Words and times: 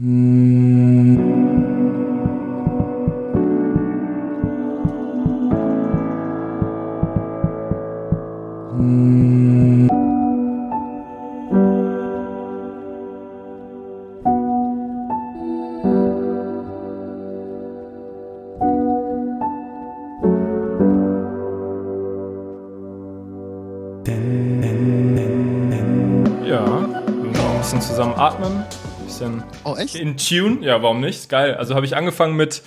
Ja, 0.00 0.29
echt? 29.94 30.02
in 30.02 30.16
Tune. 30.16 30.64
Ja, 30.66 30.82
warum 30.82 31.00
nicht? 31.00 31.28
Geil. 31.28 31.54
Also 31.54 31.74
habe 31.74 31.86
ich 31.86 31.96
angefangen 31.96 32.36
mit, 32.36 32.62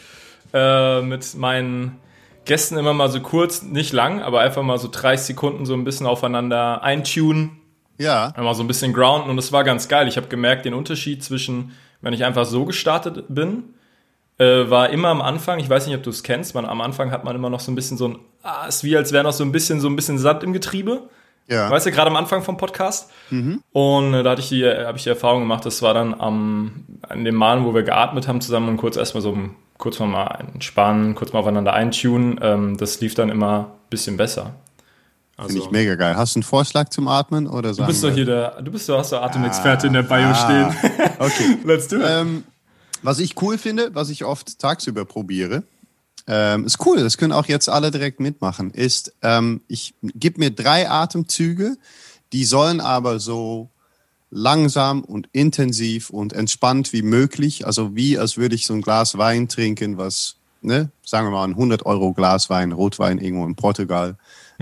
äh, 0.53 1.01
mit 1.01 1.35
meinen 1.35 1.97
Gästen 2.45 2.77
immer 2.77 2.93
mal 2.93 3.09
so 3.09 3.21
kurz, 3.21 3.61
nicht 3.63 3.93
lang, 3.93 4.21
aber 4.21 4.41
einfach 4.41 4.63
mal 4.63 4.77
so 4.77 4.89
30 4.91 5.27
Sekunden 5.27 5.65
so 5.65 5.73
ein 5.73 5.83
bisschen 5.85 6.05
aufeinander 6.07 6.83
eintunen, 6.83 7.51
Ja. 7.97 8.33
einmal 8.35 8.53
so 8.53 8.63
ein 8.63 8.67
bisschen 8.67 8.91
grounden 8.93 9.29
und 9.29 9.37
das 9.37 9.51
war 9.53 9.63
ganz 9.63 9.87
geil. 9.87 10.07
Ich 10.09 10.17
habe 10.17 10.27
gemerkt, 10.27 10.65
den 10.65 10.73
Unterschied 10.73 11.23
zwischen, 11.23 11.71
wenn 12.01 12.13
ich 12.13 12.25
einfach 12.25 12.45
so 12.45 12.65
gestartet 12.65 13.25
bin, 13.29 13.63
äh, 14.39 14.69
war 14.69 14.89
immer 14.89 15.07
am 15.09 15.21
Anfang, 15.21 15.59
ich 15.59 15.69
weiß 15.69 15.87
nicht, 15.87 15.95
ob 15.95 16.03
du 16.03 16.09
es 16.09 16.21
kennst, 16.23 16.53
man, 16.53 16.65
am 16.65 16.81
Anfang 16.81 17.11
hat 17.11 17.23
man 17.23 17.33
immer 17.35 17.49
noch 17.49 17.61
so 17.61 17.71
ein 17.71 17.75
bisschen 17.75 17.95
so 17.97 18.09
ein, 18.09 18.19
ah, 18.41 18.65
ist 18.67 18.83
wie 18.83 18.97
als 18.97 19.13
wäre 19.13 19.23
noch 19.23 19.31
so 19.31 19.45
ein 19.45 19.51
bisschen 19.53 19.79
so 19.79 19.87
ein 19.87 19.95
bisschen 19.95 20.17
Sand 20.17 20.43
im 20.43 20.51
Getriebe. 20.51 21.03
Ja. 21.47 21.69
Weißt 21.69 21.85
du, 21.85 21.91
gerade 21.91 22.09
am 22.09 22.15
Anfang 22.15 22.41
vom 22.41 22.57
Podcast. 22.57 23.11
Und 23.71 24.13
äh, 24.13 24.23
da 24.23 24.31
hatte 24.31 24.41
ich 24.41 24.49
die, 24.49 24.65
habe 24.65 24.97
ich 24.97 25.03
die 25.03 25.09
Erfahrung 25.09 25.41
gemacht, 25.41 25.65
das 25.65 25.81
war 25.81 25.93
dann 25.93 26.13
am, 26.19 26.85
an 27.01 27.25
dem 27.25 27.35
Mal, 27.35 27.63
wo 27.63 27.73
wir 27.73 27.83
geatmet 27.83 28.27
haben 28.27 28.41
zusammen 28.41 28.69
und 28.69 28.77
kurz 28.77 28.95
erstmal 28.95 29.21
so 29.21 29.37
kurz 29.77 29.99
mal 29.99 30.45
entspannen, 30.53 31.15
kurz 31.15 31.33
mal 31.33 31.39
aufeinander 31.39 31.73
eintunen. 31.73 32.39
Ähm, 32.41 32.77
das 32.77 33.01
lief 33.01 33.15
dann 33.15 33.29
immer 33.29 33.59
ein 33.59 33.89
bisschen 33.89 34.17
besser. 34.17 34.53
Finde 35.37 35.61
ich 35.61 35.71
mega 35.71 35.95
geil. 35.95 36.15
Hast 36.15 36.35
du 36.35 36.39
einen 36.39 36.43
Vorschlag 36.43 36.89
zum 36.89 37.07
Atmen 37.07 37.47
oder 37.47 37.73
Du 37.73 37.85
bist 37.85 38.03
doch 38.03 38.11
hier 38.11 38.25
der, 38.25 38.61
du 38.61 38.71
bist 38.71 38.87
doch, 38.87 38.99
hast 38.99 39.11
doch 39.11 39.21
Atemexperte 39.21 39.87
in 39.87 39.93
der 39.93 40.03
Bio 40.03 40.33
stehen. 40.35 40.67
Okay. 41.17 41.57
Let's 41.65 41.87
do 41.87 41.97
it. 41.97 42.03
ähm, 42.07 42.43
was 43.01 43.19
ich 43.19 43.41
cool 43.41 43.57
finde, 43.57 43.89
was 43.93 44.09
ich 44.09 44.23
oft 44.23 44.59
tagsüber 44.59 45.05
probiere, 45.05 45.63
ähm, 46.27 46.65
ist 46.65 46.85
cool, 46.85 46.97
das 46.97 47.17
können 47.17 47.33
auch 47.33 47.47
jetzt 47.47 47.69
alle 47.69 47.91
direkt 47.91 48.19
mitmachen, 48.19 48.71
ist, 48.71 49.13
ähm, 49.21 49.61
ich 49.67 49.93
gebe 50.01 50.39
mir 50.39 50.51
drei 50.51 50.89
Atemzüge, 50.89 51.77
die 52.31 52.45
sollen 52.45 52.79
aber 52.79 53.19
so 53.19 53.69
langsam 54.31 55.03
und 55.03 55.29
intensiv 55.31 56.09
und 56.09 56.33
entspannt 56.33 56.93
wie 56.93 57.03
möglich, 57.03 57.65
also 57.65 57.95
wie 57.95 58.17
als 58.17 58.37
würde 58.37 58.55
ich 58.55 58.65
so 58.65 58.73
ein 58.73 58.81
Glas 58.81 59.17
Wein 59.17 59.47
trinken, 59.47 59.97
was, 59.97 60.37
ne, 60.61 60.89
sagen 61.05 61.27
wir 61.27 61.31
mal 61.31 61.43
ein 61.43 61.51
100 61.51 61.85
Euro 61.85 62.13
Glas 62.13 62.49
Wein, 62.49 62.71
Rotwein 62.71 63.19
irgendwo 63.19 63.45
in 63.45 63.55
Portugal. 63.55 64.17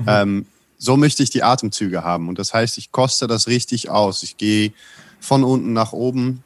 Ähm, 0.07 0.45
so 0.77 0.97
möchte 0.97 1.21
ich 1.21 1.29
die 1.29 1.43
Atemzüge 1.43 2.03
haben 2.03 2.27
und 2.27 2.39
das 2.39 2.53
heißt, 2.53 2.77
ich 2.79 2.91
koste 2.91 3.27
das 3.27 3.47
richtig 3.47 3.89
aus. 3.91 4.23
Ich 4.23 4.37
gehe 4.37 4.73
von 5.19 5.43
unten 5.43 5.73
nach 5.73 5.93
oben 5.93 6.43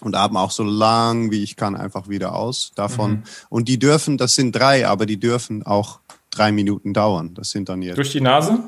und 0.00 0.14
atme 0.14 0.40
auch 0.40 0.50
so 0.50 0.62
lang 0.62 1.30
wie 1.30 1.42
ich 1.42 1.56
kann 1.56 1.76
einfach 1.76 2.08
wieder 2.08 2.34
aus 2.34 2.72
davon. 2.74 3.24
Und 3.48 3.68
die 3.68 3.78
dürfen, 3.78 4.18
das 4.18 4.34
sind 4.34 4.52
drei, 4.52 4.86
aber 4.86 5.06
die 5.06 5.18
dürfen 5.18 5.64
auch 5.64 6.00
drei 6.30 6.52
Minuten 6.52 6.94
dauern. 6.94 7.34
Das 7.34 7.50
sind 7.50 7.68
dann 7.68 7.82
jetzt. 7.82 7.96
Durch 7.96 8.12
die 8.12 8.20
Nase? 8.20 8.60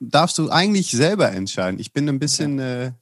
Darfst 0.00 0.38
du 0.38 0.50
eigentlich 0.50 0.90
selber 0.90 1.32
entscheiden. 1.32 1.80
Ich 1.80 1.92
bin 1.92 2.08
ein 2.08 2.18
bisschen, 2.18 2.58
äh, 2.58 2.92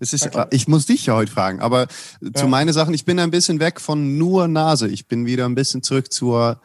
es 0.00 0.12
ist, 0.12 0.30
ich 0.50 0.68
muss 0.68 0.86
dich 0.86 1.06
ja 1.06 1.14
heute 1.14 1.30
fragen, 1.30 1.60
aber 1.60 1.86
zu 2.34 2.46
meinen 2.46 2.72
Sachen, 2.72 2.94
ich 2.94 3.04
bin 3.04 3.18
ein 3.18 3.30
bisschen 3.30 3.60
weg 3.60 3.80
von 3.80 4.18
nur 4.18 4.48
Nase. 4.48 4.88
Ich 4.88 5.06
bin 5.06 5.26
wieder 5.26 5.46
ein 5.46 5.54
bisschen 5.54 5.82
zurück 5.82 6.12
zur 6.12 6.60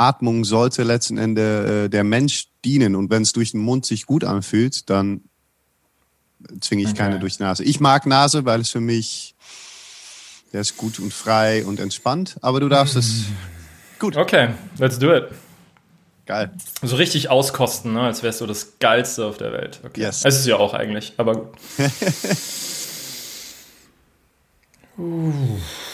Atmung 0.00 0.44
sollte 0.44 0.82
letzten 0.82 1.18
Ende 1.18 1.84
äh, 1.84 1.88
der 1.90 2.04
Mensch 2.04 2.48
dienen. 2.64 2.96
Und 2.96 3.10
wenn 3.10 3.22
es 3.22 3.34
durch 3.34 3.52
den 3.52 3.60
Mund 3.60 3.84
sich 3.84 4.06
gut 4.06 4.24
anfühlt, 4.24 4.88
dann 4.88 5.24
zwinge 6.60 6.82
ich 6.82 6.88
Okay. 6.90 6.98
keine 6.98 7.18
durch 7.18 7.36
die 7.36 7.42
Nase. 7.42 7.64
Ich 7.64 7.80
mag 7.80 8.06
Nase, 8.06 8.44
weil 8.44 8.60
es 8.60 8.70
für 8.70 8.80
mich, 8.80 9.34
der 10.52 10.62
ist 10.62 10.76
gut 10.76 10.98
und 10.98 11.12
frei 11.12 11.64
und 11.64 11.80
entspannt. 11.80 12.36
Aber 12.42 12.60
du 12.60 12.68
darfst 12.68 12.96
es 12.96 13.24
Okay, 14.02 14.48
let's 14.78 14.98
do 14.98 15.14
it. 15.14 15.24
geil. 16.26 16.50
So 16.82 16.96
richtig 16.96 17.28
auskosten, 17.28 17.92
ne? 17.92 18.00
als 18.02 18.22
wärst 18.22 18.40
du 18.40 18.46
das 18.46 18.78
Geilste 18.78 19.26
auf 19.26 19.36
der 19.36 19.52
Welt. 19.52 19.80
Okay. 19.84 20.00
Yes. 20.00 20.24
Es 20.24 20.38
ist 20.38 20.46
ja 20.46 20.56
auch 20.56 20.72
eigentlich, 20.74 21.12
aber 21.18 21.34
gut. 21.34 21.48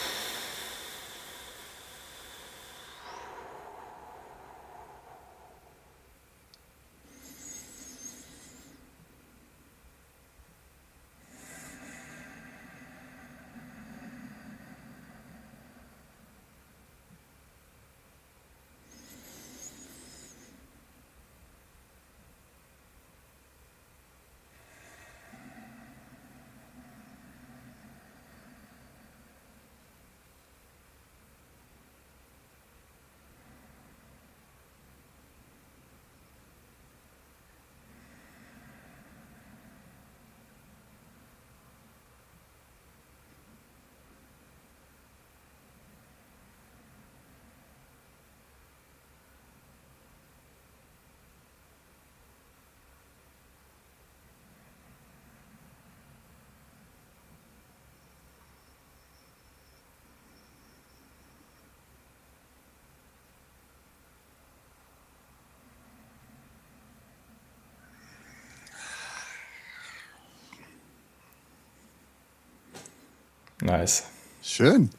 Nice. 73.66 74.04
Schön. 74.42 74.90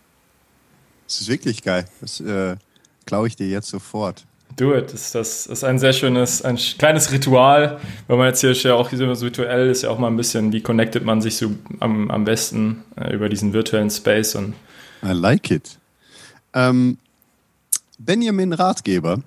Das 1.07 1.21
ist 1.21 1.29
wirklich 1.29 1.63
geil. 1.63 1.85
Das 2.01 2.19
äh, 2.19 2.57
klaue 3.05 3.27
ich 3.27 3.37
dir 3.37 3.47
jetzt 3.47 3.69
sofort. 3.69 4.25
Do 4.57 4.75
it. 4.75 4.93
Das, 4.93 5.11
das 5.11 5.45
ist 5.45 5.63
ein 5.63 5.79
sehr 5.79 5.93
schönes, 5.93 6.41
ein 6.41 6.57
kleines 6.57 7.13
Ritual. 7.13 7.79
Wenn 8.07 8.17
man 8.17 8.27
jetzt 8.27 8.41
hier 8.41 8.51
ja 8.51 8.73
auch 8.75 8.89
so 8.91 9.21
virtuell 9.21 9.69
ist, 9.69 9.83
ja 9.83 9.89
auch 9.89 9.99
mal 9.99 10.07
ein 10.07 10.17
bisschen, 10.17 10.51
wie 10.51 10.61
connectet 10.61 11.05
man 11.05 11.21
sich 11.21 11.37
so 11.37 11.51
am, 11.79 12.11
am 12.11 12.25
besten 12.25 12.83
äh, 12.97 13.13
über 13.13 13.29
diesen 13.29 13.53
virtuellen 13.53 13.89
Space 13.89 14.35
und 14.35 14.53
I 15.01 15.13
like 15.13 15.49
it. 15.49 15.77
Ähm, 16.53 16.97
Benjamin 17.99 18.51
Ratgeber, 18.51 19.21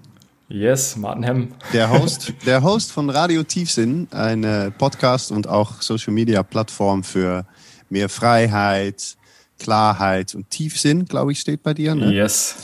yes, 0.48 0.96
Martin 0.96 1.22
Hemm. 1.22 1.48
der 1.72 1.90
Host, 1.90 2.34
der 2.46 2.62
Host 2.62 2.92
von 2.92 3.08
Radio 3.08 3.42
Tiefsinn, 3.42 4.08
eine 4.10 4.72
Podcast 4.76 5.32
und 5.32 5.46
auch 5.46 5.80
Social 5.80 6.12
Media 6.12 6.42
Plattform 6.42 7.04
für 7.04 7.46
mehr 7.88 8.08
Freiheit, 8.08 9.16
Klarheit 9.60 10.34
und 10.34 10.50
Tiefsinn, 10.50 11.04
glaube 11.04 11.30
ich, 11.30 11.40
steht 11.40 11.62
bei 11.62 11.74
dir. 11.74 11.94
Ne? 11.94 12.12
Yes. 12.12 12.56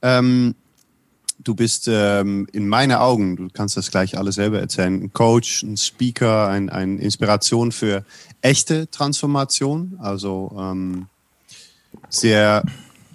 Ähm, 0.00 0.54
du 1.42 1.54
bist 1.54 1.88
ähm, 1.88 2.46
in 2.52 2.68
meinen 2.68 2.92
Augen, 2.92 3.36
du 3.36 3.48
kannst 3.52 3.76
das 3.76 3.90
gleich 3.90 4.16
alles 4.16 4.36
selber 4.36 4.60
erzählen, 4.60 5.02
ein 5.02 5.12
Coach, 5.12 5.62
ein 5.62 5.76
Speaker, 5.76 6.48
ein, 6.48 6.70
ein 6.70 6.98
Inspiration 6.98 7.72
für 7.72 8.04
echte 8.40 8.90
Transformation, 8.90 9.98
also 10.00 10.56
ähm, 10.58 11.06
sehr, 12.08 12.64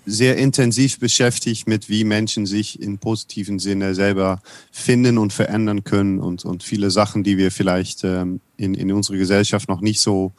sehr 0.06 0.38
intensiv 0.38 1.00
beschäftigt 1.00 1.68
mit, 1.68 1.90
wie 1.90 2.04
Menschen 2.04 2.46
sich 2.46 2.82
in 2.82 2.98
positiven 3.00 3.60
Sinne 3.60 3.96
selber 3.96 4.42
finden 4.72 5.18
und 5.18 5.34
verändern 5.34 5.84
können 5.84 6.20
und, 6.20 6.46
und 6.46 6.64
viele 6.64 6.92
Sachen, 6.92 7.24
die 7.24 7.38
wir 7.38 7.52
vielleicht 7.52 8.04
ähm, 8.04 8.42
in, 8.58 8.74
in 8.74 8.92
unserer 8.92 9.18
Gesellschaft 9.18 9.70
noch 9.70 9.82
nicht 9.82 10.02
so 10.02 10.34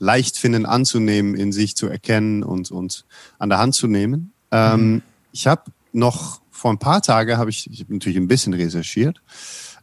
leicht 0.00 0.36
finden 0.38 0.66
anzunehmen, 0.66 1.36
in 1.36 1.52
sich 1.52 1.76
zu 1.76 1.86
erkennen 1.86 2.42
und, 2.42 2.72
und 2.72 3.04
an 3.38 3.48
der 3.48 3.58
Hand 3.58 3.76
zu 3.76 3.86
nehmen. 3.86 4.32
Ähm, 4.50 5.02
ich 5.30 5.46
habe 5.46 5.70
noch 5.92 6.40
vor 6.50 6.72
ein 6.72 6.78
paar 6.78 7.02
Tagen, 7.02 7.38
habe 7.38 7.50
ich, 7.50 7.70
ich 7.70 7.80
hab 7.80 7.90
natürlich 7.90 8.18
ein 8.18 8.26
bisschen 8.26 8.54
recherchiert, 8.54 9.22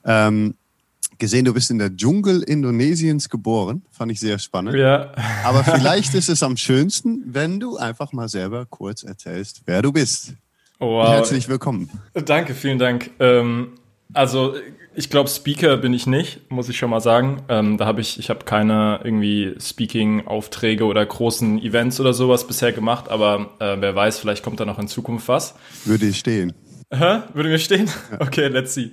ähm, 0.03 0.55
gesehen, 1.17 1.45
du 1.45 1.53
bist 1.53 1.71
in 1.71 1.79
der 1.79 1.95
Dschungel 1.95 2.43
Indonesiens 2.43 3.29
geboren. 3.29 3.83
Fand 3.91 4.11
ich 4.11 4.19
sehr 4.19 4.39
spannend. 4.39 4.75
Ja. 4.75 5.11
Aber 5.43 5.63
vielleicht 5.75 6.13
ist 6.13 6.29
es 6.29 6.43
am 6.43 6.57
schönsten, 6.57 7.23
wenn 7.25 7.59
du 7.59 7.77
einfach 7.77 8.11
mal 8.11 8.27
selber 8.27 8.65
kurz 8.65 9.03
erzählst, 9.03 9.61
wer 9.65 9.81
du 9.81 9.91
bist. 9.91 10.33
Wow. 10.79 11.09
Herzlich 11.09 11.47
willkommen. 11.47 11.89
Danke, 12.13 12.53
vielen 12.53 12.77
Dank. 12.77 13.09
Ähm, 13.19 13.79
also 14.13 14.55
ich 14.97 15.11
glaube, 15.11 15.29
Speaker 15.29 15.77
bin 15.77 15.93
ich 15.93 16.07
nicht, 16.07 16.49
muss 16.49 16.69
ich 16.69 16.77
schon 16.79 16.89
mal 16.89 17.01
sagen. 17.01 17.43
Ähm, 17.49 17.77
da 17.77 17.85
habe 17.85 18.01
ich, 18.01 18.17
ich 18.17 18.31
habe 18.31 18.45
keine 18.45 18.99
irgendwie 19.03 19.53
Speaking-Aufträge 19.59 20.85
oder 20.85 21.05
großen 21.05 21.61
Events 21.61 21.99
oder 21.99 22.13
sowas 22.13 22.47
bisher 22.47 22.71
gemacht, 22.71 23.07
aber 23.07 23.51
äh, 23.59 23.77
wer 23.79 23.95
weiß, 23.95 24.17
vielleicht 24.17 24.43
kommt 24.43 24.59
da 24.59 24.65
noch 24.65 24.79
in 24.79 24.87
Zukunft 24.87 25.27
was. 25.27 25.53
Würde 25.85 26.07
ich 26.07 26.17
stehen. 26.17 26.53
Hä? 26.91 27.19
Würde 27.35 27.49
mir 27.49 27.59
stehen? 27.59 27.91
Okay, 28.19 28.47
let's 28.47 28.73
see. 28.73 28.89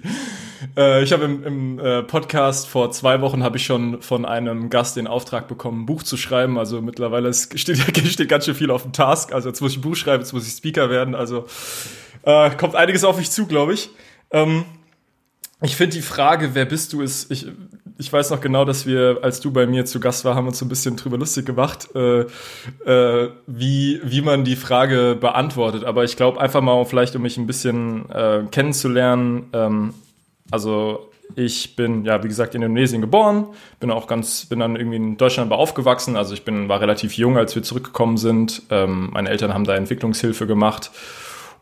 Äh, 0.77 1.03
ich 1.03 1.13
habe 1.15 1.25
im, 1.25 1.43
im 1.43 1.79
äh, 1.79 2.03
Podcast 2.03 2.69
vor 2.69 2.91
zwei 2.91 3.23
Wochen 3.23 3.43
habe 3.43 3.57
ich 3.57 3.65
schon 3.65 4.03
von 4.03 4.27
einem 4.27 4.69
Gast 4.69 4.97
den 4.97 5.07
Auftrag 5.07 5.49
bekommen, 5.49 5.85
ein 5.85 5.87
Buch 5.87 6.03
zu 6.03 6.19
schreiben. 6.19 6.59
Also 6.59 6.83
mittlerweile 6.83 7.33
steht, 7.33 7.79
steht 8.07 8.29
ganz 8.29 8.45
schön 8.45 8.55
viel 8.55 8.71
auf 8.71 8.83
dem 8.83 8.93
Task. 8.93 9.33
Also 9.33 9.49
jetzt 9.49 9.63
muss 9.63 9.73
ich 9.73 9.79
ein 9.79 9.83
Buch 9.83 9.97
schreiben, 9.97 10.23
jetzt 10.23 10.35
muss 10.35 10.47
ich 10.47 10.53
Speaker 10.53 10.91
werden. 10.91 11.15
Also 11.15 11.47
äh, 12.25 12.51
kommt 12.51 12.75
einiges 12.75 13.05
auf 13.05 13.17
mich 13.17 13.31
zu, 13.31 13.47
glaube 13.47 13.73
ich. 13.73 13.89
Ähm, 14.31 14.67
ich 15.65 15.77
finde 15.77 15.97
die 15.97 16.03
Frage, 16.03 16.55
wer 16.55 16.65
bist 16.65 16.93
du, 16.93 17.01
ist, 17.01 17.31
ich, 17.31 17.47
ich 17.99 18.13
weiß 18.13 18.31
noch 18.31 18.41
genau, 18.41 18.65
dass 18.65 18.87
wir, 18.87 19.19
als 19.23 19.41
du 19.41 19.53
bei 19.53 19.67
mir 19.67 19.85
zu 19.85 20.01
Gast 20.01 20.25
war, 20.25 20.35
haben 20.35 20.47
uns 20.47 20.59
so 20.59 20.65
ein 20.65 20.69
bisschen 20.69 20.97
drüber 20.97 21.17
lustig 21.17 21.47
gemacht, 21.47 21.89
äh, 21.95 22.21
äh, 22.85 23.31
wie, 23.47 24.01
wie 24.05 24.21
man 24.21 24.45
die 24.45 24.57
Frage 24.57 25.17
beantwortet. 25.19 25.85
Aber 25.85 26.05
ich 26.05 26.17
glaube 26.17 26.41
einfach 26.41 26.61
mal, 26.61 26.85
vielleicht 26.85 27.15
um 27.17 27.23
mich 27.23 27.37
ein 27.37 27.47
bisschen 27.47 28.11
äh, 28.11 28.43
kennenzulernen. 28.51 29.49
Ähm, 29.53 29.95
also 30.51 31.11
ich 31.37 31.77
bin, 31.77 32.05
ja, 32.05 32.23
wie 32.23 32.29
gesagt, 32.29 32.55
in 32.55 32.63
Indonesien 32.63 33.01
geboren, 33.01 33.47
bin 33.81 33.91
auch 33.91 34.07
ganz, 34.07 34.47
bin 34.47 34.61
dann 34.61 34.77
irgendwie 34.77 34.97
in 34.97 35.17
Deutschland 35.17 35.51
aber 35.51 35.61
aufgewachsen. 35.61 36.17
Also 36.17 36.35
ich 36.35 36.45
bin, 36.45 36.69
war 36.69 36.81
relativ 36.81 37.15
jung, 37.15 37.39
als 37.39 37.55
wir 37.55 37.63
zurückgekommen 37.63 38.17
sind. 38.17 38.63
Ähm, 38.71 39.11
meine 39.13 39.31
Eltern 39.31 39.55
haben 39.55 39.65
da 39.65 39.75
Entwicklungshilfe 39.75 40.47
gemacht. 40.47 40.91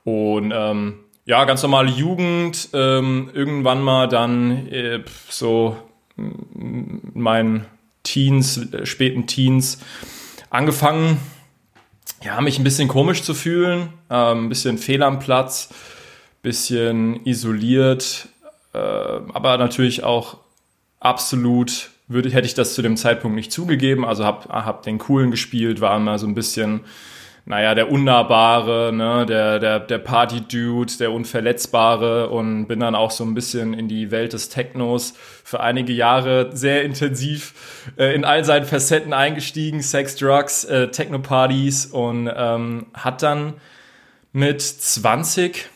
Und 0.04 0.52
ähm, 0.54 0.94
ja, 1.24 1.44
ganz 1.44 1.62
normale 1.62 1.90
Jugend, 1.90 2.68
ähm, 2.72 3.30
irgendwann 3.32 3.82
mal 3.82 4.08
dann 4.08 4.66
äh, 4.68 5.04
so 5.28 5.76
meinen 6.16 7.66
Teens, 8.02 8.72
äh, 8.72 8.86
späten 8.86 9.26
Teens 9.26 9.78
angefangen, 10.50 11.18
ja, 12.22 12.40
mich 12.40 12.58
ein 12.58 12.64
bisschen 12.64 12.88
komisch 12.88 13.22
zu 13.22 13.34
fühlen, 13.34 13.92
äh, 14.08 14.14
ein 14.14 14.48
bisschen 14.48 14.78
fehl 14.78 15.02
am 15.02 15.18
Platz, 15.18 15.70
bisschen 16.42 17.24
isoliert, 17.24 18.28
äh, 18.74 18.78
aber 18.78 19.58
natürlich 19.58 20.02
auch 20.02 20.38
absolut 20.98 21.90
würde, 22.08 22.30
hätte 22.30 22.46
ich 22.46 22.54
das 22.54 22.74
zu 22.74 22.82
dem 22.82 22.96
Zeitpunkt 22.96 23.36
nicht 23.36 23.52
zugegeben. 23.52 24.04
Also 24.04 24.24
habe 24.24 24.48
hab 24.48 24.82
den 24.82 24.98
Coolen 24.98 25.30
gespielt, 25.30 25.80
war 25.80 25.96
immer 25.96 26.18
so 26.18 26.26
ein 26.26 26.34
bisschen 26.34 26.80
naja, 27.44 27.74
der 27.74 27.90
Unnahbare, 27.90 28.92
ne, 28.92 29.26
der, 29.26 29.58
der, 29.58 29.80
der 29.80 29.98
Party-Dude, 29.98 30.92
der 30.98 31.10
Unverletzbare 31.10 32.28
und 32.30 32.66
bin 32.66 32.78
dann 32.78 32.94
auch 32.94 33.10
so 33.10 33.24
ein 33.24 33.34
bisschen 33.34 33.74
in 33.74 33.88
die 33.88 34.12
Welt 34.12 34.32
des 34.32 34.48
Technos 34.48 35.14
für 35.42 35.60
einige 35.60 35.92
Jahre 35.92 36.50
sehr 36.56 36.84
intensiv 36.84 37.90
äh, 37.98 38.14
in 38.14 38.24
all 38.24 38.44
seinen 38.44 38.64
Facetten 38.64 39.12
eingestiegen, 39.12 39.82
Sex, 39.82 40.14
Drugs, 40.16 40.64
äh, 40.64 40.88
Techno-Partys 40.88 41.86
und 41.86 42.30
ähm, 42.34 42.86
hat 42.94 43.22
dann 43.22 43.54
mit 44.32 44.62
20 44.62 45.68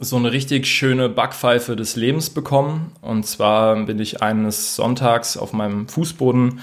so 0.00 0.16
eine 0.16 0.30
richtig 0.30 0.66
schöne 0.66 1.08
Backpfeife 1.08 1.74
des 1.74 1.96
Lebens 1.96 2.28
bekommen. 2.28 2.92
Und 3.00 3.24
zwar 3.24 3.76
bin 3.86 3.98
ich 3.98 4.22
eines 4.22 4.76
Sonntags 4.76 5.38
auf 5.38 5.54
meinem 5.54 5.88
Fußboden 5.88 6.60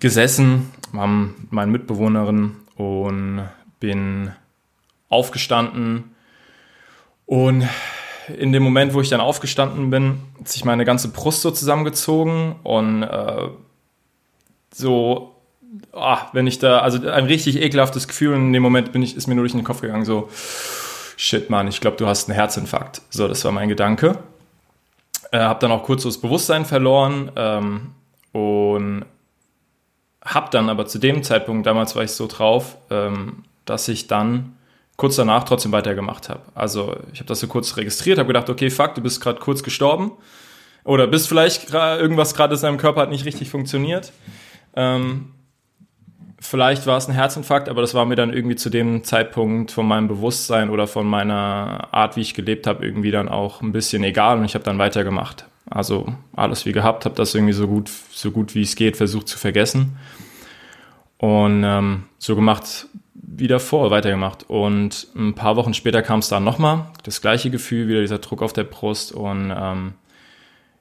gesessen, 0.00 0.70
haben 0.92 1.48
meine 1.50 1.70
Mitbewohnerin 1.70 2.56
und 2.78 3.46
bin 3.80 4.32
aufgestanden 5.10 6.14
und 7.26 7.68
in 8.38 8.52
dem 8.52 8.62
Moment, 8.62 8.94
wo 8.94 9.00
ich 9.00 9.08
dann 9.08 9.20
aufgestanden 9.20 9.90
bin, 9.90 10.20
hat 10.38 10.48
sich 10.48 10.64
meine 10.64 10.84
ganze 10.84 11.08
Brust 11.08 11.42
so 11.42 11.50
zusammengezogen 11.50 12.56
und 12.62 13.02
äh, 13.02 13.48
so, 14.72 15.34
ah, 15.92 16.28
wenn 16.32 16.46
ich 16.46 16.58
da, 16.58 16.80
also 16.80 17.06
ein 17.08 17.26
richtig 17.26 17.60
ekelhaftes 17.60 18.08
Gefühl 18.08 18.34
und 18.34 18.46
in 18.46 18.52
dem 18.52 18.62
Moment 18.62 18.92
bin 18.92 19.02
ich, 19.02 19.16
ist 19.16 19.26
mir 19.26 19.34
nur 19.34 19.44
durch 19.44 19.52
den 19.52 19.64
Kopf 19.64 19.80
gegangen, 19.80 20.04
so, 20.04 20.28
shit, 21.16 21.50
Mann, 21.50 21.68
ich 21.68 21.80
glaube, 21.80 21.96
du 21.96 22.06
hast 22.06 22.28
einen 22.28 22.34
Herzinfarkt. 22.34 23.02
So, 23.10 23.28
das 23.28 23.44
war 23.44 23.52
mein 23.52 23.68
Gedanke. 23.68 24.18
Äh, 25.32 25.38
hab 25.40 25.60
dann 25.60 25.72
auch 25.72 25.82
kurz 25.82 26.02
so 26.02 26.08
das 26.08 26.18
Bewusstsein 26.18 26.64
verloren 26.64 27.32
ähm, 27.36 27.90
und 28.32 29.04
hab 30.34 30.50
dann 30.50 30.68
aber 30.68 30.86
zu 30.86 30.98
dem 30.98 31.22
Zeitpunkt, 31.22 31.66
damals 31.66 31.96
war 31.96 32.04
ich 32.04 32.12
so 32.12 32.26
drauf, 32.26 32.76
ähm, 32.90 33.44
dass 33.64 33.88
ich 33.88 34.06
dann 34.06 34.56
kurz 34.96 35.16
danach 35.16 35.44
trotzdem 35.44 35.72
weitergemacht 35.72 36.28
habe. 36.28 36.42
Also 36.54 36.96
ich 37.12 37.20
habe 37.20 37.28
das 37.28 37.40
so 37.40 37.46
kurz 37.46 37.76
registriert, 37.76 38.18
habe 38.18 38.26
gedacht, 38.26 38.50
okay, 38.50 38.68
fuck, 38.68 38.94
du 38.94 39.00
bist 39.00 39.20
gerade 39.20 39.38
kurz 39.38 39.62
gestorben 39.62 40.12
oder 40.84 41.06
bist 41.06 41.28
vielleicht 41.28 41.72
irgendwas 41.72 42.34
gerade 42.34 42.54
in 42.54 42.60
deinem 42.60 42.78
Körper 42.78 43.02
hat 43.02 43.10
nicht 43.10 43.24
richtig 43.24 43.48
funktioniert. 43.48 44.12
Ähm, 44.74 45.32
vielleicht 46.40 46.86
war 46.86 46.98
es 46.98 47.08
ein 47.08 47.14
Herzinfarkt, 47.14 47.68
aber 47.68 47.80
das 47.80 47.94
war 47.94 48.04
mir 48.06 48.16
dann 48.16 48.32
irgendwie 48.32 48.56
zu 48.56 48.70
dem 48.70 49.04
Zeitpunkt 49.04 49.70
von 49.70 49.86
meinem 49.86 50.08
Bewusstsein 50.08 50.68
oder 50.68 50.86
von 50.86 51.06
meiner 51.06 51.88
Art, 51.92 52.16
wie 52.16 52.20
ich 52.20 52.34
gelebt 52.34 52.66
habe, 52.66 52.84
irgendwie 52.84 53.10
dann 53.10 53.28
auch 53.28 53.60
ein 53.60 53.72
bisschen 53.72 54.02
egal 54.04 54.38
und 54.38 54.44
ich 54.44 54.54
habe 54.54 54.64
dann 54.64 54.78
weitergemacht. 54.78 55.46
Also 55.70 56.14
alles 56.34 56.66
wie 56.66 56.72
gehabt, 56.72 57.04
habe 57.04 57.14
das 57.14 57.34
irgendwie 57.34 57.52
so 57.52 57.66
gut, 57.66 57.90
so 58.10 58.30
gut 58.30 58.54
wie 58.54 58.62
es 58.62 58.76
geht 58.76 58.96
versucht 58.96 59.28
zu 59.28 59.38
vergessen. 59.38 59.96
Und 61.18 61.62
ähm, 61.64 62.04
so 62.18 62.36
gemacht 62.36 62.86
wie 63.14 63.48
davor, 63.48 63.90
weitergemacht. 63.90 64.48
Und 64.48 65.08
ein 65.14 65.34
paar 65.34 65.56
Wochen 65.56 65.74
später 65.74 66.02
kam 66.02 66.20
es 66.20 66.28
dann 66.28 66.44
nochmal, 66.44 66.86
das 67.02 67.20
gleiche 67.20 67.50
Gefühl, 67.50 67.88
wieder 67.88 68.00
dieser 68.00 68.18
Druck 68.18 68.42
auf 68.42 68.52
der 68.52 68.64
Brust. 68.64 69.12
Und 69.12 69.52
ähm, 69.54 69.94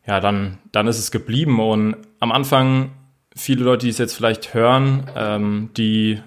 ja, 0.07 0.19
dann, 0.19 0.57
dann 0.71 0.87
ist 0.87 0.99
es 0.99 1.11
geblieben. 1.11 1.59
Und 1.59 1.97
am 2.19 2.31
Anfang, 2.31 2.91
viele 3.35 3.63
Leute, 3.63 3.85
die 3.85 3.91
es 3.91 3.97
jetzt 3.97 4.15
vielleicht 4.15 4.53
hören, 4.53 5.09
ähm, 5.15 5.69
die 5.75 6.21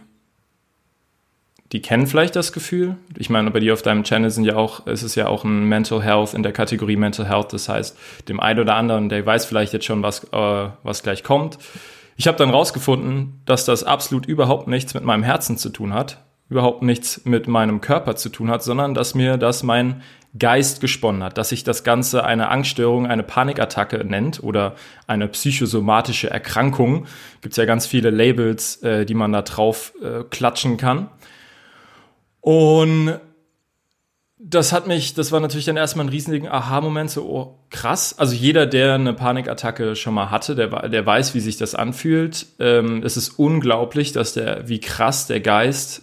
die 1.72 1.80
kennen 1.80 2.06
vielleicht 2.06 2.34
das 2.34 2.52
Gefühl. 2.52 2.96
Ich 3.16 3.30
meine, 3.30 3.50
bei 3.50 3.60
dir 3.60 3.72
auf 3.72 3.82
deinem 3.82 4.02
Channel 4.02 4.30
sind 4.30 4.44
ja 4.44 4.56
auch, 4.56 4.86
ist 4.86 5.02
es 5.02 5.14
ja 5.14 5.28
auch 5.28 5.44
ein 5.44 5.66
Mental 5.66 6.02
Health 6.02 6.34
in 6.34 6.42
der 6.42 6.52
Kategorie 6.52 6.96
Mental 6.96 7.28
Health. 7.28 7.52
Das 7.52 7.68
heißt, 7.68 7.96
dem 8.28 8.40
einen 8.40 8.58
oder 8.58 8.74
anderen, 8.74 9.08
der 9.08 9.24
weiß 9.24 9.44
vielleicht 9.44 9.72
jetzt 9.72 9.84
schon, 9.84 10.02
was, 10.02 10.24
äh, 10.32 10.68
was 10.82 11.02
gleich 11.02 11.22
kommt. 11.22 11.58
Ich 12.16 12.26
habe 12.26 12.36
dann 12.36 12.50
rausgefunden, 12.50 13.40
dass 13.46 13.64
das 13.64 13.84
absolut 13.84 14.26
überhaupt 14.26 14.66
nichts 14.66 14.94
mit 14.94 15.04
meinem 15.04 15.22
Herzen 15.22 15.56
zu 15.56 15.70
tun 15.70 15.94
hat, 15.94 16.18
überhaupt 16.48 16.82
nichts 16.82 17.24
mit 17.24 17.46
meinem 17.46 17.80
Körper 17.80 18.16
zu 18.16 18.30
tun 18.30 18.50
hat, 18.50 18.64
sondern 18.64 18.92
dass 18.92 19.14
mir 19.14 19.36
das 19.36 19.62
mein 19.62 20.02
Geist 20.38 20.80
gesponnen 20.80 21.22
hat, 21.22 21.38
dass 21.38 21.48
sich 21.48 21.64
das 21.64 21.82
Ganze 21.82 22.24
eine 22.24 22.50
Angststörung, 22.50 23.06
eine 23.06 23.22
Panikattacke 23.22 24.04
nennt 24.04 24.42
oder 24.42 24.74
eine 25.06 25.28
psychosomatische 25.28 26.30
Erkrankung. 26.30 27.06
Gibt 27.40 27.52
es 27.52 27.56
ja 27.56 27.64
ganz 27.64 27.86
viele 27.86 28.10
Labels, 28.10 28.82
äh, 28.82 29.06
die 29.06 29.14
man 29.14 29.32
da 29.32 29.42
drauf 29.42 29.92
äh, 30.02 30.24
klatschen 30.24 30.76
kann. 30.76 31.08
Und 32.40 33.20
das 34.42 34.72
hat 34.72 34.86
mich, 34.86 35.12
das 35.12 35.32
war 35.32 35.40
natürlich 35.40 35.66
dann 35.66 35.76
erstmal 35.76 36.06
ein 36.06 36.10
riesigen 36.10 36.48
Aha-Moment, 36.48 37.10
so 37.10 37.24
oh, 37.24 37.58
krass. 37.68 38.18
Also 38.18 38.34
jeder, 38.34 38.66
der 38.66 38.94
eine 38.94 39.12
Panikattacke 39.12 39.94
schon 39.94 40.14
mal 40.14 40.30
hatte, 40.30 40.54
der, 40.54 40.88
der 40.88 41.04
weiß, 41.04 41.34
wie 41.34 41.40
sich 41.40 41.58
das 41.58 41.74
anfühlt. 41.74 42.46
Ähm, 42.58 43.02
es 43.04 43.18
ist 43.18 43.38
unglaublich, 43.38 44.12
dass 44.12 44.32
der, 44.32 44.66
wie 44.66 44.80
krass 44.80 45.26
der 45.26 45.40
Geist, 45.40 46.02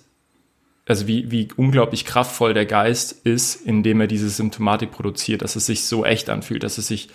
also 0.85 1.07
wie, 1.07 1.31
wie 1.31 1.47
unglaublich 1.55 2.05
kraftvoll 2.05 2.53
der 2.53 2.67
Geist 2.67 3.25
ist, 3.25 3.55
indem 3.55 4.01
er 4.01 4.07
diese 4.07 4.29
Symptomatik 4.29 4.91
produziert, 4.91 5.41
dass 5.41 5.55
es 5.55 5.65
sich 5.65 5.85
so 5.85 6.05
echt 6.05 6.29
anfühlt, 6.29 6.63
dass 6.63 6.77
es 6.77 6.87
sich, 6.87 7.09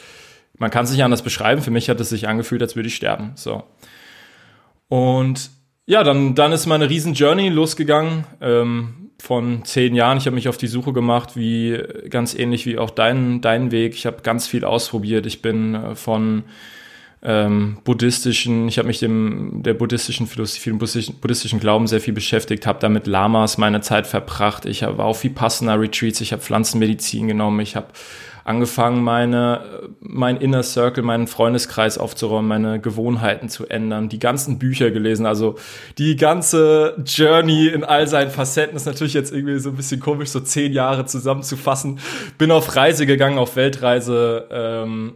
man 0.58 0.72
kann 0.72 0.84
es 0.84 0.90
nicht 0.90 1.04
anders 1.04 1.22
beschreiben. 1.22 1.62
Für 1.62 1.70
mich 1.70 1.88
hat 1.88 2.00
es 2.00 2.08
sich 2.08 2.26
angefühlt, 2.26 2.62
als 2.62 2.74
würde 2.74 2.88
ich 2.88 2.96
sterben. 2.96 3.32
So. 3.36 3.62
Und 4.88 5.50
ja, 5.86 6.02
dann, 6.02 6.34
dann 6.34 6.52
ist 6.52 6.66
meine 6.66 6.90
riesen 6.90 7.14
Journey 7.14 7.48
losgegangen. 7.48 8.24
Ähm, 8.40 9.01
von 9.22 9.64
zehn 9.64 9.94
Jahren. 9.94 10.18
Ich 10.18 10.26
habe 10.26 10.34
mich 10.34 10.48
auf 10.48 10.56
die 10.56 10.66
Suche 10.66 10.92
gemacht, 10.92 11.36
wie 11.36 11.80
ganz 12.10 12.34
ähnlich 12.34 12.66
wie 12.66 12.76
auch 12.76 12.90
dein, 12.90 13.40
dein 13.40 13.70
Weg. 13.70 13.94
Ich 13.94 14.04
habe 14.04 14.22
ganz 14.24 14.48
viel 14.48 14.64
ausprobiert. 14.64 15.26
Ich 15.26 15.40
bin 15.40 15.76
äh, 15.76 15.94
von 15.94 16.42
ähm, 17.22 17.78
buddhistischen, 17.84 18.66
ich 18.66 18.78
habe 18.78 18.88
mich 18.88 18.98
dem 18.98 19.62
der 19.62 19.74
buddhistischen 19.74 20.26
Philosophie, 20.26 20.70
dem 20.70 20.78
buddhistischen, 20.78 21.20
buddhistischen 21.20 21.60
Glauben 21.60 21.86
sehr 21.86 22.00
viel 22.00 22.14
beschäftigt, 22.14 22.66
habe 22.66 22.80
damit 22.80 23.06
Lamas 23.06 23.58
meine 23.58 23.80
Zeit 23.80 24.08
verbracht. 24.08 24.66
Ich 24.66 24.82
war 24.82 25.04
auf 25.04 25.22
Vipassana 25.22 25.74
Retreats, 25.74 26.20
ich 26.20 26.32
habe 26.32 26.42
Pflanzenmedizin 26.42 27.28
genommen, 27.28 27.60
ich 27.60 27.76
habe 27.76 27.86
angefangen, 28.44 29.02
meine, 29.02 29.90
mein 30.00 30.36
Inner 30.36 30.62
Circle, 30.62 31.02
meinen 31.02 31.26
Freundeskreis 31.26 31.98
aufzuräumen, 31.98 32.48
meine 32.48 32.80
Gewohnheiten 32.80 33.48
zu 33.48 33.66
ändern, 33.66 34.08
die 34.08 34.18
ganzen 34.18 34.58
Bücher 34.58 34.90
gelesen, 34.90 35.26
also 35.26 35.56
die 35.98 36.16
ganze 36.16 36.96
Journey 37.06 37.68
in 37.68 37.84
all 37.84 38.06
seinen 38.06 38.30
Facetten 38.30 38.76
ist 38.76 38.86
natürlich 38.86 39.14
jetzt 39.14 39.32
irgendwie 39.32 39.58
so 39.58 39.70
ein 39.70 39.76
bisschen 39.76 40.00
komisch, 40.00 40.30
so 40.30 40.40
zehn 40.40 40.72
Jahre 40.72 41.06
zusammenzufassen. 41.06 42.00
Bin 42.38 42.50
auf 42.50 42.74
Reise 42.76 43.06
gegangen, 43.06 43.38
auf 43.38 43.56
Weltreise, 43.56 44.48
ähm, 44.50 45.14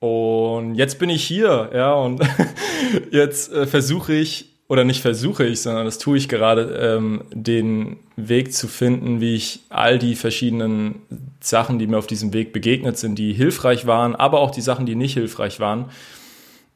Und 0.00 0.74
jetzt 0.74 0.98
bin 0.98 1.08
ich 1.10 1.24
hier, 1.24 1.70
ja, 1.74 1.94
und 1.94 2.20
jetzt 3.10 3.52
äh, 3.52 3.66
versuche 3.66 4.12
ich, 4.12 4.55
oder 4.68 4.84
nicht 4.84 5.00
versuche 5.00 5.44
ich, 5.44 5.62
sondern 5.62 5.84
das 5.84 5.98
tue 5.98 6.18
ich 6.18 6.28
gerade, 6.28 6.96
ähm, 6.96 7.22
den 7.32 7.98
Weg 8.16 8.52
zu 8.52 8.66
finden, 8.66 9.20
wie 9.20 9.34
ich 9.34 9.60
all 9.68 9.98
die 9.98 10.16
verschiedenen 10.16 10.96
Sachen, 11.40 11.78
die 11.78 11.86
mir 11.86 11.98
auf 11.98 12.08
diesem 12.08 12.32
Weg 12.32 12.52
begegnet 12.52 12.98
sind, 12.98 13.16
die 13.16 13.32
hilfreich 13.32 13.86
waren, 13.86 14.16
aber 14.16 14.40
auch 14.40 14.50
die 14.50 14.60
Sachen, 14.60 14.86
die 14.86 14.96
nicht 14.96 15.14
hilfreich 15.14 15.60
waren, 15.60 15.86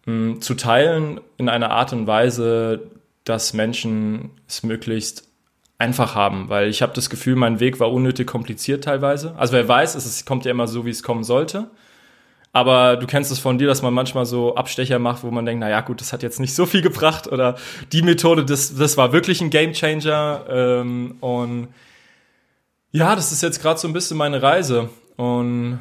mh, 0.07 0.15
mm, 0.15 0.41
zu 0.41 0.55
teilen 0.55 1.21
in 1.37 1.49
einer 1.49 1.71
Art 1.71 1.93
und 1.93 2.07
Weise, 2.07 2.81
dass 3.25 3.55
Menschen 3.55 4.31
es 4.49 4.63
möglichst 4.63 5.29
einfach 5.79 6.15
haben, 6.15 6.49
weil 6.49 6.69
ich 6.69 6.83
habe 6.83 6.93
das 6.95 7.11
Gefühl, 7.11 7.37
mein 7.37 7.59
Weg 7.59 7.81
war 7.81 7.91
unnötig 7.91 8.27
kompliziert 8.27 8.85
teilweise. 8.85 9.35
Also 9.37 9.55
wer 9.55 9.67
weiß, 9.67 9.95
es 9.95 10.25
kommt 10.27 10.45
ja 10.45 10.51
immer 10.51 10.69
so, 10.69 10.85
wie 10.85 10.91
es 10.91 11.03
kommen 11.03 11.25
sollte. 11.25 11.71
Aber 12.53 12.97
du 12.97 13.07
kennst 13.07 13.31
es 13.31 13.39
von 13.39 13.59
dir, 13.59 13.69
dass 13.69 13.83
man 13.83 13.95
manchmal 13.95 14.27
so 14.27 14.57
Abstecher 14.57 14.99
macht, 14.99 15.23
wo 15.23 15.31
man 15.31 15.47
denkt, 15.47 15.61
na 15.61 15.71
ja, 15.71 15.81
gut, 15.83 16.01
das 16.01 16.13
hat 16.13 16.23
jetzt 16.23 16.41
nicht 16.41 16.55
so 16.55 16.67
viel 16.67 16.83
gebracht 16.83 17.29
oder 17.29 17.57
die 17.93 18.03
Methode, 18.03 18.45
das, 18.45 18.75
das 18.75 18.97
war 18.97 19.13
wirklich 19.13 19.41
ein 19.41 19.51
Gamechanger. 19.51 20.47
Ähm, 20.49 21.17
und 21.21 21.69
ja, 22.91 23.15
das 23.15 23.31
ist 23.31 23.43
jetzt 23.43 23.63
gerade 23.63 23.79
so 23.79 23.87
ein 23.87 23.93
bisschen 23.93 24.17
meine 24.17 24.43
Reise. 24.43 24.91
Und 25.17 25.79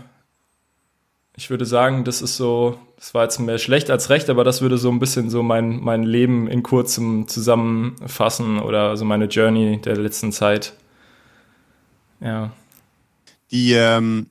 ich 1.36 1.50
würde 1.50 1.66
sagen, 1.66 2.04
das 2.04 2.22
ist 2.22 2.38
so, 2.38 2.78
das 2.98 3.14
war 3.16 3.24
jetzt 3.24 3.40
mehr 3.40 3.58
schlecht 3.58 3.90
als 3.90 4.10
recht, 4.10 4.30
aber 4.30 4.44
das 4.44 4.62
würde 4.62 4.78
so 4.78 4.92
ein 4.92 5.00
bisschen 5.00 5.30
so 5.30 5.42
mein, 5.42 5.80
mein 5.80 6.04
Leben 6.04 6.48
in 6.48 6.62
kurzem 6.62 7.28
zusammenfassen 7.28 8.60
oder 8.60 8.96
so 8.96 9.06
meine 9.06 9.26
Journey 9.26 9.82
der 9.82 9.98
letzten 9.98 10.32
Zeit. 10.32 10.74
Ja. 12.20 12.52
Die, 13.52 13.74
ähm, 13.74 14.28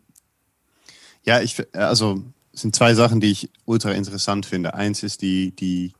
ja, 1.28 1.42
ich, 1.42 1.62
also, 1.74 2.24
sind 2.54 2.74
zwei 2.74 2.94
Sachen, 2.94 3.20
die 3.20 3.30
ich 3.30 3.50
ultra 3.66 3.92
interessant 3.92 4.46
finde. 4.46 4.72
Eins 4.72 5.02
ist 5.02 5.20
die, 5.20 5.50
die 5.54 5.92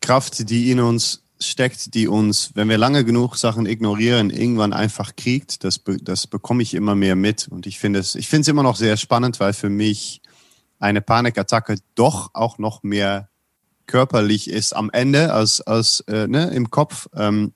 Kraft, 0.00 0.48
die 0.48 0.70
in 0.70 0.80
uns 0.80 1.22
steckt, 1.38 1.94
die 1.94 2.08
uns, 2.08 2.50
wenn 2.54 2.70
wir 2.70 2.78
lange 2.78 3.04
genug 3.04 3.36
Sachen 3.36 3.66
ignorieren, 3.66 4.30
irgendwann 4.30 4.72
einfach 4.72 5.14
kriegt. 5.14 5.62
Das, 5.62 5.82
das 6.00 6.26
bekomme 6.26 6.62
ich 6.62 6.72
immer 6.72 6.94
mehr 6.94 7.16
mit. 7.16 7.48
Und 7.48 7.66
ich 7.66 7.78
finde 7.78 7.98
es, 7.98 8.14
ich 8.14 8.26
finde 8.26 8.40
es 8.42 8.48
immer 8.48 8.62
noch 8.62 8.76
sehr 8.76 8.96
spannend, 8.96 9.40
weil 9.40 9.52
für 9.52 9.68
mich 9.68 10.22
eine 10.78 11.02
Panikattacke 11.02 11.76
doch 11.94 12.30
auch 12.32 12.56
noch 12.56 12.82
mehr 12.82 13.28
körperlich 13.86 14.48
ist 14.48 14.74
am 14.74 14.88
Ende 14.90 15.34
als, 15.34 15.60
als 15.60 16.00
äh, 16.08 16.26
ne, 16.26 16.46
im 16.54 16.70
Kopf. 16.70 17.08
Ähm, 17.14 17.52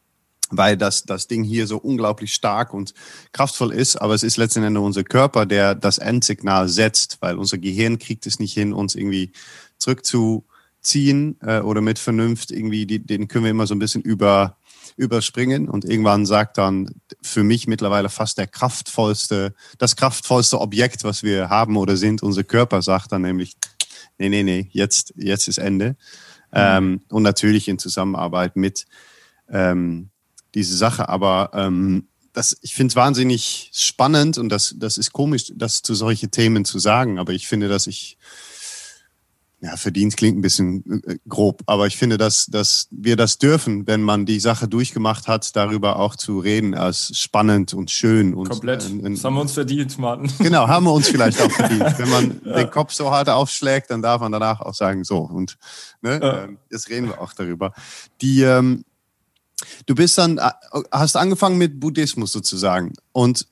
weil 0.50 0.76
das, 0.76 1.04
das 1.04 1.26
Ding 1.26 1.44
hier 1.44 1.66
so 1.66 1.78
unglaublich 1.78 2.34
stark 2.34 2.72
und 2.72 2.94
kraftvoll 3.32 3.72
ist, 3.72 3.96
aber 3.96 4.14
es 4.14 4.22
ist 4.22 4.36
letzten 4.36 4.62
Endes 4.62 4.82
unser 4.82 5.04
Körper, 5.04 5.46
der 5.46 5.74
das 5.74 5.98
Endsignal 5.98 6.68
setzt, 6.68 7.18
weil 7.20 7.36
unser 7.36 7.58
Gehirn 7.58 7.98
kriegt 7.98 8.26
es 8.26 8.38
nicht 8.38 8.54
hin, 8.54 8.72
uns 8.72 8.94
irgendwie 8.94 9.32
zurückzuziehen 9.78 11.36
äh, 11.42 11.60
oder 11.60 11.80
mit 11.80 11.98
Vernunft 11.98 12.50
irgendwie, 12.50 12.86
die, 12.86 13.04
den 13.04 13.28
können 13.28 13.44
wir 13.44 13.50
immer 13.50 13.66
so 13.66 13.74
ein 13.74 13.78
bisschen 13.78 14.02
über, 14.02 14.56
überspringen 14.96 15.68
und 15.68 15.84
irgendwann 15.84 16.26
sagt 16.26 16.58
dann 16.58 16.90
für 17.22 17.44
mich 17.44 17.66
mittlerweile 17.66 18.08
fast 18.08 18.38
der 18.38 18.46
kraftvollste, 18.46 19.54
das 19.78 19.96
kraftvollste 19.96 20.60
Objekt, 20.60 21.04
was 21.04 21.22
wir 21.22 21.50
haben 21.50 21.76
oder 21.76 21.96
sind, 21.96 22.22
unser 22.22 22.44
Körper 22.44 22.82
sagt 22.82 23.12
dann 23.12 23.22
nämlich, 23.22 23.56
nee, 24.18 24.28
nee, 24.28 24.42
nee, 24.42 24.68
jetzt, 24.72 25.14
jetzt 25.16 25.48
ist 25.48 25.58
Ende. 25.58 25.90
Mhm. 26.50 26.54
Ähm, 26.54 27.00
und 27.10 27.22
natürlich 27.22 27.68
in 27.68 27.78
Zusammenarbeit 27.78 28.56
mit 28.56 28.86
ähm, 29.50 30.10
diese 30.54 30.76
Sache. 30.76 31.08
Aber 31.08 31.50
ähm, 31.54 32.08
das, 32.32 32.56
ich 32.62 32.74
finde 32.74 32.92
es 32.92 32.96
wahnsinnig 32.96 33.70
spannend 33.74 34.38
und 34.38 34.48
das, 34.48 34.74
das 34.78 34.96
ist 34.96 35.12
komisch, 35.12 35.52
das 35.54 35.82
zu 35.82 35.94
solche 35.94 36.28
Themen 36.28 36.64
zu 36.64 36.78
sagen. 36.78 37.18
Aber 37.18 37.32
ich 37.32 37.48
finde, 37.48 37.68
dass 37.68 37.86
ich, 37.88 38.16
ja, 39.60 39.76
verdient 39.76 40.16
klingt 40.16 40.38
ein 40.38 40.42
bisschen 40.42 41.02
äh, 41.04 41.16
grob, 41.28 41.62
aber 41.66 41.88
ich 41.88 41.96
finde, 41.96 42.16
dass, 42.16 42.46
dass 42.46 42.86
wir 42.92 43.16
das 43.16 43.38
dürfen, 43.38 43.88
wenn 43.88 44.02
man 44.02 44.24
die 44.24 44.38
Sache 44.38 44.68
durchgemacht 44.68 45.26
hat, 45.26 45.56
darüber 45.56 45.98
auch 45.98 46.14
zu 46.14 46.38
reden 46.38 46.76
als 46.76 47.10
spannend 47.18 47.74
und 47.74 47.90
schön. 47.90 48.34
Und, 48.34 48.50
Komplett. 48.50 48.84
Äh, 48.88 49.10
das 49.10 49.24
haben 49.24 49.34
wir 49.34 49.40
uns 49.40 49.52
verdient, 49.52 49.98
Martin. 49.98 50.30
Genau, 50.38 50.68
haben 50.68 50.84
wir 50.84 50.92
uns 50.92 51.08
vielleicht 51.08 51.42
auch 51.42 51.50
verdient. 51.50 51.98
Wenn 51.98 52.08
man 52.08 52.40
ja. 52.44 52.52
den 52.58 52.70
Kopf 52.70 52.92
so 52.92 53.10
hart 53.10 53.28
aufschlägt, 53.28 53.90
dann 53.90 54.00
darf 54.00 54.20
man 54.20 54.30
danach 54.30 54.60
auch 54.60 54.74
sagen, 54.74 55.02
so. 55.02 55.18
Und 55.18 55.58
ne, 56.02 56.20
ja. 56.22 56.44
äh, 56.44 56.48
jetzt 56.70 56.88
reden 56.88 57.08
wir 57.08 57.20
auch 57.20 57.32
darüber. 57.32 57.72
Die, 58.20 58.42
ähm, 58.42 58.84
Du 59.86 59.94
bist 59.94 60.16
dann, 60.18 60.38
äh, 60.38 60.50
hast 60.92 61.16
angefangen 61.16 61.58
mit 61.58 61.80
Buddhismus 61.80 62.32
sozusagen 62.32 62.92
und 63.12 63.46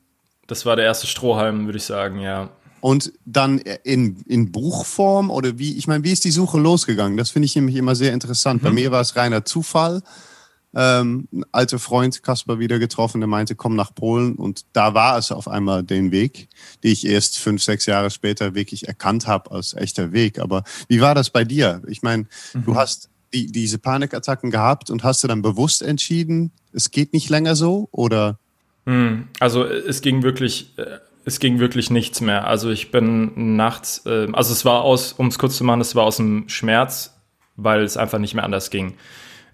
das 0.47 0.65
war 0.65 0.77
der 0.77 0.85
erste 0.85 1.07
Strohhalm, 1.07 1.67
würde 1.67 1.79
ich 1.79 1.85
sagen, 1.85 2.21
ja. 2.21 2.51
Und 2.81 3.13
dann 3.25 3.59
in, 3.59 4.21
in 4.27 4.53
Buchform 4.53 5.31
oder 5.31 5.59
wie, 5.59 5.77
ich 5.77 5.89
meine, 5.89 6.05
wie 6.05 6.13
ist 6.13 6.25
die 6.25 6.31
Suche 6.31 6.59
losgegangen? 6.59 7.17
Das 7.17 7.31
finde 7.31 7.47
ich 7.47 7.57
nämlich 7.57 7.75
immer 7.77 7.97
sehr 7.97 8.13
interessant. 8.13 8.63
Mhm. 8.63 8.67
Bei 8.67 8.73
mir 8.73 8.91
war 8.93 9.01
es 9.01 9.17
reiner 9.17 9.45
Zufall. 9.45 10.03
Ähm, 10.75 11.27
ein 11.33 11.45
alter 11.53 11.79
Freund 11.79 12.23
Kasper 12.23 12.59
wieder 12.59 12.79
getroffen, 12.79 13.21
der 13.21 13.29
meinte, 13.29 13.55
komm 13.55 13.77
nach 13.77 13.95
Polen 13.95 14.35
und 14.35 14.67
da 14.75 14.93
war 14.93 15.17
es 15.17 15.33
auf 15.33 15.49
einmal 15.49 15.83
den 15.83 16.13
Weg, 16.13 16.49
den 16.85 16.93
ich 16.93 17.07
erst 17.07 17.39
fünf, 17.39 17.63
sechs 17.63 17.87
Jahre 17.87 18.11
später 18.11 18.55
wirklich 18.55 18.87
erkannt 18.87 19.27
habe 19.27 19.53
als 19.53 19.73
echter 19.73 20.13
Weg. 20.13 20.39
Aber 20.39 20.65
wie 20.87 21.01
war 21.01 21.15
das 21.15 21.31
bei 21.31 21.45
dir? 21.45 21.81
Ich 21.89 22.03
meine, 22.03 22.27
mhm. 22.53 22.65
du 22.67 22.77
hast 22.77 23.09
die, 23.33 23.47
diese 23.47 23.79
Panikattacken 23.79 24.51
gehabt 24.51 24.91
und 24.91 25.05
hast 25.05 25.23
du 25.23 25.29
dann 25.29 25.43
bewusst 25.43 25.83
entschieden, 25.83 26.53
es 26.73 26.91
geht 26.91 27.13
nicht 27.13 27.29
länger 27.29 27.57
so 27.57 27.89
oder? 27.93 28.39
Hm, 28.87 29.29
also 29.41 29.65
es 29.65 30.01
ging 30.01 30.23
wirklich, 30.23 30.79
äh, 30.79 30.99
es 31.25 31.41
ging 31.41 31.59
wirklich 31.59 31.91
nichts 31.91 32.21
mehr. 32.21 32.47
Also 32.47 32.71
ich 32.71 32.91
bin 32.91 33.57
nachts, 33.57 34.03
ähm, 34.07 34.35
also 34.35 34.53
es 34.53 34.65
war 34.65 34.83
aus, 34.83 35.13
um 35.13 35.27
es 35.27 35.39
kurz 35.39 35.57
zu 35.57 35.65
machen, 35.65 35.81
es 35.81 35.95
war 35.95 36.05
aus 36.05 36.19
dem 36.19 36.49
Schmerz, 36.49 37.15
weil 37.57 37.83
es 37.83 37.97
einfach 37.97 38.19
nicht 38.19 38.35
mehr 38.35 38.45
anders 38.45 38.71
ging. 38.71 38.95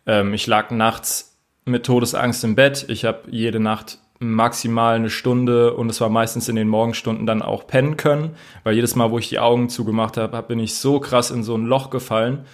Ähm, 0.07 0.35
ich 0.35 0.47
lag 0.47 0.71
nachts 0.71 1.39
mit 1.65 1.87
Todesangst 1.87 2.45
im 2.45 2.57
Bett. 2.57 2.87
Ich 2.89 3.05
habe 3.05 3.23
jede 3.31 3.61
Nacht 3.61 3.99
maximal 4.19 4.97
eine 4.97 5.11
Stunde 5.11 5.75
und 5.75 5.91
es 5.91 6.01
war 6.01 6.09
meistens 6.09 6.49
in 6.49 6.57
den 6.57 6.69
Morgenstunden 6.69 7.27
dann 7.27 7.43
auch 7.43 7.67
pennen 7.67 7.97
können, 7.97 8.37
weil 8.63 8.75
jedes 8.75 8.95
Mal, 8.95 9.11
wo 9.11 9.19
ich 9.19 9.29
die 9.29 9.41
Augen 9.41 9.69
zugemacht 9.69 10.17
habe, 10.17 10.41
bin 10.43 10.59
ich 10.59 10.75
so 10.75 11.01
krass 11.01 11.31
in 11.31 11.43
so 11.43 11.57
ein 11.57 11.65
Loch 11.65 11.91
gefallen 11.91 12.45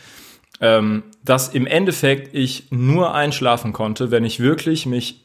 ähm, 0.61 1.05
dass 1.25 1.49
im 1.49 1.67
Endeffekt 1.67 2.35
ich 2.35 2.71
nur 2.71 3.15
einschlafen 3.15 3.73
konnte, 3.73 4.11
wenn 4.11 4.25
ich 4.25 4.41
wirklich 4.41 4.87
mich 4.87 5.25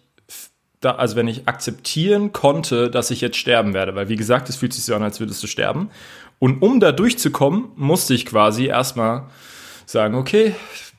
da, 0.80 0.96
also 0.96 1.16
wenn 1.16 1.28
ich 1.28 1.48
akzeptieren 1.48 2.34
konnte, 2.34 2.90
dass 2.90 3.10
ich 3.10 3.22
jetzt 3.22 3.38
sterben 3.38 3.74
werde, 3.74 3.96
weil 3.96 4.10
wie 4.10 4.16
gesagt, 4.16 4.50
es 4.50 4.58
fühlt 4.58 4.74
sich 4.74 4.84
so 4.84 4.96
an, 4.96 5.04
als 5.04 5.20
würdest 5.20 5.42
du 5.42 5.48
sterben. 5.48 5.90
Und 6.40 6.62
um 6.62 6.80
da 6.80 6.92
durchzukommen, 6.92 7.70
musste 7.76 8.14
ich 8.14 8.26
quasi 8.26 8.66
erstmal 8.66 9.30
sagen, 9.86 10.16
okay, 10.16 10.56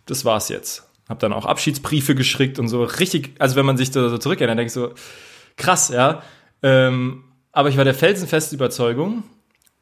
das 0.06 0.24
war's 0.24 0.48
jetzt. 0.48 0.88
Hab 1.08 1.18
dann 1.18 1.34
auch 1.34 1.44
Abschiedsbriefe 1.44 2.14
geschickt 2.14 2.58
und 2.58 2.68
so 2.68 2.82
richtig, 2.82 3.32
also 3.38 3.56
wenn 3.56 3.66
man 3.66 3.76
sich 3.76 3.90
da 3.90 4.08
so 4.08 4.16
zurückerinnert, 4.16 4.58
denke 4.58 4.68
ich 4.68 4.72
so, 4.72 4.94
krass, 5.56 5.90
ja. 5.90 6.22
Ähm, 6.62 7.24
aber 7.52 7.68
ich 7.68 7.76
war 7.76 7.84
der 7.84 7.94
felsenfesten 7.94 8.56
Überzeugung, 8.56 9.22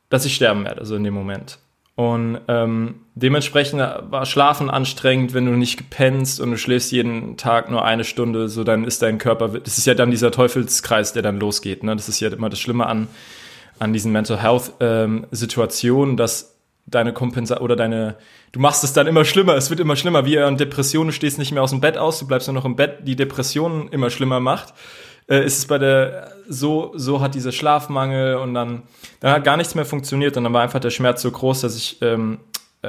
dass 0.08 0.24
ich 0.24 0.34
sterben 0.34 0.64
werde, 0.64 0.80
also 0.80 0.96
in 0.96 1.04
dem 1.04 1.14
Moment. 1.14 1.58
Und 1.94 2.40
ähm, 2.48 3.00
dementsprechend 3.14 3.80
war 3.80 4.24
Schlafen 4.24 4.70
anstrengend, 4.70 5.34
wenn 5.34 5.44
du 5.44 5.52
nicht 5.52 5.76
gepennst 5.76 6.40
und 6.40 6.50
du 6.50 6.56
schläfst 6.56 6.90
jeden 6.90 7.36
Tag 7.36 7.70
nur 7.70 7.84
eine 7.84 8.04
Stunde, 8.04 8.48
so 8.48 8.64
dann 8.64 8.84
ist 8.84 9.02
dein 9.02 9.18
Körper, 9.18 9.48
das 9.48 9.76
ist 9.76 9.86
ja 9.86 9.94
dann 9.94 10.10
dieser 10.10 10.30
Teufelskreis, 10.30 11.12
der 11.12 11.22
dann 11.22 11.38
losgeht. 11.38 11.82
Ne? 11.82 11.94
Das 11.94 12.08
ist 12.08 12.18
ja 12.20 12.30
immer 12.30 12.48
das 12.48 12.60
Schlimme 12.60 12.86
an, 12.86 13.08
an 13.78 13.92
diesen 13.92 14.10
Mental 14.10 14.42
Health 14.42 14.72
ähm, 14.80 15.26
Situationen, 15.32 16.16
dass 16.16 16.56
deine 16.86 17.12
Kompensation 17.12 17.62
oder 17.62 17.76
deine, 17.76 18.16
du 18.52 18.60
machst 18.60 18.84
es 18.84 18.94
dann 18.94 19.06
immer 19.06 19.24
schlimmer, 19.24 19.54
es 19.54 19.68
wird 19.68 19.78
immer 19.78 19.94
schlimmer, 19.94 20.24
wie 20.24 20.38
an 20.38 20.56
Depressionen, 20.56 21.08
du 21.08 21.12
stehst 21.12 21.38
nicht 21.38 21.52
mehr 21.52 21.62
aus 21.62 21.70
dem 21.70 21.80
Bett 21.80 21.98
aus, 21.98 22.18
du 22.18 22.26
bleibst 22.26 22.48
nur 22.48 22.54
noch 22.54 22.64
im 22.64 22.74
Bett, 22.74 23.00
die 23.02 23.16
Depressionen 23.16 23.88
immer 23.88 24.08
schlimmer 24.08 24.40
macht 24.40 24.72
äh, 25.28 25.44
ist 25.44 25.58
es 25.58 25.66
bei 25.66 25.78
der, 25.78 26.32
so, 26.48 26.92
so 26.94 27.20
hat 27.20 27.34
dieser 27.34 27.52
Schlafmangel 27.52 28.36
und 28.36 28.54
dann, 28.54 28.82
dann 29.20 29.32
hat 29.32 29.44
gar 29.44 29.56
nichts 29.56 29.74
mehr 29.74 29.84
funktioniert 29.84 30.36
und 30.36 30.44
dann 30.44 30.52
war 30.52 30.62
einfach 30.62 30.80
der 30.80 30.90
Schmerz 30.90 31.22
so 31.22 31.30
groß, 31.30 31.62
dass 31.62 31.76
ich 31.76 32.00
ähm, 32.02 32.38
äh, 32.82 32.88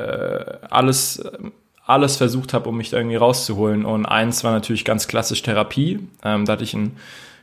alles, 0.69 1.23
alles 1.85 2.17
versucht 2.17 2.53
habe, 2.53 2.69
um 2.69 2.77
mich 2.77 2.89
da 2.89 2.97
irgendwie 2.97 3.15
rauszuholen. 3.15 3.85
Und 3.85 4.05
eins 4.05 4.43
war 4.43 4.51
natürlich 4.51 4.85
ganz 4.85 5.07
klassisch 5.07 5.41
Therapie. 5.41 5.99
Ähm, 6.23 6.45
da 6.45 6.53
hatte 6.53 6.63
ich, 6.63 6.73
ein, 6.73 6.97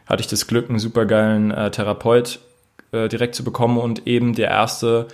hatte 0.07 0.21
ich 0.21 0.27
das 0.27 0.47
Glück, 0.47 0.69
einen 0.69 0.79
supergeilen 0.79 1.51
äh, 1.51 1.71
Therapeut 1.71 2.41
äh, 2.93 3.09
direkt 3.09 3.35
zu 3.35 3.45
bekommen 3.45 3.79
und 3.79 4.07
eben 4.07 4.35
der 4.35 4.49
erste 4.49 5.07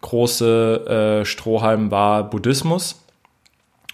große 0.00 1.20
äh, 1.22 1.24
Strohhalm 1.24 1.90
war 1.90 2.28
Buddhismus. 2.28 3.02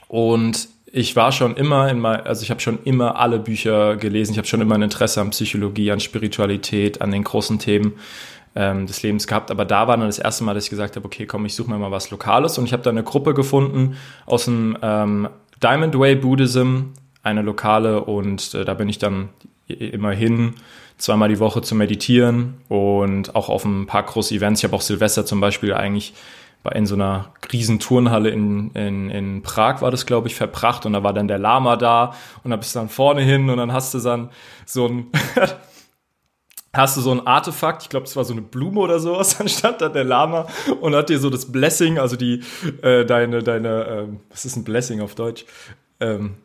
Und 0.08 0.68
ich 0.96 1.16
war 1.16 1.32
schon 1.32 1.56
immer 1.56 1.90
in 1.90 1.98
mein, 1.98 2.20
also 2.20 2.44
ich 2.44 2.50
habe 2.50 2.60
schon 2.60 2.78
immer 2.84 3.18
alle 3.18 3.40
Bücher 3.40 3.96
gelesen. 3.96 4.30
Ich 4.32 4.38
habe 4.38 4.46
schon 4.46 4.60
immer 4.60 4.76
ein 4.76 4.82
Interesse 4.82 5.20
an 5.20 5.30
Psychologie, 5.30 5.90
an 5.90 5.98
Spiritualität, 5.98 7.02
an 7.02 7.10
den 7.10 7.24
großen 7.24 7.58
Themen 7.58 7.94
ähm, 8.54 8.86
des 8.86 9.02
Lebens 9.02 9.26
gehabt. 9.26 9.50
Aber 9.50 9.64
da 9.64 9.88
war 9.88 9.96
dann 9.96 10.06
das 10.06 10.20
erste 10.20 10.44
Mal, 10.44 10.54
dass 10.54 10.64
ich 10.64 10.70
gesagt 10.70 10.94
habe, 10.94 11.04
okay, 11.04 11.26
komm, 11.26 11.46
ich 11.46 11.56
suche 11.56 11.68
mir 11.68 11.78
mal 11.78 11.90
was 11.90 12.12
Lokales. 12.12 12.58
Und 12.58 12.66
ich 12.66 12.72
habe 12.72 12.84
da 12.84 12.90
eine 12.90 13.02
Gruppe 13.02 13.34
gefunden 13.34 13.96
aus 14.24 14.44
dem 14.44 14.78
ähm, 14.82 15.28
Diamond 15.60 15.98
Way 15.98 16.14
Buddhism, 16.14 16.82
eine 17.24 17.42
lokale. 17.42 18.04
Und 18.04 18.54
äh, 18.54 18.64
da 18.64 18.74
bin 18.74 18.88
ich 18.88 18.98
dann 18.98 19.30
immerhin 19.66 20.54
zweimal 20.96 21.28
die 21.28 21.40
Woche 21.40 21.60
zu 21.60 21.74
meditieren 21.74 22.54
und 22.68 23.34
auch 23.34 23.48
auf 23.48 23.64
ein 23.64 23.86
paar 23.86 24.04
große 24.04 24.32
Events. 24.32 24.60
Ich 24.60 24.64
habe 24.64 24.76
auch 24.76 24.80
Silvester 24.80 25.26
zum 25.26 25.40
Beispiel 25.40 25.74
eigentlich 25.74 26.14
in 26.72 26.86
so 26.86 26.94
einer 26.94 27.32
riesen 27.52 27.78
Turnhalle 27.78 28.30
in, 28.30 28.70
in, 28.70 29.10
in 29.10 29.42
Prag 29.42 29.82
war 29.82 29.90
das, 29.90 30.06
glaube 30.06 30.28
ich, 30.28 30.34
verbracht 30.34 30.86
und 30.86 30.94
da 30.94 31.02
war 31.02 31.12
dann 31.12 31.28
der 31.28 31.38
Lama 31.38 31.76
da 31.76 32.14
und 32.42 32.50
da 32.50 32.56
bist 32.56 32.74
du 32.74 32.78
dann 32.78 32.88
vorne 32.88 33.22
hin 33.22 33.50
und 33.50 33.58
dann 33.58 33.72
hast 33.72 33.92
du 33.92 33.98
dann 33.98 34.30
so 34.64 34.86
ein 34.86 35.06
hast 36.74 36.96
du 36.96 37.00
so 37.00 37.12
ein 37.12 37.26
Artefakt, 37.26 37.82
ich 37.84 37.88
glaube, 37.88 38.06
es 38.06 38.16
war 38.16 38.24
so 38.24 38.32
eine 38.32 38.42
Blume 38.42 38.80
oder 38.80 38.98
sowas, 38.98 39.38
dann 39.38 39.48
stand 39.48 39.80
da 39.80 39.88
der 39.88 40.04
Lama 40.04 40.46
und 40.80 40.94
hat 40.94 41.08
dir 41.08 41.18
so 41.18 41.30
das 41.30 41.50
Blessing, 41.50 41.98
also 41.98 42.16
die, 42.16 42.42
äh, 42.82 43.04
deine, 43.04 43.42
deine, 43.42 43.84
ähm, 43.86 44.20
was 44.30 44.44
ist 44.44 44.56
ein 44.56 44.64
Blessing 44.64 45.00
auf 45.00 45.14
Deutsch? 45.14 45.44
Ähm, 46.00 46.36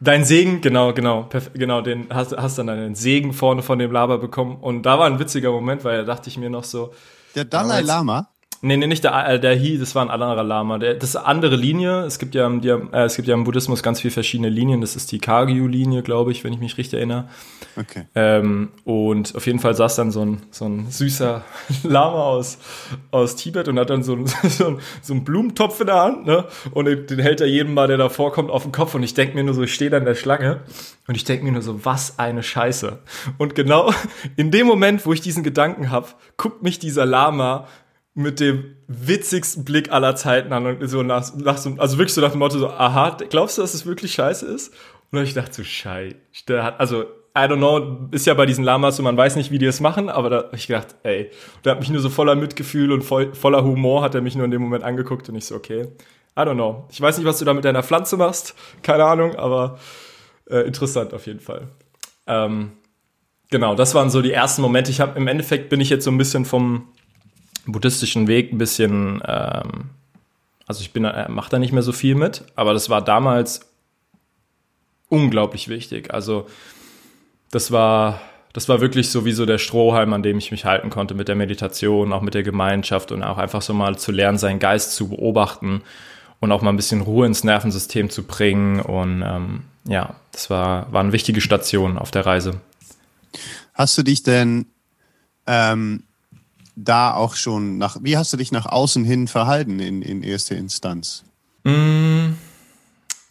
dein 0.00 0.24
Segen, 0.24 0.60
genau, 0.60 0.92
genau, 0.92 1.28
genau, 1.54 1.80
den 1.80 2.08
hast, 2.10 2.36
hast 2.36 2.58
dann 2.58 2.68
einen 2.68 2.94
Segen 2.94 3.32
vorne 3.32 3.62
von 3.62 3.78
dem 3.78 3.92
Lama 3.92 4.16
bekommen 4.16 4.56
und 4.56 4.82
da 4.82 4.98
war 4.98 5.06
ein 5.06 5.18
witziger 5.18 5.52
Moment, 5.52 5.84
weil 5.84 5.98
da 5.98 6.04
dachte 6.04 6.28
ich 6.28 6.38
mir 6.38 6.50
noch 6.50 6.64
so. 6.64 6.92
Der 7.34 7.44
Dalai 7.44 7.80
Lama? 7.82 8.31
Nee, 8.64 8.76
nee, 8.76 8.86
nicht 8.86 9.02
der, 9.02 9.28
äh, 9.28 9.40
der 9.40 9.58
Hi, 9.58 9.76
das 9.76 9.96
war 9.96 10.02
ein 10.02 10.10
anderer 10.10 10.44
Lama. 10.44 10.78
Der, 10.78 10.94
das 10.94 11.10
ist 11.10 11.16
eine 11.16 11.26
andere 11.26 11.56
Linie. 11.56 12.04
Es 12.04 12.20
gibt 12.20 12.36
ja, 12.36 12.48
die, 12.48 12.68
äh, 12.68 13.04
es 13.04 13.16
gibt 13.16 13.26
ja 13.26 13.34
im 13.34 13.42
Buddhismus 13.42 13.82
ganz 13.82 14.00
viele 14.00 14.12
verschiedene 14.12 14.50
Linien. 14.50 14.80
Das 14.80 14.94
ist 14.94 15.10
die 15.10 15.18
Kagyu-Linie, 15.18 16.02
glaube 16.02 16.30
ich, 16.30 16.44
wenn 16.44 16.52
ich 16.52 16.60
mich 16.60 16.78
richtig 16.78 16.94
erinnere. 16.94 17.28
Okay. 17.76 18.04
Ähm, 18.14 18.70
und 18.84 19.34
auf 19.34 19.46
jeden 19.46 19.58
Fall 19.58 19.74
saß 19.74 19.96
dann 19.96 20.12
so 20.12 20.24
ein, 20.24 20.42
so 20.52 20.66
ein 20.66 20.88
süßer 20.88 21.42
Lama 21.82 22.22
aus, 22.22 22.58
aus 23.10 23.34
Tibet 23.34 23.66
und 23.66 23.80
hat 23.80 23.90
dann 23.90 24.04
so, 24.04 24.16
so, 24.48 24.78
so 25.02 25.12
einen 25.12 25.24
Blumentopf 25.24 25.80
in 25.80 25.86
der 25.88 26.00
Hand, 26.00 26.26
ne? 26.26 26.44
Und 26.70 26.84
den, 26.84 27.08
den 27.08 27.18
hält 27.18 27.40
er 27.40 27.48
jedem 27.48 27.74
mal, 27.74 27.88
der 27.88 27.96
da 27.96 28.10
vorkommt, 28.10 28.48
auf 28.48 28.62
den 28.62 28.70
Kopf. 28.70 28.94
Und 28.94 29.02
ich 29.02 29.14
denke 29.14 29.34
mir 29.34 29.42
nur 29.42 29.54
so, 29.54 29.64
ich 29.64 29.74
stehe 29.74 29.90
da 29.90 29.96
in 29.96 30.04
der 30.04 30.14
Schlange 30.14 30.60
und 31.08 31.16
ich 31.16 31.24
denke 31.24 31.44
mir 31.44 31.50
nur 31.50 31.62
so, 31.62 31.84
was 31.84 32.20
eine 32.20 32.44
Scheiße. 32.44 33.00
Und 33.38 33.56
genau 33.56 33.92
in 34.36 34.52
dem 34.52 34.68
Moment, 34.68 35.04
wo 35.04 35.12
ich 35.12 35.20
diesen 35.20 35.42
Gedanken 35.42 35.90
habe, 35.90 36.06
guckt 36.36 36.62
mich 36.62 36.78
dieser 36.78 37.06
Lama 37.06 37.66
mit 38.14 38.40
dem 38.40 38.76
witzigsten 38.88 39.64
Blick 39.64 39.90
aller 39.90 40.14
Zeiten 40.16 40.52
an 40.52 40.66
und 40.66 40.86
so 40.86 41.02
nach, 41.02 41.34
nach 41.34 41.56
so, 41.56 41.74
also 41.78 41.98
wirklich 41.98 42.14
so 42.14 42.20
nach 42.20 42.32
dem 42.32 42.40
Motto 42.40 42.58
so, 42.58 42.68
aha, 42.68 43.16
glaubst 43.30 43.56
du, 43.56 43.62
dass 43.62 43.74
es 43.74 43.86
wirklich 43.86 44.12
scheiße 44.12 44.46
ist? 44.46 44.68
Und 45.10 45.16
dann 45.16 45.24
ich 45.24 45.34
dachte 45.34 45.52
so, 45.52 45.64
scheiße, 45.64 46.16
also, 46.78 47.02
I 47.34 47.44
don't 47.44 47.56
know, 47.56 48.08
ist 48.10 48.26
ja 48.26 48.34
bei 48.34 48.44
diesen 48.44 48.64
Lamas 48.64 48.96
so, 48.96 49.02
man 49.02 49.16
weiß 49.16 49.36
nicht, 49.36 49.50
wie 49.50 49.58
die 49.58 49.64
es 49.64 49.80
machen, 49.80 50.10
aber 50.10 50.28
da 50.28 50.36
hab 50.38 50.54
ich 50.54 50.66
gedacht, 50.66 50.94
ey, 51.02 51.30
der 51.64 51.72
hat 51.72 51.80
mich 51.80 51.88
nur 51.88 52.00
so 52.00 52.10
voller 52.10 52.34
Mitgefühl 52.34 52.92
und 52.92 53.02
voll, 53.02 53.34
voller 53.34 53.64
Humor 53.64 54.02
hat 54.02 54.14
er 54.14 54.20
mich 54.20 54.34
nur 54.34 54.44
in 54.44 54.50
dem 54.50 54.60
Moment 54.60 54.84
angeguckt 54.84 55.30
und 55.30 55.36
ich 55.36 55.46
so, 55.46 55.54
okay, 55.54 55.88
I 56.36 56.40
don't 56.40 56.54
know. 56.54 56.86
Ich 56.90 57.00
weiß 57.00 57.16
nicht, 57.16 57.26
was 57.26 57.38
du 57.38 57.46
da 57.46 57.54
mit 57.54 57.64
deiner 57.64 57.82
Pflanze 57.82 58.18
machst, 58.18 58.54
keine 58.82 59.04
Ahnung, 59.04 59.36
aber 59.36 59.78
äh, 60.50 60.66
interessant 60.66 61.14
auf 61.14 61.26
jeden 61.26 61.40
Fall. 61.40 61.68
Ähm, 62.26 62.72
genau, 63.50 63.74
das 63.74 63.94
waren 63.94 64.10
so 64.10 64.20
die 64.20 64.32
ersten 64.32 64.60
Momente. 64.60 64.90
Ich 64.90 65.00
habe 65.00 65.18
im 65.18 65.26
Endeffekt 65.26 65.70
bin 65.70 65.80
ich 65.80 65.88
jetzt 65.88 66.04
so 66.04 66.10
ein 66.10 66.18
bisschen 66.18 66.44
vom 66.44 66.88
buddhistischen 67.66 68.26
Weg 68.28 68.52
ein 68.52 68.58
bisschen, 68.58 69.22
ähm, 69.26 69.90
also 70.66 70.80
ich 70.80 70.92
bin, 70.92 71.04
äh, 71.04 71.28
mache 71.28 71.50
da 71.50 71.58
nicht 71.58 71.72
mehr 71.72 71.82
so 71.82 71.92
viel 71.92 72.14
mit, 72.14 72.44
aber 72.56 72.72
das 72.72 72.90
war 72.90 73.02
damals 73.02 73.68
unglaublich 75.08 75.68
wichtig. 75.68 76.12
Also 76.12 76.46
das 77.50 77.70
war, 77.70 78.20
das 78.52 78.68
war 78.68 78.80
wirklich 78.80 79.10
so 79.10 79.24
wie 79.24 79.32
so 79.32 79.46
der 79.46 79.58
Strohhalm, 79.58 80.12
an 80.12 80.22
dem 80.22 80.38
ich 80.38 80.50
mich 80.50 80.64
halten 80.64 80.90
konnte 80.90 81.14
mit 81.14 81.28
der 81.28 81.36
Meditation, 81.36 82.12
auch 82.12 82.22
mit 82.22 82.34
der 82.34 82.42
Gemeinschaft 82.42 83.12
und 83.12 83.22
auch 83.22 83.38
einfach 83.38 83.62
so 83.62 83.74
mal 83.74 83.96
zu 83.98 84.12
lernen, 84.12 84.38
seinen 84.38 84.58
Geist 84.58 84.94
zu 84.94 85.08
beobachten 85.08 85.82
und 86.40 86.50
auch 86.50 86.62
mal 86.62 86.70
ein 86.70 86.76
bisschen 86.76 87.02
Ruhe 87.02 87.26
ins 87.26 87.44
Nervensystem 87.44 88.10
zu 88.10 88.24
bringen. 88.24 88.80
Und 88.80 89.22
ähm, 89.22 89.62
ja, 89.84 90.16
das 90.32 90.50
war, 90.50 90.92
war 90.92 91.00
eine 91.00 91.12
wichtige 91.12 91.40
Station 91.40 91.98
auf 91.98 92.10
der 92.10 92.26
Reise. 92.26 92.60
Hast 93.74 93.96
du 93.96 94.02
dich 94.02 94.22
denn 94.22 94.66
ähm, 95.46 96.02
da 96.76 97.14
auch 97.14 97.34
schon 97.34 97.78
nach, 97.78 97.98
wie 98.02 98.16
hast 98.16 98.32
du 98.32 98.36
dich 98.36 98.52
nach 98.52 98.66
außen 98.66 99.04
hin 99.04 99.28
verhalten 99.28 99.80
in, 99.80 100.02
in 100.02 100.22
erster 100.22 100.56
Instanz? 100.56 101.24
Mm, 101.64 102.32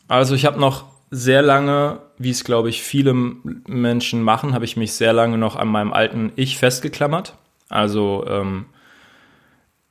also 0.08 0.36
ich 0.36 0.46
habe 0.46 0.60
noch 0.60 0.86
sehr 1.10 1.42
lange, 1.42 2.00
wie 2.18 2.30
es 2.30 2.44
glaube 2.44 2.70
ich 2.70 2.84
viele 2.84 3.14
Menschen 3.14 4.22
machen, 4.22 4.54
habe 4.54 4.66
ich 4.66 4.78
mich 4.78 4.94
sehr 4.94 5.14
lange 5.14 5.38
noch 5.38 5.56
an 5.56 5.68
meinem 5.68 5.94
alten 5.94 6.32
Ich 6.36 6.58
festgeklammert. 6.58 7.36
Also 7.70 8.26
ähm, 8.28 8.66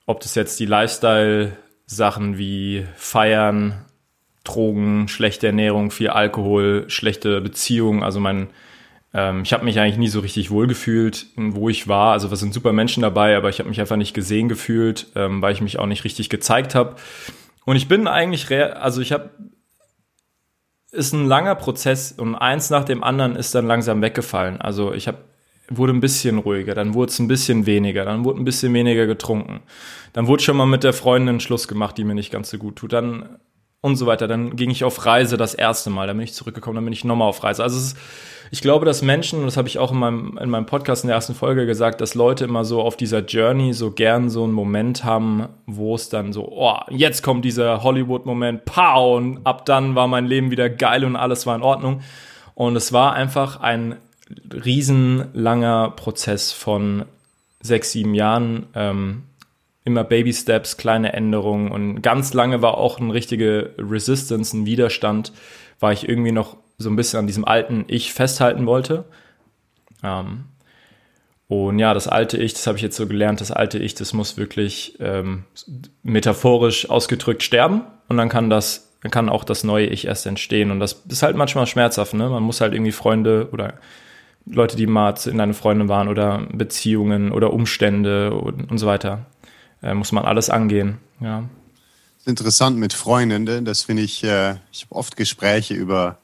ob 0.07 0.21
das 0.21 0.35
jetzt 0.35 0.59
die 0.61 0.67
Lifestyle-Sachen 0.67 2.39
wie 2.39 2.87
Feiern, 2.97 3.85
Drogen, 4.45 5.09
schlechte 5.09 5.47
Ernährung, 5.47 5.91
viel 5.91 6.09
Alkohol, 6.09 6.85
schlechte 6.89 7.41
Beziehungen, 7.41 8.03
also 8.03 8.21
mein 8.21 8.49
ähm, 9.13 9.43
ich 9.43 9.53
habe 9.53 9.65
mich 9.65 9.79
eigentlich 9.79 9.99
nie 9.99 10.09
so 10.09 10.21
richtig 10.21 10.51
wohlgefühlt, 10.51 11.27
wo 11.37 11.69
ich 11.69 11.89
war. 11.89 12.13
Also 12.13 12.29
es 12.29 12.41
sind 12.41 12.55
super 12.55 12.73
Menschen 12.73 13.03
dabei, 13.03 13.37
aber 13.37 13.49
ich 13.49 13.59
habe 13.59 13.69
mich 13.69 13.81
einfach 13.81 13.97
nicht 13.97 14.15
gesehen 14.15 14.49
gefühlt, 14.49 15.09
ähm, 15.17 15.43
weil 15.43 15.53
ich 15.53 15.61
mich 15.61 15.79
auch 15.79 15.87
nicht 15.87 16.05
richtig 16.05 16.29
gezeigt 16.29 16.75
habe. 16.75 16.97
Und 17.65 17.77
ich 17.77 17.89
bin 17.89 18.07
eigentlich, 18.07 18.51
also 18.51 19.01
ich 19.01 19.13
habe, 19.13 19.31
ist 20.93 21.13
ein 21.13 21.27
langer 21.27 21.55
Prozess 21.55 22.13
und 22.13 22.35
eins 22.35 22.71
nach 22.71 22.85
dem 22.85 23.03
anderen 23.03 23.37
ist 23.37 23.55
dann 23.55 23.67
langsam 23.67 24.03
weggefallen. 24.03 24.61
Also 24.61 24.93
ich 24.93 25.09
habe 25.09 25.19
wurde 25.73 25.93
ein 25.93 26.01
bisschen 26.01 26.39
ruhiger, 26.39 26.75
dann 26.75 26.95
wurde 26.95 27.13
es 27.13 27.19
ein 27.21 27.29
bisschen 27.29 27.65
weniger, 27.65 28.05
dann 28.05 28.25
wurde 28.25 28.41
ein 28.41 28.45
bisschen 28.45 28.75
weniger 28.75 29.07
getrunken. 29.07 29.61
Dann 30.13 30.27
wurde 30.27 30.43
schon 30.43 30.57
mal 30.57 30.67
mit 30.67 30.83
der 30.83 30.93
Freundin 30.93 31.39
Schluss 31.39 31.69
gemacht, 31.69 31.97
die 31.97 32.03
mir 32.03 32.17
nicht 32.17 32.33
ganz 32.33 32.51
so 32.51 32.59
gut 32.59 32.75
tut. 32.75 32.93
Dann 32.93 33.39
und 33.81 33.97
so 33.97 34.07
weiter. 34.07 34.29
Dann 34.29 34.57
ging 34.57 34.71
ich 34.71 34.85
auf 34.85 35.07
Reise 35.07 35.37
das 35.37 35.55
erste 35.55 35.91
Mal, 35.91 36.07
dann 36.07 36.17
bin 36.17 36.25
ich 36.25 36.35
zurückgekommen, 36.35 36.77
dann 36.77 36.85
bin 36.85 36.93
ich 36.93 37.05
nochmal 37.05 37.29
auf 37.29 37.43
Reise. 37.43 37.63
Also 37.63 37.79
es 37.79 37.87
ist, 37.87 37.97
ich 38.53 38.63
glaube, 38.63 38.85
dass 38.85 39.01
Menschen, 39.01 39.41
und 39.41 39.47
das 39.47 39.57
habe 39.57 39.69
ich 39.69 39.79
auch 39.79 39.93
in 39.93 39.99
meinem, 39.99 40.39
in 40.39 40.51
meinem 40.51 40.67
Podcast 40.67 41.05
in 41.05 41.09
der 41.09 41.15
ersten 41.15 41.35
Folge 41.35 41.67
gesagt, 41.67 42.01
dass 42.01 42.15
Leute 42.15 42.45
immer 42.45 42.65
so 42.65 42.83
auf 42.83 42.97
dieser 42.97 43.21
Journey 43.21 43.73
so 43.73 43.93
gern 43.93 44.29
so 44.29 44.43
einen 44.43 44.53
Moment 44.53 45.05
haben, 45.05 45.49
wo 45.67 45.95
es 45.95 46.09
dann 46.09 46.33
so, 46.33 46.49
oh, 46.51 46.77
jetzt 46.89 47.23
kommt 47.23 47.45
dieser 47.45 47.85
Hollywood-Moment, 47.85 48.65
pow, 48.65 49.17
und 49.17 49.47
ab 49.47 49.67
dann 49.67 49.95
war 49.95 50.09
mein 50.09 50.27
Leben 50.27 50.51
wieder 50.51 50.69
geil 50.69 51.05
und 51.05 51.15
alles 51.15 51.47
war 51.47 51.55
in 51.55 51.63
Ordnung. 51.63 52.01
Und 52.55 52.75
es 52.75 52.93
war 52.93 53.13
einfach 53.13 53.61
ein 53.61 53.97
riesenlanger 54.53 55.91
Prozess 55.91 56.51
von 56.51 57.05
sechs, 57.61 57.93
sieben 57.93 58.15
Jahren, 58.15 58.67
ähm, 58.75 59.23
immer 59.85 60.03
Baby 60.03 60.33
Steps, 60.33 60.77
kleine 60.77 61.13
Änderungen 61.13 61.71
und 61.71 62.03
ganz 62.03 62.35
lange 62.35 62.63
war 62.63 62.79
auch 62.79 62.99
ein 62.99 63.11
richtige 63.11 63.75
Resistance, 63.79 64.57
ein 64.57 64.67
Widerstand, 64.67 65.33
weil 65.79 65.95
ich 65.95 66.09
irgendwie 66.09 66.33
noch 66.33 66.57
so 66.81 66.91
ein 66.91 66.97
bisschen 66.97 67.19
an 67.19 67.27
diesem 67.27 67.45
alten 67.45 67.85
Ich 67.89 68.13
festhalten 68.13 68.67
wollte. 68.67 69.05
Ähm, 70.03 70.45
und 71.49 71.79
ja, 71.79 71.95
das 71.95 72.07
alte 72.07 72.37
Ich, 72.37 72.55
das 72.55 72.67
habe 72.67 72.79
ich 72.79 72.83
jetzt 72.83 72.97
so 72.97 73.07
gelernt, 73.07 73.41
das 73.41 73.51
alte 73.51 73.79
Ich, 73.79 73.95
das 73.95 74.13
muss 74.13 74.37
wirklich 74.37 74.97
ähm, 75.01 75.45
metaphorisch 76.03 76.89
ausgedrückt 76.89 77.43
sterben 77.43 77.83
und 78.09 78.17
dann 78.17 78.29
kann 78.29 78.51
das, 78.51 78.93
dann 79.03 79.11
kann 79.11 79.29
auch 79.29 79.45
das 79.45 79.65
neue 79.65 79.87
Ich 79.87 80.07
erst 80.07 80.27
entstehen. 80.27 80.71
Und 80.71 80.81
das 80.81 81.03
ist 81.09 81.23
halt 81.23 81.37
manchmal 81.37 81.67
schmerzhaft, 81.67 82.15
ne? 82.15 82.29
Man 82.29 82.43
muss 82.43 82.61
halt 82.61 82.73
irgendwie 82.73 82.93
Freunde 82.93 83.49
oder 83.53 83.75
Leute, 84.47 84.77
die 84.77 84.87
mal 84.87 85.15
in 85.27 85.39
deine 85.39 85.55
Freunde 85.55 85.89
waren 85.89 86.09
oder 86.09 86.47
Beziehungen 86.53 87.31
oder 87.33 87.53
Umstände 87.53 88.33
und, 88.33 88.71
und 88.71 88.79
so 88.79 88.87
weiter 88.87 89.27
äh, 89.83 89.95
muss 89.95 90.13
man 90.13 90.25
alles 90.25 90.51
angehen. 90.51 90.99
Ja. 91.21 91.45
Interessant 92.27 92.77
mit 92.77 92.93
Freunden, 92.93 93.65
das 93.65 93.83
finde 93.83 94.03
ich, 94.03 94.23
äh, 94.25 94.57
ich 94.73 94.83
habe 94.83 94.95
oft 94.95 95.17
Gespräche 95.17 95.75
über, 95.75 96.19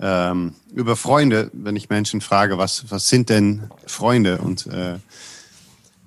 ähm, 0.00 0.54
über 0.72 0.96
Freunde, 0.96 1.50
wenn 1.52 1.76
ich 1.76 1.88
Menschen 1.88 2.20
frage, 2.20 2.58
was, 2.58 2.84
was 2.90 3.08
sind 3.08 3.28
denn 3.30 3.70
Freunde? 3.86 4.38
Und 4.38 4.66
äh, 4.66 4.96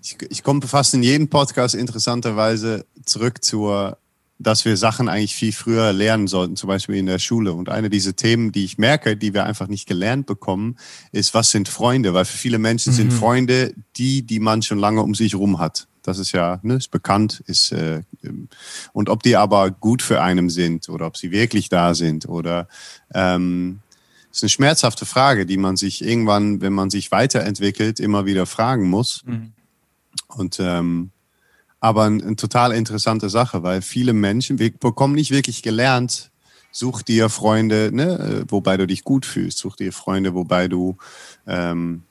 ich, 0.02 0.18
ich 0.30 0.44
komme 0.44 0.62
fast 0.62 0.94
in 0.94 1.04
jedem 1.04 1.28
Podcast 1.28 1.76
interessanterweise 1.76 2.86
zurück 3.06 3.44
zur, 3.44 3.98
dass 4.40 4.66
wir 4.66 4.78
Sachen 4.78 5.10
eigentlich 5.10 5.36
viel 5.36 5.52
früher 5.52 5.94
lernen 5.94 6.28
sollten, 6.28 6.56
zum 6.56 6.68
Beispiel 6.68 6.96
in 6.96 7.06
der 7.06 7.20
Schule. 7.20 7.54
Und 7.54 7.70
eine 7.70 7.90
dieser 7.90 8.16
Themen, 8.16 8.52
die 8.52 8.66
ich 8.66 8.78
merke, 8.78 9.18
die 9.18 9.34
wir 9.34 9.46
einfach 9.46 9.68
nicht 9.68 9.88
gelernt 9.88 10.26
bekommen, 10.26 10.78
ist, 11.12 11.34
was 11.34 11.52
sind 11.52 11.68
Freunde? 11.68 12.14
Weil 12.14 12.26
für 12.26 12.38
viele 12.38 12.60
Menschen 12.60 12.94
mhm. 12.94 12.98
sind 12.98 13.14
Freunde 13.14 13.74
die, 13.98 14.24
die 14.24 14.40
man 14.40 14.62
schon 14.62 14.80
lange 14.80 15.02
um 15.04 15.16
sich 15.16 15.34
herum 15.34 15.60
hat. 15.60 15.88
Das 16.04 16.18
ist 16.18 16.32
ja 16.32 16.60
ne, 16.64 16.76
ist 16.76 16.90
bekannt, 16.90 17.44
ist 17.46 17.72
äh, 17.72 18.02
und 18.94 19.10
ob 19.10 19.24
die 19.24 19.36
aber 19.36 19.72
gut 19.72 20.02
für 20.02 20.22
einen 20.22 20.50
sind 20.50 20.90
oder 20.90 21.08
ob 21.08 21.18
sie 21.18 21.32
wirklich 21.32 21.70
da 21.70 21.94
sind 21.94 22.28
oder 22.28 22.68
ähm, 23.14 23.80
ist 24.32 24.44
eine 24.44 24.50
schmerzhafte 24.50 25.06
Frage, 25.06 25.46
die 25.46 25.58
man 25.58 25.76
sich 25.76 26.04
irgendwann, 26.04 26.62
wenn 26.62 26.74
man 26.74 26.90
sich 26.90 27.12
weiterentwickelt, 27.12 28.00
immer 28.00 28.26
wieder 28.26 28.46
fragen 28.46 28.90
muss. 28.90 29.24
Mhm. 29.26 29.52
Und 30.28 30.60
ähm, 30.60 31.12
aber 31.80 32.04
eine 32.04 32.24
ein 32.24 32.38
total 32.38 32.72
interessante 32.74 33.30
Sache, 33.30 33.64
weil 33.64 33.82
viele 33.82 34.14
Menschen, 34.14 34.60
wir 34.60 34.72
bekommen 34.72 35.16
nicht 35.16 35.32
wirklich 35.32 35.64
gelernt, 35.64 36.32
such 36.72 37.02
dir 37.02 37.30
Freunde, 37.30 37.90
ne, 37.92 38.46
äh, 38.46 38.52
wobei 38.52 38.78
du 38.78 38.88
dich 38.88 39.04
gut 39.04 39.26
fühlst, 39.26 39.58
such 39.58 39.76
dir 39.76 39.92
Freunde, 39.92 40.34
wobei 40.34 40.68
du 40.68 40.98
ähm, 41.48 42.04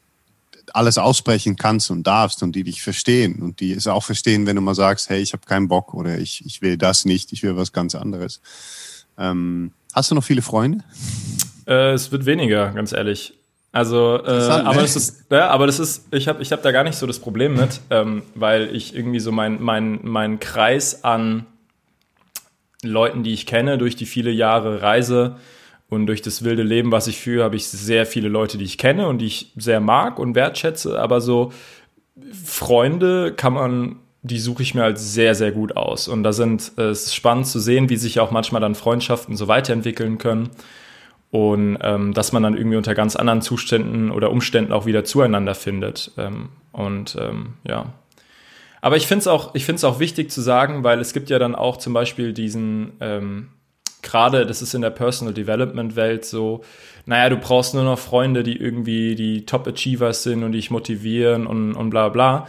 alles 0.74 0.98
aussprechen 0.98 1.56
kannst 1.56 1.90
und 1.90 2.06
darfst 2.06 2.42
und 2.42 2.52
die 2.52 2.64
dich 2.64 2.83
verstehen 2.83 3.40
und 3.42 3.61
die 3.61 3.72
es 3.72 3.87
auch 3.87 4.04
verstehen, 4.04 4.46
wenn 4.46 4.56
du 4.56 4.62
mal 4.62 4.74
sagst, 4.74 5.09
hey, 5.11 5.20
ich 5.20 5.33
habe 5.33 5.46
keinen 5.46 5.68
Bock 5.68 5.94
oder 5.94 6.18
ich, 6.18 6.44
ich 6.44 6.62
will 6.62 6.76
das 6.76 7.04
nicht, 7.04 7.33
ich 7.33 7.42
will 7.42 7.56
was 7.56 7.72
ganz 7.72 7.94
anderes. 7.94 8.40
Ähm, 9.18 9.72
hast 9.92 10.11
du 10.11 10.14
noch 10.14 10.24
viele 10.24 10.42
Freunde? 10.42 10.85
Äh, 11.66 11.92
es 11.92 12.11
wird 12.12 12.26
weniger, 12.26 12.70
ganz 12.72 12.92
ehrlich. 12.92 13.35
Also, 13.72 14.20
äh, 14.24 14.30
aber 14.30 14.76
ne? 14.76 14.83
das 14.83 14.96
ist, 14.96 15.26
ja, 15.30 15.48
aber 15.48 15.66
das 15.66 15.78
ist, 15.78 16.09
ich 16.11 16.26
habe 16.26 16.42
ich 16.42 16.50
hab 16.50 16.62
da 16.62 16.72
gar 16.72 16.83
nicht 16.83 16.96
so 16.96 17.06
das 17.06 17.20
Problem 17.20 17.54
mit, 17.54 17.80
ähm, 17.90 18.22
weil 18.35 18.74
ich 18.74 18.96
irgendwie 18.96 19.20
so 19.20 19.30
mein, 19.30 19.62
mein, 19.62 20.00
mein 20.02 20.40
Kreis 20.40 21.04
an 21.04 21.46
Leuten, 22.83 23.22
die 23.22 23.33
ich 23.33 23.46
kenne, 23.46 23.78
durch 23.78 23.94
die 23.94 24.06
viele 24.06 24.30
Jahre 24.30 24.83
Reise 24.83 25.37
und 25.90 26.07
durch 26.07 26.22
das 26.22 26.44
wilde 26.44 26.62
Leben, 26.62 26.92
was 26.92 27.09
ich 27.09 27.18
führe, 27.18 27.44
habe 27.44 27.57
ich 27.57 27.68
sehr 27.68 28.07
viele 28.07 28.29
Leute, 28.29 28.57
die 28.57 28.64
ich 28.64 28.79
kenne 28.79 29.09
und 29.09 29.18
die 29.18 29.26
ich 29.26 29.53
sehr 29.57 29.81
mag 29.81 30.18
und 30.18 30.35
wertschätze. 30.35 30.98
Aber 30.98 31.20
so 31.20 31.53
Freunde 32.44 33.33
kann 33.35 33.55
man, 33.55 33.96
die 34.22 34.38
suche 34.38 34.62
ich 34.62 34.74
mir 34.74 34.83
halt 34.83 34.98
sehr, 34.98 35.35
sehr 35.35 35.50
gut 35.53 35.76
aus. 35.76 36.07
Und 36.07 36.22
da 36.22 36.33
sind 36.33 36.72
äh, 36.79 36.85
es 36.85 37.07
ist 37.07 37.14
spannend 37.14 37.48
zu 37.48 37.59
sehen, 37.59 37.90
wie 37.90 37.96
sich 37.96 38.20
auch 38.20 38.31
manchmal 38.31 38.61
dann 38.61 38.76
Freundschaften 38.76 39.37
so 39.37 39.48
weiterentwickeln 39.48 40.18
können. 40.18 40.50
Und 41.31 41.79
ähm, 41.83 42.14
dass 42.14 42.33
man 42.33 42.42
dann 42.42 42.57
irgendwie 42.57 42.76
unter 42.76 42.94
ganz 42.94 43.14
anderen 43.14 43.42
Zuständen 43.42 44.11
oder 44.11 44.31
Umständen 44.31 44.72
auch 44.72 44.87
wieder 44.87 45.05
zueinander 45.05 45.55
findet. 45.55 46.12
Ähm, 46.16 46.50
und 46.72 47.16
ähm, 47.20 47.55
ja, 47.66 47.87
aber 48.81 48.96
ich 48.96 49.07
finde 49.07 49.20
es 49.20 49.26
auch, 49.26 49.55
ich 49.55 49.64
finde 49.64 49.76
es 49.76 49.85
auch 49.85 50.00
wichtig 50.00 50.31
zu 50.31 50.40
sagen, 50.40 50.85
weil 50.85 51.00
es 51.00 51.12
gibt 51.12 51.31
ja 51.31 51.38
dann 51.38 51.55
auch 51.55 51.76
zum 51.76 51.92
Beispiel 51.92 52.33
diesen, 52.33 52.92
ähm, 53.00 53.48
gerade, 54.02 54.46
das 54.46 54.62
ist 54.62 54.74
in 54.74 54.82
der 54.82 54.90
Personal 54.90 55.34
Development 55.34 55.96
Welt 55.96 56.24
so, 56.24 56.62
naja, 57.06 57.28
du 57.28 57.36
brauchst 57.36 57.74
nur 57.74 57.84
noch 57.84 57.98
Freunde, 57.98 58.42
die 58.42 58.56
irgendwie 58.56 59.14
die 59.14 59.46
Top 59.46 59.66
Achievers 59.66 60.22
sind 60.22 60.42
und 60.42 60.52
dich 60.52 60.70
motivieren 60.70 61.46
und, 61.46 61.74
und 61.74 61.90
bla 61.90 62.08
bla. 62.08 62.46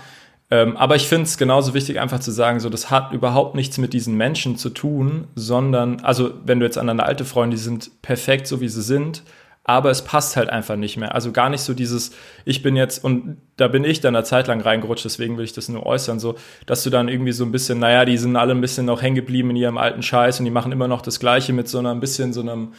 Ähm, 0.52 0.76
aber 0.76 0.98
ich 0.98 1.08
finde 1.08 1.24
es 1.24 1.38
genauso 1.38 1.74
wichtig, 1.74 2.00
einfach 2.00 2.20
zu 2.20 2.32
sagen, 2.32 2.60
so, 2.60 2.70
das 2.70 2.92
hat 2.92 3.14
überhaupt 3.14 3.56
nichts 3.56 3.78
mit 3.78 3.94
diesen 3.94 4.18
Menschen 4.18 4.58
zu 4.58 4.70
tun, 4.70 5.28
sondern, 5.34 6.02
also 6.02 6.34
wenn 6.46 6.60
du 6.60 6.66
jetzt 6.66 6.78
an 6.78 6.88
deine 6.88 7.04
alte 7.04 7.24
Freunde, 7.24 7.56
die 7.56 7.64
sind 7.64 8.02
perfekt 8.02 8.48
so 8.48 8.60
wie 8.60 8.68
sie 8.68 8.82
sind, 8.82 9.24
aber 9.64 9.92
es 9.92 10.04
passt 10.04 10.38
halt 10.38 10.50
einfach 10.50 10.76
nicht 10.76 10.98
mehr. 10.98 11.14
Also 11.14 11.32
gar 11.32 11.50
nicht 11.50 11.62
so 11.62 11.74
dieses, 11.74 12.12
ich 12.46 12.64
bin 12.64 12.76
jetzt, 12.76 13.04
und 13.04 13.38
da 13.58 13.68
bin 13.68 13.84
ich 13.84 14.02
dann 14.02 14.16
eine 14.16 14.24
Zeit 14.24 14.48
lang 14.48 14.62
reingerutscht, 14.62 15.06
deswegen 15.06 15.38
will 15.38 15.46
ich 15.46 15.54
das 15.54 15.70
nur 15.70 15.86
äußern, 15.86 16.20
so, 16.20 16.36
dass 16.66 16.84
du 16.84 16.90
dann 16.90 17.08
irgendwie 17.08 17.32
so 17.32 17.44
ein 17.46 17.52
bisschen, 17.52 17.80
naja, 17.80 18.06
die 18.06 18.18
sind 18.18 18.36
alle 18.36 18.54
ein 18.54 18.62
bisschen 18.62 18.86
noch 18.86 19.02
hängen 19.02 19.16
geblieben 19.16 19.52
in 19.52 19.56
ihrem 19.56 19.78
alten 19.78 20.02
Scheiß 20.02 20.40
und 20.40 20.46
die 20.46 20.52
machen 20.52 20.72
immer 20.72 20.88
noch 20.88 21.02
das 21.02 21.20
Gleiche 21.20 21.54
mit 21.54 21.68
so 21.68 21.78
einer, 21.80 21.92
ein 21.92 22.00
bisschen 22.00 22.34
so 22.34 22.42
einem, 22.42 22.74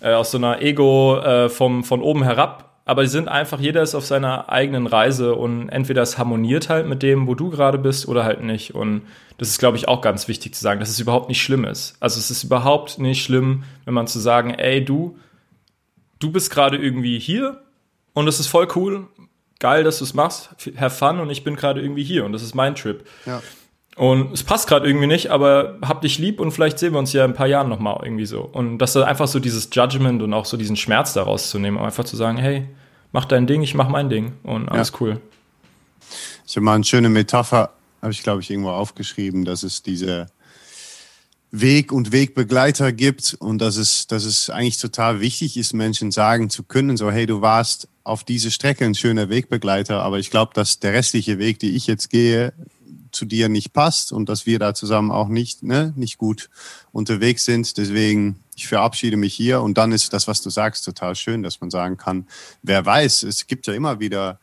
äh, 0.00 0.12
aus 0.12 0.30
so 0.30 0.38
einer 0.38 0.60
Ego 0.60 1.18
äh, 1.18 1.48
vom, 1.48 1.84
von 1.84 2.02
oben 2.02 2.22
herab. 2.22 2.64
Aber 2.84 3.02
die 3.02 3.08
sind 3.08 3.26
einfach, 3.26 3.58
jeder 3.58 3.82
ist 3.82 3.96
auf 3.96 4.06
seiner 4.06 4.48
eigenen 4.48 4.86
Reise 4.86 5.34
und 5.34 5.70
entweder 5.70 6.02
es 6.02 6.18
harmoniert 6.18 6.68
halt 6.68 6.86
mit 6.86 7.02
dem, 7.02 7.26
wo 7.26 7.34
du 7.34 7.50
gerade 7.50 7.78
bist, 7.78 8.06
oder 8.06 8.22
halt 8.22 8.44
nicht. 8.44 8.76
Und 8.76 9.02
das 9.38 9.48
ist, 9.48 9.58
glaube 9.58 9.76
ich, 9.76 9.88
auch 9.88 10.02
ganz 10.02 10.28
wichtig 10.28 10.54
zu 10.54 10.62
sagen, 10.62 10.78
dass 10.78 10.90
es 10.90 11.00
überhaupt 11.00 11.28
nicht 11.28 11.42
schlimm 11.42 11.64
ist. 11.64 11.96
Also 11.98 12.20
es 12.20 12.30
ist 12.30 12.44
überhaupt 12.44 13.00
nicht 13.00 13.24
schlimm, 13.24 13.64
wenn 13.86 13.94
man 13.94 14.06
zu 14.06 14.20
sagen, 14.20 14.50
ey, 14.50 14.84
du, 14.84 15.18
du 16.18 16.30
bist 16.30 16.50
gerade 16.50 16.76
irgendwie 16.76 17.18
hier 17.18 17.62
und 18.12 18.28
es 18.28 18.40
ist 18.40 18.46
voll 18.46 18.68
cool, 18.76 19.08
geil, 19.58 19.84
dass 19.84 19.98
du 19.98 20.04
es 20.04 20.14
machst, 20.14 20.50
have 20.78 20.96
fun 20.96 21.20
und 21.20 21.30
ich 21.30 21.44
bin 21.44 21.56
gerade 21.56 21.80
irgendwie 21.80 22.04
hier 22.04 22.24
und 22.24 22.32
das 22.32 22.42
ist 22.42 22.54
mein 22.54 22.74
Trip. 22.74 23.06
Ja. 23.24 23.42
Und 23.96 24.34
es 24.34 24.42
passt 24.42 24.68
gerade 24.68 24.86
irgendwie 24.86 25.06
nicht, 25.06 25.30
aber 25.30 25.78
hab 25.80 26.02
dich 26.02 26.18
lieb 26.18 26.38
und 26.38 26.52
vielleicht 26.52 26.78
sehen 26.78 26.92
wir 26.92 26.98
uns 26.98 27.14
ja 27.14 27.24
in 27.24 27.30
ein 27.30 27.34
paar 27.34 27.46
Jahren 27.46 27.70
nochmal 27.70 27.98
irgendwie 28.02 28.26
so. 28.26 28.42
Und 28.42 28.76
das 28.76 28.94
ist 28.94 29.02
einfach 29.02 29.26
so 29.26 29.38
dieses 29.40 29.70
Judgment 29.72 30.20
und 30.22 30.34
auch 30.34 30.44
so 30.44 30.58
diesen 30.58 30.76
Schmerz 30.76 31.14
daraus 31.14 31.48
zu 31.48 31.58
nehmen, 31.58 31.78
einfach 31.78 32.04
zu 32.04 32.14
sagen, 32.14 32.36
hey, 32.36 32.68
mach 33.12 33.24
dein 33.24 33.46
Ding, 33.46 33.62
ich 33.62 33.74
mach 33.74 33.88
mein 33.88 34.10
Ding 34.10 34.34
und 34.42 34.68
alles 34.68 34.90
ja. 34.90 34.96
cool. 35.00 35.20
Ich 36.46 36.56
habe 36.56 36.64
mal 36.66 36.74
eine 36.74 36.84
schöne 36.84 37.08
Metapher, 37.08 37.70
habe 38.02 38.12
ich 38.12 38.22
glaube 38.22 38.42
ich 38.42 38.50
irgendwo 38.50 38.70
aufgeschrieben, 38.70 39.46
dass 39.46 39.62
es 39.62 39.82
diese 39.82 40.26
Weg 41.50 41.92
und 41.92 42.12
Wegbegleiter 42.12 42.92
gibt 42.92 43.34
und 43.38 43.58
dass 43.58 43.76
es, 43.76 44.06
dass 44.06 44.24
es 44.24 44.50
eigentlich 44.50 44.78
total 44.78 45.20
wichtig 45.20 45.56
ist, 45.56 45.72
Menschen 45.72 46.10
sagen 46.10 46.50
zu 46.50 46.64
können, 46.64 46.96
so 46.96 47.10
hey, 47.10 47.26
du 47.26 47.40
warst 47.40 47.88
auf 48.04 48.24
diese 48.24 48.50
Strecke 48.50 48.84
ein 48.84 48.94
schöner 48.94 49.28
Wegbegleiter, 49.28 50.02
aber 50.02 50.18
ich 50.18 50.30
glaube, 50.30 50.52
dass 50.54 50.80
der 50.80 50.92
restliche 50.92 51.38
Weg, 51.38 51.58
die 51.58 51.76
ich 51.76 51.86
jetzt 51.86 52.10
gehe, 52.10 52.52
zu 53.12 53.24
dir 53.24 53.48
nicht 53.48 53.72
passt 53.72 54.12
und 54.12 54.28
dass 54.28 54.46
wir 54.46 54.58
da 54.58 54.74
zusammen 54.74 55.10
auch 55.10 55.28
nicht, 55.28 55.62
ne, 55.62 55.92
nicht 55.96 56.18
gut 56.18 56.50
unterwegs 56.92 57.44
sind. 57.44 57.76
Deswegen, 57.78 58.40
ich 58.54 58.68
verabschiede 58.68 59.16
mich 59.16 59.34
hier 59.34 59.62
und 59.62 59.78
dann 59.78 59.92
ist 59.92 60.12
das, 60.12 60.28
was 60.28 60.42
du 60.42 60.50
sagst, 60.50 60.84
total 60.84 61.14
schön, 61.14 61.42
dass 61.42 61.60
man 61.60 61.70
sagen 61.70 61.96
kann, 61.96 62.26
wer 62.62 62.84
weiß, 62.84 63.22
es 63.22 63.46
gibt 63.46 63.66
ja 63.66 63.74
immer 63.74 64.00
wieder 64.00 64.38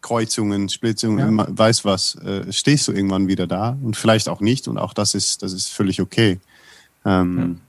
Kreuzungen, 0.00 0.68
Splitzungen, 0.68 1.38
ja. 1.38 1.46
weiß 1.48 1.84
was, 1.84 2.16
äh, 2.16 2.52
stehst 2.52 2.88
du 2.88 2.92
irgendwann 2.92 3.28
wieder 3.28 3.46
da 3.46 3.76
und 3.82 3.96
vielleicht 3.96 4.28
auch 4.28 4.40
nicht 4.40 4.68
und 4.68 4.78
auch 4.78 4.94
das 4.94 5.14
ist, 5.14 5.42
das 5.42 5.52
ist 5.52 5.68
völlig 5.68 6.00
okay. 6.00 6.38
Ähm, 7.04 7.60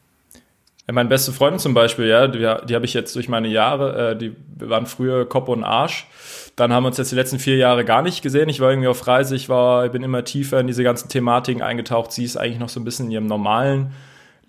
ja. 0.88 0.94
meine 0.94 1.10
beste 1.10 1.32
Freundin 1.32 1.60
zum 1.60 1.74
Beispiel, 1.74 2.06
ja, 2.06 2.28
die, 2.28 2.39
die 2.39 2.76
habe 2.76 2.86
ich 2.86 2.94
jetzt 2.94 3.15
durch 3.15 3.30
meine 3.30 3.48
Jahre, 3.48 4.12
äh, 4.12 4.18
die 4.18 4.36
waren 4.60 4.86
früher 4.86 5.28
Kopf 5.28 5.48
und 5.50 5.63
Arsch. 5.63 6.08
Dann 6.56 6.74
haben 6.74 6.84
wir 6.84 6.88
uns 6.88 6.98
jetzt 6.98 7.12
die 7.12 7.15
letzten 7.15 7.39
vier 7.39 7.56
Jahre 7.56 7.86
gar 7.86 8.02
nicht 8.02 8.22
gesehen. 8.22 8.50
Ich 8.50 8.60
war 8.60 8.70
irgendwie 8.70 8.89
auf 8.89 9.08
Reise, 9.08 9.36
ich 9.36 9.48
war, 9.48 9.86
ich 9.86 9.92
bin 9.92 10.04
immer 10.04 10.26
tiefer 10.26 10.60
in 10.60 10.68
diese 10.68 10.84
ganzen 10.84 11.08
Thematiken 11.08 11.62
eingetaucht. 11.62 12.12
Sie 12.12 12.26
ist 12.26 12.36
eigentlich 12.36 12.60
noch 12.60 12.70
so 12.70 12.80
ein 12.80 12.84
bisschen 12.84 13.06
in 13.06 13.12
ihrem 13.12 13.28
normalen 13.28 13.94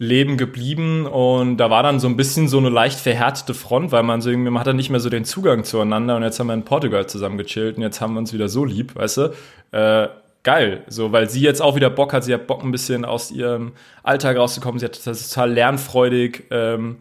Leben 0.00 0.38
geblieben. 0.38 1.06
Und 1.06 1.58
da 1.58 1.70
war 1.70 1.82
dann 1.82 2.00
so 2.00 2.08
ein 2.08 2.16
bisschen 2.16 2.48
so 2.48 2.58
eine 2.58 2.70
leicht 2.70 2.98
verhärtete 2.98 3.52
Front, 3.54 3.92
weil 3.92 4.02
man 4.02 4.22
so 4.22 4.30
irgendwie, 4.30 4.50
man 4.50 4.60
hat 4.60 4.66
dann 4.66 4.76
nicht 4.76 4.90
mehr 4.90 4.98
so 4.98 5.10
den 5.10 5.24
Zugang 5.24 5.62
zueinander. 5.62 6.16
Und 6.16 6.22
jetzt 6.22 6.40
haben 6.40 6.48
wir 6.48 6.54
in 6.54 6.64
Portugal 6.64 7.06
zusammen 7.06 7.36
gechillt 7.36 7.76
und 7.76 7.82
jetzt 7.82 8.00
haben 8.00 8.14
wir 8.14 8.18
uns 8.18 8.32
wieder 8.32 8.48
so 8.48 8.64
lieb, 8.64 8.96
weißt 8.96 9.18
du? 9.18 9.34
Äh, 9.72 10.08
geil, 10.42 10.84
so, 10.88 11.12
weil 11.12 11.28
sie 11.28 11.42
jetzt 11.42 11.60
auch 11.60 11.76
wieder 11.76 11.90
Bock 11.90 12.14
hat, 12.14 12.24
sie 12.24 12.32
hat 12.32 12.46
Bock 12.46 12.64
ein 12.64 12.72
bisschen 12.72 13.04
aus 13.04 13.30
ihrem 13.30 13.72
Alltag 14.02 14.38
rauszukommen, 14.38 14.78
sie 14.80 14.86
hat 14.86 15.06
das 15.06 15.28
total 15.28 15.52
lernfreudig. 15.52 16.44
Ähm, 16.50 16.96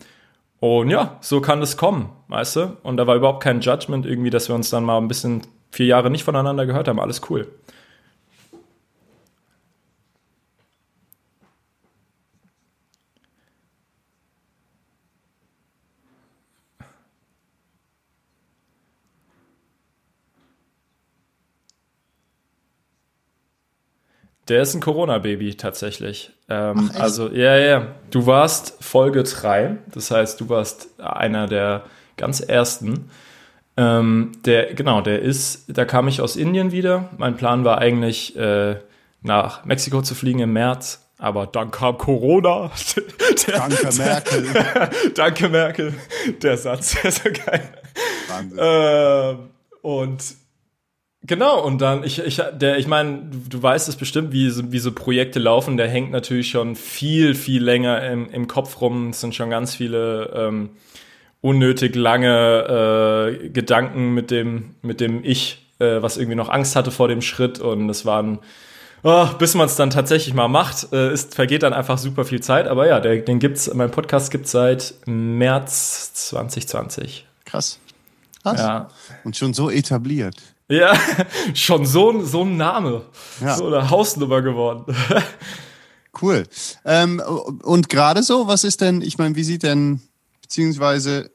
und 0.60 0.90
ja, 0.90 1.18
so 1.22 1.40
kann 1.40 1.62
das 1.62 1.78
kommen, 1.78 2.10
weißt 2.28 2.56
du? 2.58 2.78
Und 2.84 2.98
da 2.98 3.08
war 3.08 3.16
überhaupt 3.16 3.42
kein 3.42 3.62
Judgment 3.62 4.06
irgendwie, 4.06 4.30
dass 4.30 4.50
wir 4.50 4.56
uns 4.56 4.70
dann 4.70 4.84
mal 4.84 4.98
ein 4.98 5.08
bisschen 5.08 5.44
vier 5.72 5.86
Jahre 5.86 6.10
nicht 6.10 6.26
voneinander 6.26 6.66
gehört 6.66 6.90
haben, 6.90 7.00
alles 7.00 7.22
cool. 7.30 7.48
Der 24.50 24.64
ist 24.64 24.74
ein 24.74 24.82
Corona-Baby 24.82 25.56
tatsächlich. 25.56 26.32
Ähm, 26.50 26.92
Ach, 26.94 27.00
also, 27.00 27.30
ja, 27.30 27.58
ja. 27.58 27.88
Du 28.10 28.26
warst 28.26 28.76
Folge 28.82 29.24
3, 29.24 29.78
das 29.94 30.12
heißt, 30.12 30.42
du 30.42 30.50
warst 30.50 30.90
einer 31.00 31.48
der 31.48 31.84
ganz 32.18 32.40
ersten. 32.40 33.10
Ähm, 33.78 34.32
der, 34.46 34.74
genau, 34.74 35.02
der 35.02 35.22
ist, 35.22 35.66
da 35.68 35.86
kam 35.86 36.08
ich 36.08 36.20
aus 36.20 36.36
Indien 36.36 36.72
wieder. 36.72 37.10
Mein 37.18 37.38
Plan 37.38 37.64
war 37.64 37.78
eigentlich, 37.78 38.36
äh, 38.36 38.78
nach 39.22 39.66
Mexiko 39.66 40.02
zu 40.02 40.16
fliegen 40.16 40.40
im 40.40 40.54
März, 40.54 41.06
aber 41.18 41.46
dann 41.48 41.72
kam 41.72 41.98
Corona. 41.98 42.72
Der, 43.48 43.60
danke 43.60 43.94
Merkel. 43.98 44.46
danke 45.16 45.50
Merkel. 45.50 45.94
Der 46.42 46.58
Satz, 46.58 46.96
der 47.02 47.06
ist 47.06 47.24
so 47.24 47.30
geil. 47.30 47.70
Wahnsinn. 48.28 48.60
Äh, 48.60 49.36
und 49.82 50.24
Genau, 51.23 51.62
und 51.62 51.82
dann, 51.82 52.05
ich, 52.05 52.19
ich, 52.19 52.41
der, 52.53 52.77
ich 52.77 52.88
meine, 52.88 53.23
du, 53.29 53.49
du 53.49 53.62
weißt 53.62 53.89
es 53.89 53.97
bestimmt, 53.97 54.32
wie 54.32 54.49
so, 54.49 54.71
wie 54.71 54.79
so 54.79 54.93
Projekte 54.93 55.39
laufen, 55.39 55.75
der 55.75 55.89
hängt 55.89 56.12
natürlich 56.12 56.49
schon 56.49 56.77
viel, 56.77 57.36
viel 57.36 57.62
länger 57.62 58.01
im, 58.10 58.29
im 58.29 58.47
Kopf 58.47 58.79
rum. 58.79 59.10
Es 59.10 59.19
sind 59.19 59.36
schon 59.36 59.49
ganz 59.49 59.75
viele 59.75 60.32
ähm, 60.34 60.69
unnötig 61.41 61.95
lange 61.95 63.38
äh, 63.41 63.49
Gedanken 63.49 64.13
mit 64.13 64.32
dem, 64.32 64.75
mit 64.82 65.01
dem 65.01 65.23
Ich, 65.25 65.67
äh, 65.79 66.01
was 66.01 66.15
irgendwie 66.15 66.36
noch 66.36 66.47
Angst 66.47 66.77
hatte 66.77 66.89
vor 66.89 67.10
dem 67.10 67.21
Schritt. 67.21 67.60
Und 67.60 67.89
es 67.89 68.05
waren, 68.05 68.39
oh, 69.03 69.27
bis 69.38 69.55
man 69.55 69.65
es 69.65 69.75
dann 69.75 69.89
tatsächlich 69.89 70.34
mal 70.34 70.47
macht, 70.47 70.93
äh, 70.93 71.12
ist, 71.12 71.36
vergeht 71.36 71.63
dann 71.63 71.73
einfach 71.73 71.97
super 71.97 72.23
viel 72.23 72.41
Zeit. 72.41 72.65
Aber 72.65 72.88
ja, 72.88 73.01
der, 73.01 73.17
den 73.17 73.39
gibt's, 73.39 73.73
mein 73.73 73.91
Podcast 73.91 74.32
gibt's 74.32 74.51
seit 74.51 74.93
März 75.05 76.13
2020. 76.13 77.27
Krass. 77.43 77.79
Krass. 78.43 78.60
Ja. 78.62 78.88
Und 79.25 79.36
schon 79.36 79.53
so 79.53 79.69
etabliert. 79.69 80.38
Ja, 80.69 80.93
schon 81.53 81.86
so, 81.86 82.23
so 82.23 82.43
ein 82.43 82.55
Name. 82.55 83.01
Ja. 83.41 83.55
So 83.55 83.67
eine 83.67 83.89
Hausnummer 83.89 84.41
geworden. 84.41 84.95
cool. 86.21 86.45
Ähm, 86.86 87.21
und 87.63 87.89
gerade 87.89 88.23
so, 88.23 88.47
was 88.47 88.63
ist 88.63 88.82
denn, 88.82 89.01
ich 89.01 89.17
meine, 89.17 89.36
wie 89.36 89.43
sieht 89.43 89.63
denn, 89.63 90.01
beziehungsweise 90.41 91.32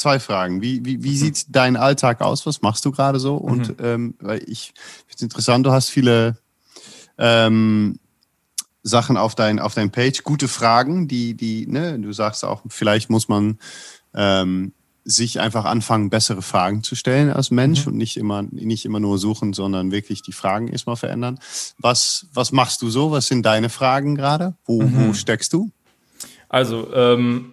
zwei 0.00 0.18
Fragen. 0.18 0.62
Wie, 0.62 0.84
wie, 0.84 1.02
wie 1.04 1.16
sieht 1.16 1.44
dein 1.50 1.76
Alltag 1.76 2.22
aus? 2.22 2.46
Was 2.46 2.62
machst 2.62 2.84
du 2.84 2.90
gerade 2.90 3.20
so? 3.20 3.36
Und 3.36 3.78
mhm. 3.78 3.84
ähm, 3.84 4.14
weil 4.20 4.42
ich 4.48 4.72
finde 5.06 5.16
es 5.16 5.22
interessant, 5.22 5.66
du 5.66 5.70
hast 5.70 5.90
viele 5.90 6.38
ähm, 7.18 8.00
Sachen 8.82 9.16
auf 9.16 9.34
dein, 9.34 9.58
auf 9.58 9.74
dein 9.74 9.92
Page, 9.92 10.22
gute 10.24 10.48
Fragen, 10.48 11.06
die, 11.06 11.34
die, 11.34 11.66
ne, 11.66 11.98
du 11.98 12.12
sagst 12.12 12.44
auch, 12.44 12.62
vielleicht 12.68 13.10
muss 13.10 13.28
man 13.28 13.58
ähm, 14.14 14.72
sich 15.04 15.40
einfach 15.40 15.64
anfangen, 15.64 16.10
bessere 16.10 16.42
Fragen 16.42 16.82
zu 16.82 16.94
stellen 16.94 17.30
als 17.30 17.50
Mensch 17.50 17.86
mhm. 17.86 17.92
und 17.92 17.98
nicht 17.98 18.16
immer, 18.16 18.42
nicht 18.42 18.84
immer 18.84 19.00
nur 19.00 19.18
suchen, 19.18 19.52
sondern 19.52 19.92
wirklich 19.92 20.22
die 20.22 20.32
Fragen 20.32 20.68
erstmal 20.68 20.96
verändern. 20.96 21.38
Was, 21.78 22.26
was 22.34 22.52
machst 22.52 22.82
du 22.82 22.90
so? 22.90 23.10
Was 23.10 23.26
sind 23.26 23.44
deine 23.44 23.70
Fragen 23.70 24.14
gerade? 24.14 24.54
Wo, 24.64 24.82
mhm. 24.82 25.08
wo 25.08 25.14
steckst 25.14 25.52
du? 25.52 25.70
Also, 26.48 26.92
ähm, 26.94 27.52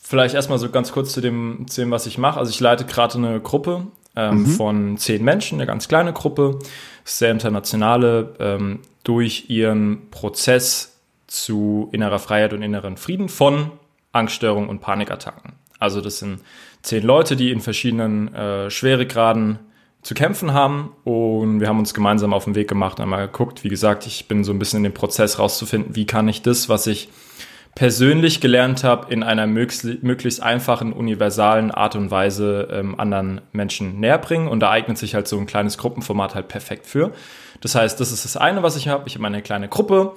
vielleicht 0.00 0.34
erstmal 0.34 0.58
so 0.58 0.70
ganz 0.70 0.92
kurz 0.92 1.12
zu 1.12 1.20
dem, 1.20 1.66
zu 1.66 1.80
dem 1.80 1.90
was 1.90 2.06
ich 2.06 2.18
mache. 2.18 2.38
Also 2.38 2.50
ich 2.50 2.60
leite 2.60 2.84
gerade 2.84 3.16
eine 3.16 3.40
Gruppe 3.40 3.86
ähm, 4.14 4.40
mhm. 4.42 4.46
von 4.46 4.96
zehn 4.98 5.24
Menschen, 5.24 5.58
eine 5.58 5.66
ganz 5.66 5.88
kleine 5.88 6.12
Gruppe, 6.12 6.58
sehr 7.04 7.30
internationale, 7.30 8.34
ähm, 8.38 8.80
durch 9.02 9.50
ihren 9.50 10.10
Prozess 10.10 10.98
zu 11.26 11.88
innerer 11.92 12.18
Freiheit 12.18 12.52
und 12.52 12.62
inneren 12.62 12.96
Frieden 12.96 13.28
von 13.28 13.70
Angststörungen 14.12 14.68
und 14.68 14.80
Panikattacken. 14.80 15.54
Also 15.84 16.00
das 16.00 16.18
sind 16.18 16.40
zehn 16.82 17.04
Leute, 17.04 17.36
die 17.36 17.50
in 17.50 17.60
verschiedenen 17.60 18.34
äh, 18.34 18.70
Schweregraden 18.70 19.58
zu 20.02 20.14
kämpfen 20.14 20.52
haben 20.52 20.92
und 21.04 21.60
wir 21.60 21.68
haben 21.68 21.78
uns 21.78 21.94
gemeinsam 21.94 22.34
auf 22.34 22.44
den 22.44 22.54
Weg 22.54 22.68
gemacht, 22.68 23.00
einmal 23.00 23.26
geguckt, 23.26 23.64
wie 23.64 23.70
gesagt, 23.70 24.06
ich 24.06 24.28
bin 24.28 24.44
so 24.44 24.52
ein 24.52 24.58
bisschen 24.58 24.78
in 24.78 24.84
dem 24.84 24.94
Prozess 24.94 25.38
rauszufinden, 25.38 25.96
wie 25.96 26.04
kann 26.04 26.28
ich 26.28 26.42
das, 26.42 26.68
was 26.68 26.86
ich 26.86 27.08
persönlich 27.74 28.40
gelernt 28.40 28.84
habe, 28.84 29.12
in 29.12 29.22
einer 29.22 29.46
möglichst 29.46 30.42
einfachen, 30.42 30.92
universalen 30.92 31.70
Art 31.70 31.96
und 31.96 32.10
Weise 32.10 32.68
ähm, 32.70 32.98
anderen 33.00 33.40
Menschen 33.52 33.98
näher 33.98 34.18
bringen. 34.18 34.46
Und 34.46 34.60
da 34.60 34.70
eignet 34.70 34.96
sich 34.96 35.14
halt 35.14 35.26
so 35.26 35.36
ein 35.38 35.46
kleines 35.46 35.76
Gruppenformat 35.76 36.36
halt 36.36 36.46
perfekt 36.46 36.86
für. 36.86 37.12
Das 37.60 37.74
heißt, 37.74 37.98
das 37.98 38.12
ist 38.12 38.24
das 38.24 38.36
eine, 38.36 38.62
was 38.62 38.76
ich 38.76 38.86
habe. 38.86 39.04
Ich 39.08 39.16
habe 39.16 39.26
eine 39.26 39.42
kleine 39.42 39.68
Gruppe, 39.68 40.12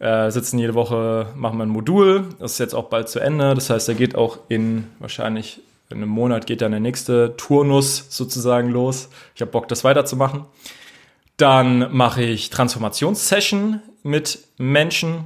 äh, 0.00 0.30
sitzen 0.30 0.58
jede 0.58 0.74
Woche, 0.74 1.28
machen 1.36 1.58
wir 1.58 1.64
ein 1.64 1.70
Modul. 1.70 2.26
Das 2.38 2.52
ist 2.52 2.58
jetzt 2.58 2.74
auch 2.74 2.88
bald 2.88 3.08
zu 3.08 3.20
Ende. 3.20 3.54
Das 3.54 3.70
heißt, 3.70 3.88
da 3.88 3.92
geht 3.92 4.16
auch 4.16 4.38
in 4.48 4.88
wahrscheinlich 4.98 5.60
in 5.88 5.98
einem 5.98 6.08
Monat 6.08 6.46
geht 6.46 6.62
dann 6.62 6.70
der 6.70 6.80
nächste 6.80 7.36
Turnus 7.36 8.06
sozusagen 8.10 8.70
los. 8.70 9.08
Ich 9.34 9.40
habe 9.40 9.50
Bock, 9.50 9.68
das 9.68 9.82
weiterzumachen. 9.84 10.44
Dann 11.36 11.94
mache 11.94 12.22
ich 12.22 12.50
Transformationssession 12.50 13.80
mit 14.02 14.38
Menschen 14.56 15.24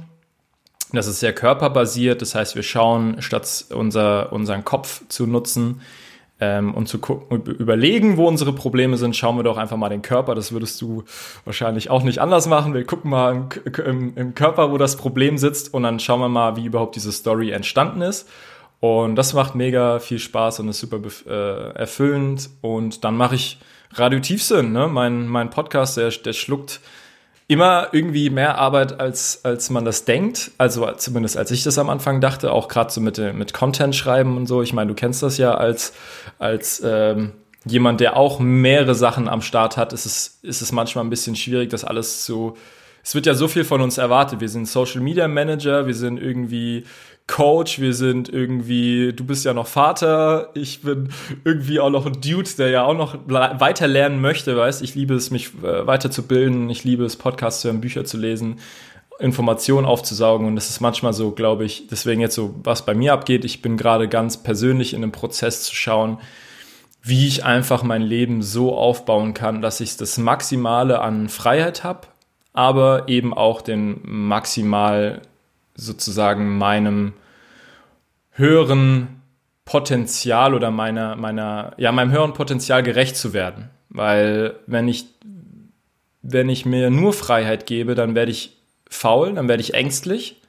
das 0.95 1.07
ist 1.07 1.19
sehr 1.19 1.33
körperbasiert, 1.33 2.21
das 2.21 2.35
heißt, 2.35 2.55
wir 2.55 2.63
schauen, 2.63 3.21
statt 3.21 3.65
unser, 3.69 4.31
unseren 4.31 4.63
Kopf 4.63 5.01
zu 5.09 5.27
nutzen 5.27 5.81
ähm, 6.39 6.73
und 6.73 6.87
zu 6.87 6.99
gucken, 6.99 7.43
überlegen, 7.43 8.17
wo 8.17 8.27
unsere 8.27 8.53
Probleme 8.53 8.97
sind, 8.97 9.15
schauen 9.15 9.37
wir 9.37 9.43
doch 9.43 9.57
einfach 9.57 9.77
mal 9.77 9.89
den 9.89 10.01
Körper. 10.01 10.35
Das 10.35 10.51
würdest 10.51 10.81
du 10.81 11.03
wahrscheinlich 11.45 11.89
auch 11.89 12.03
nicht 12.03 12.19
anders 12.19 12.47
machen. 12.47 12.73
Wir 12.73 12.85
gucken 12.85 13.11
mal 13.11 13.33
im, 13.33 13.49
im, 13.85 14.17
im 14.17 14.35
Körper, 14.35 14.71
wo 14.71 14.77
das 14.77 14.97
Problem 14.97 15.37
sitzt 15.37 15.73
und 15.73 15.83
dann 15.83 15.99
schauen 15.99 16.19
wir 16.19 16.29
mal, 16.29 16.57
wie 16.57 16.65
überhaupt 16.65 16.95
diese 16.95 17.11
Story 17.11 17.51
entstanden 17.51 18.01
ist. 18.01 18.29
Und 18.81 19.15
das 19.15 19.33
macht 19.33 19.55
mega 19.55 19.99
viel 19.99 20.19
Spaß 20.19 20.59
und 20.59 20.69
ist 20.69 20.79
super 20.79 20.99
äh, 21.27 21.71
erfüllend. 21.75 22.49
Und 22.61 23.03
dann 23.03 23.15
mache 23.15 23.35
ich 23.35 23.59
Radio 23.93 24.19
Tiefsinn, 24.19 24.73
ne? 24.73 24.87
mein, 24.87 25.27
mein 25.27 25.49
Podcast, 25.49 25.95
der, 25.95 26.09
der 26.09 26.33
schluckt 26.33 26.81
immer 27.47 27.89
irgendwie 27.91 28.29
mehr 28.29 28.57
Arbeit, 28.57 28.99
als, 28.99 29.45
als 29.45 29.69
man 29.69 29.85
das 29.85 30.05
denkt. 30.05 30.51
Also 30.57 30.91
zumindest 30.93 31.37
als 31.37 31.51
ich 31.51 31.63
das 31.63 31.77
am 31.77 31.89
Anfang 31.89 32.21
dachte, 32.21 32.51
auch 32.51 32.67
gerade 32.67 32.91
so 32.91 33.01
mit, 33.01 33.17
mit 33.17 33.53
Content 33.53 33.95
schreiben 33.95 34.35
und 34.35 34.47
so. 34.47 34.61
Ich 34.61 34.73
meine, 34.73 34.89
du 34.89 34.95
kennst 34.95 35.21
das 35.21 35.37
ja 35.37 35.53
als, 35.55 35.93
als 36.39 36.81
ähm, 36.83 37.33
jemand, 37.65 37.99
der 37.99 38.17
auch 38.17 38.39
mehrere 38.39 38.95
Sachen 38.95 39.27
am 39.27 39.41
Start 39.41 39.77
hat, 39.77 39.93
ist 39.93 40.05
es, 40.05 40.39
ist 40.41 40.61
es 40.61 40.71
manchmal 40.71 41.03
ein 41.03 41.09
bisschen 41.09 41.35
schwierig, 41.35 41.69
das 41.69 41.83
alles 41.83 42.23
zu. 42.23 42.57
Es 43.03 43.13
wird 43.13 43.27
ja 43.27 43.35
so 43.35 43.47
viel 43.47 43.63
von 43.63 43.81
uns 43.81 43.99
erwartet. 43.99 44.39
Wir 44.39 44.49
sind 44.49 44.67
Social 44.67 45.01
Media 45.01 45.27
Manager, 45.27 45.85
wir 45.85 45.93
sind 45.93 46.19
irgendwie 46.19 46.85
Coach, 47.27 47.79
wir 47.79 47.93
sind 47.93 48.29
irgendwie, 48.29 49.11
du 49.13 49.23
bist 49.25 49.45
ja 49.45 49.53
noch 49.53 49.65
Vater, 49.65 50.51
ich 50.53 50.81
bin 50.81 51.09
irgendwie 51.43 51.79
auch 51.79 51.89
noch 51.89 52.05
ein 52.05 52.21
Dude, 52.21 52.49
der 52.57 52.69
ja 52.69 52.83
auch 52.83 52.93
noch 52.93 53.17
weiter 53.27 53.87
lernen 53.87 54.21
möchte, 54.21 54.55
weißt, 54.55 54.83
ich 54.83 54.93
liebe 54.93 55.15
es, 55.15 55.31
mich 55.31 55.51
äh, 55.63 55.87
weiterzubilden, 55.87 56.69
ich 56.69 56.83
liebe 56.83 57.03
es, 57.03 57.15
Podcasts 57.15 57.61
zu 57.61 57.69
hören, 57.69 57.81
Bücher 57.81 58.05
zu 58.05 58.17
lesen, 58.17 58.59
Informationen 59.17 59.87
aufzusaugen 59.87 60.45
und 60.45 60.55
das 60.55 60.69
ist 60.69 60.81
manchmal 60.81 61.13
so, 61.13 61.31
glaube 61.31 61.65
ich, 61.65 61.87
deswegen 61.87 62.21
jetzt 62.21 62.35
so, 62.35 62.53
was 62.63 62.85
bei 62.85 62.93
mir 62.93 63.13
abgeht, 63.13 63.43
ich 63.43 63.61
bin 63.61 63.75
gerade 63.75 64.07
ganz 64.07 64.43
persönlich 64.43 64.93
in 64.93 65.01
einem 65.01 65.11
Prozess 65.11 65.63
zu 65.63 65.73
schauen, 65.73 66.19
wie 67.01 67.27
ich 67.27 67.43
einfach 67.43 67.81
mein 67.81 68.01
Leben 68.03 68.43
so 68.43 68.75
aufbauen 68.77 69.33
kann, 69.33 69.61
dass 69.61 69.79
ich 69.79 69.97
das 69.97 70.17
Maximale 70.19 71.01
an 71.01 71.29
Freiheit 71.29 71.83
habe, 71.83 72.07
aber 72.53 73.07
eben 73.07 73.33
auch 73.33 73.61
den 73.61 73.99
maximal 74.03 75.21
sozusagen 75.75 76.57
meinem 76.57 77.13
höheren 78.31 79.21
Potenzial 79.65 80.53
oder 80.53 80.71
meiner, 80.71 81.15
meiner, 81.15 81.73
ja, 81.77 81.91
meinem 81.91 82.11
höheren 82.11 82.33
Potenzial 82.33 82.83
gerecht 82.83 83.17
zu 83.17 83.33
werden. 83.33 83.69
Weil 83.89 84.55
wenn 84.67 84.87
ich, 84.87 85.05
wenn 86.21 86.49
ich 86.49 86.65
mir 86.65 86.89
nur 86.89 87.13
Freiheit 87.13 87.65
gebe, 87.65 87.95
dann 87.95 88.15
werde 88.15 88.31
ich 88.31 88.57
faul, 88.89 89.33
dann 89.33 89.47
werde 89.47 89.61
ich 89.61 89.73
ängstlich 89.73 90.41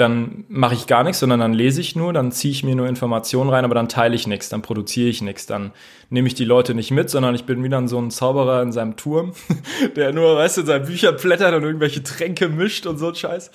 dann 0.00 0.44
mache 0.48 0.74
ich 0.74 0.86
gar 0.86 1.04
nichts, 1.04 1.20
sondern 1.20 1.40
dann 1.40 1.52
lese 1.52 1.80
ich 1.80 1.94
nur, 1.94 2.12
dann 2.12 2.32
ziehe 2.32 2.50
ich 2.50 2.64
mir 2.64 2.74
nur 2.74 2.88
Informationen 2.88 3.50
rein, 3.50 3.64
aber 3.64 3.74
dann 3.74 3.88
teile 3.88 4.14
ich 4.14 4.26
nichts, 4.26 4.48
dann 4.48 4.62
produziere 4.62 5.08
ich 5.08 5.22
nichts, 5.22 5.46
dann 5.46 5.72
nehme 6.08 6.26
ich 6.26 6.34
die 6.34 6.44
Leute 6.44 6.74
nicht 6.74 6.90
mit, 6.90 7.10
sondern 7.10 7.34
ich 7.34 7.44
bin 7.44 7.62
wieder 7.62 7.86
so 7.86 7.98
ein 7.98 8.10
Zauberer 8.10 8.62
in 8.62 8.72
seinem 8.72 8.96
Turm, 8.96 9.32
der 9.96 10.12
nur, 10.12 10.36
weißt 10.36 10.56
du, 10.56 10.60
in 10.62 10.66
seinen 10.66 10.86
Büchern 10.86 11.16
blättert 11.16 11.54
und 11.54 11.62
irgendwelche 11.62 12.02
Tränke 12.02 12.48
mischt 12.48 12.86
und 12.86 12.98
so 12.98 13.08
ein 13.08 13.14
Scheiß. 13.14 13.50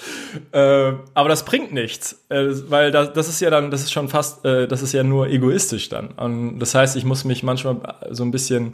Äh, 0.51 0.93
aber 1.13 1.29
das 1.29 1.43
bringt 1.43 1.73
nichts, 1.73 2.23
äh, 2.29 2.45
weil 2.69 2.91
das, 2.91 3.13
das 3.13 3.27
ist 3.27 3.41
ja 3.41 3.49
dann, 3.49 3.71
das 3.71 3.81
ist 3.81 3.91
schon 3.91 4.07
fast, 4.07 4.45
äh, 4.45 4.67
das 4.67 4.81
ist 4.81 4.93
ja 4.93 5.03
nur 5.03 5.27
egoistisch 5.27 5.89
dann. 5.89 6.09
Und 6.09 6.59
das 6.59 6.75
heißt, 6.75 6.95
ich 6.95 7.05
muss 7.05 7.25
mich 7.25 7.43
manchmal 7.43 7.77
so 8.11 8.23
ein 8.23 8.31
bisschen 8.31 8.73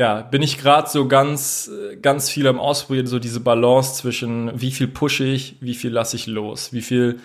ja, 0.00 0.22
bin 0.22 0.40
ich 0.40 0.56
gerade 0.56 0.88
so 0.88 1.06
ganz, 1.08 1.70
ganz 2.00 2.30
viel 2.30 2.46
am 2.46 2.58
Ausprobieren, 2.58 3.06
so 3.06 3.18
diese 3.18 3.38
Balance 3.38 3.96
zwischen 3.96 4.50
wie 4.58 4.70
viel 4.70 4.88
pushe 4.88 5.24
ich, 5.24 5.56
wie 5.60 5.74
viel 5.74 5.90
lasse 5.90 6.16
ich 6.16 6.26
los, 6.26 6.72
wie 6.72 6.80
viel 6.80 7.20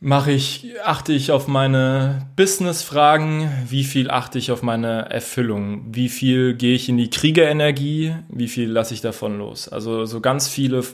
mache 0.00 0.32
ich, 0.32 0.74
achte 0.84 1.14
ich 1.14 1.32
auf 1.32 1.48
meine 1.48 2.28
Business-Fragen, 2.36 3.50
wie 3.66 3.84
viel 3.84 4.10
achte 4.10 4.38
ich 4.38 4.52
auf 4.52 4.62
meine 4.62 5.08
Erfüllung, 5.10 5.86
wie 5.90 6.10
viel 6.10 6.52
gehe 6.52 6.74
ich 6.74 6.90
in 6.90 6.98
die 6.98 7.08
Kriegerenergie, 7.08 8.16
wie 8.28 8.48
viel 8.48 8.68
lasse 8.68 8.92
ich 8.92 9.00
davon 9.00 9.38
los. 9.38 9.66
Also 9.66 10.04
so 10.04 10.20
ganz 10.20 10.46
viele, 10.46 10.84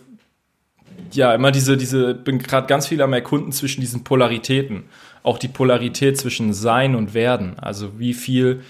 ja, 1.10 1.34
immer 1.34 1.50
diese, 1.50 1.76
diese, 1.76 2.14
bin 2.14 2.38
gerade 2.38 2.68
ganz 2.68 2.86
viel 2.86 3.02
am 3.02 3.14
Erkunden 3.14 3.50
zwischen 3.50 3.80
diesen 3.80 4.04
Polaritäten. 4.04 4.84
Auch 5.24 5.38
die 5.38 5.48
Polarität 5.48 6.16
zwischen 6.16 6.52
Sein 6.52 6.94
und 6.94 7.14
Werden. 7.14 7.58
Also 7.58 7.98
wie 7.98 8.14
viel 8.14 8.62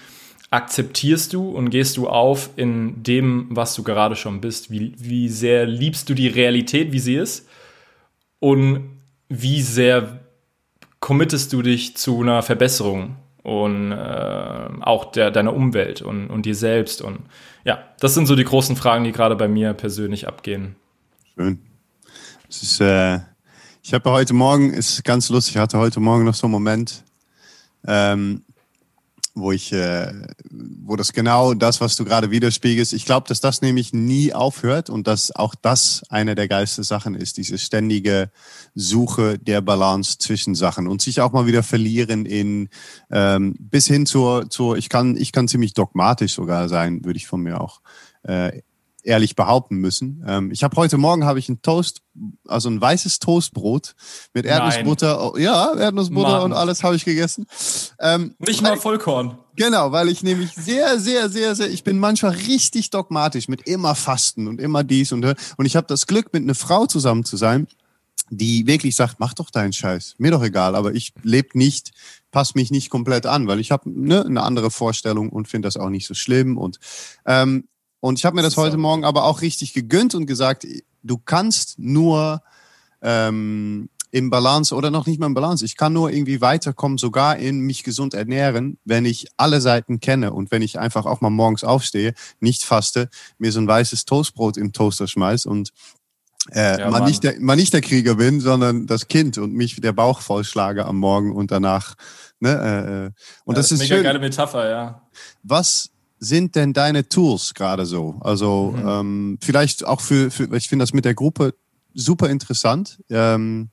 akzeptierst 0.49 1.33
du 1.33 1.49
und 1.49 1.69
gehst 1.69 1.97
du 1.97 2.07
auf 2.07 2.49
in 2.55 3.03
dem, 3.03 3.47
was 3.49 3.75
du 3.75 3.83
gerade 3.83 4.15
schon 4.15 4.39
bist? 4.39 4.71
Wie, 4.71 4.93
wie 4.97 5.29
sehr 5.29 5.65
liebst 5.65 6.09
du 6.09 6.13
die 6.13 6.27
Realität, 6.27 6.91
wie 6.91 6.99
sie 6.99 7.15
ist? 7.15 7.47
Und 8.39 8.89
wie 9.29 9.61
sehr 9.61 10.19
committest 10.99 11.51
du 11.53 11.61
dich 11.61 11.97
zu 11.97 12.21
einer 12.21 12.41
Verbesserung 12.43 13.15
und 13.43 13.91
äh, 13.91 14.69
auch 14.81 15.11
der, 15.11 15.31
deiner 15.31 15.53
Umwelt 15.53 16.01
und, 16.01 16.27
und 16.27 16.45
dir 16.45 16.55
selbst? 16.55 17.01
Und 17.01 17.19
ja, 17.65 17.83
das 17.99 18.13
sind 18.13 18.25
so 18.25 18.35
die 18.35 18.45
großen 18.45 18.75
Fragen, 18.75 19.03
die 19.03 19.11
gerade 19.11 19.35
bei 19.35 19.49
mir 19.49 19.73
persönlich 19.73 20.27
abgehen. 20.27 20.75
Schön. 21.35 21.59
Es 22.49 22.63
ist, 22.63 22.79
äh, 22.79 23.19
ich 23.83 23.93
habe 23.93 24.09
heute 24.11 24.33
Morgen, 24.33 24.73
ist 24.73 25.03
ganz 25.03 25.29
lustig, 25.29 25.55
ich 25.55 25.61
hatte 25.61 25.77
heute 25.77 25.99
Morgen 25.99 26.23
noch 26.23 26.35
so 26.35 26.47
einen 26.47 26.53
Moment, 26.53 27.03
ähm, 27.85 28.43
wo 29.39 29.51
ich, 29.51 29.71
äh, 29.71 30.11
wo 30.49 30.95
das 30.95 31.13
genau 31.13 31.53
das, 31.53 31.81
was 31.81 31.95
du 31.95 32.05
gerade 32.05 32.31
widerspiegelst, 32.31 32.93
ich 32.93 33.05
glaube, 33.05 33.27
dass 33.27 33.39
das 33.39 33.61
nämlich 33.61 33.93
nie 33.93 34.33
aufhört 34.33 34.89
und 34.89 35.07
dass 35.07 35.35
auch 35.35 35.55
das 35.55 36.03
eine 36.09 36.35
der 36.35 36.47
geilsten 36.47 36.83
Sachen 36.83 37.15
ist, 37.15 37.37
diese 37.37 37.57
ständige 37.57 38.31
Suche 38.75 39.37
der 39.39 39.61
Balance 39.61 40.17
zwischen 40.17 40.55
Sachen 40.55 40.87
und 40.87 41.01
sich 41.01 41.21
auch 41.21 41.31
mal 41.31 41.45
wieder 41.45 41.63
verlieren 41.63 42.25
in 42.25 42.69
ähm, 43.11 43.55
bis 43.59 43.87
hin 43.87 44.05
zur, 44.05 44.49
zur 44.49 44.77
ich 44.77 44.89
kann, 44.89 45.15
ich 45.15 45.31
kann 45.31 45.47
ziemlich 45.47 45.73
dogmatisch 45.73 46.33
sogar 46.33 46.69
sein, 46.69 47.05
würde 47.05 47.17
ich 47.17 47.27
von 47.27 47.41
mir 47.41 47.61
auch 47.61 47.81
äh, 48.23 48.61
ehrlich 49.07 49.35
behaupten 49.35 49.77
müssen. 49.77 50.23
Ähm, 50.27 50.51
ich 50.51 50.63
habe 50.63 50.75
heute 50.75 50.97
Morgen 50.97 51.23
habe 51.25 51.39
ich 51.39 51.47
ein 51.49 51.61
Toast, 51.61 52.01
also 52.47 52.69
ein 52.69 52.79
weißes 52.79 53.19
Toastbrot 53.19 53.95
mit 54.33 54.45
Erdnussbutter. 54.45 55.31
Nein. 55.33 55.43
Ja, 55.43 55.73
Erdnussbutter 55.75 56.29
Mann. 56.29 56.43
und 56.43 56.53
alles 56.53 56.83
habe 56.83 56.95
ich 56.95 57.05
gegessen. 57.05 57.47
Ähm, 57.99 58.35
Nicht 58.39 58.61
mal 58.61 58.77
Vollkorn. 58.77 59.37
Genau, 59.55 59.91
weil 59.91 60.09
ich 60.09 60.21
nämlich 60.21 60.51
sehr, 60.53 60.99
sehr, 60.99 61.29
sehr, 61.29 61.55
sehr, 61.55 61.69
ich 61.71 61.83
bin 61.83 61.97
manchmal 61.97 62.33
richtig 62.33 62.91
dogmatisch 62.91 63.47
mit 63.47 63.67
immer 63.67 63.95
Fasten 63.95 64.47
und 64.47 64.61
immer 64.61 64.83
dies 64.83 65.11
und 65.11 65.25
und 65.25 65.65
ich 65.65 65.75
habe 65.75 65.87
das 65.87 66.05
Glück, 66.05 66.31
mit 66.33 66.43
einer 66.43 66.53
Frau 66.53 66.85
zusammen 66.85 67.25
zu 67.25 67.37
sein, 67.37 67.67
die 68.29 68.67
wirklich 68.67 68.95
sagt, 68.95 69.15
mach 69.19 69.33
doch 69.33 69.49
deinen 69.49 69.73
Scheiß, 69.73 70.15
mir 70.19 70.31
doch 70.31 70.43
egal, 70.43 70.75
aber 70.75 70.93
ich 70.93 71.13
lebe 71.23 71.57
nicht, 71.57 71.91
passe 72.29 72.53
mich 72.55 72.69
nicht 72.69 72.89
komplett 72.89 73.25
an, 73.25 73.47
weil 73.47 73.59
ich 73.59 73.71
habe 73.71 73.89
ne, 73.89 74.25
eine 74.25 74.43
andere 74.43 74.69
Vorstellung 74.69 75.29
und 75.29 75.47
finde 75.47 75.67
das 75.67 75.77
auch 75.77 75.89
nicht 75.89 76.05
so 76.05 76.13
schlimm 76.13 76.57
und 76.57 76.79
ähm, 77.25 77.67
und 77.99 78.19
ich 78.19 78.25
habe 78.25 78.35
mir 78.35 78.41
das 78.41 78.57
heute 78.57 78.77
Morgen 78.77 79.05
aber 79.05 79.25
auch 79.25 79.41
richtig 79.41 79.73
gegönnt 79.73 80.15
und 80.15 80.25
gesagt, 80.25 80.65
du 81.03 81.17
kannst 81.17 81.79
nur 81.79 82.41
ähm, 83.01 83.89
im 84.11 84.29
Balance 84.29 84.73
oder 84.73 84.89
noch 84.89 85.05
nicht 85.05 85.19
mal 85.19 85.25
im 85.25 85.33
Balance. 85.33 85.65
Ich 85.65 85.75
kann 85.75 85.93
nur 85.93 86.11
irgendwie 86.11 86.41
weiterkommen, 86.41 86.97
sogar 86.97 87.37
in 87.37 87.59
mich 87.59 87.83
gesund 87.83 88.13
ernähren, 88.13 88.77
wenn 88.85 89.05
ich 89.05 89.27
alle 89.37 89.61
Seiten 89.61 89.99
kenne 89.99 90.33
und 90.33 90.51
wenn 90.51 90.61
ich 90.61 90.79
einfach 90.79 91.05
auch 91.05 91.21
mal 91.21 91.29
morgens 91.29 91.63
aufstehe, 91.63 92.13
nicht 92.39 92.63
faste, 92.63 93.09
mir 93.37 93.51
so 93.51 93.59
ein 93.59 93.67
weißes 93.67 94.05
Toastbrot 94.05 94.57
im 94.57 94.73
Toaster 94.73 95.07
schmeiß 95.07 95.45
und 95.45 95.73
äh, 96.51 96.79
ja, 96.79 96.89
mal, 96.89 97.01
nicht 97.01 97.23
der, 97.23 97.39
mal 97.41 97.57
nicht 97.57 97.73
der 97.73 97.81
Krieger 97.81 98.15
bin, 98.15 98.39
sondern 98.39 98.87
das 98.87 99.07
Kind 99.09 99.37
und 99.37 99.53
mich 99.53 99.81
der 99.81 99.91
Bauch 99.91 100.21
vollschlage 100.21 100.85
am 100.85 100.97
Morgen 100.97 101.35
und 101.35 101.51
danach. 101.51 101.95
Ne, 102.39 102.49
äh, 102.49 103.05
äh. 103.05 103.11
und 103.43 103.55
ja, 103.55 103.61
das, 103.61 103.69
das 103.69 103.81
ist 103.81 103.91
eine 103.91 104.03
geile 104.03 104.19
Metapher, 104.19 104.69
ja. 104.69 105.01
Was 105.43 105.89
sind 106.19 106.55
denn 106.55 106.73
deine 106.73 107.07
Tools 107.07 107.53
gerade 107.53 107.85
so? 107.85 108.15
Also 108.21 108.73
mhm. 108.75 108.87
ähm, 108.87 109.39
vielleicht 109.41 109.85
auch 109.85 110.01
für, 110.01 110.31
für 110.31 110.55
ich 110.55 110.69
finde 110.69 110.83
das 110.83 110.93
mit 110.93 111.05
der 111.05 111.13
Gruppe 111.13 111.53
super 111.93 112.29
interessant. 112.29 112.99
Ähm, 113.09 113.69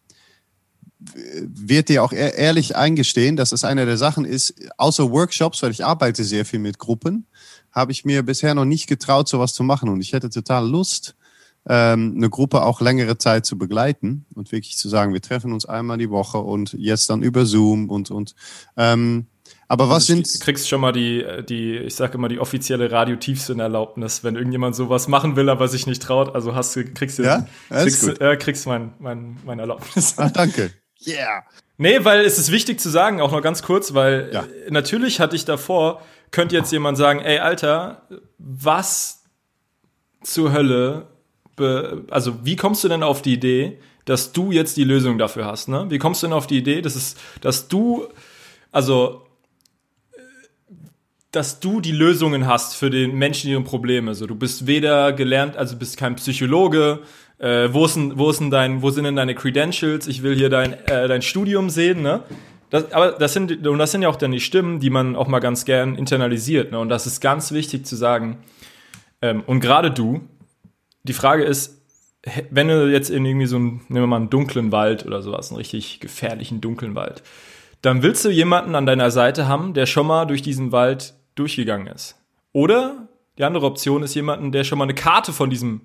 wird 1.42 1.90
dir 1.90 2.02
auch 2.02 2.12
ehrlich 2.12 2.76
eingestehen, 2.76 3.36
dass 3.36 3.52
es 3.52 3.64
eine 3.64 3.84
der 3.84 3.98
Sachen 3.98 4.24
ist, 4.24 4.54
außer 4.78 5.10
Workshops, 5.10 5.62
weil 5.62 5.70
ich 5.70 5.84
arbeite 5.84 6.24
sehr 6.24 6.46
viel 6.46 6.60
mit 6.60 6.78
Gruppen, 6.78 7.26
habe 7.72 7.92
ich 7.92 8.04
mir 8.04 8.22
bisher 8.22 8.54
noch 8.54 8.64
nicht 8.64 8.86
getraut, 8.86 9.28
sowas 9.28 9.52
zu 9.52 9.64
machen. 9.64 9.90
Und 9.90 10.00
ich 10.00 10.12
hätte 10.12 10.30
total 10.30 10.66
Lust, 10.66 11.14
ähm, 11.66 12.14
eine 12.16 12.30
Gruppe 12.30 12.62
auch 12.62 12.80
längere 12.80 13.18
Zeit 13.18 13.46
zu 13.46 13.58
begleiten 13.58 14.26
und 14.34 14.52
wirklich 14.52 14.76
zu 14.76 14.88
sagen, 14.88 15.12
wir 15.12 15.22
treffen 15.22 15.52
uns 15.52 15.66
einmal 15.66 15.98
die 15.98 16.10
Woche 16.10 16.38
und 16.38 16.74
jetzt 16.74 17.08
dann 17.10 17.22
über 17.22 17.46
Zoom 17.46 17.88
und, 17.88 18.10
und 18.10 18.34
ähm, 18.76 19.26
aber 19.68 19.88
was 19.88 19.94
also 19.94 20.14
sind. 20.14 20.34
Du 20.34 20.38
kriegst 20.44 20.68
schon 20.68 20.80
mal 20.80 20.92
die, 20.92 21.24
die, 21.48 21.76
ich 21.76 21.94
sage 21.94 22.14
immer, 22.14 22.28
die 22.28 22.38
offizielle 22.38 22.90
Radio-Tiefsinn-Erlaubnis, 22.90 24.24
wenn 24.24 24.36
irgendjemand 24.36 24.76
sowas 24.76 25.08
machen 25.08 25.36
will, 25.36 25.48
aber 25.48 25.68
sich 25.68 25.86
nicht 25.86 26.02
traut. 26.02 26.34
Also 26.34 26.54
hast 26.54 26.74
du, 26.76 26.84
kriegst 26.84 27.18
du, 27.18 27.22
ja? 27.22 27.46
kriegst, 27.70 28.20
äh, 28.20 28.36
kriegst 28.36 28.66
mein, 28.66 28.94
mein, 28.98 29.38
mein 29.44 29.58
Erlaubnis. 29.58 30.14
Ach, 30.16 30.30
danke. 30.30 30.70
Yeah. 31.06 31.44
Nee, 31.76 32.02
weil 32.04 32.24
es 32.24 32.38
ist 32.38 32.50
wichtig 32.50 32.80
zu 32.80 32.88
sagen, 32.88 33.20
auch 33.20 33.32
noch 33.32 33.42
ganz 33.42 33.62
kurz, 33.62 33.92
weil 33.92 34.30
ja. 34.32 34.46
natürlich 34.70 35.20
hatte 35.20 35.36
ich 35.36 35.44
davor, 35.44 36.00
könnte 36.30 36.56
jetzt 36.56 36.72
jemand 36.72 36.96
sagen, 36.96 37.20
ey, 37.20 37.40
Alter, 37.40 38.08
was 38.38 39.24
zur 40.22 40.52
Hölle, 40.52 41.08
also 42.10 42.44
wie 42.44 42.56
kommst 42.56 42.84
du 42.84 42.88
denn 42.88 43.02
auf 43.02 43.22
die 43.22 43.34
Idee, 43.34 43.80
dass 44.04 44.32
du 44.32 44.52
jetzt 44.52 44.76
die 44.76 44.84
Lösung 44.84 45.18
dafür 45.18 45.46
hast, 45.46 45.68
ne? 45.68 45.86
Wie 45.88 45.98
kommst 45.98 46.22
du 46.22 46.26
denn 46.26 46.34
auf 46.34 46.46
die 46.46 46.58
Idee, 46.58 46.80
dass 46.80 46.94
es, 46.94 47.16
dass 47.40 47.68
du, 47.68 48.06
also 48.70 49.26
dass 51.36 51.60
du 51.60 51.80
die 51.80 51.92
Lösungen 51.92 52.46
hast 52.46 52.76
für 52.76 52.90
den 52.90 53.16
Menschen 53.16 53.50
ihre 53.50 53.62
Probleme. 53.62 54.14
So, 54.14 54.26
du 54.26 54.34
bist 54.34 54.66
weder 54.66 55.12
gelernt, 55.12 55.56
also 55.56 55.76
bist 55.76 55.96
kein 55.96 56.16
Psychologe. 56.16 57.00
Äh, 57.38 57.72
wo, 57.72 57.84
ist 57.84 57.98
wo, 58.16 58.30
ist 58.30 58.42
dein, 58.50 58.82
wo 58.82 58.90
sind 58.90 59.04
denn 59.04 59.16
deine 59.16 59.34
Credentials? 59.34 60.06
Ich 60.06 60.22
will 60.22 60.36
hier 60.36 60.48
dein, 60.48 60.72
äh, 60.86 61.08
dein 61.08 61.22
Studium 61.22 61.68
sehen, 61.70 62.02
ne? 62.02 62.22
Das, 62.70 62.92
aber 62.92 63.12
das 63.12 63.32
sind, 63.32 63.66
und 63.66 63.78
das 63.78 63.92
sind 63.92 64.02
ja 64.02 64.08
auch 64.08 64.16
dann 64.16 64.32
die 64.32 64.40
Stimmen, 64.40 64.80
die 64.80 64.90
man 64.90 65.14
auch 65.14 65.28
mal 65.28 65.38
ganz 65.38 65.64
gern 65.64 65.94
internalisiert. 65.94 66.72
Ne? 66.72 66.78
Und 66.80 66.88
das 66.88 67.06
ist 67.06 67.20
ganz 67.20 67.52
wichtig 67.52 67.86
zu 67.86 67.94
sagen. 67.94 68.38
Ähm, 69.22 69.44
und 69.46 69.60
gerade 69.60 69.92
du, 69.92 70.22
die 71.04 71.12
Frage 71.12 71.44
ist, 71.44 71.82
wenn 72.50 72.68
du 72.68 72.90
jetzt 72.90 73.10
in 73.10 73.24
irgendwie 73.24 73.46
so 73.46 73.56
einen, 73.56 73.82
nehmen 73.88 74.02
wir 74.02 74.06
mal 74.06 74.16
einen 74.16 74.30
dunklen 74.30 74.72
Wald 74.72 75.06
oder 75.06 75.22
sowas, 75.22 75.50
einen 75.50 75.58
richtig 75.58 76.00
gefährlichen 76.00 76.60
dunklen 76.60 76.94
Wald, 76.94 77.22
dann 77.82 78.02
willst 78.02 78.24
du 78.24 78.30
jemanden 78.30 78.74
an 78.74 78.86
deiner 78.86 79.10
Seite 79.10 79.46
haben, 79.46 79.74
der 79.74 79.86
schon 79.86 80.06
mal 80.06 80.24
durch 80.24 80.42
diesen 80.42 80.72
Wald 80.72 81.14
durchgegangen 81.34 81.86
ist. 81.86 82.16
Oder 82.52 83.08
die 83.38 83.44
andere 83.44 83.66
Option 83.66 84.02
ist 84.02 84.14
jemanden, 84.14 84.52
der 84.52 84.64
schon 84.64 84.78
mal 84.78 84.84
eine 84.84 84.94
Karte 84.94 85.32
von 85.32 85.50
diesem 85.50 85.82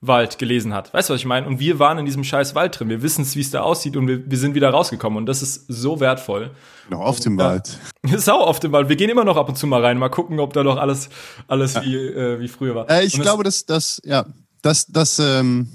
Wald 0.00 0.38
gelesen 0.38 0.74
hat. 0.74 0.92
Weißt 0.92 1.08
du, 1.08 1.14
was 1.14 1.20
ich 1.20 1.26
meine? 1.26 1.46
Und 1.46 1.58
wir 1.58 1.78
waren 1.78 1.98
in 1.98 2.04
diesem 2.04 2.22
scheiß 2.22 2.54
Wald 2.54 2.78
drin. 2.78 2.88
Wir 2.88 3.02
wissen 3.02 3.22
es, 3.22 3.34
wie 3.34 3.40
es 3.40 3.50
da 3.50 3.62
aussieht 3.62 3.96
und 3.96 4.06
wir, 4.08 4.30
wir, 4.30 4.38
sind 4.38 4.54
wieder 4.54 4.70
rausgekommen. 4.70 5.16
Und 5.16 5.26
das 5.26 5.42
ist 5.42 5.64
so 5.68 6.00
wertvoll. 6.00 6.50
Noch 6.90 7.00
auf 7.00 7.20
dem 7.20 7.38
Wald. 7.38 7.78
Sau 8.16 8.40
auf 8.40 8.60
dem 8.60 8.72
Wald. 8.72 8.88
Wir 8.88 8.96
gehen 8.96 9.08
immer 9.08 9.24
noch 9.24 9.36
ab 9.36 9.48
und 9.48 9.56
zu 9.56 9.66
mal 9.66 9.82
rein, 9.82 9.98
mal 9.98 10.10
gucken, 10.10 10.38
ob 10.38 10.52
da 10.52 10.62
noch 10.62 10.76
alles, 10.76 11.08
alles 11.48 11.74
ja. 11.74 11.82
wie, 11.82 11.96
äh, 11.96 12.40
wie 12.40 12.48
früher 12.48 12.74
war. 12.74 12.90
Äh, 12.90 13.06
ich 13.06 13.14
und 13.14 13.22
glaube, 13.22 13.42
dass 13.42 13.64
das, 13.64 14.00
ja, 14.04 14.26
das, 14.60 14.86
das, 14.86 15.18
ähm, 15.18 15.68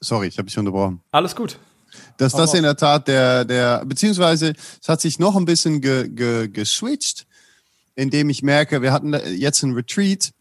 sorry, 0.00 0.28
ich 0.28 0.38
habe 0.38 0.46
dich 0.46 0.58
unterbrochen. 0.58 1.00
Alles 1.10 1.34
gut. 1.34 1.58
Dass 2.18 2.34
das 2.34 2.54
in 2.54 2.62
der 2.62 2.76
Tat 2.76 3.08
der, 3.08 3.44
der, 3.44 3.84
beziehungsweise 3.84 4.52
es 4.80 4.88
hat 4.88 5.00
sich 5.00 5.18
noch 5.18 5.34
ein 5.36 5.44
bisschen 5.44 5.80
ge, 5.80 6.08
ge, 6.08 6.48
geswitcht 6.48 7.25
indem 7.96 8.30
ich 8.30 8.42
merke, 8.42 8.82
wir 8.82 8.92
hatten 8.92 9.14
jetzt 9.34 9.62
ein 9.62 9.72
Retreat 9.72 10.32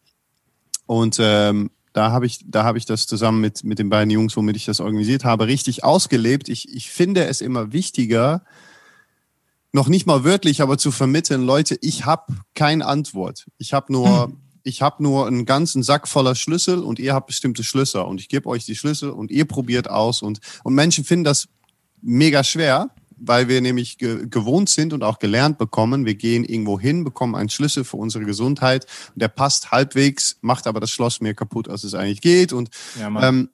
und 0.86 1.18
ähm, 1.20 1.72
da 1.94 2.12
habe 2.12 2.26
ich, 2.26 2.40
da 2.46 2.66
habe 2.66 2.78
ich 2.78 2.86
das 2.86 3.08
zusammen 3.08 3.40
mit, 3.40 3.64
mit 3.64 3.80
den 3.80 3.90
beiden 3.90 4.12
Jungs, 4.12 4.36
womit 4.36 4.58
ich 4.58 4.66
das 4.66 4.82
organisiert 4.82 5.24
habe, 5.24 5.48
richtig 5.48 5.86
ausgelebt. 5.86 6.50
Ich, 6.50 6.72
ich 6.74 6.92
finde 6.92 7.26
es 7.26 7.40
immer 7.40 7.72
wichtiger, 7.72 8.44
noch 9.72 9.88
nicht 9.88 10.06
mal 10.06 10.24
wörtlich, 10.24 10.62
aber 10.62 10.78
zu 10.78 10.92
vermitteln, 10.92 11.46
Leute, 11.46 11.78
ich 11.82 12.06
habe 12.06 12.34
keine 12.54 12.86
Antwort. 12.86 13.46
Ich 13.58 13.74
habe 13.74 13.92
nur, 13.94 14.26
hm. 14.26 14.38
ich 14.64 14.82
habe 14.82 15.02
nur 15.02 15.26
einen 15.26 15.46
ganzen 15.46 15.84
Sack 15.84 16.08
voller 16.08 16.36
Schlüssel 16.36 16.80
und 16.80 17.00
ihr 17.00 17.14
habt 17.14 17.28
bestimmte 17.28 17.64
Schlüssel 17.64 18.02
und 18.02 18.20
ich 18.20 18.28
gebe 18.28 18.50
euch 18.50 18.66
die 18.66 18.76
Schlüssel 18.76 19.10
und 19.10 19.32
ihr 19.32 19.46
probiert 19.46 19.90
aus 19.90 20.22
und, 20.22 20.40
und 20.64 20.76
Menschen 20.76 21.06
finden 21.06 21.24
das 21.24 21.48
mega 22.02 22.44
schwer 22.44 22.90
weil 23.18 23.48
wir 23.48 23.62
nämlich 23.62 23.98
ge 23.98 24.28
gewohnt 24.30 24.70
sind 24.70 24.94
und 24.94 25.04
auch 25.04 25.20
gelernt 25.20 25.58
bekommen, 25.58 26.06
wir 26.06 26.16
gehen 26.16 26.44
irgendwo 26.44 26.80
hin, 26.80 27.04
bekommen 27.04 27.36
einen 27.36 27.50
Schlüssel 27.50 27.84
für 27.84 27.98
unsere 27.98 28.26
Gesundheit 28.26 28.86
und 29.14 29.22
der 29.22 29.28
passt 29.28 29.72
halbwegs, 29.72 30.38
macht 30.42 30.68
aber 30.68 30.80
das 30.80 30.92
Schloss 30.92 31.22
mehr 31.22 31.34
kaputt, 31.34 31.70
als 31.70 31.84
es 31.84 31.94
eigentlich 31.94 32.22
geht. 32.22 32.54
Und, 32.54 32.70
ja, 33.00 33.08
ähm, 33.28 33.50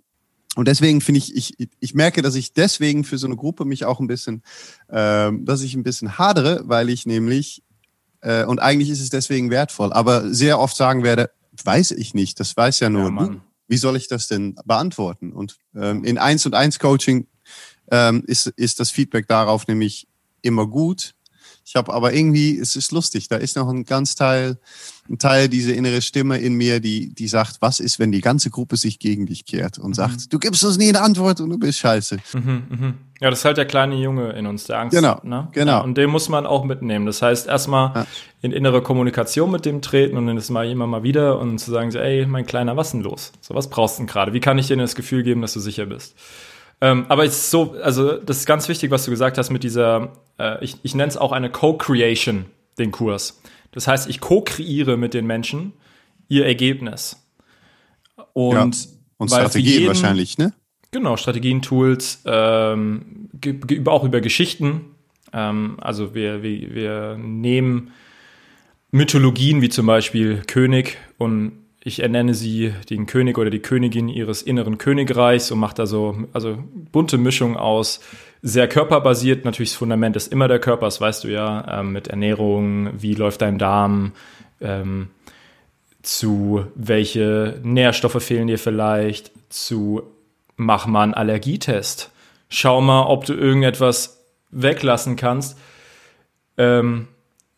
und 0.56 0.68
deswegen 0.68 1.00
finde 1.00 1.20
ich, 1.20 1.36
ich, 1.36 1.70
ich 1.80 1.94
merke, 1.94 2.22
dass 2.22 2.36
ich 2.36 2.54
deswegen 2.54 3.04
für 3.04 3.18
so 3.18 3.28
eine 3.28 3.38
Gruppe 3.38 3.64
mich 3.64 3.86
auch 3.86 4.00
ein 4.00 4.08
bisschen, 4.08 4.44
äh, 4.90 5.32
dass 5.32 5.62
ich 5.62 5.76
ein 5.76 5.84
bisschen 5.84 6.18
hadere, 6.18 6.64
weil 6.66 6.90
ich 6.90 7.06
nämlich, 7.06 7.64
äh, 8.22 8.44
und 8.46 8.60
eigentlich 8.60 8.90
ist 8.90 9.02
es 9.02 9.10
deswegen 9.10 9.50
wertvoll, 9.50 9.94
aber 9.94 10.34
sehr 10.34 10.60
oft 10.60 10.76
sagen 10.76 11.04
werde, 11.04 11.32
weiß 11.64 11.92
ich 11.92 12.14
nicht, 12.14 12.40
das 12.40 12.56
weiß 12.56 12.80
ja 12.82 12.90
nur 12.90 13.12
ja. 13.12 13.30
Wie 13.68 13.78
soll 13.78 13.96
ich 13.96 14.10
das 14.10 14.28
denn 14.28 14.56
beantworten? 14.66 15.32
Und 15.32 15.56
ähm, 15.76 16.04
in 16.04 16.18
eins 16.18 16.46
und 16.46 16.56
eins 16.56 16.78
Coaching 16.78 17.28
ähm, 17.92 18.24
ist, 18.26 18.48
ist 18.48 18.80
das 18.80 18.90
Feedback 18.90 19.28
darauf 19.28 19.68
nämlich 19.68 20.08
immer 20.42 20.66
gut. 20.66 21.14
Ich 21.64 21.76
habe 21.76 21.94
aber 21.94 22.14
irgendwie, 22.14 22.58
es 22.58 22.76
ist 22.76 22.92
lustig, 22.92 23.28
da 23.28 23.38
ist 23.38 23.56
noch 23.56 23.70
ein 23.70 23.86
ganz 23.86 24.16
Teil, 24.16 24.58
ein 25.10 25.20
Teil 25.20 25.48
diese 25.48 25.72
innere 25.74 26.02
Stimme 26.02 26.40
in 26.40 26.56
mir, 26.56 26.80
die, 26.80 27.14
die 27.14 27.28
sagt, 27.28 27.62
was 27.62 27.80
ist, 27.80 28.00
wenn 28.00 28.12
die 28.12 28.22
ganze 28.22 28.50
Gruppe 28.50 28.78
sich 28.78 28.98
gegen 28.98 29.28
dich 29.28 29.46
kehrt 29.46 29.78
und 29.78 29.90
mhm. 29.90 29.94
sagt, 29.94 30.34
du 30.34 30.40
gibst 30.40 30.64
uns 30.64 30.78
nie 30.78 30.90
eine 30.90 31.02
Antwort 31.02 31.40
und 31.40 31.50
du 31.50 31.60
bist 31.60 31.80
scheiße. 31.80 32.18
Mhm, 32.34 32.64
mh. 32.70 32.94
Ja, 33.22 33.30
das 33.30 33.40
ist 33.40 33.46
halt 33.46 33.58
der 33.58 33.68
kleine 33.68 33.96
Junge 33.96 34.32
in 34.32 34.48
uns, 34.48 34.64
der 34.64 34.80
Angst 34.80 34.98
genau. 34.98 35.22
Ne? 35.24 35.48
Genau. 35.52 35.72
Ja, 35.72 35.80
und 35.82 35.96
den 35.96 36.10
muss 36.10 36.28
man 36.28 36.48
auch 36.48 36.64
mitnehmen. 36.64 37.06
Das 37.06 37.22
heißt, 37.22 37.48
erstmal 37.48 37.92
ja. 37.94 38.08
in 38.42 38.52
innere 38.52 38.82
Kommunikation 38.82 39.52
mit 39.52 39.64
dem 39.64 39.84
treten 39.84 40.18
und 40.18 40.26
dann 40.26 40.38
ist 40.38 40.50
mal 40.50 40.68
immer 40.68 40.88
mal 40.88 41.04
wieder 41.04 41.40
und 41.40 41.60
zu 41.60 41.70
sagen, 41.70 41.94
ey, 41.96 42.26
mein 42.26 42.48
Kleiner, 42.48 42.76
was 42.76 42.92
denn 42.92 43.02
los? 43.02 43.32
So, 43.40 43.54
was 43.54 43.70
brauchst 43.70 43.98
du 43.98 44.02
denn 44.02 44.08
gerade? 44.08 44.34
Wie 44.34 44.40
kann 44.40 44.58
ich 44.58 44.68
dir 44.68 44.76
das 44.78 44.96
Gefühl 44.96 45.22
geben, 45.22 45.42
dass 45.42 45.54
du 45.54 45.60
sicher 45.60 45.86
bist? 45.86 46.16
Ähm, 46.82 47.06
aber 47.10 47.26
es 47.26 47.38
ist 47.38 47.52
so, 47.52 47.76
also 47.84 48.18
das 48.18 48.38
ist 48.38 48.46
ganz 48.48 48.68
wichtig, 48.68 48.90
was 48.90 49.06
du 49.06 49.12
gesagt 49.12 49.38
hast 49.38 49.52
mit 49.52 49.64
dieser, 49.64 50.14
äh, 50.40 50.64
ich, 50.64 50.78
ich 50.82 50.96
nenne 50.96 51.10
es 51.10 51.18
auch 51.18 51.32
eine 51.32 51.52
Co-Creation, 51.52 52.46
den 52.80 52.92
Kurs. 52.92 53.40
Das 53.72 53.88
heißt, 53.88 54.10
ich 54.10 54.20
co-kreiere 54.20 54.98
mit 54.98 55.14
den 55.14 55.26
Menschen 55.28 55.74
ihr 56.28 56.46
Ergebnis. 56.46 57.18
Und, 58.34 58.76
ja, 58.76 58.92
und 59.18 59.30
Strategien 59.30 59.74
jeden, 59.74 59.88
wahrscheinlich, 59.88 60.38
ne? 60.38 60.54
Genau, 60.92 61.16
Strategien, 61.18 61.62
Tools, 61.62 62.22
ähm, 62.26 63.30
auch 63.86 64.04
über 64.04 64.20
Geschichten. 64.20 64.96
Ähm, 65.32 65.78
also 65.80 66.16
wir, 66.16 66.44
wir, 66.44 66.74
wir 66.74 67.18
nehmen 67.18 67.92
Mythologien 68.92 69.62
wie 69.62 69.70
zum 69.70 69.86
Beispiel 69.86 70.42
König 70.48 70.98
und 71.18 71.54
ich 71.84 72.02
ernenne 72.02 72.34
sie 72.34 72.74
den 72.90 73.08
König 73.08 73.38
oder 73.38 73.50
die 73.50 73.60
Königin 73.60 74.08
ihres 74.08 74.44
inneren 74.44 74.78
Königreichs 74.78 75.52
und 75.52 75.60
mache 75.60 75.76
da 75.76 75.86
so 75.88 76.16
also 76.32 76.58
bunte 76.92 77.18
Mischung 77.18 77.58
aus 77.58 78.02
sehr 78.44 78.68
körperbasiert. 78.68 79.46
Natürlich 79.46 79.72
das 79.72 79.78
Fundament 79.78 80.16
ist 80.16 80.32
immer 80.32 80.48
der 80.48 80.60
Körper, 80.60 80.86
das 80.86 81.02
weißt 81.02 81.24
du 81.24 81.30
ja, 81.30 81.80
ähm, 81.80 81.92
mit 81.92 82.08
Ernährung, 82.08 82.90
wie 83.02 83.16
läuft 83.16 83.42
dein 83.42 83.58
Darm, 83.58 84.14
ähm, 84.62 85.10
zu 86.04 86.66
welche 86.76 87.60
Nährstoffe 87.64 88.24
fehlen 88.24 88.48
dir 88.48 88.60
vielleicht, 88.60 89.32
zu 89.50 90.04
mach 90.56 90.86
mal 90.86 91.04
einen 91.04 91.14
Allergietest. 91.14 92.12
Schau 92.50 92.82
mal, 92.82 93.04
ob 93.04 93.26
du 93.26 93.34
irgendetwas 93.34 94.24
weglassen 94.52 95.16
kannst, 95.16 95.58
ähm, 96.58 97.08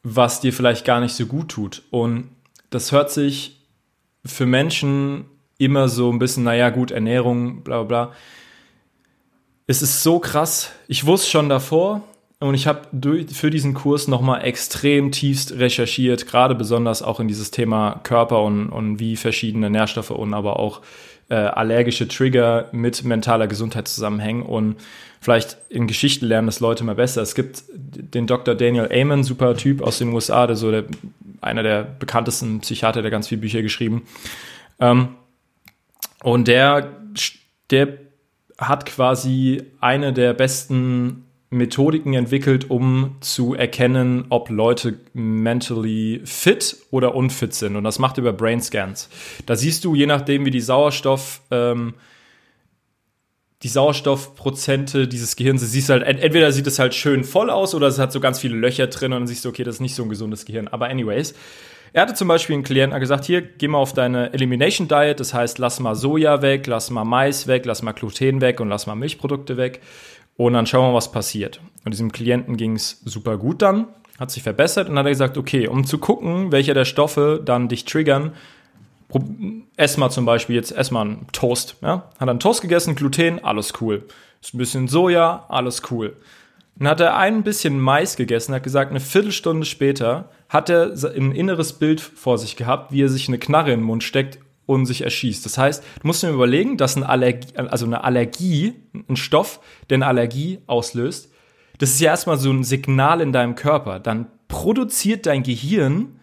was 0.03 0.39
dir 0.39 0.53
vielleicht 0.53 0.86
gar 0.86 1.01
nicht 1.01 1.13
so 1.13 1.25
gut 1.25 1.49
tut. 1.49 1.83
Und 1.91 2.29
das 2.69 2.91
hört 2.91 3.12
sich 3.12 3.62
für 4.25 4.45
Menschen 4.45 5.25
immer 5.57 5.88
so 5.88 6.12
ein 6.12 6.19
bisschen, 6.19 6.43
naja, 6.43 6.69
gut, 6.69 6.91
Ernährung, 6.91 7.63
bla 7.63 7.84
bla 7.84 8.05
bla. 8.05 8.15
Es 9.67 9.82
ist 9.82 10.03
so 10.03 10.19
krass. 10.19 10.71
Ich 10.88 11.05
wusste 11.05 11.30
schon 11.30 11.49
davor 11.49 12.01
und 12.39 12.55
ich 12.55 12.67
habe 12.67 12.82
für 13.32 13.49
diesen 13.49 13.74
Kurs 13.74 14.07
nochmal 14.07 14.43
extrem 14.43 15.11
tiefst 15.11 15.53
recherchiert, 15.53 16.28
gerade 16.28 16.55
besonders 16.55 17.01
auch 17.01 17.19
in 17.19 17.28
dieses 17.28 17.51
Thema 17.51 18.01
Körper 18.03 18.43
und, 18.43 18.69
und 18.69 18.99
wie 18.99 19.15
verschiedene 19.15 19.69
Nährstoffe 19.69 20.11
und 20.11 20.34
aber 20.34 20.59
auch 20.59 20.82
äh, 21.30 21.36
allergische 21.36 22.07
Trigger 22.07 22.67
mit 22.74 23.05
mentaler 23.05 23.47
Gesundheit 23.47 23.88
zusammenhängen 23.88 24.43
und 24.43 24.76
vielleicht 25.21 25.57
in 25.69 25.88
Geschichten 25.88 26.26
lernen 26.26 26.47
das 26.47 26.59
Leute 26.59 26.84
mal 26.84 26.95
besser. 26.95 27.21
Es 27.21 27.34
gibt 27.34 27.63
den 27.74 28.28
Dr. 28.28 28.55
Daniel 28.55 28.89
Amen, 28.91 29.24
super 29.24 29.55
Typ 29.55 29.82
aus 29.82 29.99
den 29.99 30.13
USA, 30.13 30.45
der 30.45 30.57
so 30.57 30.69
der 30.69 30.84
einer 31.43 31.63
der 31.63 31.83
bekanntesten 31.83 32.61
Psychiater, 32.61 33.01
der 33.01 33.11
ganz 33.11 33.27
viele 33.27 33.41
Bücher 33.41 33.61
geschrieben. 33.61 34.03
Ähm, 34.79 35.15
und 36.23 36.47
der 36.47 36.89
der 37.69 37.97
hat 38.57 38.85
quasi 38.85 39.63
eine 39.81 40.13
der 40.13 40.33
besten 40.33 41.25
Methodiken 41.49 42.13
entwickelt, 42.13 42.69
um 42.69 43.17
zu 43.19 43.53
erkennen, 43.53 44.25
ob 44.29 44.49
Leute 44.49 44.99
mentally 45.13 46.21
fit 46.23 46.77
oder 46.91 47.15
unfit 47.15 47.53
sind. 47.53 47.75
Und 47.75 47.83
das 47.83 47.99
macht 47.99 48.17
er 48.17 48.21
über 48.21 48.33
Brain 48.33 48.61
Scans. 48.61 49.09
Da 49.45 49.55
siehst 49.55 49.85
du, 49.85 49.95
je 49.95 50.07
nachdem, 50.07 50.45
wie 50.45 50.51
die 50.51 50.61
Sauerstoff, 50.61 51.41
ähm, 51.51 51.93
die 53.64 53.70
Sauerstoffprozente 53.70 55.07
dieses 55.07 55.38
Gehirns, 55.38 55.61
du 55.61 55.68
siehst 55.68 55.89
halt, 55.89 56.03
entweder 56.03 56.51
sieht 56.51 56.68
es 56.68 56.80
halt 56.80 56.93
schön 56.93 57.24
voll 57.24 57.49
aus 57.49 57.74
oder 57.74 57.88
es 57.88 57.97
hat 57.97 58.11
so 58.11 58.20
ganz 58.20 58.39
viele 58.39 58.55
Löcher 58.55 58.88
drin 58.88 59.14
und 59.14 59.22
dann 59.22 59.28
siehst 59.28 59.45
du, 59.45 59.49
okay, 59.49 59.64
das 59.64 59.76
ist 59.76 59.82
nicht 59.82 59.95
so 59.95 60.03
ein 60.03 60.09
gesundes 60.09 60.43
Gehirn. 60.45 60.68
Aber 60.68 60.88
anyways, 60.88 61.34
er 61.93 62.01
hatte 62.01 62.14
zum 62.14 62.28
Beispiel 62.28 62.55
einen 62.55 62.64
Klienten 62.64 62.99
gesagt, 62.99 63.24
hier, 63.24 63.41
geh 63.41 63.70
mal 63.70 63.78
auf 63.78 63.93
deine 63.93 64.34
Elimination 64.34 64.89
Diet, 64.89 65.20
das 65.20 65.34
heißt, 65.34 65.59
lass 65.59 65.80
mal 65.80 65.95
Soja 65.95 66.41
weg, 66.41 66.68
lass 66.68 66.89
mal 66.89 67.05
Mais 67.05 67.47
weg, 67.47 67.66
lass 67.66 67.82
mal 67.84 67.93
Gluten 67.93 68.41
weg 68.41 68.59
und 68.59 68.68
lass 68.68 68.86
mal 68.86 68.95
Milchprodukte 68.95 69.55
weg. 69.55 69.80
Und 70.36 70.53
dann 70.53 70.66
schauen 70.66 70.91
wir, 70.91 70.95
was 70.95 71.11
passiert. 71.11 71.61
Und 71.86 71.93
diesem 71.93 72.11
Klienten 72.11 72.57
ging 72.57 72.76
es 72.76 73.01
super 73.05 73.38
gut 73.38 73.61
dann, 73.61 73.88
hat 74.20 74.32
sich 74.32 74.43
verbessert 74.43 74.89
und 74.89 74.95
dann 74.95 75.05
hat 75.05 75.07
er 75.07 75.11
gesagt, 75.11 75.38
okay, 75.38 75.68
um 75.68 75.86
zu 75.86 75.99
gucken, 75.99 76.51
welche 76.51 76.74
der 76.74 76.86
Stoffe 76.86 77.39
dann 77.43 77.70
dich 77.70 77.86
triggern, 77.86 78.34
ess 79.78 79.97
mal 79.97 80.09
zum 80.09 80.26
Beispiel 80.26 80.55
jetzt, 80.55 80.72
ess 80.72 80.91
mal 80.91 81.01
einen 81.01 81.28
Toast. 81.32 81.76
Ja? 81.82 82.09
Hat 82.20 82.30
einen 82.30 82.39
Toast 82.39 82.61
gegessen, 82.61 82.95
Gluten, 82.95 83.43
alles 83.43 83.74
cool. 83.82 84.05
Ist 84.41 84.53
ein 84.53 84.57
bisschen 84.57 84.88
Soja, 84.88 85.45
alles 85.49 85.84
cool. 85.91 86.16
Dann 86.76 86.88
hat 86.88 86.99
er 86.99 87.18
ein 87.18 87.43
bisschen 87.43 87.80
Mais 87.80 88.16
gegessen, 88.16 88.53
hat 88.53 88.64
gesagt, 88.64 88.89
eine 88.89 88.99
Viertelstunde 88.99 89.66
später 89.66 90.30
hat 90.49 90.70
er 90.70 90.93
ein 91.16 91.32
inneres 91.32 91.74
Bild 91.74 92.01
vor 92.01 92.38
sich 92.38 92.55
gehabt, 92.55 92.91
wie 92.91 93.03
er 93.03 93.09
sich 93.09 93.28
eine 93.28 93.38
Knarre 93.38 93.72
in 93.72 93.82
den 93.82 93.86
Mund 93.86 94.03
steckt 94.03 94.39
und 94.66 94.86
sich 94.86 95.01
erschießt. 95.01 95.45
Das 95.45 95.57
heißt, 95.57 95.84
du 96.01 96.07
musst 96.07 96.24
dir 96.24 96.30
überlegen, 96.30 96.78
dass 96.78 96.95
eine 96.95 97.07
Allergie, 97.07 97.55
also 97.55 97.86
eine 97.86 98.03
Allergie, 98.03 98.74
ein 99.07 99.16
Stoff, 99.16 99.59
der 99.89 99.95
eine 99.95 100.07
Allergie 100.07 100.59
auslöst, 100.68 101.32
das 101.80 101.91
ist 101.91 102.01
ja 102.01 102.11
erstmal 102.11 102.38
so 102.38 102.51
ein 102.51 102.64
Signal 102.64 103.22
in 103.22 103.34
deinem 103.34 103.55
Körper. 103.55 103.99
Dann 103.99 104.28
produziert 104.47 105.26
dein 105.26 105.43
Gehirn 105.43 106.20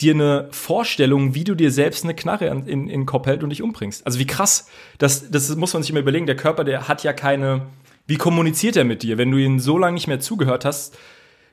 dir 0.00 0.14
eine 0.14 0.48
Vorstellung, 0.50 1.34
wie 1.34 1.44
du 1.44 1.54
dir 1.54 1.70
selbst 1.70 2.04
eine 2.04 2.14
Knarre 2.14 2.46
in, 2.46 2.66
in, 2.66 2.88
den 2.88 3.06
Kopf 3.06 3.26
hält 3.26 3.42
und 3.42 3.50
dich 3.50 3.62
umbringst. 3.62 4.04
Also 4.06 4.18
wie 4.18 4.26
krass. 4.26 4.68
Das, 4.98 5.30
das 5.30 5.54
muss 5.56 5.74
man 5.74 5.82
sich 5.82 5.90
immer 5.90 6.00
überlegen. 6.00 6.26
Der 6.26 6.36
Körper, 6.36 6.64
der 6.64 6.88
hat 6.88 7.04
ja 7.04 7.12
keine. 7.12 7.66
Wie 8.06 8.16
kommuniziert 8.16 8.76
er 8.76 8.84
mit 8.84 9.02
dir? 9.02 9.16
Wenn 9.16 9.30
du 9.30 9.38
ihn 9.38 9.60
so 9.60 9.78
lange 9.78 9.94
nicht 9.94 10.08
mehr 10.08 10.18
zugehört 10.18 10.64
hast, 10.64 10.98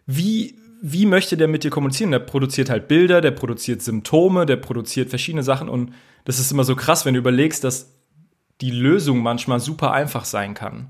wie, 0.07 0.55
wie 0.81 1.05
möchte 1.05 1.37
der 1.37 1.47
mit 1.47 1.63
dir 1.63 1.69
kommunizieren? 1.69 2.09
Der 2.11 2.19
produziert 2.19 2.71
halt 2.71 2.87
Bilder, 2.87 3.21
der 3.21 3.31
produziert 3.31 3.83
Symptome, 3.83 4.47
der 4.47 4.55
produziert 4.55 5.09
verschiedene 5.09 5.43
Sachen 5.43 5.69
und 5.69 5.93
das 6.25 6.39
ist 6.39 6.51
immer 6.51 6.63
so 6.63 6.75
krass, 6.75 7.05
wenn 7.05 7.13
du 7.13 7.19
überlegst, 7.19 7.63
dass 7.63 7.93
die 8.61 8.71
Lösung 8.71 9.19
manchmal 9.19 9.59
super 9.59 9.91
einfach 9.91 10.25
sein 10.25 10.53
kann. 10.53 10.89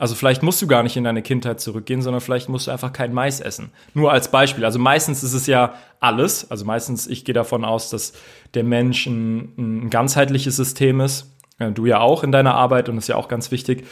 Also 0.00 0.14
vielleicht 0.14 0.42
musst 0.42 0.62
du 0.62 0.66
gar 0.66 0.82
nicht 0.82 0.96
in 0.96 1.04
deine 1.04 1.20
Kindheit 1.20 1.60
zurückgehen, 1.60 2.00
sondern 2.00 2.22
vielleicht 2.22 2.48
musst 2.48 2.66
du 2.66 2.70
einfach 2.70 2.90
kein 2.90 3.12
Mais 3.12 3.38
essen. 3.38 3.70
Nur 3.92 4.10
als 4.10 4.30
Beispiel. 4.30 4.64
Also 4.64 4.78
meistens 4.78 5.22
ist 5.22 5.34
es 5.34 5.46
ja 5.46 5.74
alles. 6.00 6.50
Also 6.50 6.64
meistens, 6.64 7.06
ich 7.06 7.26
gehe 7.26 7.34
davon 7.34 7.66
aus, 7.66 7.90
dass 7.90 8.14
der 8.54 8.64
Mensch 8.64 9.04
ein, 9.04 9.52
ein 9.58 9.90
ganzheitliches 9.90 10.56
System 10.56 11.02
ist. 11.02 11.30
Du 11.74 11.84
ja 11.84 12.00
auch 12.00 12.24
in 12.24 12.32
deiner 12.32 12.54
Arbeit 12.54 12.88
und 12.88 12.96
das 12.96 13.04
ist 13.04 13.08
ja 13.08 13.16
auch 13.16 13.28
ganz 13.28 13.50
wichtig 13.50 13.84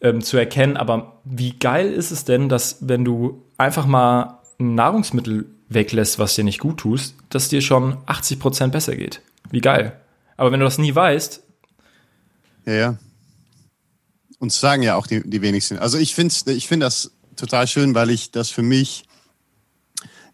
ähm, 0.00 0.22
zu 0.22 0.36
erkennen. 0.36 0.76
Aber 0.76 1.20
wie 1.22 1.56
geil 1.56 1.86
ist 1.86 2.10
es 2.10 2.24
denn, 2.24 2.48
dass 2.48 2.78
wenn 2.80 3.04
du 3.04 3.44
einfach 3.56 3.86
mal 3.86 4.40
ein 4.58 4.74
Nahrungsmittel 4.74 5.46
weglässt, 5.68 6.18
was 6.18 6.34
dir 6.34 6.42
nicht 6.42 6.58
gut 6.58 6.78
tust, 6.78 7.14
dass 7.28 7.48
dir 7.48 7.60
schon 7.60 7.98
80 8.06 8.40
Prozent 8.40 8.72
besser 8.72 8.96
geht? 8.96 9.22
Wie 9.50 9.60
geil. 9.60 10.00
Aber 10.36 10.50
wenn 10.50 10.58
du 10.58 10.66
das 10.66 10.78
nie 10.78 10.92
weißt. 10.92 11.44
Ja, 12.66 12.72
ja. 12.72 12.98
Und 14.44 14.52
sagen 14.52 14.82
ja 14.82 14.96
auch 14.96 15.06
die, 15.06 15.22
die 15.26 15.40
wenigsten. 15.40 15.78
Also 15.78 15.96
ich 15.96 16.14
finde 16.14 16.34
ich 16.52 16.68
find 16.68 16.82
das 16.82 17.12
total 17.34 17.66
schön, 17.66 17.94
weil 17.94 18.10
ich 18.10 18.30
das 18.30 18.50
für 18.50 18.60
mich 18.60 19.04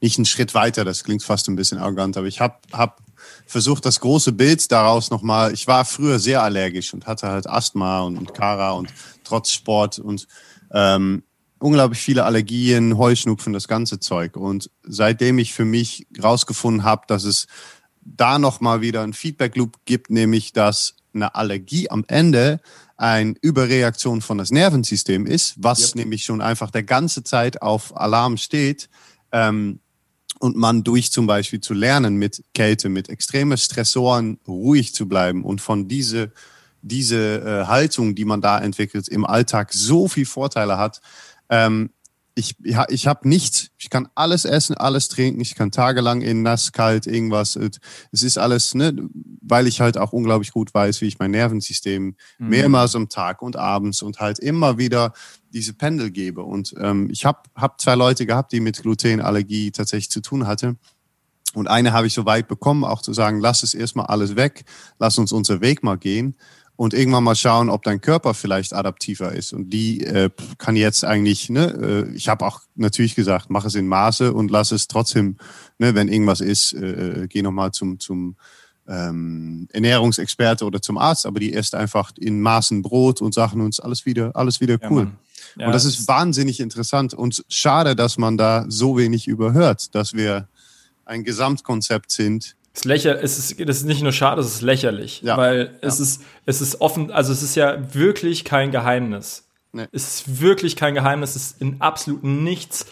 nicht 0.01 0.19
einen 0.19 0.25
Schritt 0.25 0.53
weiter, 0.53 0.85
das 0.85 1.05
klingt 1.05 1.23
fast 1.23 1.49
ein 1.49 1.55
bisschen 1.55 1.79
arrogant, 1.79 2.17
aber 2.17 2.27
ich 2.27 2.41
habe 2.41 2.57
hab 2.73 2.99
versucht, 3.47 3.87
das 3.87 4.01
große 4.01 4.33
Bild 4.33 4.73
daraus 4.73 5.13
nochmal, 5.13 5.53
ich 5.53 5.69
war 5.69 5.85
früher 5.85 6.19
sehr 6.19 6.43
allergisch 6.43 6.93
und 6.93 7.07
hatte 7.07 7.29
halt 7.29 7.47
Asthma 7.47 8.01
und, 8.01 8.19
und 8.19 8.35
Kara 8.35 8.73
und 8.73 8.93
trotz 9.23 9.53
Sport 9.53 10.01
und 10.01 10.27
ähm, 10.73 11.23
unglaublich 11.61 12.01
viele 12.01 12.25
Allergien, 12.25 12.99
Heuschnupfen, 12.99 13.53
das 13.53 13.69
ganze 13.69 14.01
Zeug. 14.01 14.37
Und 14.37 14.73
seitdem 14.83 15.39
ich 15.39 15.55
für 15.55 15.65
mich 15.65 16.09
rausgefunden 16.21 16.83
habe, 16.83 17.03
dass 17.07 17.23
es 17.23 17.47
da 18.01 18.41
nochmal 18.41 18.81
wieder 18.81 19.03
ein 19.03 19.13
Feedback-Loop 19.13 19.77
gibt, 19.85 20.11
nämlich 20.11 20.53
dass 20.53 20.97
eine 21.15 21.37
Allergie 21.37 21.89
am 21.91 22.05
Ende 22.09 22.61
eine 23.01 23.35
Überreaktion 23.41 24.21
von 24.21 24.37
das 24.37 24.51
Nervensystem 24.51 25.25
ist, 25.25 25.55
was 25.57 25.81
yep. 25.81 25.95
nämlich 25.97 26.25
schon 26.25 26.43
einfach 26.43 26.71
der 26.71 26.83
ganze 26.83 27.25
Zeit 27.25 27.63
auf 27.63 27.97
Alarm 27.97 28.37
steht. 28.37 28.91
Ähm, 29.33 29.81
und 30.39 30.57
man 30.57 30.85
durch 30.85 31.11
zum 31.11 31.27
Beispiel 31.27 31.61
zu 31.61 31.75
lernen 31.75 32.17
mit 32.17 32.43
Kälte, 32.55 32.89
mit 32.89 33.09
extremen 33.09 33.59
Stressoren 33.59 34.39
ruhig 34.47 34.95
zu 34.95 35.07
bleiben 35.07 35.45
und 35.45 35.61
von 35.61 35.87
diese, 35.87 36.33
diese 36.81 37.41
äh, 37.41 37.67
Haltung, 37.67 38.15
die 38.15 38.25
man 38.25 38.41
da 38.41 38.59
entwickelt, 38.59 39.09
im 39.09 39.27
Alltag 39.27 39.73
so 39.73 40.09
viel 40.09 40.25
Vorteile 40.25 40.79
hat, 40.79 41.01
ähm, 41.51 41.91
ich, 42.35 42.57
ja, 42.63 42.87
ich 42.89 43.07
habe 43.07 43.29
nichts. 43.29 43.71
Ich 43.79 43.91
kann 43.91 44.09
alles 44.15 44.45
essen, 44.45 44.77
alles 44.77 45.09
trinken. 45.09 45.41
Ich 45.41 45.55
kann 45.55 45.71
tagelang 45.71 46.23
in 46.23 46.43
nass, 46.43 46.73
kalt, 46.73 47.07
irgendwas. 47.07 47.57
Es 48.13 48.23
ist 48.23 48.39
alles, 48.39 48.75
ne, 48.75 48.95
weil 49.41 49.67
ich 49.67 49.81
halt 49.81 49.99
auch 49.99 50.13
unglaublich 50.13 50.53
gut 50.53 50.73
weiß, 50.73 51.01
wie 51.01 51.07
ich 51.07 51.19
mein 51.19 51.33
Nervensystem 51.33 52.15
mhm. 52.39 52.49
mehrmals 52.49 52.95
am 52.95 53.09
Tag 53.09 53.43
und 53.43 53.57
abends 53.57 54.03
und 54.03 54.21
halt 54.21 54.39
immer 54.39 54.79
wieder 54.79 55.13
diese 55.53 55.75
Pendel 55.75 56.11
gebe. 56.11 56.43
Und 56.43 56.75
ähm, 56.79 57.09
ich 57.11 57.25
habe 57.25 57.41
hab 57.55 57.81
zwei 57.81 57.95
Leute 57.95 58.27
gehabt, 58.27 58.53
die 58.53 58.61
mit 58.61 58.81
Glutenallergie 58.83 59.73
tatsächlich 59.73 60.11
zu 60.11 60.21
tun 60.21 60.47
hatte. 60.47 60.77
Und 61.55 61.67
eine 61.67 61.93
habe 61.93 62.07
ich 62.07 62.15
so 62.15 62.27
weit 62.27 62.47
bekommen, 62.47 62.85
auch 62.85 63.03
zu 63.03 63.13
sagen, 63.13 63.41
lass 63.41 63.65
es 63.65 63.75
erstmal 63.75 64.07
alles 64.07 64.37
weg, 64.37 64.65
lass 65.01 65.19
uns 65.19 65.33
unser 65.33 65.61
Weg 65.61 65.83
mal 65.83 65.99
gehen 65.99 66.37
und 66.81 66.95
irgendwann 66.95 67.25
mal 67.25 67.37
schauen, 67.37 67.69
ob 67.69 67.83
dein 67.83 68.01
Körper 68.01 68.33
vielleicht 68.33 68.73
adaptiver 68.73 69.33
ist. 69.33 69.53
Und 69.53 69.69
die 69.69 70.03
äh, 70.03 70.31
kann 70.57 70.77
jetzt 70.77 71.05
eigentlich, 71.05 71.51
ne, 71.51 72.07
äh, 72.11 72.15
ich 72.15 72.31
habe 72.31 72.47
auch 72.47 72.63
natürlich 72.75 73.15
gesagt, 73.15 73.51
mach 73.51 73.67
es 73.67 73.75
in 73.75 73.87
Maße 73.87 74.33
und 74.33 74.51
lass 74.51 74.73
es 74.73 74.89
trotzdem, 74.89 75.37
ne, 75.77 75.95
wenn 75.95 76.09
irgendwas 76.09 76.41
ist, 76.41 76.73
äh, 76.73 77.25
äh 77.25 77.27
geh 77.27 77.43
nochmal 77.43 77.73
zum, 77.73 78.01
zum 78.01 78.35
ähm, 78.89 79.69
Ernährungsexperte 79.75 80.65
oder 80.65 80.81
zum 80.81 80.97
Arzt, 80.97 81.27
aber 81.27 81.39
die 81.39 81.51
isst 81.51 81.75
einfach 81.75 82.13
in 82.19 82.41
Maßen 82.41 82.81
Brot 82.81 83.21
und 83.21 83.35
Sachen 83.35 83.61
und 83.61 83.79
alles 83.85 84.07
wieder, 84.07 84.35
alles 84.35 84.63
wieder 84.63 84.79
cool. 84.89 85.03
Ja, 85.57 85.61
ja, 85.61 85.67
und 85.67 85.75
das 85.75 85.85
ist 85.85 86.09
wahnsinnig 86.09 86.61
interessant 86.61 87.13
und 87.13 87.45
schade, 87.51 87.95
dass 87.95 88.17
man 88.17 88.39
da 88.39 88.65
so 88.69 88.97
wenig 88.97 89.29
überhört, 89.29 89.95
dass 89.95 90.15
wir 90.15 90.49
ein 91.05 91.25
Gesamtkonzept 91.25 92.11
sind, 92.11 92.57
es, 92.75 92.85
lächer, 92.85 93.23
es 93.23 93.39
ist, 93.39 93.69
das 93.69 93.79
ist 93.79 93.85
nicht 93.85 94.03
nur 94.03 94.13
schade, 94.13 94.41
es 94.41 94.55
ist 94.55 94.63
lächerlich. 94.63 95.23
Ja. 95.23 95.37
Weil 95.37 95.79
es, 95.81 95.99
ja. 95.99 96.05
ist, 96.05 96.23
es 96.47 96.61
ist 96.61 96.81
offen, 96.81 97.11
also 97.11 97.33
es 97.33 97.43
ist 97.43 97.57
ja 97.57 97.95
wirklich 97.95 98.45
kein 98.45 98.71
Geheimnis. 98.71 99.49
Nee. 99.73 99.87
Es 99.93 100.09
ist 100.09 100.41
wirklich 100.41 100.77
kein 100.77 100.95
Geheimnis, 100.95 101.37
es 101.37 101.53
ist 101.53 101.61
in 101.61 101.81
absolut 101.81 102.25
nichts, 102.25 102.87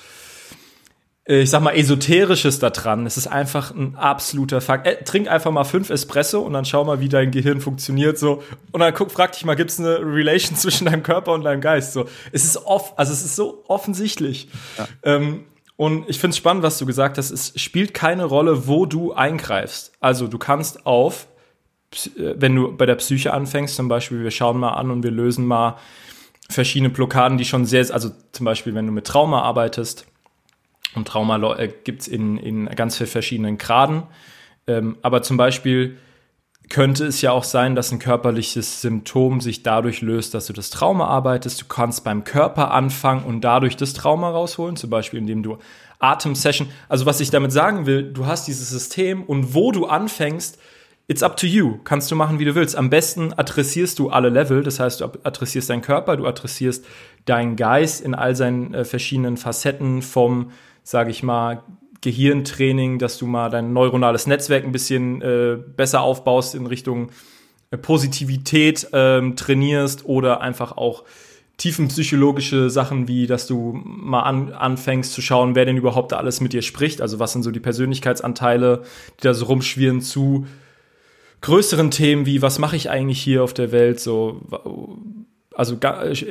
äh, 1.29 1.41
ich 1.41 1.51
sag 1.51 1.63
mal, 1.63 1.75
Esoterisches 1.75 2.59
da 2.59 2.71
dran. 2.71 3.07
Es 3.07 3.17
ist 3.17 3.27
einfach 3.27 3.73
ein 3.73 3.97
absoluter 3.97 4.61
Fakt. 4.61 4.87
Äh, 4.87 5.03
trink 5.05 5.29
einfach 5.29 5.51
mal 5.51 5.65
fünf 5.65 5.91
Espresso 5.91 6.41
und 6.41 6.53
dann 6.53 6.65
schau 6.65 6.85
mal, 6.85 7.01
wie 7.01 7.09
dein 7.09 7.31
Gehirn 7.31 7.61
funktioniert. 7.61 8.19
So. 8.19 8.43
Und 8.73 8.81
dann 8.81 8.95
guck, 8.95 9.11
frag 9.11 9.33
dich 9.33 9.45
mal, 9.45 9.55
gibt 9.55 9.71
es 9.71 9.79
eine 9.79 9.99
Relation 10.01 10.57
zwischen 10.57 10.87
deinem 10.87 11.03
Körper 11.03 11.33
und 11.33 11.43
deinem 11.43 11.61
Geist? 11.61 11.93
So. 11.93 12.07
Es 12.33 12.45
ist 12.45 12.57
off, 12.65 12.95
also 12.97 13.13
es 13.13 13.25
ist 13.25 13.37
so 13.37 13.65
offensichtlich. 13.69 14.49
Ja. 14.77 14.89
Ähm, 15.03 15.45
und 15.79 16.09
ich 16.09 16.19
finde 16.19 16.33
es 16.33 16.37
spannend, 16.37 16.65
was 16.65 16.77
du 16.77 16.87
gesagt 16.87 17.19
hast. 17.19 17.31
Es 17.31 17.53
spielt 17.55 17.95
keine 17.95 18.25
Rolle, 18.25 18.67
wo 18.67 18.85
du 18.85 19.13
eingreifst. 19.13 19.93
Also 20.01 20.27
du 20.27 20.37
kannst 20.37 20.85
auf, 20.87 21.29
äh, 21.95 22.35
wenn 22.37 22.57
du 22.57 22.77
bei 22.77 22.85
der 22.85 22.97
Psyche 22.97 23.33
anfängst, 23.33 23.77
zum 23.77 23.87
Beispiel, 23.87 24.25
wir 24.25 24.33
schauen 24.33 24.59
mal 24.59 24.73
an 24.73 24.91
und 24.91 25.05
wir 25.05 25.13
lösen 25.13 25.47
mal 25.47 25.79
verschiedene 26.51 26.91
Blockaden, 26.91 27.39
die 27.39 27.45
schon 27.45 27.65
sehr, 27.65 27.87
also 27.95 28.11
zum 28.33 28.45
Beispiel, 28.45 28.75
wenn 28.75 28.87
du 28.87 28.93
mit 28.93 29.07
Trauma 29.07 29.43
arbeitest, 29.43 30.05
und 30.97 31.07
Trauma 31.07 31.37
äh, 31.55 31.73
gibt 31.85 32.03
es 32.03 32.09
in, 32.09 32.39
in 32.39 32.67
ganz 32.67 32.97
verschiedenen 32.97 33.57
Graden. 33.57 34.03
Ähm, 34.67 34.99
aber 35.03 35.23
zum 35.23 35.37
Beispiel 35.37 35.97
könnte 36.69 37.07
es 37.07 37.21
ja 37.23 37.33
auch 37.33 37.45
sein, 37.45 37.75
dass 37.75 37.93
ein 37.93 37.99
körperliches 37.99 38.83
Symptom 38.83 39.41
sich 39.41 39.63
dadurch 39.63 40.03
löst, 40.03 40.35
dass 40.35 40.47
du 40.47 40.53
das 40.53 40.71
Trauma 40.71 41.07
arbeitest. 41.07 41.61
Du 41.61 41.67
kannst 41.67 42.05
beim 42.05 42.25
Körper 42.25 42.73
anfangen 42.73 43.25
und 43.25 43.43
dadurch 43.43 43.77
das 43.77 43.95
Trauma 43.95 44.31
rausholen, 44.31 44.77
zum 44.77 44.91
Beispiel 44.91 45.19
indem 45.19 45.43
du 45.43 45.59
Atemsession. 45.99 46.69
Also 46.89 47.07
was 47.07 47.21
ich 47.21 47.31
damit 47.31 47.53
sagen 47.53 47.87
will, 47.87 48.13
du 48.13 48.27
hast 48.27 48.47
dieses 48.47 48.71
System 48.71 49.25
und 49.25 49.55
wo 49.55 49.73
du 49.73 49.87
anfängst, 49.87 50.59
it's 51.09 51.23
up 51.23 51.37
to 51.37 51.47
you. 51.47 51.79
Kannst 51.85 52.11
du 52.11 52.17
machen, 52.17 52.39
wie 52.39 52.45
du 52.45 52.55
willst. 52.55 52.77
Am 52.77 52.91
besten 52.91 53.33
adressierst 53.33 53.99
du 53.99 54.11
alle 54.11 54.29
Level. 54.29 54.63
Das 54.63 54.79
heißt, 54.79 55.01
du 55.01 55.07
adressierst 55.25 55.71
deinen 55.71 55.83
Körper, 55.83 56.17
du 56.17 56.27
adressierst 56.27 56.85
deinen 57.25 57.57
Geist 57.57 58.01
in 58.01 58.15
all 58.15 58.37
seinen 58.37 58.75
äh, 58.75 58.85
verschiedenen 58.85 59.37
Facetten 59.37 60.03
vom, 60.03 60.53
sage 60.83 61.11
ich 61.11 61.23
mal, 61.23 61.63
Gehirntraining, 62.01 62.99
dass 62.99 63.19
du 63.19 63.27
mal 63.27 63.51
dein 63.51 63.73
neuronales 63.73 64.27
Netzwerk 64.27 64.65
ein 64.65 64.73
bisschen 64.73 65.21
äh, 65.23 65.59
besser 65.77 66.03
aufbaust 66.03 66.55
in 66.55 66.67
Richtung 66.67 67.11
Positivität 67.83 68.89
ähm, 68.93 69.37
trainierst 69.37 70.07
oder 70.07 70.41
einfach 70.41 70.77
auch 70.77 71.05
tiefenpsychologische 71.59 72.71
Sachen 72.71 73.09
wie, 73.09 73.27
dass 73.27 73.47
du 73.47 73.81
mal 73.85 74.23
an, 74.23 74.53
anfängst 74.53 75.13
zu 75.13 75.21
schauen, 75.21 75.55
wer 75.55 75.65
denn 75.65 75.77
überhaupt 75.77 76.13
da 76.13 76.17
alles 76.17 76.41
mit 76.41 76.53
dir 76.53 76.63
spricht. 76.63 77.03
Also 77.03 77.19
was 77.19 77.33
sind 77.33 77.43
so 77.43 77.51
die 77.51 77.61
Persönlichkeitsanteile, 77.61 78.85
die 79.19 79.23
da 79.23 79.35
so 79.35 79.47
rumschwirren 79.47 80.01
zu 80.01 80.47
größeren 81.41 81.91
Themen 81.91 82.27
wie, 82.27 82.43
was 82.43 82.59
mache 82.59 82.77
ich 82.77 82.91
eigentlich 82.91 83.21
hier 83.21 83.43
auf 83.43 83.55
der 83.55 83.73
Welt? 83.73 84.01
So, 84.01 84.41
also 85.59 85.77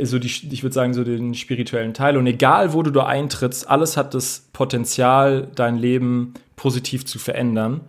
so 0.04 0.20
die, 0.20 0.28
ich 0.28 0.64
würde 0.64 0.74
sagen, 0.74 0.94
so 0.94 1.04
den 1.04 1.34
spirituellen 1.34 1.94
Teil. 1.94 2.16
Und 2.16 2.28
egal, 2.28 2.72
wo 2.72 2.82
du 2.82 2.92
da 2.92 3.08
eintrittst, 3.08 3.70
alles 3.70 3.98
hat 3.98 4.14
das 4.14 4.48
Potenzial, 4.54 5.50
dein 5.54 5.78
Leben 5.78 6.34
positiv 6.56 7.06
zu 7.06 7.20
verändern. 7.20 7.82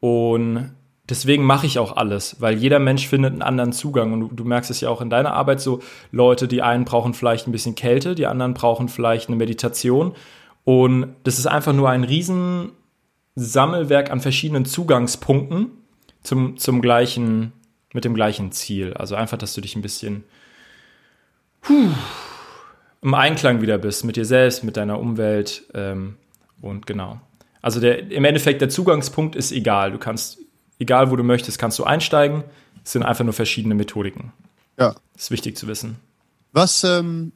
Und 0.00 0.70
deswegen 1.08 1.44
mache 1.44 1.64
ich 1.64 1.78
auch 1.78 1.96
alles, 1.96 2.36
weil 2.40 2.58
jeder 2.58 2.80
Mensch 2.80 3.08
findet 3.08 3.32
einen 3.32 3.40
anderen 3.40 3.72
Zugang. 3.72 4.12
Und 4.12 4.20
du, 4.20 4.28
du, 4.28 4.44
merkst 4.44 4.70
es 4.70 4.82
ja 4.82 4.90
auch 4.90 5.00
in 5.00 5.08
deiner 5.08 5.32
Arbeit 5.32 5.62
so, 5.62 5.80
Leute, 6.12 6.46
die 6.46 6.60
einen 6.60 6.84
brauchen 6.84 7.14
vielleicht 7.14 7.48
ein 7.48 7.52
bisschen 7.52 7.74
Kälte, 7.74 8.14
die 8.14 8.26
anderen 8.26 8.52
brauchen 8.52 8.90
vielleicht 8.90 9.28
eine 9.28 9.36
Meditation. 9.36 10.12
Und 10.64 11.14
das 11.24 11.38
ist 11.38 11.46
einfach 11.46 11.72
nur 11.72 11.88
ein 11.88 12.04
riesen 12.04 12.72
Sammelwerk 13.36 14.10
an 14.10 14.20
verschiedenen 14.20 14.66
Zugangspunkten 14.66 15.70
zum, 16.22 16.58
zum 16.58 16.82
gleichen, 16.82 17.52
mit 17.94 18.04
dem 18.04 18.12
gleichen 18.12 18.52
Ziel. 18.52 18.92
Also 18.92 19.14
einfach, 19.14 19.38
dass 19.38 19.54
du 19.54 19.62
dich 19.62 19.74
ein 19.74 19.82
bisschen 19.82 20.24
im 23.02 23.14
Einklang 23.14 23.60
wieder 23.60 23.78
bist 23.78 24.04
mit 24.04 24.16
dir 24.16 24.24
selbst, 24.24 24.64
mit 24.64 24.76
deiner 24.76 24.98
Umwelt 24.98 25.64
ähm, 25.74 26.16
und 26.60 26.86
genau. 26.86 27.20
Also 27.62 27.80
der, 27.80 28.10
im 28.10 28.24
Endeffekt 28.24 28.60
der 28.60 28.68
Zugangspunkt 28.68 29.36
ist 29.36 29.52
egal. 29.52 29.92
Du 29.92 29.98
kannst, 29.98 30.38
egal 30.78 31.10
wo 31.10 31.16
du 31.16 31.24
möchtest, 31.24 31.58
kannst 31.58 31.78
du 31.78 31.84
einsteigen. 31.84 32.44
Es 32.84 32.92
sind 32.92 33.02
einfach 33.02 33.24
nur 33.24 33.34
verschiedene 33.34 33.74
Methodiken. 33.74 34.32
Ja. 34.78 34.94
Das 35.14 35.24
ist 35.24 35.30
wichtig 35.30 35.56
zu 35.56 35.66
wissen. 35.66 35.96
Was, 36.52 36.84
ähm, 36.84 37.32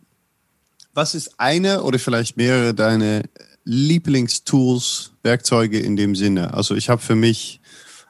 was 0.95 1.15
ist 1.15 1.39
eine 1.39 1.83
oder 1.83 1.99
vielleicht 1.99 2.37
mehrere 2.37 2.73
deine 2.73 3.25
Lieblingstools, 3.65 5.13
Werkzeuge 5.23 5.79
in 5.79 5.97
dem 5.97 6.15
Sinne? 6.15 6.55
Also 6.55 6.75
ich 6.75 6.89
habe 6.89 7.03
für 7.03 7.15
mich 7.15 7.61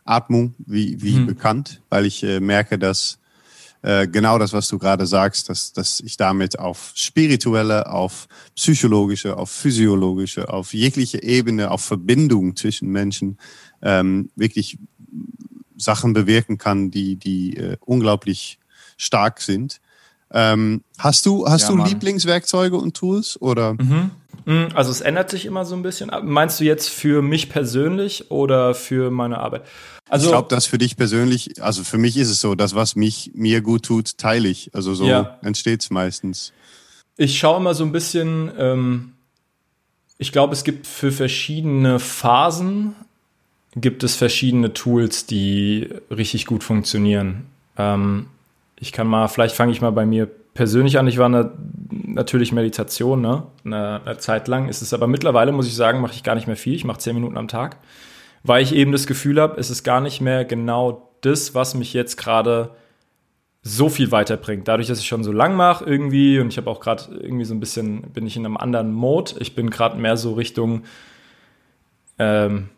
Atmung, 0.04 0.54
wie, 0.58 1.00
wie 1.02 1.16
hm. 1.16 1.26
bekannt, 1.26 1.80
weil 1.88 2.06
ich 2.06 2.22
äh, 2.22 2.40
merke, 2.40 2.78
dass 2.78 3.18
äh, 3.83 4.07
genau 4.07 4.39
das, 4.39 4.53
was 4.53 4.68
du 4.68 4.78
gerade 4.78 5.07
sagst, 5.07 5.49
dass, 5.49 5.72
dass 5.72 6.01
ich 6.01 6.16
damit 6.16 6.59
auf 6.59 6.93
spirituelle, 6.95 7.91
auf 7.91 8.28
psychologische, 8.55 9.37
auf 9.37 9.51
physiologische, 9.51 10.49
auf 10.49 10.72
jegliche 10.72 11.22
Ebene, 11.22 11.70
auf 11.70 11.83
Verbindung 11.83 12.55
zwischen 12.57 12.89
Menschen 12.89 13.39
ähm, 13.83 14.30
wirklich 14.37 14.78
Sachen 15.76 16.12
bewirken 16.12 16.59
kann, 16.59 16.91
die, 16.91 17.16
die 17.16 17.57
äh, 17.57 17.76
unglaublich 17.80 18.59
stark 18.97 19.41
sind. 19.41 19.80
Ähm, 20.30 20.83
hast 20.99 21.26
du, 21.26 21.47
hast 21.47 21.68
ja, 21.68 21.74
du 21.74 21.85
Lieblingswerkzeuge 21.85 22.76
und 22.76 22.95
Tools 22.95 23.41
oder? 23.41 23.74
Mhm. 23.74 24.12
Mhm. 24.45 24.68
Also 24.74 24.90
es 24.90 25.01
ändert 25.01 25.30
sich 25.30 25.47
immer 25.47 25.64
so 25.64 25.74
ein 25.74 25.82
bisschen. 25.82 26.11
Meinst 26.22 26.61
du 26.61 26.64
jetzt 26.64 26.88
für 26.88 27.22
mich 27.22 27.49
persönlich 27.49 28.30
oder 28.30 28.74
für 28.74 29.11
meine 29.11 29.38
Arbeit? 29.38 29.62
Also, 30.09 30.26
ich 30.26 30.32
glaube, 30.32 30.49
dass 30.49 30.66
für 30.66 30.78
dich 30.78 30.97
persönlich, 30.97 31.62
also 31.62 31.84
für 31.84 31.97
mich 31.97 32.16
ist 32.16 32.28
es 32.28 32.40
so, 32.40 32.55
das, 32.55 32.74
was 32.74 32.97
mich 32.97 33.30
mir 33.34 33.62
gut 33.62 33.84
tut, 33.84 34.18
teile 34.18 34.49
ich. 34.49 34.74
Also 34.74 34.95
so 34.95 35.07
ja. 35.07 35.38
entsteht 35.43 35.80
es 35.82 35.90
meistens. 35.90 36.53
Ich 37.16 37.38
schaue 37.38 37.59
immer 37.59 37.74
so 37.74 37.84
ein 37.84 37.93
bisschen, 37.93 38.51
ähm, 38.59 39.12
ich 40.18 40.32
glaube, 40.32 40.53
es 40.53 40.64
gibt 40.64 40.86
für 40.86 41.12
verschiedene 41.12 41.99
Phasen, 41.99 42.95
gibt 43.74 44.05
es 44.05 44.14
verschiedene 44.14 44.72
Tools, 44.74 45.26
die 45.26 45.88
richtig 46.11 46.47
gut 46.47 46.62
funktionieren. 46.62 47.47
Ähm, 47.78 48.26
ich 48.78 48.93
kann 48.93 49.07
mal, 49.07 49.28
vielleicht 49.28 49.55
fange 49.55 49.72
ich 49.72 49.80
mal 49.80 49.93
bei 49.93 50.05
mir 50.05 50.28
persönlich 50.55 50.98
an. 50.98 51.07
Ich 51.07 51.18
war 51.18 51.26
eine, 51.26 51.53
natürlich 51.90 52.53
Meditation, 52.53 53.20
ne? 53.20 53.44
Eine, 53.64 54.00
eine 54.05 54.18
Zeit 54.18 54.48
lang. 54.48 54.68
Ist 54.68 54.82
es 54.82 54.92
aber 54.92 55.07
mittlerweile, 55.07 55.53
muss 55.53 55.66
ich 55.66 55.74
sagen, 55.74 56.00
mache 56.00 56.14
ich 56.14 56.22
gar 56.22 56.34
nicht 56.34 56.46
mehr 56.46 56.57
viel. 56.57 56.74
Ich 56.74 56.84
mache 56.84 56.98
zehn 56.98 57.14
Minuten 57.14 57.36
am 57.36 57.48
Tag 57.48 57.78
weil 58.42 58.62
ich 58.62 58.74
eben 58.74 58.92
das 58.92 59.07
Gefühl 59.07 59.40
habe, 59.40 59.59
es 59.59 59.70
ist 59.70 59.84
gar 59.84 60.00
nicht 60.00 60.20
mehr 60.20 60.44
genau 60.44 61.11
das, 61.20 61.55
was 61.55 61.74
mich 61.74 61.92
jetzt 61.92 62.16
gerade 62.16 62.70
so 63.62 63.88
viel 63.88 64.11
weiterbringt. 64.11 64.66
Dadurch, 64.66 64.88
dass 64.88 64.98
ich 64.98 65.07
schon 65.07 65.22
so 65.22 65.30
lang 65.30 65.55
mache 65.55 65.84
irgendwie 65.84 66.40
und 66.40 66.48
ich 66.48 66.57
habe 66.57 66.68
auch 66.68 66.80
gerade 66.80 67.05
irgendwie 67.20 67.44
so 67.44 67.55
ein 67.55 67.61
bisschen, 67.61 68.03
bin 68.12 68.26
ich 68.26 68.36
in 68.36 68.44
einem 68.44 68.57
anderen 68.57 68.92
Mode. 68.92 69.34
Ich 69.38 69.55
bin 69.55 69.70
gerade 69.70 69.98
mehr 69.98 70.16
so 70.16 70.32
Richtung, 70.32 70.82
ähm, 72.18 72.70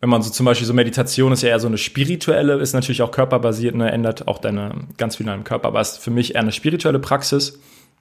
wenn 0.00 0.10
man 0.10 0.22
so 0.22 0.30
zum 0.30 0.44
Beispiel 0.46 0.66
so 0.66 0.74
Meditation 0.74 1.32
ist 1.32 1.42
ja 1.42 1.48
eher 1.48 1.60
so 1.60 1.68
eine 1.68 1.78
spirituelle, 1.78 2.54
ist 2.54 2.74
natürlich 2.74 3.02
auch 3.02 3.10
körperbasiert, 3.10 3.74
ne, 3.74 3.90
ändert 3.90 4.28
auch 4.28 4.38
deine 4.38 4.72
ganz 4.98 5.16
viel 5.16 5.24
in 5.24 5.32
deinem 5.32 5.44
Körper, 5.44 5.68
aber 5.68 5.80
ist 5.80 5.98
für 5.98 6.10
mich 6.10 6.34
eher 6.34 6.42
eine 6.42 6.52
spirituelle 6.52 6.98
Praxis. 6.98 7.58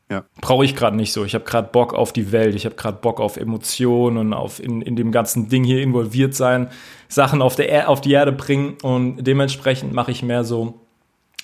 Ja. 0.09 0.23
Brauche 0.39 0.65
ich 0.65 0.75
gerade 0.75 0.95
nicht 0.95 1.13
so. 1.13 1.25
Ich 1.25 1.33
habe 1.33 1.45
gerade 1.45 1.69
Bock 1.71 1.95
auf 1.95 2.13
die 2.13 2.31
Welt, 2.31 2.53
ich 2.53 2.65
habe 2.65 2.75
gerade 2.75 2.99
Bock 2.99 3.19
auf 3.19 3.37
Emotionen 3.37 4.17
und 4.17 4.33
auf 4.33 4.61
in, 4.61 4.81
in 4.81 4.95
dem 4.95 5.11
ganzen 5.11 5.49
Ding 5.49 5.63
hier 5.63 5.81
involviert 5.81 6.35
sein, 6.35 6.69
Sachen 7.07 7.41
auf, 7.41 7.55
der 7.55 7.69
er 7.69 7.89
auf 7.89 8.01
die 8.01 8.11
Erde 8.11 8.31
bringen 8.31 8.75
und 8.83 9.23
dementsprechend 9.23 9.93
mache 9.93 10.11
ich 10.11 10.21
mehr 10.21 10.43
so, 10.43 10.81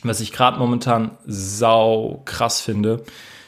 was 0.04 0.20
ich 0.20 0.32
gerade 0.32 0.60
momentan 0.60 1.18
sau 1.26 2.22
krass 2.26 2.62
finde, 2.62 3.04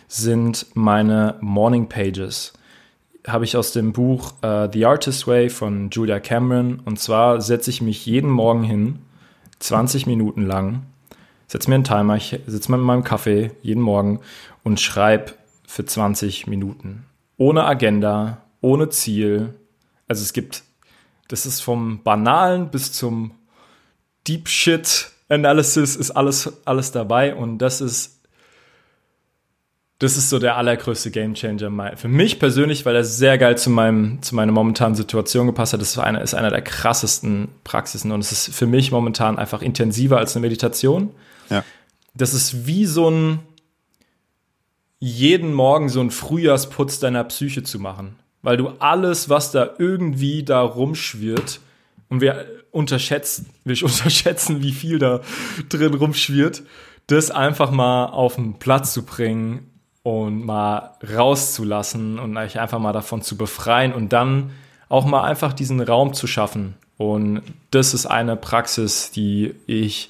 sind 0.07 0.67
meine 0.73 1.35
Morning 1.41 1.89
Pages. 1.89 2.53
Habe 3.25 3.45
ich 3.45 3.55
aus 3.55 3.71
dem 3.71 3.93
Buch 3.93 4.33
uh, 4.43 4.67
The 4.71 4.85
Artist 4.85 5.27
Way 5.27 5.49
von 5.49 5.89
Julia 5.89 6.19
Cameron 6.19 6.81
und 6.83 6.99
zwar 6.99 7.41
setze 7.41 7.69
ich 7.69 7.81
mich 7.81 8.05
jeden 8.05 8.29
Morgen 8.29 8.63
hin, 8.63 8.99
20 9.59 10.07
Minuten 10.07 10.45
lang, 10.45 10.83
setze 11.47 11.69
mir 11.69 11.75
einen 11.75 11.83
Timer, 11.85 12.17
ich 12.17 12.37
sitze 12.47 12.71
mit 12.71 12.81
meinem 12.81 13.03
Kaffee 13.03 13.51
jeden 13.61 13.81
Morgen 13.81 14.19
und 14.63 14.81
schreib 14.81 15.37
für 15.65 15.85
20 15.85 16.47
Minuten. 16.47 17.05
Ohne 17.37 17.63
Agenda, 17.63 18.39
ohne 18.61 18.89
Ziel. 18.89 19.53
Also 20.07 20.21
es 20.21 20.33
gibt, 20.33 20.63
das 21.29 21.45
ist 21.45 21.61
vom 21.61 22.03
Banalen 22.03 22.69
bis 22.69 22.91
zum 22.91 23.31
Deep 24.27 24.47
Shit 24.47 25.13
Analysis 25.29 25.95
ist 25.95 26.11
alles, 26.11 26.51
alles 26.65 26.91
dabei 26.91 27.35
und 27.35 27.57
das 27.57 27.81
ist, 27.81 28.21
das 30.03 30.17
ist 30.17 30.29
so 30.29 30.37
der 30.37 30.57
allergrößte 30.57 31.11
Gamechanger 31.11 31.95
für 31.95 32.09
mich 32.09 32.37
persönlich, 32.37 32.85
weil 32.85 32.93
er 32.93 33.05
sehr 33.05 33.37
geil 33.37 33.57
zu 33.57 33.69
meinem, 33.69 34.21
zu 34.21 34.35
meiner 34.35 34.51
momentanen 34.51 34.95
Situation 34.95 35.47
gepasst 35.47 35.71
hat. 35.71 35.79
Das 35.79 35.91
ist 35.91 35.97
einer, 35.97 36.21
ist 36.21 36.33
einer 36.33 36.49
der 36.49 36.61
krassesten 36.61 37.47
Praxisen 37.63 38.11
und 38.11 38.19
es 38.19 38.33
ist 38.33 38.53
für 38.53 38.67
mich 38.67 38.91
momentan 38.91 39.39
einfach 39.39 39.61
intensiver 39.61 40.17
als 40.17 40.35
eine 40.35 40.41
Meditation. 40.41 41.11
Ja. 41.49 41.63
Das 42.15 42.33
ist 42.33 42.67
wie 42.67 42.85
so 42.85 43.09
ein, 43.09 43.39
jeden 44.99 45.53
Morgen 45.53 45.87
so 45.87 46.01
einen 46.01 46.11
Frühjahrsputz 46.11 46.99
deiner 46.99 47.23
Psyche 47.23 47.63
zu 47.63 47.79
machen. 47.79 48.17
Weil 48.41 48.57
du 48.57 48.69
alles, 48.79 49.29
was 49.29 49.51
da 49.51 49.69
irgendwie 49.77 50.43
da 50.43 50.61
rumschwirrt, 50.61 51.61
und 52.09 52.19
wir 52.19 52.45
unterschätzen, 52.71 53.49
wir 53.63 53.81
unterschätzen, 53.83 54.61
wie 54.61 54.73
viel 54.73 54.99
da 54.99 55.21
drin 55.69 55.93
rumschwirrt, 55.93 56.63
das 57.07 57.31
einfach 57.31 57.71
mal 57.71 58.07
auf 58.07 58.35
den 58.35 58.59
Platz 58.59 58.93
zu 58.93 59.05
bringen 59.05 59.69
und 60.03 60.45
mal 60.45 60.97
rauszulassen 61.15 62.19
und 62.19 62.35
euch 62.37 62.59
einfach 62.59 62.79
mal 62.79 62.93
davon 62.93 63.21
zu 63.21 63.37
befreien 63.37 63.93
und 63.93 64.13
dann 64.13 64.51
auch 64.89 65.05
mal 65.05 65.23
einfach 65.23 65.53
diesen 65.53 65.79
Raum 65.81 66.13
zu 66.13 66.27
schaffen. 66.27 66.75
Und 66.97 67.41
das 67.71 67.93
ist 67.93 68.05
eine 68.05 68.35
Praxis, 68.35 69.11
die 69.11 69.55
ich 69.65 70.09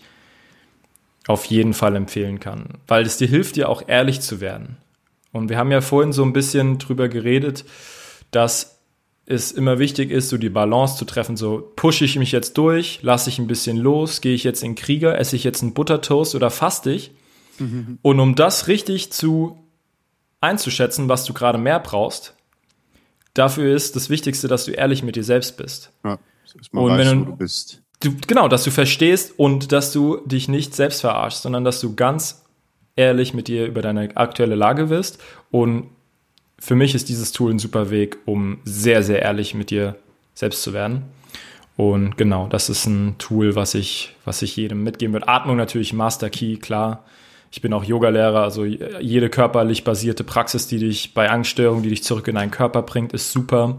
auf 1.28 1.46
jeden 1.46 1.74
Fall 1.74 1.96
empfehlen 1.96 2.40
kann, 2.40 2.66
weil 2.88 3.06
es 3.06 3.18
dir 3.18 3.28
hilft, 3.28 3.56
dir 3.56 3.70
auch 3.70 3.84
ehrlich 3.88 4.20
zu 4.20 4.42
werden. 4.42 4.78
Und 5.32 5.50
wir 5.50 5.58
haben 5.58 5.72
ja 5.72 5.82
vorhin 5.82 6.12
so 6.12 6.24
ein 6.24 6.34
bisschen 6.34 6.80
drüber 6.80 7.08
geredet, 7.08 7.64
dass 8.32 8.80
es 9.26 9.52
immer 9.52 9.80
wichtig 9.80 10.12
ist, 10.12 10.30
so 10.30 10.38
die 10.38 10.50
Balance 10.50 10.98
zu 10.98 11.06
treffen. 11.06 11.38
So 11.38 11.72
pushe 11.76 12.04
ich 12.04 12.18
mich 12.18 12.32
jetzt 12.32 12.58
durch, 12.58 13.00
lasse 13.04 13.30
ich 13.30 13.40
ein 13.40 13.48
bisschen 13.48 13.78
los, 13.78 14.20
gehe 14.20 14.36
ich 14.36 14.44
jetzt 14.44 14.64
in 14.64 14.76
Krieger, 14.76 15.18
esse 15.18 15.36
ich 15.36 15.46
jetzt 15.46 15.62
einen 15.62 15.74
Buttertoast 15.74 16.36
oder 16.36 16.50
faste 16.50 16.92
ich? 16.92 17.12
Mhm. 17.58 18.00
Und 18.02 18.20
um 18.20 18.36
das 18.36 18.68
richtig 18.68 19.12
zu 19.14 19.63
einzuschätzen, 20.44 21.10
was 21.10 21.26
du 21.26 21.34
gerade 21.34 21.58
mehr 21.58 21.80
brauchst, 21.80 22.36
dafür 23.34 23.76
ist 23.76 23.96
das 23.96 24.10
Wichtigste, 24.10 24.48
dass 24.48 24.66
du 24.66 24.72
ehrlich 24.72 25.04
mit 25.04 25.16
dir 25.16 25.24
selbst 25.24 25.58
bist. 25.58 25.92
Ja, 26.04 26.20
und 26.72 26.92
weißt, 26.92 27.10
wenn 27.10 27.20
du, 27.20 27.26
du 27.26 27.36
bist. 27.36 27.82
Du, 28.00 28.16
genau, 28.28 28.48
dass 28.48 28.64
du 28.64 28.72
verstehst 28.72 29.34
und 29.38 29.72
dass 29.72 29.92
du 29.92 30.18
dich 30.26 30.48
nicht 30.48 30.76
selbst 30.76 31.02
verarschst, 31.02 31.42
sondern 31.42 31.64
dass 31.64 31.80
du 31.80 31.96
ganz 31.96 32.44
ehrlich 32.96 33.34
mit 33.34 33.48
dir 33.48 33.66
über 33.66 33.82
deine 33.82 34.16
aktuelle 34.16 34.56
Lage 34.56 34.90
wirst. 34.90 35.20
Und 35.52 35.90
für 36.60 36.76
mich 36.76 36.96
ist 36.96 37.10
dieses 37.10 37.32
Tool 37.32 37.52
ein 37.52 37.60
super 37.60 37.90
Weg, 37.90 38.18
um 38.26 38.60
sehr, 38.66 39.04
sehr 39.04 39.22
ehrlich 39.22 39.54
mit 39.54 39.70
dir 39.70 39.96
selbst 40.34 40.62
zu 40.64 40.74
werden. 40.74 41.04
Und 41.76 42.18
genau, 42.18 42.48
das 42.48 42.70
ist 42.70 42.86
ein 42.86 43.18
Tool, 43.18 43.56
was 43.56 43.74
ich, 43.74 44.16
was 44.26 44.42
ich 44.42 44.56
jedem 44.56 44.84
mitgeben 44.84 45.14
würde. 45.14 45.28
Atmung 45.28 45.58
natürlich 45.58 45.94
Master 45.94 46.30
Key, 46.30 46.58
klar. 46.58 47.04
Ich 47.54 47.62
bin 47.62 47.72
auch 47.72 47.84
Yogalehrer, 47.84 48.42
also 48.42 48.66
jede 48.66 49.30
körperlich 49.30 49.84
basierte 49.84 50.24
Praxis, 50.24 50.66
die 50.66 50.80
dich 50.80 51.14
bei 51.14 51.30
Angststörungen, 51.30 51.84
die 51.84 51.90
dich 51.90 52.04
zurück 52.04 52.28
in 52.28 52.34
deinen 52.34 52.50
Körper 52.50 52.82
bringt, 52.82 53.14
ist 53.14 53.32
super. 53.32 53.78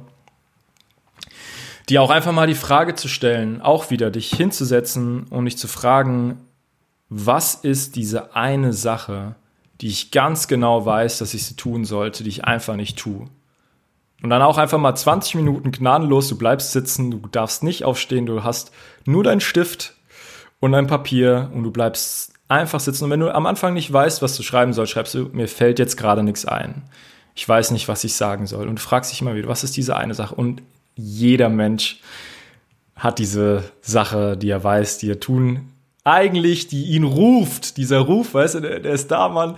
Die 1.88 1.98
auch 1.98 2.10
einfach 2.10 2.30
mal 2.30 2.46
die 2.46 2.54
Frage 2.54 2.94
zu 2.94 3.08
stellen, 3.08 3.60
auch 3.60 3.90
wieder 3.90 4.12
dich 4.12 4.30
hinzusetzen 4.30 5.24
und 5.24 5.46
dich 5.46 5.58
zu 5.58 5.66
fragen, 5.66 6.38
was 7.08 7.56
ist 7.56 7.96
diese 7.96 8.36
eine 8.36 8.72
Sache, 8.72 9.34
die 9.80 9.88
ich 9.88 10.12
ganz 10.12 10.46
genau 10.46 10.86
weiß, 10.86 11.18
dass 11.18 11.34
ich 11.34 11.44
sie 11.44 11.56
tun 11.56 11.84
sollte, 11.84 12.22
die 12.22 12.30
ich 12.30 12.44
einfach 12.44 12.76
nicht 12.76 12.96
tue. 12.96 13.26
Und 14.22 14.30
dann 14.30 14.42
auch 14.42 14.56
einfach 14.56 14.78
mal 14.78 14.94
20 14.94 15.34
Minuten 15.34 15.72
gnadenlos, 15.72 16.28
du 16.28 16.38
bleibst 16.38 16.70
sitzen, 16.70 17.10
du 17.10 17.18
darfst 17.26 17.64
nicht 17.64 17.82
aufstehen, 17.82 18.26
du 18.26 18.44
hast 18.44 18.70
nur 19.04 19.24
deinen 19.24 19.40
Stift 19.40 19.94
und 20.60 20.70
dein 20.70 20.86
Papier 20.86 21.50
und 21.52 21.64
du 21.64 21.72
bleibst 21.72 22.33
einfach 22.48 22.80
sitzen. 22.80 23.04
Und 23.04 23.10
wenn 23.10 23.20
du 23.20 23.34
am 23.34 23.46
Anfang 23.46 23.74
nicht 23.74 23.92
weißt, 23.92 24.22
was 24.22 24.36
du 24.36 24.42
schreiben 24.42 24.72
sollst, 24.72 24.92
schreibst 24.92 25.14
du, 25.14 25.30
mir 25.32 25.48
fällt 25.48 25.78
jetzt 25.78 25.96
gerade 25.96 26.22
nichts 26.22 26.44
ein. 26.44 26.82
Ich 27.34 27.48
weiß 27.48 27.70
nicht, 27.72 27.88
was 27.88 28.04
ich 28.04 28.14
sagen 28.14 28.46
soll. 28.46 28.68
Und 28.68 28.76
du 28.76 28.82
fragst 28.82 29.10
dich 29.10 29.20
immer 29.20 29.34
wieder, 29.34 29.48
was 29.48 29.64
ist 29.64 29.76
diese 29.76 29.96
eine 29.96 30.14
Sache? 30.14 30.34
Und 30.34 30.62
jeder 30.94 31.48
Mensch 31.48 32.00
hat 32.96 33.18
diese 33.18 33.64
Sache, 33.82 34.36
die 34.36 34.50
er 34.50 34.62
weiß, 34.62 34.98
die 34.98 35.10
er 35.10 35.20
tun 35.20 35.70
eigentlich, 36.04 36.68
die 36.68 36.84
ihn 36.84 37.04
ruft. 37.04 37.78
Dieser 37.78 38.00
Ruf, 38.00 38.34
weißt 38.34 38.56
du, 38.56 38.60
der, 38.60 38.80
der, 38.80 38.92
ist 38.92 39.10
da, 39.10 39.28
Mann. 39.30 39.56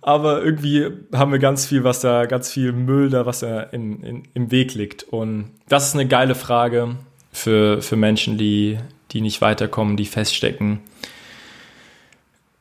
Aber 0.00 0.42
irgendwie 0.42 0.86
haben 1.12 1.32
wir 1.32 1.40
ganz 1.40 1.66
viel, 1.66 1.84
was 1.84 2.00
da, 2.00 2.26
ganz 2.26 2.50
viel 2.50 2.72
Müll 2.72 3.10
da, 3.10 3.26
was 3.26 3.40
da 3.40 3.62
in, 3.62 4.02
in, 4.02 4.22
im 4.32 4.50
Weg 4.50 4.74
liegt. 4.74 5.02
Und 5.02 5.50
das 5.68 5.88
ist 5.88 5.94
eine 5.94 6.06
geile 6.06 6.36
Frage 6.36 6.96
für, 7.32 7.82
für 7.82 7.96
Menschen, 7.96 8.38
die, 8.38 8.78
die 9.10 9.20
nicht 9.20 9.40
weiterkommen, 9.40 9.96
die 9.96 10.06
feststecken. 10.06 10.80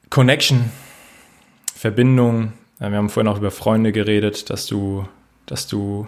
Connection, 0.09 0.71
Verbindung. 1.75 2.53
Wir 2.79 2.91
haben 2.91 3.09
vorhin 3.09 3.27
auch 3.31 3.37
über 3.37 3.51
Freunde 3.51 3.91
geredet, 3.91 4.49
dass 4.49 4.65
du, 4.65 5.07
dass 5.45 5.67
du, 5.67 6.07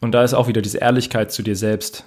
und 0.00 0.12
da 0.12 0.22
ist 0.22 0.34
auch 0.34 0.48
wieder 0.48 0.62
diese 0.62 0.78
Ehrlichkeit 0.78 1.32
zu 1.32 1.42
dir 1.42 1.56
selbst 1.56 2.04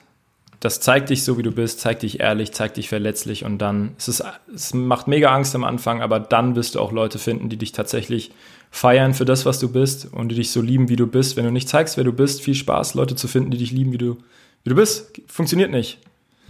das 0.60 0.80
zeigt 0.80 1.10
dich 1.10 1.24
so, 1.24 1.38
wie 1.38 1.44
du 1.44 1.52
bist, 1.52 1.80
zeigt 1.80 2.02
dich 2.02 2.20
ehrlich, 2.20 2.52
zeigt 2.52 2.78
dich 2.78 2.90
verletzlich 2.90 3.46
und 3.46 3.60
dann, 3.60 3.92
es, 3.98 4.08
ist, 4.08 4.24
es 4.54 4.74
macht 4.74 5.08
mega 5.08 5.34
Angst 5.34 5.54
am 5.54 5.64
Anfang, 5.64 6.02
aber 6.02 6.20
dann 6.20 6.56
wirst 6.56 6.76
du 6.76 6.80
auch 6.80 6.92
Leute 6.92 7.20
finden, 7.20 7.50
die 7.50 7.58
dich 7.58 7.74
tatsächlich 7.74 8.32
feiern 8.72 9.14
für 9.14 9.26
das, 9.26 9.46
was 9.46 9.60
du 9.60 9.72
bist 9.72 10.12
und 10.12 10.30
die 10.30 10.36
dich 10.36 10.52
so 10.52 10.62
lieben, 10.62 10.90
wie 10.90 10.96
du 10.96 11.06
bist. 11.06 11.38
Wenn 11.38 11.46
du 11.46 11.52
nicht 11.52 11.70
zeigst, 11.70 11.96
wer 11.96 12.04
du 12.04 12.12
bist, 12.12 12.42
viel 12.42 12.56
Spaß, 12.56 12.96
Leute 12.96 13.16
zu 13.16 13.28
finden, 13.28 13.52
die 13.52 13.58
dich 13.58 13.72
lieben, 13.72 13.92
wie 13.92 14.00
du, 14.00 14.18
wie 14.64 14.70
du 14.70 14.76
bist. 14.76 15.22
Funktioniert 15.28 15.70
nicht. 15.70 16.00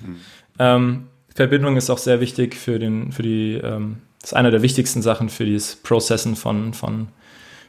Mhm. 0.01 0.16
Ähm, 0.58 1.08
Verbindung 1.38 1.77
ist 1.77 1.89
auch 1.89 1.97
sehr 1.97 2.19
wichtig 2.19 2.55
für 2.55 2.79
den, 2.79 3.11
für 3.11 3.23
die, 3.23 3.53
ähm, 3.53 3.97
ist 4.21 4.33
einer 4.33 4.51
der 4.51 4.61
wichtigsten 4.61 5.01
Sachen 5.01 5.29
für 5.29 5.45
das 5.45 5.75
Processen 5.75 6.35
von, 6.35 6.73
von, 6.73 7.07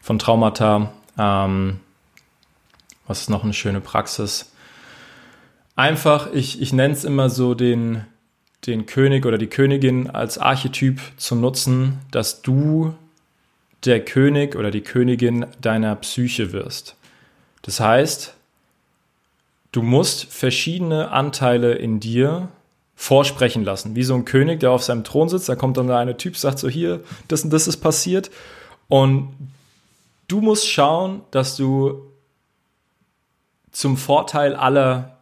von 0.02 0.18
Traumata. 0.18 0.92
Ähm, 1.16 1.80
was 3.06 3.20
ist 3.22 3.30
noch 3.30 3.44
eine 3.44 3.54
schöne 3.54 3.80
Praxis? 3.80 4.52
einfach, 5.78 6.32
ich, 6.32 6.60
ich 6.60 6.72
nenne 6.72 6.92
es 6.92 7.04
immer 7.04 7.30
so 7.30 7.54
den, 7.54 8.04
den 8.66 8.86
König 8.86 9.24
oder 9.24 9.38
die 9.38 9.46
Königin 9.46 10.10
als 10.10 10.36
Archetyp 10.36 11.00
zu 11.16 11.36
nutzen, 11.36 12.00
dass 12.10 12.42
du 12.42 12.94
der 13.84 14.04
König 14.04 14.56
oder 14.56 14.72
die 14.72 14.80
Königin 14.80 15.46
deiner 15.60 15.94
Psyche 15.94 16.52
wirst. 16.52 16.96
Das 17.62 17.78
heißt, 17.78 18.34
du 19.70 19.82
musst 19.82 20.24
verschiedene 20.24 21.12
Anteile 21.12 21.74
in 21.74 22.00
dir 22.00 22.48
vorsprechen 23.00 23.62
lassen. 23.62 23.94
Wie 23.94 24.02
so 24.02 24.16
ein 24.16 24.24
König, 24.24 24.58
der 24.58 24.72
auf 24.72 24.82
seinem 24.82 25.04
Thron 25.04 25.28
sitzt, 25.28 25.48
da 25.48 25.54
kommt 25.54 25.76
dann 25.76 25.86
der 25.86 25.98
eine 25.98 26.16
Typ, 26.16 26.36
sagt 26.36 26.58
so, 26.58 26.68
hier, 26.68 27.00
das 27.28 27.44
und 27.44 27.50
das 27.50 27.68
ist 27.68 27.76
passiert. 27.76 28.28
Und 28.88 29.34
du 30.26 30.40
musst 30.40 30.68
schauen, 30.68 31.22
dass 31.30 31.54
du 31.54 32.02
zum 33.70 33.96
Vorteil 33.96 34.56
aller 34.56 35.16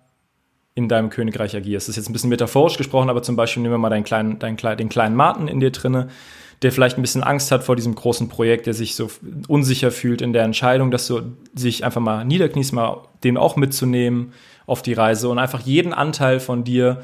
in 0.74 0.88
deinem 0.88 1.10
Königreich 1.10 1.54
agierst. 1.54 1.86
Das 1.86 1.90
ist 1.90 1.96
jetzt 1.96 2.08
ein 2.08 2.14
bisschen 2.14 2.30
metaphorisch 2.30 2.78
gesprochen, 2.78 3.10
aber 3.10 3.22
zum 3.22 3.36
Beispiel 3.36 3.62
nehmen 3.62 3.74
wir 3.74 3.78
mal 3.78 3.90
deinen 3.90 4.04
kleinen, 4.04 4.38
deinen, 4.38 4.56
den 4.56 4.88
kleinen 4.88 5.14
Martin 5.14 5.46
in 5.46 5.60
dir 5.60 5.70
drinne, 5.70 6.08
der 6.62 6.72
vielleicht 6.72 6.96
ein 6.96 7.02
bisschen 7.02 7.22
Angst 7.22 7.52
hat 7.52 7.62
vor 7.62 7.76
diesem 7.76 7.94
großen 7.94 8.30
Projekt, 8.30 8.64
der 8.64 8.72
sich 8.72 8.94
so 8.94 9.10
unsicher 9.48 9.90
fühlt 9.90 10.22
in 10.22 10.32
der 10.32 10.44
Entscheidung, 10.44 10.90
dass 10.90 11.06
du 11.06 11.36
sich 11.54 11.84
einfach 11.84 12.00
mal 12.00 12.24
niederkniest, 12.24 12.72
mal 12.72 13.02
den 13.22 13.36
auch 13.36 13.56
mitzunehmen 13.56 14.32
auf 14.64 14.80
die 14.80 14.94
Reise 14.94 15.28
und 15.28 15.38
einfach 15.38 15.60
jeden 15.60 15.92
Anteil 15.92 16.40
von 16.40 16.64
dir 16.64 17.02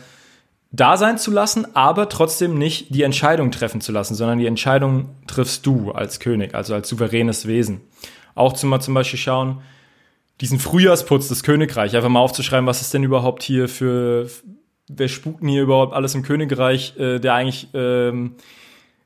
da 0.73 0.97
sein 0.97 1.19
zu 1.19 1.31
lassen, 1.31 1.77
aber 1.77 2.09
trotzdem 2.09 2.57
nicht 2.59 2.95
die 2.95 3.03
Entscheidung 3.03 3.51
treffen 3.51 3.83
zu 3.83 3.93
lassen, 3.93 4.15
sondern 4.15 4.39
die 4.39 4.47
Entscheidung 4.47 5.11
triffst 5.27 5.67
du 5.67 5.93
als 5.93 6.19
König, 6.19 6.55
also 6.55 6.75
als 6.75 6.89
souveränes 6.89 7.47
Wesen. 7.47 7.83
Auch 8.35 8.55
zum, 8.55 8.81
zum 8.81 8.95
Beispiel 8.95 9.19
schauen, 9.19 9.61
diesen 10.41 10.59
Frühjahrsputz 10.59 11.29
des 11.29 11.43
Königreichs, 11.43 11.95
einfach 11.95 12.09
mal 12.09 12.21
aufzuschreiben, 12.21 12.67
was 12.67 12.81
ist 12.81 12.95
denn 12.95 13.05
überhaupt 13.05 13.43
hier 13.43 13.69
für, 13.69 14.29
wer 14.89 15.09
spukt 15.09 15.43
denn 15.43 15.51
hier 15.51 15.63
überhaupt 15.63 15.93
alles 15.93 16.15
im 16.15 16.23
Königreich, 16.23 16.97
äh, 16.99 17.19
der 17.19 17.35
eigentlich, 17.35 17.69
ähm, 17.75 18.37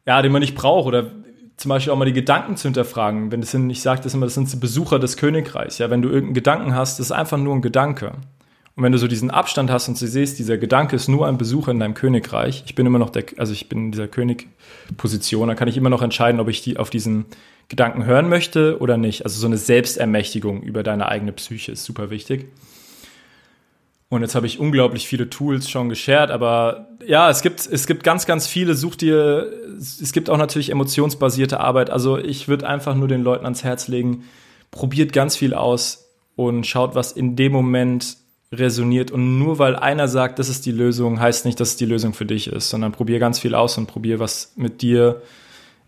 ja, 0.06 0.22
den 0.22 0.30
man 0.30 0.40
nicht 0.40 0.54
braucht 0.54 0.86
oder 0.86 1.10
zum 1.56 1.68
Beispiel 1.70 1.92
auch 1.92 1.98
mal 1.98 2.04
die 2.04 2.12
Gedanken 2.12 2.56
zu 2.56 2.68
hinterfragen. 2.68 3.32
Wenn 3.32 3.40
das 3.40 3.50
sind, 3.50 3.68
ich 3.70 3.82
sage 3.82 4.02
das 4.02 4.14
immer, 4.14 4.26
das 4.26 4.34
sind 4.34 4.60
Besucher 4.60 4.98
des 4.98 5.16
Königreichs. 5.16 5.78
Ja, 5.78 5.90
wenn 5.90 6.02
du 6.02 6.08
irgendeinen 6.08 6.34
Gedanken 6.34 6.74
hast, 6.74 6.98
das 6.98 7.06
ist 7.06 7.12
einfach 7.12 7.38
nur 7.38 7.54
ein 7.54 7.62
Gedanke. 7.62 8.12
Und 8.76 8.82
wenn 8.82 8.92
du 8.92 8.98
so 8.98 9.08
diesen 9.08 9.30
Abstand 9.30 9.70
hast 9.70 9.88
und 9.88 9.98
du 9.98 10.06
siehst, 10.06 10.38
dieser 10.38 10.58
Gedanke 10.58 10.96
ist 10.96 11.08
nur 11.08 11.26
ein 11.26 11.38
Besucher 11.38 11.70
in 11.70 11.80
deinem 11.80 11.94
Königreich, 11.94 12.62
ich 12.66 12.74
bin 12.74 12.84
immer 12.84 12.98
noch 12.98 13.08
der, 13.08 13.24
also 13.38 13.54
ich 13.54 13.70
bin 13.70 13.86
in 13.86 13.92
dieser 13.92 14.06
Königposition, 14.06 15.48
dann 15.48 15.56
kann 15.56 15.66
ich 15.66 15.78
immer 15.78 15.88
noch 15.88 16.02
entscheiden, 16.02 16.40
ob 16.40 16.48
ich 16.48 16.60
die 16.60 16.76
auf 16.76 16.90
diesen 16.90 17.24
Gedanken 17.68 18.04
hören 18.04 18.28
möchte 18.28 18.78
oder 18.78 18.98
nicht. 18.98 19.24
Also 19.24 19.40
so 19.40 19.46
eine 19.46 19.56
Selbstermächtigung 19.56 20.60
über 20.62 20.82
deine 20.82 21.08
eigene 21.08 21.32
Psyche 21.32 21.72
ist 21.72 21.84
super 21.84 22.10
wichtig. 22.10 22.48
Und 24.10 24.20
jetzt 24.20 24.34
habe 24.34 24.46
ich 24.46 24.60
unglaublich 24.60 25.08
viele 25.08 25.30
Tools 25.30 25.70
schon 25.70 25.88
geshared, 25.88 26.30
aber 26.30 26.88
ja, 27.04 27.30
es 27.30 27.40
gibt, 27.40 27.66
es 27.66 27.86
gibt 27.86 28.04
ganz, 28.04 28.26
ganz 28.26 28.46
viele. 28.46 28.74
Such 28.74 28.96
dir, 28.96 29.50
es 29.78 30.12
gibt 30.12 30.28
auch 30.28 30.36
natürlich 30.36 30.70
emotionsbasierte 30.70 31.60
Arbeit. 31.60 31.88
Also 31.88 32.18
ich 32.18 32.46
würde 32.46 32.68
einfach 32.68 32.94
nur 32.94 33.08
den 33.08 33.22
Leuten 33.22 33.46
ans 33.46 33.64
Herz 33.64 33.88
legen, 33.88 34.24
probiert 34.70 35.14
ganz 35.14 35.34
viel 35.34 35.54
aus 35.54 36.10
und 36.36 36.66
schaut, 36.66 36.94
was 36.94 37.10
in 37.12 37.36
dem 37.36 37.52
Moment 37.52 38.18
resoniert. 38.52 39.10
Und 39.10 39.38
nur 39.38 39.58
weil 39.58 39.76
einer 39.76 40.08
sagt, 40.08 40.38
das 40.38 40.48
ist 40.48 40.66
die 40.66 40.72
Lösung, 40.72 41.20
heißt 41.20 41.44
nicht, 41.44 41.60
dass 41.60 41.70
es 41.70 41.76
die 41.76 41.86
Lösung 41.86 42.14
für 42.14 42.26
dich 42.26 42.48
ist, 42.48 42.70
sondern 42.70 42.92
probier 42.92 43.18
ganz 43.18 43.38
viel 43.38 43.54
aus 43.54 43.78
und 43.78 43.86
probier, 43.86 44.18
was 44.18 44.52
mit 44.56 44.82
dir 44.82 45.22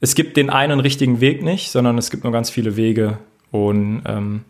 es 0.01 0.15
gibt 0.15 0.37
den 0.37 0.51
einen 0.51 0.81
richtigen 0.81 1.21
Weg 1.21 1.43
nicht, 1.43 1.71
sondern 1.71 1.99
es 1.99 2.11
gibt 2.11 2.25
nur 2.25 2.33
ganz 2.33 2.51
viele 2.51 2.77
Wege 2.77 3.19
und 3.51 4.03
ähm, 4.07 4.45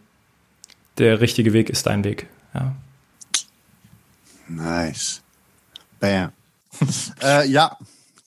der 0.99 1.21
richtige 1.21 1.53
Weg 1.53 1.71
ist 1.71 1.87
dein 1.87 2.05
Weg. 2.05 2.27
Ja. 2.55 2.75
Nice. 4.49 5.23
Bam. 6.01 6.33
äh, 7.23 7.49
ja, 7.49 7.77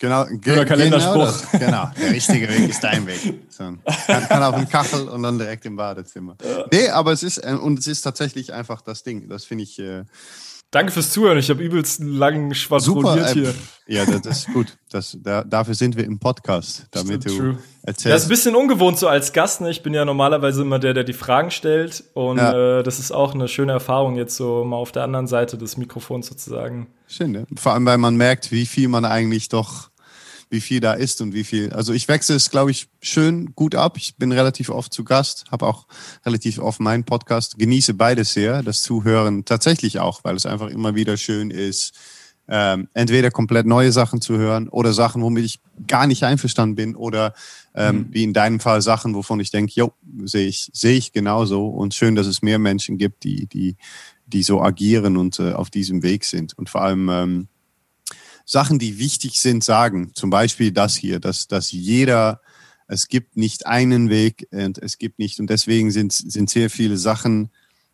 genau. 0.01 0.25
Ge 0.25 0.65
Kalenderspruch. 0.65 1.51
Genau, 1.51 1.65
genau, 1.65 1.91
der 1.99 2.11
richtige 2.11 2.49
Weg 2.49 2.69
ist 2.69 2.83
dein 2.83 3.07
Weg. 3.07 3.19
So, 3.49 3.63
kann, 4.07 4.27
kann 4.27 4.43
auf 4.43 4.55
dem 4.55 4.67
Kachel 4.67 5.07
und 5.07 5.23
dann 5.23 5.37
direkt 5.37 5.65
im 5.65 5.75
Badezimmer. 5.75 6.35
Ja. 6.43 6.65
Nee, 6.71 6.89
aber 6.89 7.11
es 7.13 7.23
ist, 7.23 7.37
äh, 7.37 7.53
und 7.53 7.79
es 7.79 7.87
ist 7.87 8.01
tatsächlich 8.01 8.51
einfach 8.51 8.81
das 8.81 9.03
Ding. 9.03 9.29
Das 9.29 9.45
finde 9.45 9.63
ich. 9.63 9.79
Äh, 9.79 10.03
Danke 10.71 10.93
fürs 10.93 11.11
Zuhören. 11.11 11.37
Ich 11.37 11.49
habe 11.49 11.61
übelst 11.61 11.99
langen 12.01 12.55
schwadroniert 12.55 13.27
Super, 13.27 13.33
hier. 13.33 13.49
Äh, 13.49 13.53
ja, 13.93 14.05
das, 14.05 14.21
das, 14.21 14.37
ist 14.37 14.53
gut. 14.53 14.77
Das, 14.89 15.17
da, 15.21 15.43
dafür 15.43 15.75
sind 15.75 15.97
wir 15.97 16.05
im 16.05 16.17
Podcast, 16.17 16.87
damit 16.91 17.23
Stimmt, 17.23 17.25
du 17.25 17.43
true. 17.43 17.57
erzählst. 17.83 18.05
Das 18.05 18.21
ist 18.21 18.27
ein 18.27 18.29
bisschen 18.29 18.55
ungewohnt 18.55 18.97
so 18.97 19.09
als 19.09 19.33
Gast. 19.33 19.59
Ne? 19.59 19.69
Ich 19.69 19.83
bin 19.83 19.93
ja 19.93 20.05
normalerweise 20.05 20.61
immer 20.61 20.79
der, 20.79 20.93
der 20.93 21.03
die 21.03 21.11
Fragen 21.11 21.51
stellt. 21.51 22.05
Und 22.13 22.37
ja. 22.37 22.79
äh, 22.79 22.83
das 22.83 22.99
ist 22.99 23.11
auch 23.11 23.33
eine 23.33 23.49
schöne 23.49 23.73
Erfahrung, 23.73 24.15
jetzt 24.15 24.37
so 24.37 24.63
mal 24.63 24.77
auf 24.77 24.93
der 24.93 25.03
anderen 25.03 25.27
Seite 25.27 25.57
des 25.57 25.75
Mikrofons 25.75 26.27
sozusagen. 26.27 26.87
Schön, 27.05 27.33
ne? 27.33 27.45
Vor 27.57 27.73
allem, 27.73 27.85
weil 27.85 27.97
man 27.97 28.15
merkt, 28.15 28.53
wie 28.53 28.65
viel 28.65 28.87
man 28.87 29.03
eigentlich 29.03 29.49
doch 29.49 29.90
wie 30.51 30.61
viel 30.61 30.81
da 30.81 30.93
ist 30.93 31.21
und 31.21 31.33
wie 31.33 31.45
viel. 31.45 31.71
Also 31.71 31.93
ich 31.93 32.07
wechsle 32.07 32.35
es, 32.35 32.51
glaube 32.51 32.71
ich, 32.71 32.89
schön 33.01 33.55
gut 33.55 33.73
ab. 33.73 33.97
Ich 33.97 34.17
bin 34.17 34.31
relativ 34.31 34.69
oft 34.69 34.93
zu 34.93 35.03
Gast, 35.03 35.45
habe 35.49 35.65
auch 35.65 35.87
relativ 36.25 36.59
oft 36.59 36.81
meinen 36.81 37.05
Podcast, 37.05 37.57
genieße 37.57 37.93
beides 37.93 38.33
sehr, 38.33 38.61
das 38.61 38.81
Zuhören 38.83 39.45
tatsächlich 39.45 39.99
auch, 39.99 40.23
weil 40.23 40.35
es 40.35 40.45
einfach 40.45 40.67
immer 40.67 40.93
wieder 40.93 41.15
schön 41.15 41.51
ist, 41.51 41.93
ähm, 42.49 42.89
entweder 42.93 43.31
komplett 43.31 43.65
neue 43.65 43.93
Sachen 43.93 44.19
zu 44.19 44.37
hören 44.37 44.67
oder 44.67 44.91
Sachen, 44.91 45.21
womit 45.21 45.45
ich 45.45 45.61
gar 45.87 46.05
nicht 46.05 46.23
einverstanden 46.23 46.75
bin 46.75 46.95
oder 46.97 47.33
ähm, 47.73 47.95
mhm. 47.95 48.07
wie 48.11 48.23
in 48.23 48.33
deinem 48.33 48.59
Fall 48.59 48.81
Sachen, 48.81 49.15
wovon 49.15 49.39
ich 49.39 49.51
denke, 49.51 49.71
jo, 49.73 49.93
sehe 50.25 50.47
ich, 50.47 50.69
sehe 50.73 50.97
ich 50.97 51.13
genauso 51.13 51.67
und 51.67 51.93
schön, 51.93 52.15
dass 52.15 52.27
es 52.27 52.41
mehr 52.41 52.59
Menschen 52.59 52.97
gibt, 52.97 53.23
die, 53.23 53.47
die, 53.47 53.77
die 54.25 54.43
so 54.43 54.61
agieren 54.61 55.15
und 55.15 55.39
äh, 55.39 55.53
auf 55.53 55.69
diesem 55.69 56.03
Weg 56.03 56.25
sind 56.25 56.57
und 56.57 56.69
vor 56.69 56.81
allem 56.81 57.07
ähm, 57.09 57.47
Sachen, 58.51 58.79
die 58.79 58.99
wichtig 58.99 59.39
sind, 59.39 59.63
sagen. 59.63 60.11
Zum 60.13 60.29
Beispiel 60.29 60.73
das 60.73 60.93
hier, 60.97 61.21
dass, 61.21 61.47
dass 61.47 61.71
jeder, 61.71 62.41
es 62.85 63.07
gibt 63.07 63.37
nicht 63.37 63.65
einen 63.65 64.09
Weg 64.09 64.45
und 64.51 64.77
es 64.77 64.97
gibt 64.97 65.19
nicht, 65.19 65.39
und 65.39 65.49
deswegen 65.49 65.89
sind, 65.89 66.11
sind 66.11 66.49
sehr 66.49 66.69
viele 66.69 66.97
Sachen, 66.97 67.49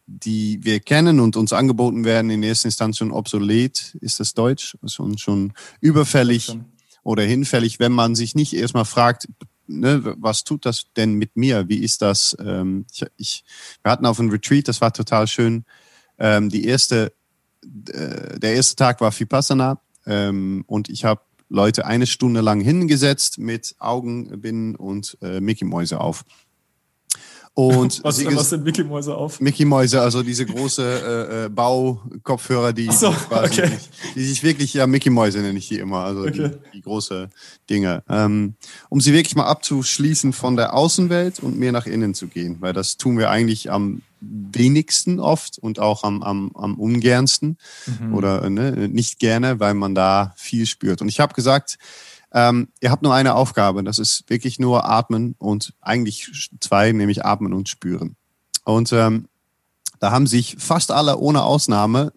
die 0.08 0.58
wir 0.64 0.80
kennen 0.80 1.20
und 1.20 1.36
uns 1.36 1.54
angeboten 1.54 2.06
werden, 2.06 2.32
in 2.32 2.42
erster 2.42 2.70
Instanz 2.70 2.98
schon 2.98 3.12
obsolet, 3.12 3.96
ist 4.02 4.20
das 4.20 4.34
Deutsch, 4.34 4.76
schon, 4.88 5.20
schon 5.20 5.54
überfällig 5.80 6.58
oder 7.04 7.22
hinfällig, 7.22 7.80
wenn 7.80 7.92
man 7.92 8.16
sich 8.16 8.34
nicht 8.34 8.54
erstmal 8.54 8.86
fragt, 8.86 9.28
ne, 9.68 10.16
was 10.18 10.44
tut 10.44 10.66
das 10.66 10.88
denn 10.96 11.14
mit 11.14 11.38
mir? 11.38 11.70
Wie 11.70 11.84
ist 11.84 12.02
das? 12.02 12.36
Ähm, 12.40 12.88
ich, 12.92 13.06
ich, 13.18 13.44
wir 13.84 13.92
hatten 13.92 14.08
auf 14.08 14.20
einem 14.20 14.32
Retreat, 14.32 14.68
das 14.68 14.82
war 14.82 14.92
total 14.92 15.28
schön. 15.28 15.66
Ähm, 16.18 16.50
die 16.50 16.66
erste, 16.66 17.14
äh, 17.64 18.40
der 18.40 18.56
erste 18.56 18.76
Tag 18.76 19.02
war 19.02 19.18
Vipassana 19.18 19.82
ähm, 20.08 20.64
und 20.68 20.90
ich 20.90 21.06
habe 21.06 21.22
Leute 21.50 21.86
eine 21.86 22.08
Stunde 22.08 22.42
lang 22.42 22.60
hingesetzt 22.60 23.38
mit 23.38 23.76
Augenbinden 23.80 24.76
und 24.76 25.18
äh, 25.22 25.40
Mickey-Mäuse 25.40 26.00
auf. 26.00 26.26
Und 27.58 28.04
was, 28.04 28.24
was 28.24 28.50
sind 28.52 28.64
Mickey 28.64 28.84
Mäuse 28.84 29.16
auf? 29.16 29.42
Mickey 29.42 29.66
Mäuse, 29.66 30.00
also 30.00 30.22
diese 30.22 30.46
große 30.46 30.84
äh, 30.84 31.46
äh 31.46 31.50
Baukopfhörer, 31.50 32.72
die, 32.72 32.86
so, 32.92 33.10
quasi 33.10 33.62
okay. 33.62 33.70
nicht, 33.72 33.90
die 34.14 34.26
sich 34.26 34.44
wirklich, 34.44 34.76
ja, 34.76 34.86
Mickey 34.86 35.10
Mäuse 35.10 35.40
nenne 35.40 35.58
ich 35.58 35.68
die 35.68 35.80
immer, 35.80 36.04
also 36.04 36.22
okay. 36.22 36.52
die, 36.52 36.72
die, 36.76 36.82
große 36.84 37.30
Dinge. 37.68 38.04
Ähm, 38.08 38.54
um 38.90 39.02
sie 39.02 39.12
wirklich 39.12 39.36
mal 39.36 39.48
abzuschließen 39.48 40.34
von 40.34 40.56
der 40.56 40.76
Außenwelt 40.76 41.40
und 41.40 41.58
mehr 41.58 41.72
nach 41.72 41.88
innen 41.88 42.14
zu 42.14 42.28
gehen, 42.28 42.58
weil 42.60 42.74
das 42.74 42.98
tun 42.98 43.18
wir 43.18 43.32
eigentlich 43.32 43.72
am 43.72 44.04
wenigsten 44.22 45.20
oft 45.20 45.58
und 45.58 45.80
auch 45.80 46.04
am, 46.04 46.22
am, 46.22 46.52
am 46.54 46.76
ungernsten 46.76 47.58
mhm. 47.88 48.14
oder 48.14 48.48
ne, 48.52 48.88
nicht 48.88 49.18
gerne, 49.18 49.60
weil 49.60 49.74
man 49.74 49.96
da 49.96 50.36
viel 50.38 50.68
spürt. 50.68 51.02
Und 51.02 51.08
ich 51.08 51.20
habe 51.20 51.34
gesagt, 51.34 51.80
ähm, 52.38 52.68
ihr 52.82 52.92
habt 52.92 53.02
nur 53.02 53.16
eine 53.16 53.34
Aufgabe, 53.34 53.84
das 53.84 53.98
ist 53.98 54.26
wirklich 54.28 54.60
nur 54.60 54.88
atmen 54.88 55.34
und 55.40 55.74
eigentlich 55.82 56.52
zwei, 56.60 56.92
nämlich 56.92 57.26
atmen 57.26 57.52
und 57.52 57.68
spüren. 57.68 58.16
Und 58.64 58.94
ähm, 58.94 59.28
da 60.00 60.12
haben 60.12 60.28
sich 60.28 60.56
fast 60.60 60.92
alle 60.92 61.18
ohne 61.18 61.42
Ausnahme 61.42 62.14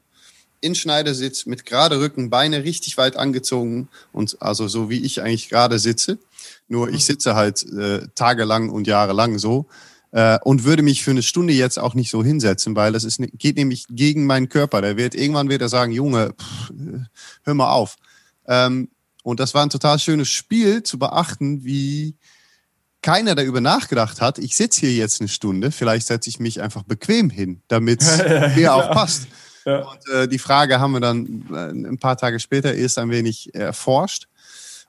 in 0.60 0.74
Schneidersitz 0.74 1.46
mit 1.46 1.64
gerade 1.64 2.00
Rücken, 2.00 2.28
Beine 2.28 2.64
richtig 2.64 2.98
weit 2.98 3.16
angezogen 3.16 3.88
und 4.12 4.42
also 4.42 4.68
so 4.68 4.90
wie 4.90 5.02
ich 5.02 5.22
eigentlich 5.22 5.48
gerade 5.48 5.78
sitze. 5.78 6.18
Nur 6.68 6.88
ich 6.88 6.96
mhm. 6.96 7.12
sitze 7.12 7.34
halt 7.34 7.64
äh, 7.72 8.06
tagelang 8.14 8.68
und 8.68 8.86
jahrelang 8.86 9.38
so 9.38 9.68
äh, 10.10 10.38
und 10.44 10.64
würde 10.64 10.82
mich 10.82 11.02
für 11.02 11.12
eine 11.12 11.22
Stunde 11.22 11.54
jetzt 11.54 11.78
auch 11.78 11.94
nicht 11.94 12.10
so 12.10 12.22
hinsetzen, 12.22 12.76
weil 12.76 12.92
das 12.92 13.04
ist, 13.04 13.20
ne, 13.20 13.28
geht 13.28 13.56
nämlich 13.56 13.86
gegen 13.88 14.26
meinen 14.26 14.50
Körper. 14.50 14.82
Der 14.82 14.98
wird 14.98 15.14
irgendwann 15.14 15.48
wieder 15.48 15.70
sagen, 15.70 15.92
Junge, 15.92 16.34
pff, 16.38 16.72
hör 17.44 17.54
mal 17.54 17.72
auf. 17.72 17.96
Ähm, 18.46 18.90
und 19.22 19.40
das 19.40 19.54
war 19.54 19.62
ein 19.62 19.70
total 19.70 19.98
schönes 19.98 20.28
Spiel 20.28 20.82
zu 20.82 20.98
beachten, 20.98 21.64
wie 21.64 22.16
keiner 23.02 23.34
darüber 23.34 23.60
nachgedacht 23.60 24.20
hat. 24.20 24.38
Ich 24.38 24.56
sitze 24.56 24.80
hier 24.80 24.94
jetzt 24.94 25.20
eine 25.20 25.28
Stunde, 25.28 25.70
vielleicht 25.70 26.06
setze 26.06 26.28
ich 26.28 26.38
mich 26.38 26.60
einfach 26.60 26.82
bequem 26.82 27.30
hin, 27.30 27.62
damit 27.68 28.02
es 28.02 28.18
mir 28.56 28.74
auch 28.74 28.90
passt. 28.90 29.28
Ja. 29.64 29.80
Und 29.80 30.08
äh, 30.08 30.28
die 30.28 30.38
Frage 30.38 30.80
haben 30.80 30.92
wir 30.92 31.00
dann 31.00 31.44
äh, 31.52 31.70
ein 31.70 31.98
paar 31.98 32.16
Tage 32.16 32.40
später 32.40 32.74
erst 32.74 32.98
ein 32.98 33.10
wenig 33.10 33.54
erforscht. 33.54 34.26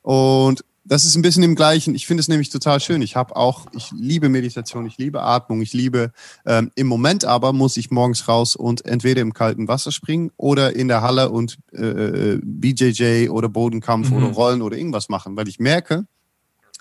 Und 0.01 0.63
das 0.83 1.05
ist 1.05 1.15
ein 1.15 1.21
bisschen 1.21 1.43
im 1.43 1.55
Gleichen. 1.55 1.93
Ich 1.93 2.07
finde 2.07 2.21
es 2.21 2.27
nämlich 2.27 2.49
total 2.49 2.79
schön. 2.79 3.01
Ich 3.01 3.15
habe 3.15 3.35
auch, 3.35 3.67
ich 3.73 3.91
liebe 3.91 4.29
Meditation, 4.29 4.85
ich 4.85 4.97
liebe 4.97 5.21
Atmung, 5.21 5.61
ich 5.61 5.73
liebe, 5.73 6.11
ähm, 6.45 6.71
im 6.75 6.87
Moment 6.87 7.23
aber 7.23 7.53
muss 7.53 7.77
ich 7.77 7.91
morgens 7.91 8.27
raus 8.27 8.55
und 8.55 8.85
entweder 8.85 9.21
im 9.21 9.33
kalten 9.33 9.67
Wasser 9.67 9.91
springen 9.91 10.31
oder 10.37 10.75
in 10.75 10.87
der 10.87 11.01
Halle 11.01 11.29
und 11.29 11.59
äh, 11.71 11.85
äh 11.85 12.39
BJJ 12.43 13.29
oder 13.29 13.47
Bodenkampf 13.47 14.09
mhm. 14.09 14.17
oder 14.17 14.27
Rollen 14.27 14.61
oder 14.61 14.75
irgendwas 14.75 15.07
machen, 15.07 15.35
weil 15.35 15.47
ich 15.47 15.59
merke, 15.59 16.07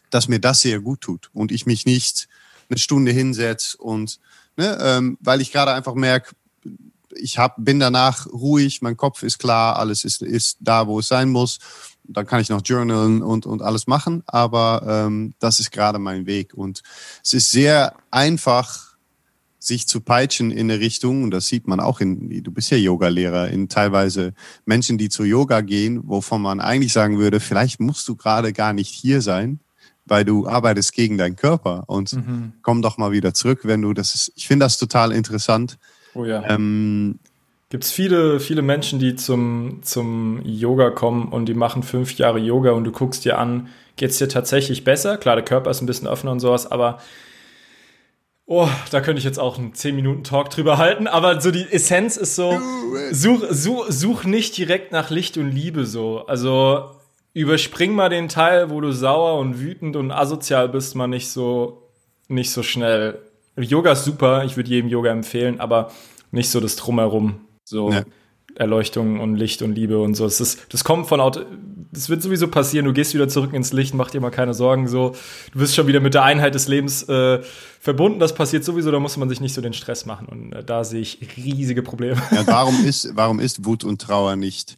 dass 0.08 0.28
mir 0.28 0.40
das 0.40 0.60
sehr 0.60 0.80
gut 0.80 1.02
tut 1.02 1.30
und 1.34 1.52
ich 1.52 1.66
mich 1.66 1.84
nicht 1.84 2.28
eine 2.70 2.78
Stunde 2.78 3.12
hinsetze 3.12 3.76
und, 3.76 4.18
ne, 4.56 4.78
ähm, 4.80 5.18
weil 5.20 5.40
ich 5.40 5.52
gerade 5.52 5.72
einfach 5.72 5.94
merke, 5.94 6.34
ich 7.16 7.38
hab, 7.38 7.56
bin 7.58 7.80
danach 7.80 8.26
ruhig, 8.28 8.82
mein 8.82 8.96
Kopf 8.96 9.24
ist 9.24 9.38
klar, 9.38 9.76
alles 9.76 10.04
ist, 10.04 10.22
ist 10.22 10.58
da, 10.60 10.86
wo 10.86 11.00
es 11.00 11.08
sein 11.08 11.28
muss 11.28 11.58
dann 12.12 12.26
kann 12.26 12.40
ich 12.40 12.48
noch 12.48 12.62
journalen 12.64 13.22
und, 13.22 13.46
und 13.46 13.62
alles 13.62 13.86
machen, 13.86 14.22
aber 14.26 14.82
ähm, 14.86 15.34
das 15.38 15.60
ist 15.60 15.70
gerade 15.70 15.98
mein 15.98 16.26
Weg. 16.26 16.54
Und 16.54 16.82
es 17.22 17.34
ist 17.34 17.50
sehr 17.50 17.94
einfach, 18.10 18.90
sich 19.58 19.86
zu 19.86 20.00
peitschen 20.00 20.50
in 20.50 20.70
eine 20.70 20.80
Richtung, 20.80 21.22
und 21.22 21.30
das 21.30 21.46
sieht 21.46 21.68
man 21.68 21.80
auch 21.80 22.00
in, 22.00 22.42
du 22.42 22.50
bist 22.50 22.70
ja 22.70 22.78
Yoga-Lehrer, 22.78 23.48
in 23.48 23.68
teilweise 23.68 24.32
Menschen, 24.64 24.96
die 24.96 25.10
zu 25.10 25.24
Yoga 25.24 25.60
gehen, 25.60 26.00
wovon 26.04 26.40
man 26.40 26.60
eigentlich 26.60 26.92
sagen 26.92 27.18
würde, 27.18 27.40
vielleicht 27.40 27.78
musst 27.78 28.08
du 28.08 28.16
gerade 28.16 28.52
gar 28.54 28.72
nicht 28.72 28.88
hier 28.88 29.20
sein, 29.20 29.60
weil 30.06 30.24
du 30.24 30.48
arbeitest 30.48 30.94
gegen 30.94 31.18
deinen 31.18 31.36
Körper 31.36 31.84
und 31.86 32.14
mhm. 32.14 32.54
komm 32.62 32.80
doch 32.80 32.96
mal 32.96 33.12
wieder 33.12 33.34
zurück, 33.34 33.60
wenn 33.64 33.82
du 33.82 33.92
das 33.92 34.14
ist, 34.14 34.32
ich 34.34 34.48
finde 34.48 34.64
das 34.64 34.78
total 34.78 35.12
interessant. 35.12 35.78
Oh 36.14 36.24
ja. 36.24 36.42
Ähm, 36.48 37.20
Gibt 37.70 37.84
es 37.84 37.92
viele, 37.92 38.40
viele 38.40 38.62
Menschen, 38.62 38.98
die 38.98 39.14
zum, 39.14 39.78
zum 39.82 40.42
Yoga 40.44 40.90
kommen 40.90 41.28
und 41.28 41.46
die 41.46 41.54
machen 41.54 41.84
fünf 41.84 42.18
Jahre 42.18 42.40
Yoga 42.40 42.72
und 42.72 42.82
du 42.82 42.90
guckst 42.90 43.24
dir 43.24 43.38
an, 43.38 43.68
geht 43.94 44.10
es 44.10 44.18
dir 44.18 44.28
tatsächlich 44.28 44.82
besser? 44.82 45.16
Klar, 45.16 45.36
der 45.36 45.44
Körper 45.44 45.70
ist 45.70 45.80
ein 45.80 45.86
bisschen 45.86 46.08
offener 46.08 46.32
und 46.32 46.40
sowas, 46.40 46.68
aber 46.68 46.98
oh, 48.44 48.68
da 48.90 49.00
könnte 49.00 49.20
ich 49.20 49.24
jetzt 49.24 49.38
auch 49.38 49.56
einen 49.56 49.72
10 49.72 49.94
Minuten 49.94 50.24
Talk 50.24 50.50
drüber 50.50 50.78
halten, 50.78 51.06
aber 51.06 51.40
so 51.40 51.52
die 51.52 51.64
Essenz 51.70 52.16
ist 52.16 52.34
so, 52.34 52.58
such, 53.12 53.44
such, 53.50 53.86
such 53.88 54.24
nicht 54.24 54.58
direkt 54.58 54.90
nach 54.90 55.10
Licht 55.10 55.38
und 55.38 55.52
Liebe 55.52 55.86
so. 55.86 56.26
Also 56.26 56.90
überspring 57.34 57.92
mal 57.92 58.08
den 58.08 58.28
Teil, 58.28 58.70
wo 58.70 58.80
du 58.80 58.90
sauer 58.90 59.38
und 59.38 59.60
wütend 59.60 59.94
und 59.94 60.10
asozial 60.10 60.68
bist, 60.68 60.96
mal 60.96 61.06
nicht 61.06 61.30
so, 61.30 61.88
nicht 62.26 62.50
so 62.50 62.64
schnell. 62.64 63.20
Yoga 63.56 63.92
ist 63.92 64.04
super, 64.04 64.44
ich 64.44 64.56
würde 64.56 64.70
jedem 64.70 64.90
Yoga 64.90 65.12
empfehlen, 65.12 65.60
aber 65.60 65.92
nicht 66.32 66.50
so 66.50 66.58
das 66.58 66.74
Drumherum. 66.74 67.46
So 67.70 67.92
ja. 67.92 68.02
Erleuchtung 68.56 69.20
und 69.20 69.36
Licht 69.36 69.62
und 69.62 69.72
Liebe 69.72 70.00
und 70.00 70.16
so. 70.16 70.24
Das, 70.24 70.40
ist, 70.40 70.58
das 70.70 70.82
kommt 70.82 71.06
von 71.06 71.20
Auto. 71.20 71.42
Das 71.92 72.08
wird 72.08 72.20
sowieso 72.20 72.48
passieren. 72.48 72.84
Du 72.84 72.92
gehst 72.92 73.14
wieder 73.14 73.28
zurück 73.28 73.52
ins 73.52 73.72
Licht, 73.72 73.94
mach 73.94 74.10
dir 74.10 74.20
mal 74.20 74.30
keine 74.30 74.54
Sorgen. 74.54 74.88
So, 74.88 75.14
du 75.52 75.58
bist 75.60 75.76
schon 75.76 75.86
wieder 75.86 76.00
mit 76.00 76.14
der 76.14 76.24
Einheit 76.24 76.56
des 76.56 76.66
Lebens 76.66 77.04
äh, 77.08 77.40
verbunden. 77.80 78.18
Das 78.18 78.34
passiert 78.34 78.64
sowieso. 78.64 78.90
Da 78.90 78.98
muss 78.98 79.16
man 79.16 79.28
sich 79.28 79.40
nicht 79.40 79.54
so 79.54 79.60
den 79.60 79.72
Stress 79.72 80.04
machen. 80.04 80.26
Und 80.26 80.52
äh, 80.52 80.64
da 80.64 80.82
sehe 80.82 81.00
ich 81.00 81.20
riesige 81.36 81.82
Probleme. 81.84 82.20
Ja, 82.32 82.44
warum 82.44 82.84
ist, 82.84 83.12
warum 83.14 83.38
ist 83.38 83.64
Wut 83.64 83.84
und 83.84 84.00
Trauer 84.00 84.34
nicht 84.34 84.76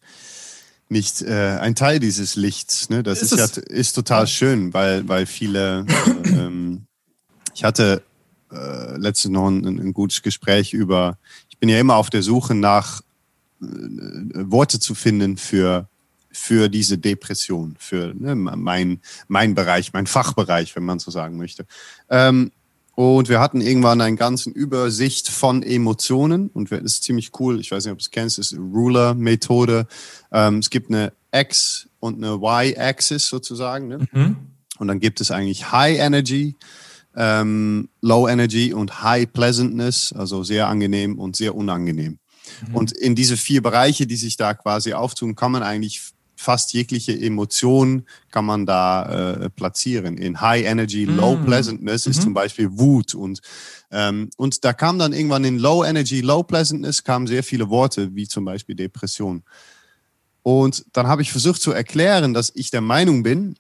nicht 0.91 1.23
äh, 1.23 1.57
ein 1.59 1.75
Teil 1.75 1.99
dieses 1.99 2.37
Lichts? 2.37 2.91
Ne? 2.91 3.03
Das 3.03 3.23
ist, 3.23 3.33
ist 3.33 3.57
ja 3.57 3.63
ist 3.63 3.95
total 3.95 4.27
schön, 4.27 4.75
weil 4.75 5.09
weil 5.09 5.25
viele. 5.25 5.87
Äh, 6.25 6.29
ähm, 6.29 6.87
ich 7.55 7.65
hatte 7.65 8.03
äh, 8.53 8.97
letztens 8.99 9.33
noch 9.33 9.49
ein, 9.49 9.65
ein 9.65 9.93
gutes 9.95 10.21
Gespräch 10.21 10.75
über 10.75 11.19
bin 11.63 11.69
ja 11.69 11.79
immer 11.79 11.95
auf 11.95 12.11
der 12.11 12.25
Suche 12.25 12.57
nach 12.57 13.03
äh, 13.63 13.67
Worte 13.67 14.81
zu 14.81 14.97
finden 14.97 15.37
für 15.37 15.89
für 16.33 16.69
diese 16.69 16.99
Depression, 16.99 17.77
für 17.79 18.15
ne, 18.19 18.35
mein, 18.35 19.01
mein 19.29 19.55
Bereich, 19.55 19.93
mein 19.93 20.09
Fachbereich, 20.09 20.75
wenn 20.75 20.83
man 20.83 20.99
so 20.99 21.13
sagen 21.13 21.37
möchte. 21.37 21.67
Ähm, 22.11 22.51
und 22.97 23.29
wir 23.29 23.39
hatten 23.39 23.61
irgendwann 23.61 24.01
eine 24.01 24.17
ganze 24.17 24.51
Übersicht 24.51 25.29
von 25.29 25.63
Emotionen 25.63 26.49
und 26.49 26.73
das 26.73 26.81
ist 26.83 27.05
ziemlich 27.05 27.31
cool. 27.39 27.61
Ich 27.61 27.71
weiß 27.71 27.85
nicht, 27.85 27.93
ob 27.93 27.99
du 27.99 28.03
es 28.03 28.11
kennst, 28.11 28.39
das 28.39 28.51
ist 28.51 28.59
Ruler-Methode. 28.59 29.87
Ähm, 30.33 30.59
es 30.59 30.69
gibt 30.69 30.91
eine 30.91 31.13
X- 31.33 31.87
und 32.01 32.17
eine 32.17 32.35
Y-Axis 32.35 33.29
sozusagen. 33.29 33.87
Ne? 33.87 34.09
Mhm. 34.11 34.37
Und 34.79 34.89
dann 34.89 34.99
gibt 34.99 35.21
es 35.21 35.31
eigentlich 35.31 35.71
High 35.71 36.01
Energy, 36.01 36.57
ähm, 37.17 37.89
Low 38.01 38.29
Energy 38.29 38.73
und 38.73 39.03
High 39.03 39.33
Pleasantness, 39.33 40.13
also 40.13 40.43
sehr 40.43 40.69
angenehm 40.69 41.19
und 41.19 41.37
sehr 41.37 41.55
unangenehm. 41.55 42.19
Mhm. 42.69 42.75
Und 42.75 42.93
in 42.93 43.15
diese 43.15 43.37
vier 43.37 43.63
Bereiche, 43.63 44.07
die 44.07 44.17
sich 44.17 44.37
da 44.37 44.55
quasi 44.55 44.93
auftun, 44.93 45.35
kann 45.35 45.53
man 45.53 45.63
eigentlich 45.63 46.13
fast 46.43 46.73
jegliche 46.73 47.19
Emotion 47.19 48.05
kann 48.31 48.45
man 48.45 48.67
da 48.67 49.35
äh, 49.45 49.51
platzieren. 49.51 50.19
In 50.19 50.41
High 50.41 50.65
Energy, 50.67 51.05
Low 51.05 51.37
mhm. 51.37 51.45
Pleasantness 51.45 52.07
ist 52.07 52.19
mhm. 52.19 52.23
zum 52.23 52.35
Beispiel 52.35 52.69
Wut 52.73 53.15
und 53.15 53.41
ähm, 53.91 54.31
und 54.37 54.65
da 54.65 54.73
kam 54.73 54.99
dann 54.99 55.13
irgendwann 55.13 55.45
in 55.45 55.59
Low 55.59 55.85
Energy, 55.85 56.21
Low 56.21 56.43
Pleasantness 56.43 57.05
kamen 57.05 57.27
sehr 57.27 57.43
viele 57.43 57.71
Worte 57.71 58.15
wie 58.15 58.27
zum 58.27 58.45
Beispiel 58.45 58.75
Depression. 58.75 59.45
Und 60.43 60.85
dann 60.93 61.07
habe 61.07 61.23
ich 61.23 61.31
versucht 61.31 61.63
zu 61.63 61.71
erklären, 61.71 62.35
dass 62.35 62.51
ich 62.55 62.71
der 62.71 62.81
Meinung 62.81 63.23
bin, 63.23 63.55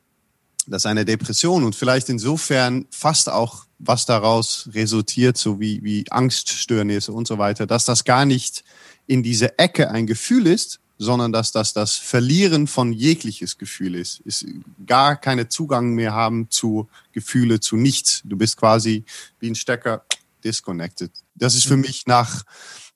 dass 0.66 0.86
eine 0.86 1.04
Depression 1.04 1.64
und 1.64 1.74
vielleicht 1.74 2.08
insofern 2.08 2.86
fast 2.90 3.28
auch 3.28 3.66
was 3.78 4.06
daraus 4.06 4.68
resultiert, 4.72 5.36
so 5.36 5.60
wie, 5.60 5.82
wie 5.82 6.04
Angststörnisse 6.10 7.12
und 7.12 7.26
so 7.26 7.38
weiter, 7.38 7.66
dass 7.66 7.84
das 7.84 8.04
gar 8.04 8.24
nicht 8.24 8.64
in 9.06 9.22
diese 9.22 9.58
Ecke 9.58 9.90
ein 9.90 10.06
Gefühl 10.06 10.46
ist, 10.46 10.80
sondern 10.98 11.32
dass 11.32 11.50
das 11.50 11.72
das 11.72 11.96
Verlieren 11.96 12.66
von 12.66 12.92
jegliches 12.92 13.58
Gefühl 13.58 13.96
ist. 13.96 14.20
Ist 14.20 14.46
gar 14.86 15.16
keine 15.16 15.48
Zugang 15.48 15.94
mehr 15.94 16.12
haben 16.12 16.48
zu 16.50 16.88
Gefühle, 17.12 17.58
zu 17.58 17.76
nichts. 17.76 18.22
Du 18.24 18.36
bist 18.36 18.56
quasi 18.56 19.04
wie 19.40 19.50
ein 19.50 19.56
Stecker 19.56 20.04
disconnected. 20.44 21.10
Das 21.34 21.54
ist 21.54 21.66
für 21.66 21.76
mhm. 21.76 21.82
mich 21.82 22.06
nach, 22.06 22.44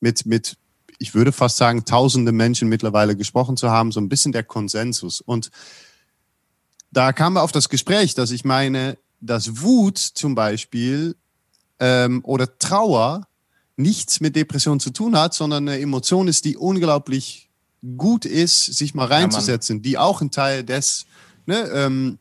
mit, 0.00 0.24
mit, 0.24 0.56
ich 0.98 1.14
würde 1.14 1.32
fast 1.32 1.56
sagen, 1.56 1.84
tausende 1.84 2.32
Menschen 2.32 2.68
mittlerweile 2.68 3.16
gesprochen 3.16 3.56
zu 3.56 3.70
haben, 3.70 3.90
so 3.92 4.00
ein 4.00 4.08
bisschen 4.08 4.32
der 4.32 4.44
Konsensus. 4.44 5.20
Und 5.20 5.50
da 6.96 7.12
kam 7.12 7.34
wir 7.34 7.42
auf 7.42 7.52
das 7.52 7.68
Gespräch, 7.68 8.14
dass 8.14 8.30
ich 8.30 8.46
meine, 8.46 8.96
dass 9.20 9.60
Wut 9.60 9.98
zum 9.98 10.34
Beispiel 10.34 11.14
ähm, 11.78 12.22
oder 12.24 12.58
Trauer 12.58 13.26
nichts 13.76 14.20
mit 14.20 14.34
Depression 14.34 14.80
zu 14.80 14.88
tun 14.88 15.14
hat, 15.14 15.34
sondern 15.34 15.68
eine 15.68 15.78
Emotion 15.78 16.26
ist, 16.26 16.46
die 16.46 16.56
unglaublich 16.56 17.50
gut 17.98 18.24
ist, 18.24 18.64
sich 18.64 18.94
mal 18.94 19.08
reinzusetzen, 19.08 19.76
ja, 19.76 19.82
die 19.82 19.98
auch 19.98 20.22
ein 20.22 20.30
Teil 20.30 20.64
des, 20.64 21.04
ne, 21.44 21.68
ähm, 21.68 22.18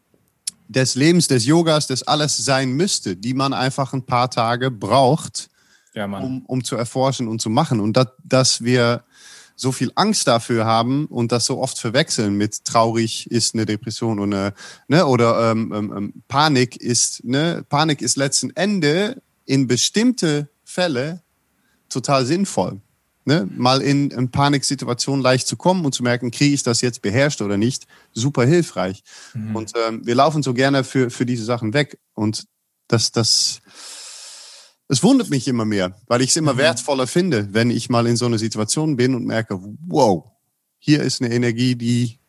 des 0.68 0.96
Lebens, 0.96 1.30
des 1.30 1.46
Yogas, 1.46 1.88
des 1.88 2.04
alles 2.04 2.36
sein 2.36 2.74
müsste, 2.74 3.16
die 3.16 3.34
man 3.34 3.54
einfach 3.54 3.94
ein 3.94 4.06
paar 4.06 4.30
Tage 4.30 4.72
braucht, 4.72 5.50
ja, 5.94 6.04
um, 6.06 6.44
um 6.48 6.66
zu 6.66 6.76
erforschen 6.76 7.30
und 7.30 7.42
zu 7.42 7.50
machen. 7.50 7.80
Und 7.80 7.96
dat, 7.96 8.12
dass 8.26 8.62
wir 8.62 9.05
so 9.56 9.72
viel 9.72 9.92
Angst 9.96 10.28
dafür 10.28 10.66
haben 10.66 11.06
und 11.06 11.32
das 11.32 11.46
so 11.46 11.60
oft 11.60 11.80
verwechseln 11.80 12.36
mit 12.36 12.66
traurig 12.66 13.30
ist 13.32 13.54
eine 13.54 13.66
Depression 13.66 14.20
oder, 14.20 14.54
ne, 14.88 15.06
oder 15.06 15.52
ähm, 15.52 15.74
ähm, 15.74 15.94
ähm, 15.96 16.14
Panik 16.28 16.76
ist, 16.76 17.24
ne, 17.24 17.66
Panik 17.68 18.02
ist 18.02 18.18
letzten 18.18 18.50
Ende 18.56 19.22
in 19.46 19.68
bestimmte 19.68 20.50
Fälle 20.64 21.22
total 21.90 22.26
sinnvoll. 22.26 22.82
Ne? 23.28 23.50
Mal 23.56 23.82
in 23.82 24.14
eine 24.14 24.28
Paniksituation 24.28 25.20
leicht 25.22 25.48
zu 25.48 25.56
kommen 25.56 25.84
und 25.84 25.94
zu 25.94 26.04
merken, 26.04 26.30
kriege 26.30 26.54
ich 26.54 26.62
das 26.62 26.82
jetzt 26.82 27.02
beherrscht 27.02 27.42
oder 27.42 27.58
nicht, 27.58 27.88
super 28.14 28.46
hilfreich. 28.46 29.04
Mhm. 29.34 29.56
Und 29.56 29.74
ähm, 29.88 30.06
wir 30.06 30.14
laufen 30.14 30.44
so 30.44 30.54
gerne 30.54 30.84
für, 30.84 31.10
für 31.10 31.26
diese 31.26 31.44
Sachen 31.44 31.74
weg. 31.74 31.98
Und 32.14 32.46
das, 32.88 33.12
das, 33.12 33.62
es 34.88 35.04
wundert 35.04 35.30
mich 35.30 35.48
immer 35.48 35.66
mehr, 35.66 35.96
weil 36.08 36.22
ich 36.22 36.30
es 36.30 36.36
immer 36.36 36.54
mhm. 36.54 36.60
wertvoller 36.60 37.08
finde, 37.08 37.50
wenn 37.52 37.72
ich 37.72 37.90
mal 37.90 38.08
in 38.08 38.18
so 38.18 38.26
einer 38.26 38.38
Situation 38.38 38.96
bin 38.96 39.16
und 39.16 39.26
merke, 39.26 39.60
wow, 39.88 40.26
hier 40.80 41.02
ist 41.02 41.22
eine 41.22 41.34
Energie, 41.34 41.76
die 41.76 42.20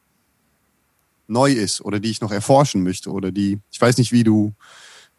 neu 1.28 1.52
ist 1.52 1.80
oder 1.80 2.00
die 2.00 2.10
ich 2.10 2.20
noch 2.20 2.32
erforschen 2.32 2.82
möchte 2.82 3.10
oder 3.10 3.32
die, 3.32 3.58
ich 3.70 3.80
weiß 3.80 3.98
nicht, 3.98 4.12
wie 4.12 4.24
du, 4.24 4.54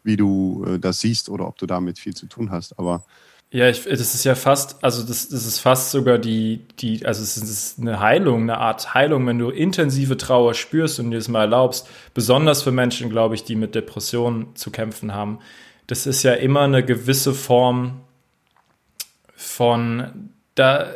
wie 0.02 0.16
du 0.16 0.64
äh, 0.66 0.78
das 0.78 1.00
siehst 1.00 1.28
oder 1.28 1.46
ob 1.46 1.58
du 1.58 1.66
damit 1.66 1.98
viel 1.98 2.14
zu 2.14 2.26
tun 2.26 2.50
hast, 2.50 2.78
aber 2.78 3.04
ja, 3.50 3.66
ich, 3.70 3.84
das 3.84 4.14
ist 4.14 4.24
ja 4.24 4.34
fast, 4.34 4.84
also 4.84 5.02
das, 5.02 5.28
das 5.30 5.46
ist 5.46 5.60
fast 5.60 5.90
sogar 5.90 6.18
die, 6.18 6.66
die, 6.80 7.06
also 7.06 7.22
es 7.22 7.38
ist 7.38 7.78
eine 7.78 7.98
Heilung, 7.98 8.42
eine 8.42 8.58
Art 8.58 8.92
Heilung, 8.92 9.26
wenn 9.26 9.38
du 9.38 9.48
intensive 9.48 10.18
Trauer 10.18 10.52
spürst 10.52 11.00
und 11.00 11.10
dir 11.12 11.16
das 11.16 11.28
mal 11.28 11.42
erlaubst, 11.42 11.88
besonders 12.12 12.62
für 12.62 12.72
Menschen, 12.72 13.08
glaube 13.08 13.36
ich, 13.36 13.44
die 13.44 13.54
mit 13.54 13.74
Depressionen 13.74 14.54
zu 14.54 14.70
kämpfen 14.70 15.14
haben, 15.14 15.38
das 15.88 16.06
ist 16.06 16.22
ja 16.22 16.34
immer 16.34 16.60
eine 16.60 16.84
gewisse 16.84 17.34
Form 17.34 18.02
von, 19.34 20.30
da 20.54 20.94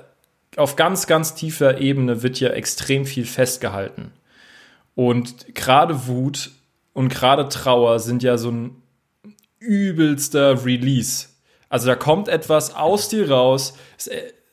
auf 0.57 0.77
ganz, 0.77 1.07
ganz 1.07 1.35
tiefer 1.35 1.79
Ebene 1.79 2.23
wird 2.23 2.39
ja 2.39 2.51
extrem 2.51 3.07
viel 3.07 3.25
festgehalten. 3.25 4.13
Und 4.95 5.55
gerade 5.55 6.07
Wut 6.07 6.51
und 6.93 7.09
gerade 7.09 7.49
Trauer 7.49 7.99
sind 8.01 8.23
ja 8.23 8.37
so 8.37 8.51
ein 8.51 8.83
übelster 9.59 10.65
Release. 10.65 11.29
Also 11.71 11.87
da 11.87 11.95
kommt 11.95 12.29
etwas 12.29 12.77
aus 12.77 13.09
dir 13.09 13.31
raus, 13.31 13.75
es, 13.97 14.11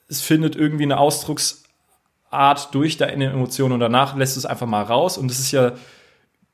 es 0.08 0.22
findet 0.22 0.56
irgendwie 0.56 0.84
eine 0.84 1.00
Ausdrucksart 1.00 2.74
durch 2.74 2.96
deine 2.96 3.32
Emotionen 3.32 3.74
und 3.74 3.82
danach 3.82 4.16
lässt 4.16 4.38
du 4.38 4.40
es 4.40 4.46
einfach 4.46 4.68
mal 4.68 4.84
raus 4.84 5.18
und 5.18 5.30
es 5.30 5.40
ist 5.40 5.52
ja 5.52 5.74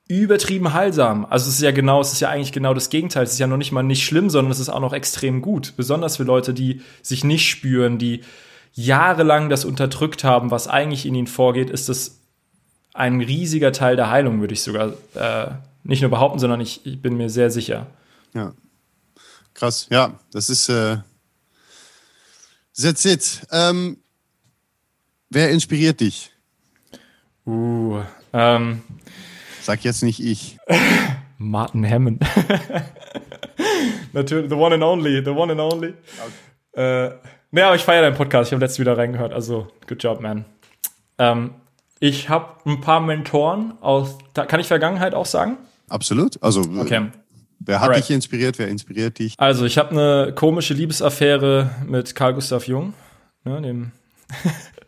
übertrieben 0.07 0.73
heilsam. 0.73 1.25
Also 1.25 1.49
es 1.49 1.55
ist 1.55 1.61
ja 1.61 1.71
genau, 1.71 1.99
es 1.99 2.13
ist 2.13 2.19
ja 2.19 2.29
eigentlich 2.29 2.51
genau 2.51 2.73
das 2.73 2.89
Gegenteil. 2.89 3.23
Es 3.23 3.33
ist 3.33 3.39
ja 3.39 3.47
noch 3.47 3.57
nicht 3.57 3.71
mal 3.71 3.83
nicht 3.83 4.05
schlimm, 4.05 4.29
sondern 4.29 4.51
es 4.51 4.59
ist 4.59 4.69
auch 4.69 4.79
noch 4.79 4.93
extrem 4.93 5.41
gut. 5.41 5.73
Besonders 5.77 6.17
für 6.17 6.23
Leute, 6.23 6.53
die 6.53 6.81
sich 7.01 7.23
nicht 7.23 7.49
spüren, 7.49 7.97
die 7.97 8.21
jahrelang 8.73 9.49
das 9.49 9.65
unterdrückt 9.65 10.23
haben, 10.23 10.51
was 10.51 10.67
eigentlich 10.67 11.05
in 11.05 11.15
ihnen 11.15 11.27
vorgeht, 11.27 11.69
ist 11.69 11.89
das 11.89 12.19
ein 12.93 13.19
riesiger 13.21 13.71
Teil 13.71 13.95
der 13.95 14.09
Heilung, 14.09 14.41
würde 14.41 14.53
ich 14.53 14.61
sogar 14.61 14.93
äh, 15.15 15.51
nicht 15.83 16.01
nur 16.01 16.11
behaupten, 16.11 16.39
sondern 16.39 16.61
ich, 16.61 16.85
ich 16.85 17.01
bin 17.01 17.17
mir 17.17 17.29
sehr 17.29 17.49
sicher. 17.49 17.87
Ja. 18.33 18.53
Krass, 19.53 19.87
ja, 19.89 20.19
das 20.31 20.49
ist 20.49 20.69
äh, 20.69 20.97
that's 22.77 23.05
it. 23.05 23.41
Ähm, 23.51 23.97
wer 25.29 25.49
inspiriert 25.49 26.01
dich? 26.01 26.31
Uh, 27.45 28.01
ähm, 28.33 28.81
Sag 29.65 29.83
jetzt 29.83 30.03
nicht 30.03 30.19
ich. 30.19 30.59
Martin 31.39 31.89
Hammond. 31.89 32.21
Natürlich, 34.13 34.47
the 34.47 34.55
one 34.55 34.75
and 34.75 34.83
only, 34.83 35.23
the 35.25 35.31
one 35.31 35.51
and 35.51 35.59
only. 35.59 35.95
Okay. 36.75 37.07
Äh, 37.07 37.15
nee, 37.49 37.61
aber 37.63 37.75
ich 37.75 37.81
feiere 37.81 38.03
deinen 38.03 38.15
Podcast. 38.15 38.49
Ich 38.49 38.53
habe 38.53 38.63
letztens 38.63 38.81
wieder 38.81 38.95
reingehört. 38.95 39.33
Also, 39.33 39.67
good 39.87 40.03
job, 40.03 40.21
man. 40.21 40.45
Ähm, 41.17 41.55
ich 41.99 42.29
habe 42.29 42.57
ein 42.69 42.79
paar 42.79 42.99
Mentoren 42.99 43.73
aus, 43.81 44.19
kann 44.35 44.59
ich 44.59 44.67
Vergangenheit 44.67 45.15
auch 45.15 45.25
sagen? 45.25 45.57
Absolut. 45.89 46.43
Also, 46.43 46.61
okay. 46.61 47.09
wer 47.57 47.79
hat 47.79 47.89
Alright. 47.89 48.03
dich 48.03 48.11
inspiriert? 48.11 48.59
Wer 48.59 48.67
inspiriert 48.67 49.17
dich? 49.17 49.33
Also, 49.39 49.65
ich 49.65 49.79
habe 49.79 49.89
eine 49.89 50.33
komische 50.35 50.75
Liebesaffäre 50.75 51.71
mit 51.87 52.13
Carl 52.13 52.35
Gustav 52.35 52.67
Jung, 52.67 52.93
ne, 53.43 53.59
dem 53.63 53.93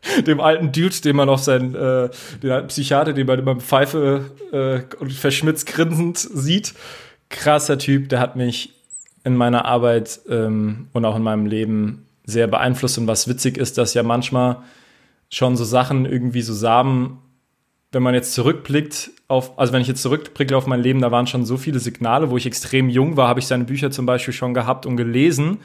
dem 0.27 0.39
alten 0.39 0.71
Dude, 0.71 1.01
den 1.03 1.15
man 1.15 1.29
auf 1.29 1.41
seinen, 1.41 1.75
äh, 1.75 2.09
den 2.41 2.51
alten 2.51 2.67
Psychiater, 2.67 3.13
den 3.13 3.27
man 3.27 3.39
immer 3.39 3.55
Pfeife 3.55 4.31
äh, 4.51 4.95
und 4.99 5.11
verschmitzt 5.11 5.67
grinsend 5.67 6.17
sieht. 6.17 6.73
Krasser 7.29 7.77
Typ, 7.77 8.09
der 8.09 8.19
hat 8.19 8.35
mich 8.35 8.73
in 9.23 9.35
meiner 9.35 9.65
Arbeit 9.65 10.21
ähm, 10.29 10.87
und 10.93 11.03
auch 11.03 11.15
in 11.15 11.23
meinem 11.23 11.45
Leben 11.45 12.05
sehr 12.25 12.47
beeinflusst. 12.47 12.97
Und 12.97 13.07
was 13.07 13.27
witzig 13.27 13.57
ist, 13.57 13.77
dass 13.77 13.93
ja 13.93 14.03
manchmal 14.03 14.57
schon 15.29 15.57
so 15.57 15.65
Sachen 15.65 16.05
irgendwie 16.05 16.41
so 16.41 16.53
Samen, 16.53 17.19
wenn 17.91 18.03
man 18.03 18.13
jetzt 18.13 18.33
zurückblickt 18.33 19.11
auf, 19.27 19.59
also 19.59 19.73
wenn 19.73 19.81
ich 19.81 19.87
jetzt 19.87 20.01
zurückblicke 20.01 20.55
auf 20.55 20.67
mein 20.67 20.81
Leben, 20.81 21.01
da 21.01 21.11
waren 21.11 21.27
schon 21.27 21.45
so 21.45 21.57
viele 21.57 21.79
Signale, 21.79 22.29
wo 22.29 22.37
ich 22.37 22.45
extrem 22.45 22.89
jung 22.89 23.17
war, 23.17 23.27
habe 23.27 23.39
ich 23.39 23.47
seine 23.47 23.65
Bücher 23.65 23.91
zum 23.91 24.05
Beispiel 24.05 24.33
schon 24.33 24.53
gehabt 24.53 24.85
und 24.85 24.95
gelesen 24.95 25.59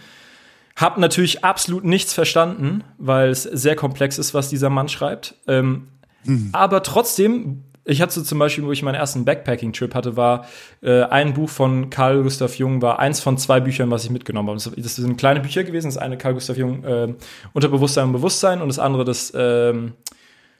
hab 0.77 0.99
natürlich 0.99 1.45
absolut 1.45 1.85
nichts 1.85 2.12
verstanden, 2.12 2.85
weil 2.99 3.31
es 3.31 3.43
sehr 3.43 3.77
komplex 3.77 4.18
ist, 4.18 4.35
was 4.35 4.49
dieser 4.49 4.70
Mann 4.70 4.89
schreibt. 4.89 5.35
Ähm, 5.47 5.89
mhm. 6.25 6.51
Aber 6.53 6.83
trotzdem, 6.83 7.64
ich 7.85 8.01
hatte 8.01 8.14
so 8.14 8.23
zum 8.23 8.39
Beispiel, 8.39 8.64
wo 8.64 8.73
ich 8.73 8.83
meinen 8.83 8.95
ersten 8.95 9.25
Backpacking-Trip 9.25 9.95
hatte, 9.95 10.16
war 10.16 10.47
äh, 10.83 11.03
ein 11.03 11.35
Buch 11.35 11.51
von 11.51 11.91
Carl 11.91 12.23
Gustav 12.23 12.57
Jung, 12.57 12.81
war 12.81 12.99
eins 12.99 13.20
von 13.20 13.39
zwei 13.39 13.61
Büchern, 13.61 13.91
was 13.91 14.05
ich 14.05 14.11
mitgenommen 14.11 14.49
habe. 14.49 14.81
Das, 14.81 14.97
sind 14.97 15.16
kleine 15.16 15.41
Bücher 15.41 15.64
gewesen. 15.64 15.89
Das 15.89 15.99
eine 15.99 16.16
Carl 16.16 16.35
Gustav 16.35 16.57
Jung 16.57 16.85
äh, 16.85 17.14
Unterbewusstsein 17.53 18.07
und 18.07 18.12
Bewusstsein 18.12 18.62
und 18.62 18.68
das 18.68 18.79
andere 18.79 19.05
das 19.05 19.33
ähm, 19.35 19.93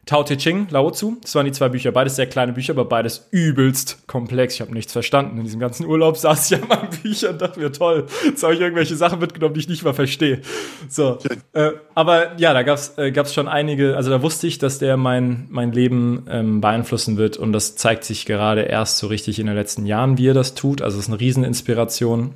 Tao 0.05 0.25
Te 0.25 0.37
Ching, 0.37 0.67
Lao 0.71 0.91
Tzu. 0.91 1.17
Das 1.23 1.33
waren 1.37 1.47
die 1.47 1.53
zwei 1.53 1.69
Bücher. 1.69 1.93
Beides 1.93 2.17
sehr 2.17 2.27
kleine 2.27 2.53
Bücher, 2.53 2.73
aber 2.73 2.85
beides 2.85 3.29
übelst 3.31 4.09
komplex. 4.09 4.55
Ich 4.55 4.61
habe 4.61 4.73
nichts 4.73 4.93
verstanden. 4.93 5.39
In 5.39 5.45
diesem 5.45 5.61
ganzen 5.61 5.87
Urlaub 5.87 6.17
saß 6.17 6.51
ich 6.51 6.61
an 6.61 6.67
meinen 6.69 6.91
Büchern 6.91 7.35
und 7.35 7.43
dachte 7.43 7.61
mir, 7.61 7.71
toll, 7.71 8.07
jetzt 8.25 8.43
habe 8.43 8.55
ich 8.55 8.61
irgendwelche 8.61 8.97
Sachen 8.97 9.21
mitgenommen, 9.21 9.55
die 9.55 9.61
ich 9.61 9.69
nicht 9.69 9.85
mal 9.85 9.95
verstehe. 9.95 10.41
So. 10.89 11.19
Äh, 11.53 11.71
aber 11.95 12.37
ja, 12.39 12.53
da 12.53 12.63
gab's 12.65 12.99
äh, 12.99 13.25
schon 13.27 13.47
einige, 13.47 13.97
also 13.97 14.11
da 14.11 14.23
wusste 14.23 14.49
ich, 14.49 14.59
dass 14.59 14.81
der 14.81 14.97
mein, 14.97 15.47
mein 15.51 15.71
Leben 15.71 16.27
ähm, 16.29 16.61
beeinflussen 16.61 17.17
wird. 17.17 17.37
Und 17.37 17.53
das 17.53 17.77
zeigt 17.77 18.03
sich 18.03 18.27
gerade 18.27 18.63
erst 18.63 18.99
so 18.99 19.07
richtig 19.07 19.39
in 19.39 19.47
den 19.47 19.55
letzten 19.55 19.87
Jahren, 19.87 20.19
wie 20.19 20.27
er 20.27 20.35
das 20.35 20.55
tut. 20.55 20.83
Also 20.83 20.99
es 20.99 21.05
ist 21.05 21.11
eine 21.11 21.21
Rieseninspiration. 21.21 22.35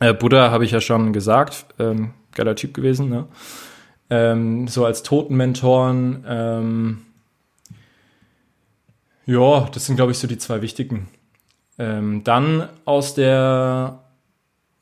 Äh, 0.00 0.14
Buddha 0.14 0.50
habe 0.50 0.64
ich 0.64 0.70
ja 0.70 0.80
schon 0.80 1.12
gesagt, 1.12 1.66
ähm, 1.78 2.12
geiler 2.34 2.56
Typ 2.56 2.72
gewesen, 2.72 3.10
ne? 3.10 3.26
Ähm, 4.10 4.68
so 4.68 4.84
als 4.84 5.02
Totenmentoren. 5.02 6.24
Ähm, 6.26 7.02
ja, 9.26 9.68
das 9.72 9.86
sind, 9.86 9.96
glaube 9.96 10.12
ich, 10.12 10.18
so 10.18 10.26
die 10.26 10.38
zwei 10.38 10.62
wichtigen. 10.62 11.08
Ähm, 11.78 12.22
dann 12.24 12.68
aus 12.84 13.14
der 13.14 14.00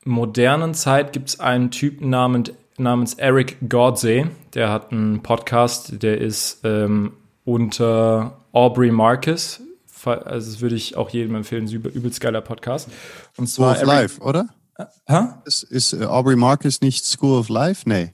modernen 0.03 0.73
Zeit 0.73 1.13
gibt 1.13 1.29
es 1.29 1.39
einen 1.39 1.71
Typen 1.71 2.09
namens, 2.09 2.51
namens 2.77 3.13
Eric 3.13 3.57
Gordsey. 3.69 4.27
Der 4.53 4.69
hat 4.69 4.91
einen 4.91 5.21
Podcast, 5.21 6.01
der 6.01 6.19
ist 6.19 6.61
ähm, 6.63 7.13
unter 7.45 8.39
Aubrey 8.51 8.91
Marcus. 8.91 9.61
Also 10.03 10.51
das 10.51 10.61
würde 10.61 10.75
ich 10.75 10.97
auch 10.97 11.09
jedem 11.11 11.35
empfehlen, 11.35 11.67
übelst 11.67 12.21
geiler 12.21 12.41
Podcast. 12.41 12.89
Und 13.37 13.47
zwar 13.47 13.75
School 13.75 13.87
of 13.87 13.93
Eric, 13.93 14.01
Life, 14.01 14.21
oder? 14.21 14.49
Äh, 14.77 14.85
hä? 15.07 15.27
Ist, 15.45 15.63
ist 15.63 15.93
uh, 15.93 16.05
Aubrey 16.05 16.35
Marcus 16.35 16.81
nicht 16.81 17.05
School 17.05 17.37
of 17.37 17.49
Life? 17.49 17.87
Nee. 17.87 18.11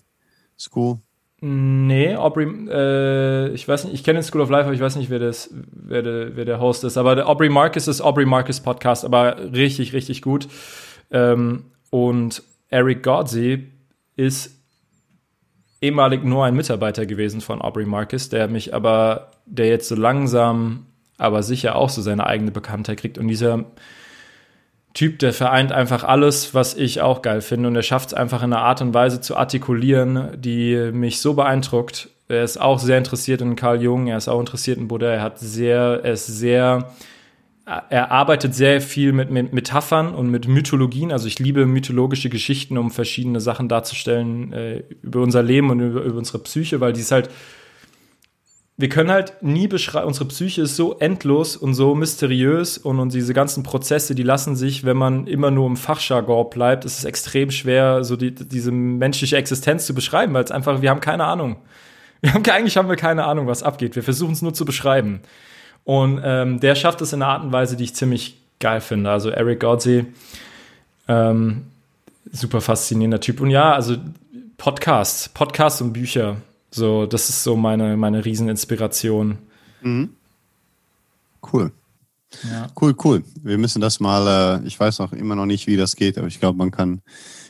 School. 0.57 0.99
Nee, 1.39 2.15
Aubrey, 2.15 2.47
äh, 2.67 3.49
ich 3.53 3.67
weiß 3.67 3.85
nicht, 3.85 3.93
ich 3.93 4.03
kenne 4.03 4.19
den 4.19 4.23
School 4.23 4.41
of 4.41 4.49
Life, 4.49 4.65
aber 4.65 4.73
ich 4.73 4.81
weiß 4.81 4.95
nicht, 4.95 5.11
wer, 5.11 5.19
das, 5.19 5.53
wer, 5.53 6.01
der, 6.01 6.35
wer 6.35 6.45
der 6.45 6.59
Host 6.59 6.83
ist. 6.83 6.97
Aber 6.97 7.15
der 7.15 7.29
Aubrey 7.29 7.49
Marcus 7.49 7.87
ist 7.87 8.01
Aubrey 8.01 8.25
Marcus 8.25 8.59
Podcast, 8.59 9.05
aber 9.05 9.37
richtig, 9.53 9.93
richtig 9.93 10.23
gut. 10.23 10.47
Ähm, 11.11 11.65
und 11.91 12.41
Eric 12.69 13.03
Godsey 13.03 13.67
ist 14.15 14.57
ehemalig 15.79 16.23
nur 16.23 16.43
ein 16.45 16.55
Mitarbeiter 16.55 17.05
gewesen 17.05 17.41
von 17.41 17.61
Aubrey 17.61 17.85
Marcus, 17.85 18.29
der 18.29 18.47
mich 18.47 18.73
aber, 18.73 19.29
der 19.45 19.67
jetzt 19.67 19.87
so 19.87 19.95
langsam, 19.95 20.87
aber 21.19 21.43
sicher 21.43 21.75
auch 21.75 21.89
so 21.89 22.01
seine 22.01 22.25
eigene 22.25 22.49
Bekanntheit 22.49 22.97
kriegt. 22.97 23.19
Und 23.19 23.27
dieser 23.27 23.65
Typ, 24.97 25.19
der 25.19 25.31
vereint 25.31 25.71
einfach 25.71 26.03
alles, 26.03 26.55
was 26.55 26.73
ich 26.73 27.01
auch 27.01 27.21
geil 27.21 27.41
finde. 27.41 27.69
Und 27.69 27.75
er 27.75 27.83
schafft 27.83 28.07
es 28.07 28.13
einfach 28.15 28.41
in 28.41 28.51
einer 28.51 28.63
Art 28.63 28.81
und 28.81 28.95
Weise 28.95 29.21
zu 29.21 29.37
artikulieren, 29.37 30.29
die 30.41 30.89
mich 30.91 31.21
so 31.21 31.35
beeindruckt. 31.35 32.09
Er 32.29 32.43
ist 32.43 32.59
auch 32.59 32.79
sehr 32.79 32.97
interessiert 32.97 33.41
in 33.41 33.55
Carl 33.55 33.79
Jung, 33.79 34.07
er 34.07 34.17
ist 34.17 34.27
auch 34.27 34.39
interessiert 34.39 34.79
in 34.79 34.87
Buddha, 34.87 35.05
er 35.05 35.21
hat 35.21 35.37
sehr, 35.37 36.01
er 36.03 36.13
ist 36.13 36.25
sehr, 36.25 36.89
er 37.67 38.09
arbeitet 38.09 38.55
sehr 38.55 38.81
viel 38.81 39.13
mit, 39.13 39.29
mit 39.29 39.53
Metaphern 39.53 40.15
und 40.15 40.31
mit 40.31 40.47
Mythologien. 40.47 41.11
Also 41.11 41.27
ich 41.27 41.37
liebe 41.37 41.67
mythologische 41.67 42.29
Geschichten, 42.29 42.75
um 42.75 42.89
verschiedene 42.89 43.39
Sachen 43.39 43.69
darzustellen 43.69 44.51
äh, 44.51 44.83
über 45.03 45.21
unser 45.21 45.43
Leben 45.43 45.69
und 45.69 45.79
über, 45.79 46.01
über 46.01 46.17
unsere 46.17 46.39
Psyche, 46.39 46.81
weil 46.81 46.93
die 46.93 47.01
ist 47.01 47.11
halt 47.11 47.29
wir 48.79 48.89
können 48.89 49.09
halt 49.09 49.41
nie 49.41 49.67
beschreiben, 49.67 50.05
unsere 50.05 50.25
Psyche 50.25 50.61
ist 50.61 50.75
so 50.75 50.99
endlos 50.99 51.57
und 51.57 51.73
so 51.73 51.95
mysteriös 51.95 52.77
und, 52.77 52.99
und 52.99 53.11
diese 53.11 53.33
ganzen 53.33 53.63
Prozesse, 53.63 54.13
die 54.13 54.21
lassen 54.21 54.55
sich, 54.55 54.85
wenn 54.85 54.97
man 54.97 55.25
immer 55.25 55.49
nur 55.49 55.65
im 55.65 55.77
Fachjargon 55.77 56.51
bleibt, 56.51 56.85
ist 56.85 56.99
es 56.99 57.03
extrem 57.03 57.49
schwer, 57.49 58.03
so 58.03 58.15
die, 58.15 58.33
diese 58.33 58.71
menschliche 58.71 59.35
Existenz 59.35 59.87
zu 59.87 59.95
beschreiben, 59.95 60.33
weil 60.35 60.43
es 60.43 60.51
einfach, 60.51 60.83
wir 60.83 60.91
haben 60.91 61.01
keine 61.01 61.25
Ahnung. 61.25 61.57
Wir 62.19 62.33
haben, 62.33 62.43
eigentlich 62.49 62.77
haben 62.77 62.89
wir 62.89 62.95
keine 62.95 63.25
Ahnung, 63.25 63.45
was 63.45 63.61
abgeht. 63.61 63.95
Wir 63.95 64.01
versuchen 64.01 64.33
es 64.33 64.41
nur 64.41 64.53
zu 64.53 64.65
beschreiben. 64.65 65.21
Und 65.83 66.19
ähm, 66.23 66.59
der 66.59 66.73
schafft 66.73 66.99
es 67.01 67.13
in 67.13 67.21
einer 67.21 67.31
Art 67.31 67.43
und 67.43 67.51
Weise, 67.51 67.77
die 67.77 67.83
ich 67.83 67.95
ziemlich 67.95 68.41
geil 68.59 68.81
finde. 68.81 69.11
Also 69.11 69.29
Eric 69.29 69.59
Godsey, 69.59 70.05
ähm, 71.07 71.67
super 72.31 72.59
faszinierender 72.59 73.21
Typ. 73.21 73.39
Und 73.39 73.51
ja, 73.51 73.73
also 73.73 73.97
Podcasts, 74.57 75.29
Podcasts 75.29 75.79
und 75.81 75.93
Bücher. 75.93 76.37
So, 76.71 77.05
das 77.05 77.29
ist 77.29 77.43
so 77.43 77.55
meine, 77.55 77.97
meine 77.97 78.23
Rieseninspiration. 78.23 79.37
Mhm. 79.81 80.09
Cool. 81.51 81.71
Ja. 82.43 82.67
Cool, 82.79 82.95
cool. 83.03 83.23
Wir 83.41 83.57
müssen 83.57 83.81
das 83.81 83.99
mal, 83.99 84.59
äh, 84.61 84.67
ich 84.67 84.79
weiß 84.79 84.99
auch 84.99 85.13
immer 85.13 85.35
noch 85.35 85.45
nicht, 85.45 85.67
wie 85.67 85.77
das 85.77 85.95
geht, 85.95 86.17
aber 86.17 86.27
ich 86.27 86.39
glaube, 86.39 86.57
man 86.57 86.71
kann 86.71 87.01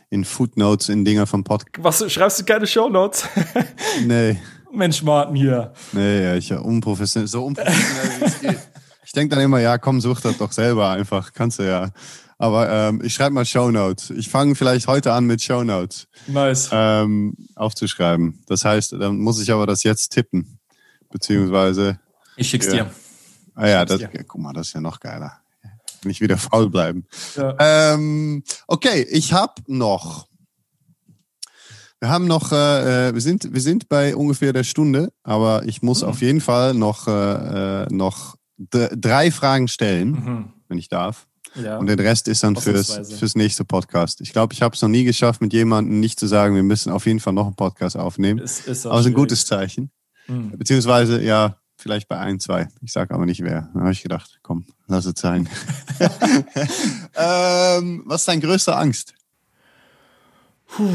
in 0.10 0.24
Footnotes, 0.24 0.90
in 0.90 1.04
Dinger 1.04 1.26
vom 1.26 1.44
Podcast. 1.44 1.84
Was, 1.84 2.12
schreibst 2.12 2.40
du 2.40 2.46
keine 2.46 2.68
Shownotes? 2.68 3.28
nee. 4.06 4.40
Mensch, 4.72 5.02
Martin 5.02 5.36
hier. 5.36 5.74
Nee, 5.94 6.24
ja, 6.24 6.36
ich 6.36 6.50
ja 6.50 6.60
unprofessionell, 6.60 7.28
so 7.28 7.46
unprofessionell 7.46 8.22
wie 8.22 8.26
es 8.26 8.42
geht. 8.42 8.60
Ich 9.06 9.14
denke 9.14 9.36
dann 9.36 9.44
immer, 9.44 9.60
ja, 9.60 9.78
komm, 9.78 10.02
such 10.02 10.22
das 10.22 10.38
doch 10.38 10.52
selber 10.52 10.90
einfach. 10.90 11.32
Kannst 11.34 11.60
du 11.60 11.64
ja. 11.64 11.92
Aber 12.40 12.70
ähm, 12.70 13.02
ich 13.04 13.14
schreibe 13.14 13.34
mal 13.34 13.46
Shownotes. 13.46 14.12
Ich 14.12 14.30
fange 14.30 14.56
vielleicht 14.56 14.88
heute 14.88 15.12
an 15.14 15.26
mit 15.26 15.42
Shownotes. 15.42 16.08
Nice. 16.28 16.70
Ähm, 16.72 17.36
aufzuschreiben. 17.56 18.44
Das 18.48 18.64
heißt, 18.64 18.94
dann 18.94 19.18
muss 19.18 19.42
ich 19.42 19.52
aber 19.52 19.66
das 19.66 19.84
jetzt 19.84 20.10
tippen. 20.10 20.60
Beziehungsweise. 21.10 22.00
Ich 22.36 22.50
schick's 22.50 22.68
ja. 22.68 22.74
dir. 22.74 22.92
Ah 23.56 23.68
ja, 23.68 23.86
das, 23.86 24.02
ja, 24.02 24.10
guck 24.28 24.40
mal, 24.40 24.54
das 24.54 24.68
ist 24.68 24.74
ja 24.74 24.82
noch 24.82 25.00
geiler. 25.00 25.40
Nicht 26.04 26.22
wieder 26.22 26.38
faul 26.38 26.70
bleiben. 26.70 27.08
Ja. 27.36 27.56
Ähm, 27.60 28.44
okay, 28.68 29.06
ich 29.10 29.34
habe 29.34 29.54
noch. 29.66 30.28
Wir 32.00 32.10
haben 32.10 32.28
noch, 32.28 32.52
äh, 32.52 33.08
äh, 33.08 33.14
wir 33.16 33.22
sind, 33.22 33.52
wir 33.52 33.62
sind 33.62 33.90
bei 33.90 34.16
ungefähr 34.16 34.54
der 34.54 34.64
Stunde, 34.64 35.12
aber 35.24 35.66
ich 35.66 35.82
muss 35.82 36.04
mhm. 36.04 36.10
auf 36.10 36.22
jeden 36.22 36.42
Fall 36.42 36.76
noch, 36.76 37.08
äh, 37.08 37.86
äh 37.86 37.88
noch 37.90 38.36
drei 38.60 39.32
Fragen 39.32 39.68
stellen, 39.68 40.12
mhm. 40.12 40.54
wenn 40.68 40.78
ich 40.78 40.90
darf. 40.90 41.26
Ja. 41.62 41.78
Und 41.78 41.88
den 41.88 42.00
Rest 42.00 42.28
ist 42.28 42.44
dann 42.44 42.56
fürs, 42.56 43.18
fürs 43.18 43.36
nächste 43.36 43.66
Podcast. 43.66 44.22
Ich 44.22 44.32
glaube, 44.32 44.54
ich 44.54 44.62
habe 44.62 44.76
es 44.76 44.82
noch 44.82 44.90
nie 44.90 45.04
geschafft, 45.04 45.42
mit 45.42 45.54
jemandem 45.54 46.00
nicht 46.00 46.20
zu 46.20 46.28
sagen, 46.28 46.56
wir 46.56 46.64
müssen 46.64 46.92
auf 46.92 47.06
jeden 47.06 47.20
Fall 47.20 47.34
noch 47.34 47.46
einen 47.46 47.56
Podcast 47.56 47.98
aufnehmen. 47.98 48.40
Ist, 48.40 48.68
ist 48.68 48.86
aber 48.86 48.96
es 48.96 49.02
ist 49.02 49.08
ein 49.08 49.14
gutes 49.14 49.46
Zeichen. 49.46 49.92
Mhm. 50.28 50.58
Beziehungsweise, 50.58 51.22
ja, 51.22 51.58
vielleicht 51.78 52.08
bei 52.08 52.18
ein, 52.18 52.40
zwei. 52.40 52.68
Ich 52.82 52.92
sage 52.92 53.14
aber 53.14 53.26
nicht 53.26 53.44
wer. 53.44 53.70
Da 53.74 53.80
habe 53.82 53.92
ich 53.92 54.04
gedacht, 54.04 54.40
komm, 54.42 54.66
lass 54.88 55.06
es 55.06 55.20
sein. 55.20 55.50
ähm, 57.16 58.04
was 58.06 58.22
ist 58.22 58.28
deine 58.28 58.42
größte 58.42 58.76
Angst? 58.76 59.14
Puh. 60.68 60.90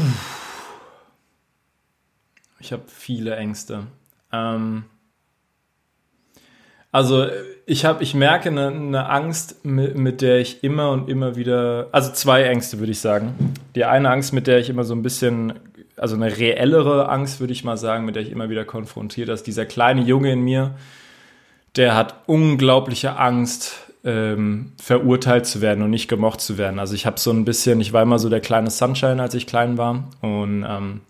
Ich 2.59 2.71
habe 2.71 2.83
viele 2.87 3.35
Ängste. 3.35 3.87
Ähm, 4.31 4.85
also 6.93 7.25
ich 7.65 7.85
habe, 7.85 8.03
ich 8.03 8.13
merke 8.13 8.49
eine, 8.49 8.67
eine 8.67 9.09
Angst, 9.09 9.65
mit, 9.65 9.97
mit, 9.97 10.21
der 10.21 10.39
ich 10.39 10.63
immer 10.63 10.91
und 10.91 11.09
immer 11.09 11.35
wieder, 11.35 11.87
also 11.91 12.11
zwei 12.11 12.43
Ängste 12.43 12.77
würde 12.79 12.91
ich 12.91 12.99
sagen. 12.99 13.55
Die 13.75 13.83
eine 13.83 14.11
Angst, 14.11 14.31
mit 14.31 14.45
der 14.45 14.59
ich 14.59 14.69
immer 14.69 14.83
so 14.83 14.93
ein 14.93 15.01
bisschen, 15.01 15.53
also 15.97 16.15
eine 16.15 16.37
reellere 16.37 17.09
Angst 17.09 17.39
würde 17.39 17.51
ich 17.51 17.63
mal 17.63 17.77
sagen, 17.77 18.05
mit 18.05 18.15
der 18.15 18.21
ich 18.21 18.31
immer 18.31 18.49
wieder 18.49 18.63
konfrontiert, 18.63 19.29
ist 19.29 19.47
dieser 19.47 19.65
kleine 19.65 20.01
Junge 20.01 20.31
in 20.31 20.41
mir, 20.41 20.75
der 21.75 21.95
hat 21.95 22.13
unglaubliche 22.27 23.17
Angst, 23.17 23.73
ähm, 24.03 24.73
verurteilt 24.79 25.47
zu 25.47 25.61
werden 25.61 25.83
und 25.83 25.89
nicht 25.89 26.07
gemocht 26.07 26.41
zu 26.41 26.59
werden. 26.59 26.77
Also 26.77 26.93
ich 26.93 27.07
habe 27.07 27.19
so 27.19 27.31
ein 27.31 27.43
bisschen, 27.43 27.81
ich 27.81 27.91
war 27.91 28.03
immer 28.03 28.19
so 28.19 28.29
der 28.29 28.41
kleine 28.41 28.69
Sunshine, 28.69 29.19
als 29.19 29.33
ich 29.33 29.47
klein 29.47 29.79
war 29.79 30.03
und 30.21 30.63
ähm, 30.69 31.01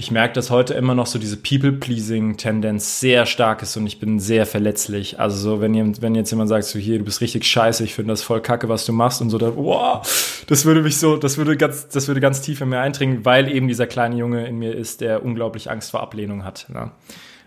ich 0.00 0.10
merke, 0.10 0.32
dass 0.32 0.48
heute 0.48 0.72
immer 0.72 0.94
noch 0.94 1.04
so 1.04 1.18
diese 1.18 1.36
People-Pleasing-Tendenz 1.36 3.00
sehr 3.00 3.26
stark 3.26 3.60
ist 3.60 3.76
und 3.76 3.86
ich 3.86 4.00
bin 4.00 4.18
sehr 4.18 4.46
verletzlich. 4.46 5.20
Also 5.20 5.36
so, 5.36 5.60
wenn, 5.60 5.74
ihr, 5.74 5.92
wenn 6.00 6.14
jetzt 6.14 6.30
jemand 6.30 6.48
sagt, 6.48 6.64
so 6.64 6.78
hier, 6.78 6.98
du 6.98 7.04
bist 7.04 7.20
richtig 7.20 7.44
scheiße, 7.44 7.84
ich 7.84 7.92
finde 7.92 8.14
das 8.14 8.22
voll 8.22 8.40
kacke, 8.40 8.70
was 8.70 8.86
du 8.86 8.94
machst 8.94 9.20
und 9.20 9.28
so, 9.28 9.36
dann, 9.36 9.56
wow, 9.56 10.00
das 10.46 10.64
würde 10.64 10.80
mich 10.80 10.96
so, 10.96 11.18
das 11.18 11.36
würde 11.36 11.54
ganz, 11.58 11.88
das 11.88 12.08
würde 12.08 12.22
ganz 12.22 12.40
tief 12.40 12.62
in 12.62 12.70
mir 12.70 12.80
eindringen, 12.80 13.26
weil 13.26 13.54
eben 13.54 13.68
dieser 13.68 13.86
kleine 13.86 14.16
Junge 14.16 14.46
in 14.46 14.58
mir 14.58 14.74
ist, 14.74 15.02
der 15.02 15.22
unglaublich 15.22 15.70
Angst 15.70 15.90
vor 15.90 16.00
Ablehnung 16.00 16.44
hat. 16.44 16.66
Ne? 16.70 16.92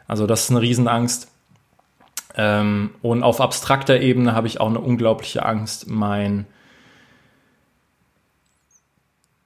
Also 0.07 0.27
das 0.27 0.43
ist 0.43 0.51
eine 0.51 0.61
Riesenangst. 0.61 1.29
Ähm, 2.35 2.91
und 3.01 3.23
auf 3.23 3.41
abstrakter 3.41 3.99
Ebene 3.99 4.35
habe 4.35 4.45
ich 4.45 4.61
auch 4.61 4.69
eine 4.69 4.79
unglaubliche 4.79 5.43
Angst, 5.43 5.89
mein 5.89 6.45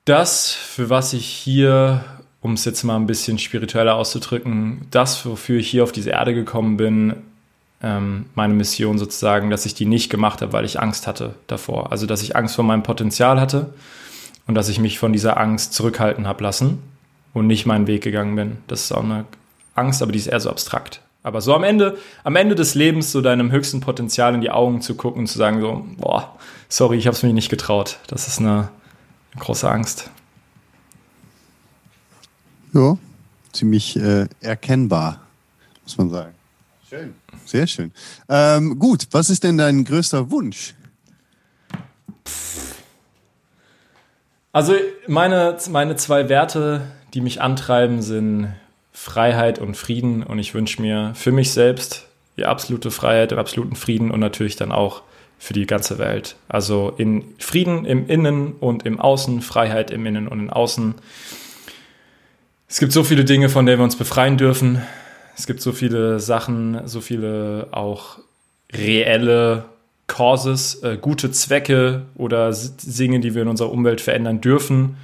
das, 0.04 0.52
für 0.52 0.90
was 0.90 1.14
ich 1.14 1.26
hier 1.26 2.04
um 2.48 2.54
es 2.54 2.64
jetzt 2.64 2.84
mal 2.84 2.96
ein 2.96 3.08
bisschen 3.08 3.38
spiritueller 3.38 3.96
auszudrücken, 3.96 4.88
das, 4.90 5.26
wofür 5.26 5.60
ich 5.60 5.70
hier 5.70 5.84
auf 5.84 5.92
diese 5.92 6.12
Erde 6.12 6.34
gekommen 6.34 6.78
bin, 6.78 7.18
ähm, 7.84 8.28
meine 8.36 8.54
Mission 8.54 8.98
sozusagen, 8.98 9.50
dass 9.50 9.66
ich 9.66 9.76
die 9.76 9.86
nicht 9.86 10.10
gemacht 10.10 10.42
habe, 10.42 10.54
weil 10.54 10.64
ich 10.64 10.80
Angst 10.80 11.08
hatte 11.08 11.36
davor. 11.48 11.92
Also, 11.92 12.06
dass 12.06 12.24
ich 12.24 12.38
Angst 12.38 12.56
vor 12.56 12.64
meinem 12.64 12.84
Potenzial 12.84 13.42
hatte 13.42 13.74
und 14.48 14.56
dass 14.56 14.70
ich 14.70 14.80
mich 14.80 14.98
von 14.98 15.12
dieser 15.12 15.38
Angst 15.38 15.74
zurückhalten 15.74 16.26
habe 16.26 16.42
lassen 16.42 16.80
und 17.34 17.48
nicht 17.48 17.66
meinen 17.66 17.86
Weg 17.86 18.02
gegangen 18.02 18.38
bin. 18.38 18.58
Das 18.68 18.86
ist 18.86 18.94
auch 18.94 19.04
eine 19.04 19.26
Angst, 19.76 20.02
aber 20.02 20.14
die 20.14 20.20
ist 20.20 20.28
eher 20.28 20.40
so 20.40 20.50
abstrakt. 20.50 21.02
Aber 21.24 21.42
so 21.42 21.54
am 21.54 21.66
Ende, 21.66 21.98
am 22.24 22.38
Ende 22.38 22.56
des 22.56 22.76
Lebens 22.76 23.12
so 23.12 23.20
deinem 23.20 23.52
höchsten 23.52 23.82
Potenzial 23.82 24.34
in 24.34 24.40
die 24.40 24.52
Augen 24.52 24.80
zu 24.80 24.96
gucken 24.96 25.24
und 25.24 25.28
zu 25.28 25.38
sagen 25.38 25.60
so, 25.60 25.86
boah, 25.98 26.38
sorry, 26.70 26.98
ich 26.98 27.08
habe 27.08 27.16
es 27.16 27.24
mir 27.24 27.34
nicht 27.34 27.50
getraut. 27.50 28.00
Das 28.08 28.30
ist 28.30 28.40
eine, 28.40 28.70
eine 29.34 29.42
große 29.42 29.70
Angst. 29.70 30.10
Ja, 32.78 32.96
ziemlich 33.54 33.98
äh, 33.98 34.28
erkennbar, 34.40 35.20
muss 35.82 35.98
man 35.98 36.12
sagen. 36.12 36.36
Schön. 36.88 37.16
Sehr 37.44 37.66
schön. 37.66 37.92
Ähm, 38.30 38.78
gut, 38.78 39.08
was 39.10 39.32
ist 39.32 39.44
denn 39.44 39.58
dein 39.58 39.84
größter 39.84 40.30
Wunsch? 40.30 40.76
Also 44.52 44.76
meine, 45.08 45.58
meine 45.72 45.96
zwei 45.96 46.30
Werte, 46.30 46.84
die 47.16 47.22
mich 47.22 47.42
antreiben, 47.42 48.04
sind 48.04 48.54
Freiheit 48.94 49.58
und 49.58 49.76
Frieden. 49.76 50.22
Und 50.22 50.38
ich 50.38 50.54
wünsche 50.54 50.80
mir 50.80 51.14
für 51.16 51.32
mich 51.32 51.54
selbst 51.54 52.06
die 52.38 52.46
absolute 52.46 52.92
Freiheit 52.92 53.34
und 53.34 53.40
absoluten 53.40 53.76
Frieden 53.76 54.12
und 54.12 54.20
natürlich 54.20 54.56
dann 54.56 54.72
auch 54.72 55.02
für 55.40 55.54
die 55.54 55.66
ganze 55.66 55.98
Welt. 55.98 56.36
Also 56.48 56.94
in 56.96 57.24
Frieden 57.40 57.86
im 57.86 58.08
Innen 58.08 58.52
und 58.52 58.86
im 58.86 59.00
Außen, 59.00 59.42
Freiheit 59.42 59.90
im 59.90 60.06
Innen 60.06 60.28
und 60.28 60.42
im 60.42 60.50
Außen. 60.52 60.94
Es 62.70 62.80
gibt 62.80 62.92
so 62.92 63.06
viele 63.06 63.24
Dinge, 63.24 63.48
von 63.48 63.66
denen 63.66 63.80
wir 63.80 63.86
uns 63.86 63.96
befreien 63.96 64.38
dürfen. 64.38 64.82
Es 65.38 65.48
gibt 65.48 65.62
so 65.62 65.72
viele 65.72 66.20
Sachen, 66.20 66.86
so 66.86 67.00
viele 67.00 67.68
auch 67.72 68.20
reelle 68.74 69.66
Causes, 70.08 70.84
äh, 70.84 70.98
gute 71.00 71.32
Zwecke 71.32 72.04
oder 72.16 72.54
Dinge, 72.84 73.22
die 73.22 73.36
wir 73.36 73.44
in 73.44 73.48
unserer 73.48 73.72
Umwelt 73.72 74.02
verändern 74.02 74.42
dürfen. 74.42 74.98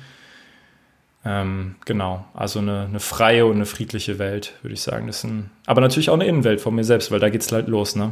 Ähm, 1.25 1.75
genau, 1.85 2.25
also 2.33 2.59
eine, 2.59 2.81
eine, 2.81 2.99
freie 2.99 3.45
und 3.45 3.55
eine 3.55 3.65
friedliche 3.65 4.19
Welt, 4.19 4.53
würde 4.61 4.73
ich 4.73 4.81
sagen. 4.81 5.07
Das 5.07 5.17
ist 5.17 5.23
ein, 5.23 5.49
aber 5.65 5.79
natürlich 5.79 6.09
auch 6.09 6.15
eine 6.15 6.25
Innenwelt 6.25 6.59
von 6.59 6.75
mir 6.75 6.83
selbst, 6.83 7.11
weil 7.11 7.19
da 7.19 7.29
geht 7.29 7.41
es 7.41 7.51
halt 7.51 7.69
los, 7.69 7.95
ne? 7.95 8.11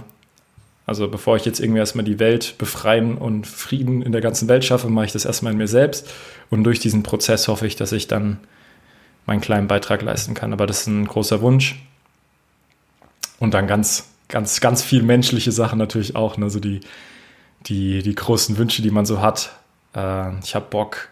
Also 0.85 1.09
bevor 1.09 1.35
ich 1.35 1.45
jetzt 1.45 1.59
irgendwie 1.59 1.79
erstmal 1.79 2.05
die 2.05 2.19
Welt 2.19 2.55
befreien 2.57 3.17
und 3.17 3.47
Frieden 3.47 4.01
in 4.01 4.11
der 4.11 4.21
ganzen 4.21 4.47
Welt 4.47 4.65
schaffe, 4.65 4.89
mache 4.89 5.05
ich 5.05 5.11
das 5.11 5.25
erstmal 5.25 5.51
in 5.53 5.57
mir 5.57 5.67
selbst. 5.67 6.09
Und 6.49 6.63
durch 6.63 6.79
diesen 6.79 7.03
Prozess 7.03 7.47
hoffe 7.47 7.67
ich, 7.67 7.75
dass 7.75 7.91
ich 7.91 8.07
dann 8.07 8.39
meinen 9.25 9.41
kleinen 9.41 9.67
Beitrag 9.67 10.01
leisten 10.01 10.33
kann. 10.33 10.53
Aber 10.53 10.67
das 10.67 10.81
ist 10.81 10.87
ein 10.87 11.07
großer 11.07 11.41
Wunsch. 11.41 11.81
Und 13.39 13.53
dann 13.53 13.67
ganz, 13.67 14.09
ganz, 14.27 14.61
ganz 14.61 14.83
viel 14.83 15.03
menschliche 15.03 15.51
Sachen 15.51 15.79
natürlich 15.79 16.15
auch. 16.15 16.37
Ne? 16.37 16.49
So 16.49 16.59
die, 16.59 16.81
die, 17.67 18.01
die 18.01 18.15
großen 18.15 18.57
Wünsche, 18.57 18.81
die 18.81 18.91
man 18.91 19.05
so 19.05 19.21
hat. 19.21 19.51
Äh, 19.95 20.37
ich 20.43 20.55
habe 20.55 20.65
Bock, 20.69 21.09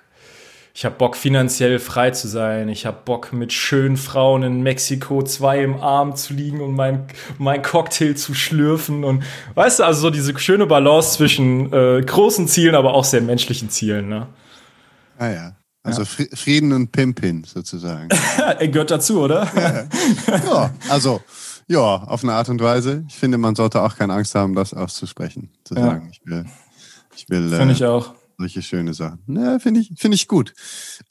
ich 0.73 0.85
habe 0.85 0.95
Bock, 0.95 1.15
finanziell 1.15 1.79
frei 1.79 2.11
zu 2.11 2.27
sein. 2.27 2.69
Ich 2.69 2.85
habe 2.85 2.97
Bock, 3.03 3.33
mit 3.33 3.51
schönen 3.51 3.97
Frauen 3.97 4.43
in 4.43 4.61
Mexiko 4.61 5.23
zwei 5.23 5.61
im 5.61 5.81
Arm 5.81 6.15
zu 6.15 6.33
liegen 6.33 6.61
und 6.61 6.75
mein, 6.75 7.05
mein 7.37 7.61
Cocktail 7.61 8.13
zu 8.13 8.33
schlürfen. 8.33 9.03
Und 9.03 9.23
weißt 9.55 9.79
du, 9.79 9.83
also 9.83 10.01
so 10.01 10.09
diese 10.09 10.37
schöne 10.39 10.67
Balance 10.67 11.17
zwischen 11.17 11.73
äh, 11.73 12.01
großen 12.01 12.47
Zielen, 12.47 12.75
aber 12.75 12.93
auch 12.93 13.03
sehr 13.03 13.21
menschlichen 13.21 13.69
Zielen. 13.69 14.07
Ne? 14.07 14.27
Ah 15.17 15.29
ja. 15.29 15.58
Also 15.89 16.23
ja. 16.23 16.35
Frieden 16.35 16.73
und 16.73 16.91
Pimpin 16.91 17.43
sozusagen. 17.43 18.09
er 18.37 18.67
gehört 18.67 18.91
dazu, 18.91 19.21
oder? 19.21 19.87
ja. 20.27 20.71
also 20.89 21.21
ja, 21.67 21.79
auf 21.79 22.23
eine 22.23 22.33
Art 22.33 22.49
und 22.49 22.61
Weise. 22.61 23.05
Ich 23.07 23.15
finde, 23.15 23.37
man 23.37 23.55
sollte 23.55 23.81
auch 23.81 23.95
keine 23.95 24.13
Angst 24.13 24.33
haben, 24.33 24.55
das 24.55 24.73
auszusprechen. 24.73 25.49
Zu 25.63 25.75
ja. 25.75 25.81
sagen, 25.81 26.09
ich 26.11 26.21
will, 26.25 26.45
ich 27.15 27.29
will. 27.29 27.49
Finde 27.49 27.73
äh, 27.73 27.77
ich 27.77 27.85
auch. 27.85 28.15
Solche 28.39 28.61
schöne 28.61 28.93
Sachen. 28.93 29.19
Ja, 29.27 29.59
finde 29.59 29.81
ich, 29.81 29.91
finde 29.95 30.15
ich 30.15 30.27
gut. 30.27 30.53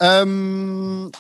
Ähm, 0.01 1.13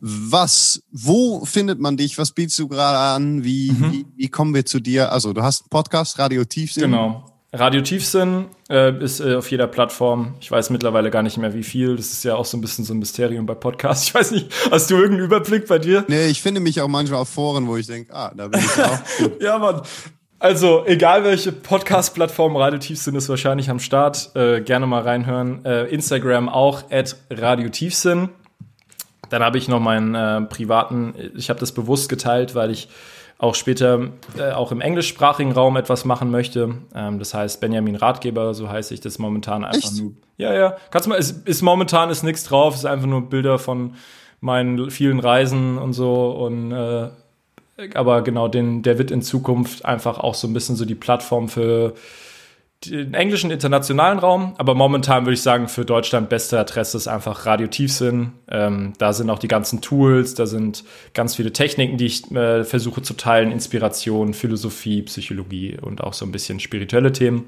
was, 0.00 0.82
wo 0.92 1.46
findet 1.46 1.80
man 1.80 1.96
dich? 1.96 2.18
Was 2.18 2.32
bietest 2.32 2.58
du 2.58 2.68
gerade 2.68 2.98
an? 2.98 3.42
Wie, 3.42 3.72
mhm. 3.72 3.92
wie, 3.92 4.06
wie, 4.16 4.28
kommen 4.28 4.52
wir 4.52 4.66
zu 4.66 4.80
dir? 4.80 5.12
Also, 5.12 5.32
du 5.32 5.42
hast 5.42 5.62
einen 5.62 5.70
Podcast, 5.70 6.18
Radio 6.18 6.44
Tiefsinn. 6.44 6.90
Genau. 6.90 7.33
Radio 7.56 7.82
Tiefsinn 7.82 8.46
äh, 8.68 8.92
ist 9.00 9.20
äh, 9.20 9.36
auf 9.36 9.48
jeder 9.48 9.68
Plattform. 9.68 10.34
Ich 10.40 10.50
weiß 10.50 10.70
mittlerweile 10.70 11.12
gar 11.12 11.22
nicht 11.22 11.36
mehr, 11.36 11.54
wie 11.54 11.62
viel. 11.62 11.94
Das 11.94 12.06
ist 12.06 12.24
ja 12.24 12.34
auch 12.34 12.44
so 12.44 12.56
ein 12.56 12.60
bisschen 12.60 12.84
so 12.84 12.92
ein 12.94 12.98
Mysterium 12.98 13.46
bei 13.46 13.54
Podcasts. 13.54 14.08
Ich 14.14 14.14
weiß 14.14 14.32
nicht, 14.32 14.52
hast 14.72 14.90
du 14.90 14.96
irgendeinen 14.96 15.24
Überblick 15.24 15.68
bei 15.68 15.78
dir? 15.78 16.04
Nee, 16.08 16.26
ich 16.26 16.42
finde 16.42 16.60
mich 16.60 16.80
auch 16.80 16.88
manchmal 16.88 17.20
auf 17.20 17.28
Foren, 17.28 17.68
wo 17.68 17.76
ich 17.76 17.86
denke, 17.86 18.12
ah, 18.12 18.32
da 18.36 18.48
bin 18.48 18.60
ich 18.60 18.82
auch. 18.82 18.98
ja, 19.40 19.58
Mann. 19.58 19.82
Also, 20.40 20.84
egal 20.84 21.22
welche 21.22 21.52
Podcast-Plattform 21.52 22.56
Radio 22.56 22.80
Tiefsinn 22.80 23.14
ist 23.14 23.28
wahrscheinlich 23.28 23.70
am 23.70 23.78
Start. 23.78 24.34
Äh, 24.34 24.60
gerne 24.60 24.86
mal 24.86 25.02
reinhören. 25.02 25.64
Äh, 25.64 25.84
Instagram 25.84 26.48
auch, 26.48 26.90
at 26.90 27.16
Radio 27.30 27.68
Tiefsinn. 27.68 28.30
Dann 29.30 29.42
habe 29.42 29.58
ich 29.58 29.68
noch 29.68 29.80
meinen 29.80 30.14
äh, 30.14 30.42
privaten, 30.42 31.14
ich 31.36 31.50
habe 31.50 31.60
das 31.60 31.72
bewusst 31.72 32.08
geteilt, 32.08 32.54
weil 32.54 32.70
ich 32.70 32.88
auch 33.44 33.54
später 33.54 34.08
äh, 34.38 34.50
auch 34.52 34.72
im 34.72 34.80
englischsprachigen 34.80 35.52
Raum 35.52 35.76
etwas 35.76 36.04
machen 36.04 36.30
möchte. 36.30 36.74
Ähm, 36.94 37.18
das 37.18 37.34
heißt 37.34 37.60
Benjamin 37.60 37.94
Ratgeber, 37.94 38.54
so 38.54 38.68
heiße 38.68 38.94
ich 38.94 39.00
das 39.00 39.18
momentan 39.18 39.64
einfach 39.64 39.90
Echt? 39.90 40.02
nur. 40.02 40.12
Ja, 40.38 40.52
ja. 40.54 40.76
Kannst 40.90 41.06
du 41.06 41.10
mal, 41.10 41.16
ist, 41.16 41.46
ist 41.46 41.62
momentan 41.62 42.10
ist 42.10 42.22
nichts 42.24 42.44
drauf, 42.44 42.74
ist 42.74 42.86
einfach 42.86 43.06
nur 43.06 43.28
Bilder 43.28 43.58
von 43.58 43.94
meinen 44.40 44.90
vielen 44.90 45.20
Reisen 45.20 45.78
und 45.78 45.92
so 45.92 46.30
und 46.30 46.72
äh, 46.72 47.08
aber 47.94 48.22
genau, 48.22 48.48
den, 48.48 48.82
der 48.82 48.98
wird 48.98 49.10
in 49.10 49.20
Zukunft 49.20 49.84
einfach 49.84 50.18
auch 50.18 50.34
so 50.34 50.46
ein 50.46 50.54
bisschen 50.54 50.76
so 50.76 50.84
die 50.84 50.94
Plattform 50.94 51.48
für 51.48 51.94
den 52.90 53.14
englischen 53.14 53.50
internationalen 53.50 54.18
Raum, 54.18 54.54
aber 54.58 54.74
momentan 54.74 55.24
würde 55.24 55.34
ich 55.34 55.42
sagen, 55.42 55.68
für 55.68 55.84
Deutschland 55.84 56.28
beste 56.28 56.58
Adresse 56.58 56.96
ist 56.96 57.08
einfach 57.08 57.46
Radio 57.46 57.66
Tiefsinn. 57.66 58.32
Ähm, 58.50 58.92
da 58.98 59.12
sind 59.12 59.30
auch 59.30 59.38
die 59.38 59.48
ganzen 59.48 59.80
Tools, 59.80 60.34
da 60.34 60.46
sind 60.46 60.84
ganz 61.12 61.36
viele 61.36 61.52
Techniken, 61.52 61.96
die 61.96 62.06
ich 62.06 62.30
äh, 62.32 62.64
versuche 62.64 63.02
zu 63.02 63.14
teilen, 63.14 63.52
Inspiration, 63.52 64.34
Philosophie, 64.34 65.02
Psychologie 65.02 65.76
und 65.80 66.02
auch 66.02 66.12
so 66.12 66.24
ein 66.24 66.32
bisschen 66.32 66.60
spirituelle 66.60 67.12
Themen. 67.12 67.46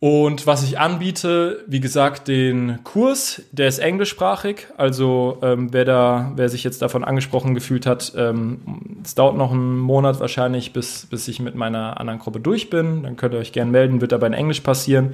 Und 0.00 0.46
was 0.46 0.62
ich 0.62 0.78
anbiete, 0.78 1.62
wie 1.66 1.78
gesagt, 1.78 2.26
den 2.26 2.82
Kurs, 2.84 3.42
der 3.52 3.68
ist 3.68 3.78
englischsprachig. 3.78 4.68
Also 4.78 5.36
ähm, 5.42 5.74
wer 5.74 5.84
da, 5.84 6.32
wer 6.36 6.48
sich 6.48 6.64
jetzt 6.64 6.80
davon 6.80 7.04
angesprochen 7.04 7.54
gefühlt 7.54 7.84
hat, 7.84 8.14
ähm, 8.16 9.02
es 9.04 9.14
dauert 9.14 9.36
noch 9.36 9.52
einen 9.52 9.78
Monat 9.78 10.18
wahrscheinlich, 10.18 10.72
bis, 10.72 11.04
bis 11.04 11.28
ich 11.28 11.38
mit 11.38 11.54
meiner 11.54 12.00
anderen 12.00 12.18
Gruppe 12.18 12.40
durch 12.40 12.70
bin. 12.70 13.02
Dann 13.02 13.16
könnt 13.18 13.34
ihr 13.34 13.40
euch 13.40 13.52
gerne 13.52 13.70
melden, 13.70 14.00
wird 14.00 14.14
aber 14.14 14.26
in 14.26 14.32
Englisch 14.32 14.60
passieren. 14.60 15.12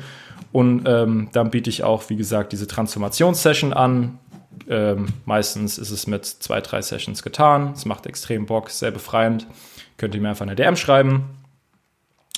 Und 0.53 0.87
ähm, 0.87 1.30
dann 1.32 1.51
biete 1.51 1.68
ich 1.68 1.82
auch, 1.82 2.09
wie 2.09 2.16
gesagt, 2.16 2.53
diese 2.53 2.68
Transformationssession 2.68 3.72
an. 3.72 4.20
Ähm, 4.68 5.09
meistens 5.24 5.78
ist 5.78 5.91
es 5.91 6.07
mit 6.07 6.24
zwei, 6.24 6.61
drei 6.61 6.80
Sessions 6.80 7.24
getan. 7.24 7.72
Es 7.74 7.87
macht 7.87 8.07
extrem 8.07 8.47
Bock, 8.47 8.70
sehr 8.70 8.93
befreiend. 8.93 9.49
Könnt 9.97 10.14
ihr 10.14 10.20
mir 10.20 10.28
einfach 10.28 10.47
eine 10.47 10.55
DM 10.55 10.76
schreiben. 10.76 11.24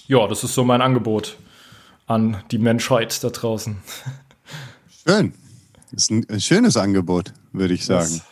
Ja, 0.07 0.27
das 0.27 0.45
ist 0.45 0.55
so 0.55 0.65
mein 0.65 0.81
Angebot 0.81 1.37
an 2.09 2.43
die 2.51 2.59
Menschheit 2.59 3.23
da 3.23 3.31
draußen. 3.31 3.77
Schön. 5.07 5.35
Das 5.93 6.03
ist 6.03 6.11
ein 6.11 6.41
schönes 6.41 6.77
Angebot, 6.77 7.33
würde 7.53 7.75
ich 7.75 7.85
sagen. 7.85 8.11
Yes. 8.11 8.23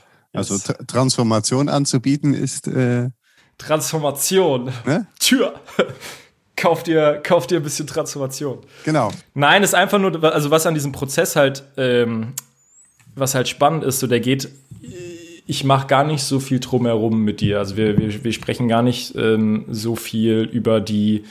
Also 0.50 0.58
Tra 0.58 0.74
Transformation 0.84 1.68
anzubieten 1.68 2.34
ist. 2.34 2.68
Äh 2.68 3.10
Transformation. 3.58 4.72
Ne? 4.84 5.06
Tür. 5.18 5.54
kauf 6.56 6.82
dir, 6.82 7.20
kauf 7.22 7.46
dir 7.46 7.58
ein 7.58 7.62
bisschen 7.62 7.86
Transformation. 7.86 8.58
Genau. 8.84 9.10
Nein, 9.34 9.62
ist 9.62 9.74
einfach 9.74 9.98
nur, 9.98 10.22
also 10.24 10.50
was 10.50 10.66
an 10.66 10.74
diesem 10.74 10.92
Prozess 10.92 11.36
halt, 11.36 11.62
ähm, 11.76 12.34
was 13.14 13.34
halt 13.34 13.48
spannend 13.48 13.84
ist, 13.84 14.00
so 14.00 14.06
der 14.06 14.20
geht, 14.20 14.50
ich 15.46 15.64
mache 15.64 15.86
gar 15.86 16.04
nicht 16.04 16.24
so 16.24 16.40
viel 16.40 16.60
drumherum 16.60 17.22
mit 17.22 17.40
dir. 17.40 17.58
Also 17.58 17.76
wir, 17.76 17.96
wir, 17.96 18.24
wir 18.24 18.32
sprechen 18.32 18.68
gar 18.68 18.82
nicht 18.82 19.14
ähm, 19.16 19.64
so 19.70 19.96
viel 19.96 20.42
über 20.52 20.80
die 20.80 21.24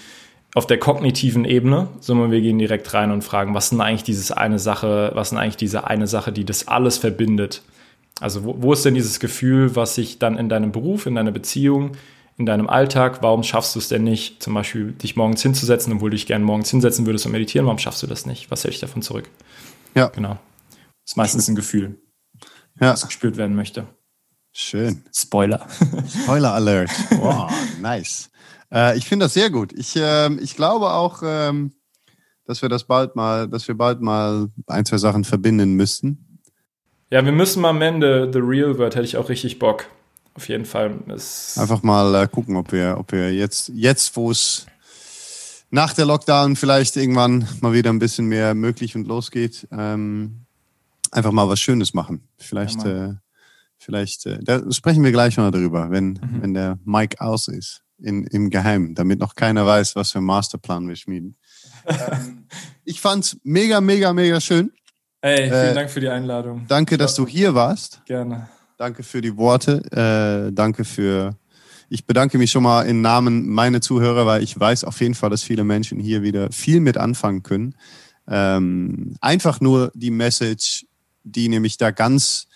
auf 0.55 0.65
der 0.65 0.79
kognitiven 0.79 1.43
Ebene, 1.43 1.89
sondern 1.99 2.31
wir 2.31 2.39
gehen 2.39 2.57
direkt 2.57 2.93
rein 2.93 3.11
und 3.11 3.23
fragen, 3.23 3.53
was 3.53 3.65
ist 3.65 3.69
denn 3.71 3.81
eigentlich 3.81 4.03
dieses 4.03 4.31
eine 4.31 4.57
Sache, 4.57 5.11
was 5.13 5.27
ist 5.27 5.31
denn 5.31 5.39
eigentlich 5.39 5.57
diese 5.57 5.85
eine 5.85 6.07
Sache, 6.07 6.31
die 6.31 6.45
das 6.45 6.69
alles 6.69 6.97
verbindet? 6.97 7.61
Also 8.21 8.45
wo, 8.45 8.55
wo 8.59 8.73
ist 8.73 8.85
denn 8.85 8.95
dieses 8.95 9.19
Gefühl, 9.19 9.75
was 9.75 9.95
sich 9.95 10.17
dann 10.17 10.37
in 10.37 10.47
deinem 10.47 10.71
Beruf, 10.71 11.07
in 11.07 11.15
deiner 11.15 11.33
Beziehung, 11.33 11.91
in 12.37 12.45
deinem 12.45 12.69
Alltag, 12.69 13.21
warum 13.21 13.43
schaffst 13.43 13.75
du 13.75 13.79
es 13.79 13.89
denn 13.89 14.05
nicht, 14.05 14.41
zum 14.41 14.53
Beispiel 14.53 14.93
dich 14.93 15.17
morgens 15.17 15.41
hinzusetzen, 15.41 15.91
obwohl 15.91 16.09
du 16.09 16.15
dich 16.15 16.25
gerne 16.25 16.45
morgens 16.45 16.71
hinsetzen 16.71 17.05
würdest 17.05 17.25
und 17.25 17.33
meditieren, 17.33 17.65
warum 17.65 17.77
schaffst 17.77 18.01
du 18.01 18.07
das 18.07 18.25
nicht? 18.25 18.49
Was 18.49 18.63
hält 18.63 18.73
dich 18.73 18.81
davon 18.81 19.01
zurück? 19.01 19.29
Ja. 19.93 20.07
Genau. 20.07 20.39
Das 20.71 21.11
ist 21.11 21.17
meistens 21.17 21.49
ein 21.49 21.55
Gefühl, 21.55 21.99
ja. 22.79 22.91
das 22.91 23.05
gespürt 23.05 23.35
werden 23.35 23.57
möchte. 23.57 23.87
Schön. 24.53 25.03
Spoiler. 25.13 25.67
Spoiler 26.23 26.53
Alert. 26.53 26.91
Wow, 27.11 27.51
nice. 27.81 28.29
Äh, 28.71 28.97
ich 28.97 29.05
finde 29.07 29.25
das 29.25 29.33
sehr 29.33 29.49
gut. 29.49 29.73
Ich, 29.73 29.95
äh, 29.95 30.33
ich 30.35 30.55
glaube 30.55 30.91
auch, 30.91 31.21
ähm, 31.23 31.73
dass 32.45 32.61
wir 32.61 32.69
das 32.69 32.83
bald 32.83 33.15
mal, 33.15 33.47
dass 33.47 33.67
wir 33.67 33.75
bald 33.75 34.01
mal 34.01 34.49
ein, 34.67 34.85
zwei 34.85 34.97
Sachen 34.97 35.23
verbinden 35.23 35.73
müssten. 35.73 36.39
Ja, 37.09 37.23
wir 37.23 37.31
müssen 37.31 37.61
mal 37.61 37.69
am 37.69 37.81
Ende 37.81 38.29
The 38.31 38.39
Real 38.39 38.77
World, 38.77 38.95
hätte 38.95 39.05
ich 39.05 39.17
auch 39.17 39.29
richtig 39.29 39.59
Bock. 39.59 39.87
Auf 40.33 40.49
jeden 40.49 40.65
Fall. 40.65 40.99
Es 41.07 41.57
Einfach 41.57 41.81
mal 41.81 42.23
äh, 42.23 42.27
gucken, 42.27 42.57
ob 42.57 42.71
wir, 42.71 42.97
ob 42.99 43.11
wir 43.11 43.33
jetzt, 43.33 43.71
jetzt 43.73 44.15
wo 44.17 44.31
es 44.31 44.65
nach 45.69 45.93
der 45.93 46.05
Lockdown 46.05 46.55
vielleicht 46.55 46.97
irgendwann 46.97 47.47
mal 47.61 47.73
wieder 47.73 47.89
ein 47.89 47.99
bisschen 47.99 48.25
mehr 48.25 48.53
möglich 48.53 48.95
und 48.95 49.07
losgeht, 49.07 49.67
ähm, 49.71 50.45
einfach 51.11 51.31
mal 51.31 51.47
was 51.47 51.59
Schönes 51.59 51.93
machen. 51.93 52.27
Vielleicht, 52.37 52.83
ja, 52.83 53.05
äh, 53.05 53.13
vielleicht, 53.77 54.25
äh, 54.25 54.39
da 54.43 54.69
sprechen 54.71 55.03
wir 55.03 55.11
gleich 55.11 55.37
mal 55.37 55.51
darüber, 55.51 55.89
wenn, 55.91 56.13
mhm. 56.13 56.41
wenn 56.41 56.53
der 56.53 56.79
Mic 56.83 57.15
aus 57.19 57.47
ist 57.47 57.84
in, 57.97 58.25
im 58.25 58.49
Geheimen, 58.49 58.95
damit 58.95 59.19
noch 59.19 59.35
keiner 59.35 59.65
weiß, 59.65 59.95
was 59.95 60.11
für 60.11 60.19
einen 60.19 60.27
Masterplan 60.27 60.87
wir 60.87 60.95
schmieden. 60.95 61.37
ähm, 61.87 62.45
ich 62.83 63.01
fand's 63.01 63.37
mega, 63.43 63.81
mega, 63.81 64.13
mega 64.13 64.39
schön. 64.41 64.71
Ey, 65.21 65.47
vielen 65.47 65.53
äh, 65.53 65.73
Dank 65.73 65.89
für 65.89 66.01
die 66.01 66.09
Einladung. 66.09 66.65
Danke, 66.67 66.97
dass 66.97 67.15
du 67.15 67.25
hier 67.25 67.55
warst. 67.55 68.01
Gerne. 68.05 68.49
Danke 68.77 69.03
für 69.03 69.21
die 69.21 69.37
Worte. 69.37 69.81
Äh, 69.91 70.53
danke 70.53 70.83
für. 70.83 71.35
Ich 71.89 72.05
bedanke 72.05 72.37
mich 72.37 72.51
schon 72.51 72.63
mal 72.63 72.83
im 72.83 73.01
Namen 73.01 73.47
meiner 73.47 73.79
Zuhörer, 73.79 74.25
weil 74.25 74.43
ich 74.43 74.59
weiß 74.59 74.83
auf 74.83 74.99
jeden 75.01 75.15
Fall, 75.15 75.29
dass 75.29 75.43
viele 75.43 75.63
Menschen 75.63 75.99
hier 75.99 76.23
wieder 76.23 76.51
viel 76.51 76.79
mit 76.79 76.97
anfangen 76.97 77.43
können. 77.43 77.75
Ähm, 78.27 79.15
einfach 79.21 79.61
nur 79.61 79.91
die 79.93 80.11
Message, 80.11 80.85
die 81.23 81.47
nämlich 81.47 81.77
da 81.77 81.91
ganz 81.91 82.47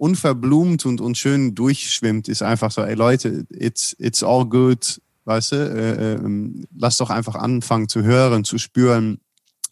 unverblumt 0.00 0.86
und, 0.86 1.02
und 1.02 1.18
schön 1.18 1.54
durchschwimmt, 1.54 2.28
ist 2.28 2.42
einfach 2.42 2.70
so, 2.70 2.82
ey 2.82 2.94
Leute, 2.94 3.44
it's, 3.50 3.94
it's 3.98 4.22
all 4.22 4.46
good, 4.46 5.00
weißt 5.26 5.52
du, 5.52 5.56
äh, 5.56 6.14
äh, 6.14 6.66
lass 6.74 6.96
doch 6.96 7.10
einfach 7.10 7.34
anfangen 7.34 7.88
zu 7.88 8.02
hören, 8.02 8.44
zu 8.44 8.56
spüren, 8.56 9.20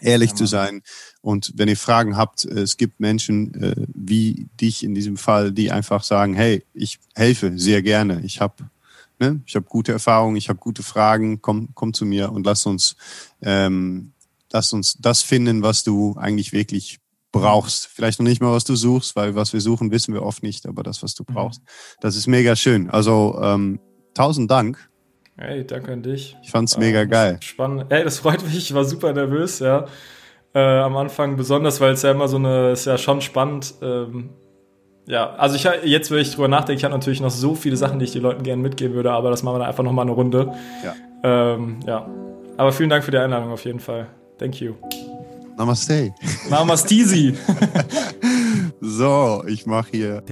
ehrlich 0.00 0.30
ja, 0.30 0.36
zu 0.36 0.46
sein. 0.46 0.82
Und 1.22 1.54
wenn 1.56 1.68
ihr 1.68 1.78
Fragen 1.78 2.18
habt, 2.18 2.44
äh, 2.44 2.60
es 2.60 2.76
gibt 2.76 3.00
Menschen 3.00 3.54
äh, 3.54 3.86
wie 3.94 4.48
dich 4.60 4.84
in 4.84 4.94
diesem 4.94 5.16
Fall, 5.16 5.50
die 5.50 5.70
einfach 5.72 6.02
sagen, 6.02 6.34
hey, 6.34 6.62
ich 6.74 6.98
helfe 7.14 7.58
sehr 7.58 7.80
gerne. 7.80 8.20
Ich 8.22 8.42
habe 8.42 8.68
ne, 9.18 9.40
ich 9.46 9.56
habe 9.56 9.64
gute 9.66 9.92
Erfahrungen, 9.92 10.36
ich 10.36 10.50
habe 10.50 10.58
gute 10.58 10.82
Fragen, 10.82 11.40
komm, 11.40 11.70
komm 11.72 11.94
zu 11.94 12.04
mir 12.04 12.32
und 12.32 12.44
lass 12.44 12.66
uns, 12.66 12.96
ähm, 13.40 14.12
lass 14.52 14.74
uns 14.74 14.98
das 15.00 15.22
finden, 15.22 15.62
was 15.62 15.84
du 15.84 16.16
eigentlich 16.18 16.52
wirklich 16.52 17.00
brauchst. 17.32 17.86
Vielleicht 17.86 18.18
noch 18.20 18.26
nicht 18.26 18.40
mal, 18.40 18.52
was 18.52 18.64
du 18.64 18.74
suchst, 18.74 19.16
weil 19.16 19.34
was 19.34 19.52
wir 19.52 19.60
suchen, 19.60 19.90
wissen 19.90 20.14
wir 20.14 20.22
oft 20.22 20.42
nicht, 20.42 20.66
aber 20.66 20.82
das, 20.82 21.02
was 21.02 21.14
du 21.14 21.24
mhm. 21.28 21.34
brauchst. 21.34 21.62
Das 22.00 22.16
ist 22.16 22.26
mega 22.26 22.56
schön. 22.56 22.90
Also 22.90 23.38
ähm, 23.42 23.80
tausend 24.14 24.50
Dank. 24.50 24.88
Hey, 25.36 25.64
danke 25.64 25.92
an 25.92 26.02
dich. 26.02 26.36
Ich 26.42 26.50
fand's 26.50 26.74
ähm, 26.74 26.80
mega 26.80 27.04
geil. 27.04 27.38
Spannend. 27.40 27.86
Hey, 27.90 28.02
das 28.04 28.18
freut 28.18 28.42
mich. 28.42 28.56
Ich 28.56 28.74
war 28.74 28.84
super 28.84 29.12
nervös, 29.12 29.60
ja. 29.60 29.86
Äh, 30.54 30.58
am 30.58 30.96
Anfang 30.96 31.36
besonders, 31.36 31.80
weil 31.80 31.92
es 31.92 32.02
ja 32.02 32.10
immer 32.10 32.26
so 32.26 32.36
eine, 32.36 32.72
ist 32.72 32.86
ja 32.86 32.98
schon 32.98 33.20
spannend. 33.20 33.74
Ähm, 33.82 34.30
ja, 35.06 35.30
also 35.34 35.56
ich 35.56 35.64
jetzt, 35.84 36.10
wenn 36.10 36.18
ich 36.18 36.34
drüber 36.34 36.48
nachdenke, 36.48 36.78
ich 36.78 36.84
habe 36.84 36.94
natürlich 36.94 37.20
noch 37.20 37.30
so 37.30 37.54
viele 37.54 37.76
Sachen, 37.76 37.98
die 37.98 38.04
ich 38.04 38.12
den 38.12 38.22
Leuten 38.22 38.42
gerne 38.42 38.62
mitgeben 38.62 38.94
würde, 38.94 39.12
aber 39.12 39.30
das 39.30 39.42
machen 39.42 39.54
wir 39.54 39.58
dann 39.60 39.68
einfach 39.68 39.84
nochmal 39.84 40.04
eine 40.04 40.12
Runde. 40.12 40.52
Ja. 40.84 40.94
Ähm, 41.22 41.80
ja. 41.86 42.06
Aber 42.56 42.72
vielen 42.72 42.90
Dank 42.90 43.04
für 43.04 43.10
die 43.10 43.18
Einladung 43.18 43.50
auf 43.50 43.64
jeden 43.64 43.80
Fall. 43.80 44.08
Thank 44.38 44.60
you. 44.60 44.74
Namaste. 45.58 46.14
Namaste. 46.48 47.34
so, 48.80 49.42
ich 49.48 49.66
mache 49.66 49.88
hier. 49.90 50.22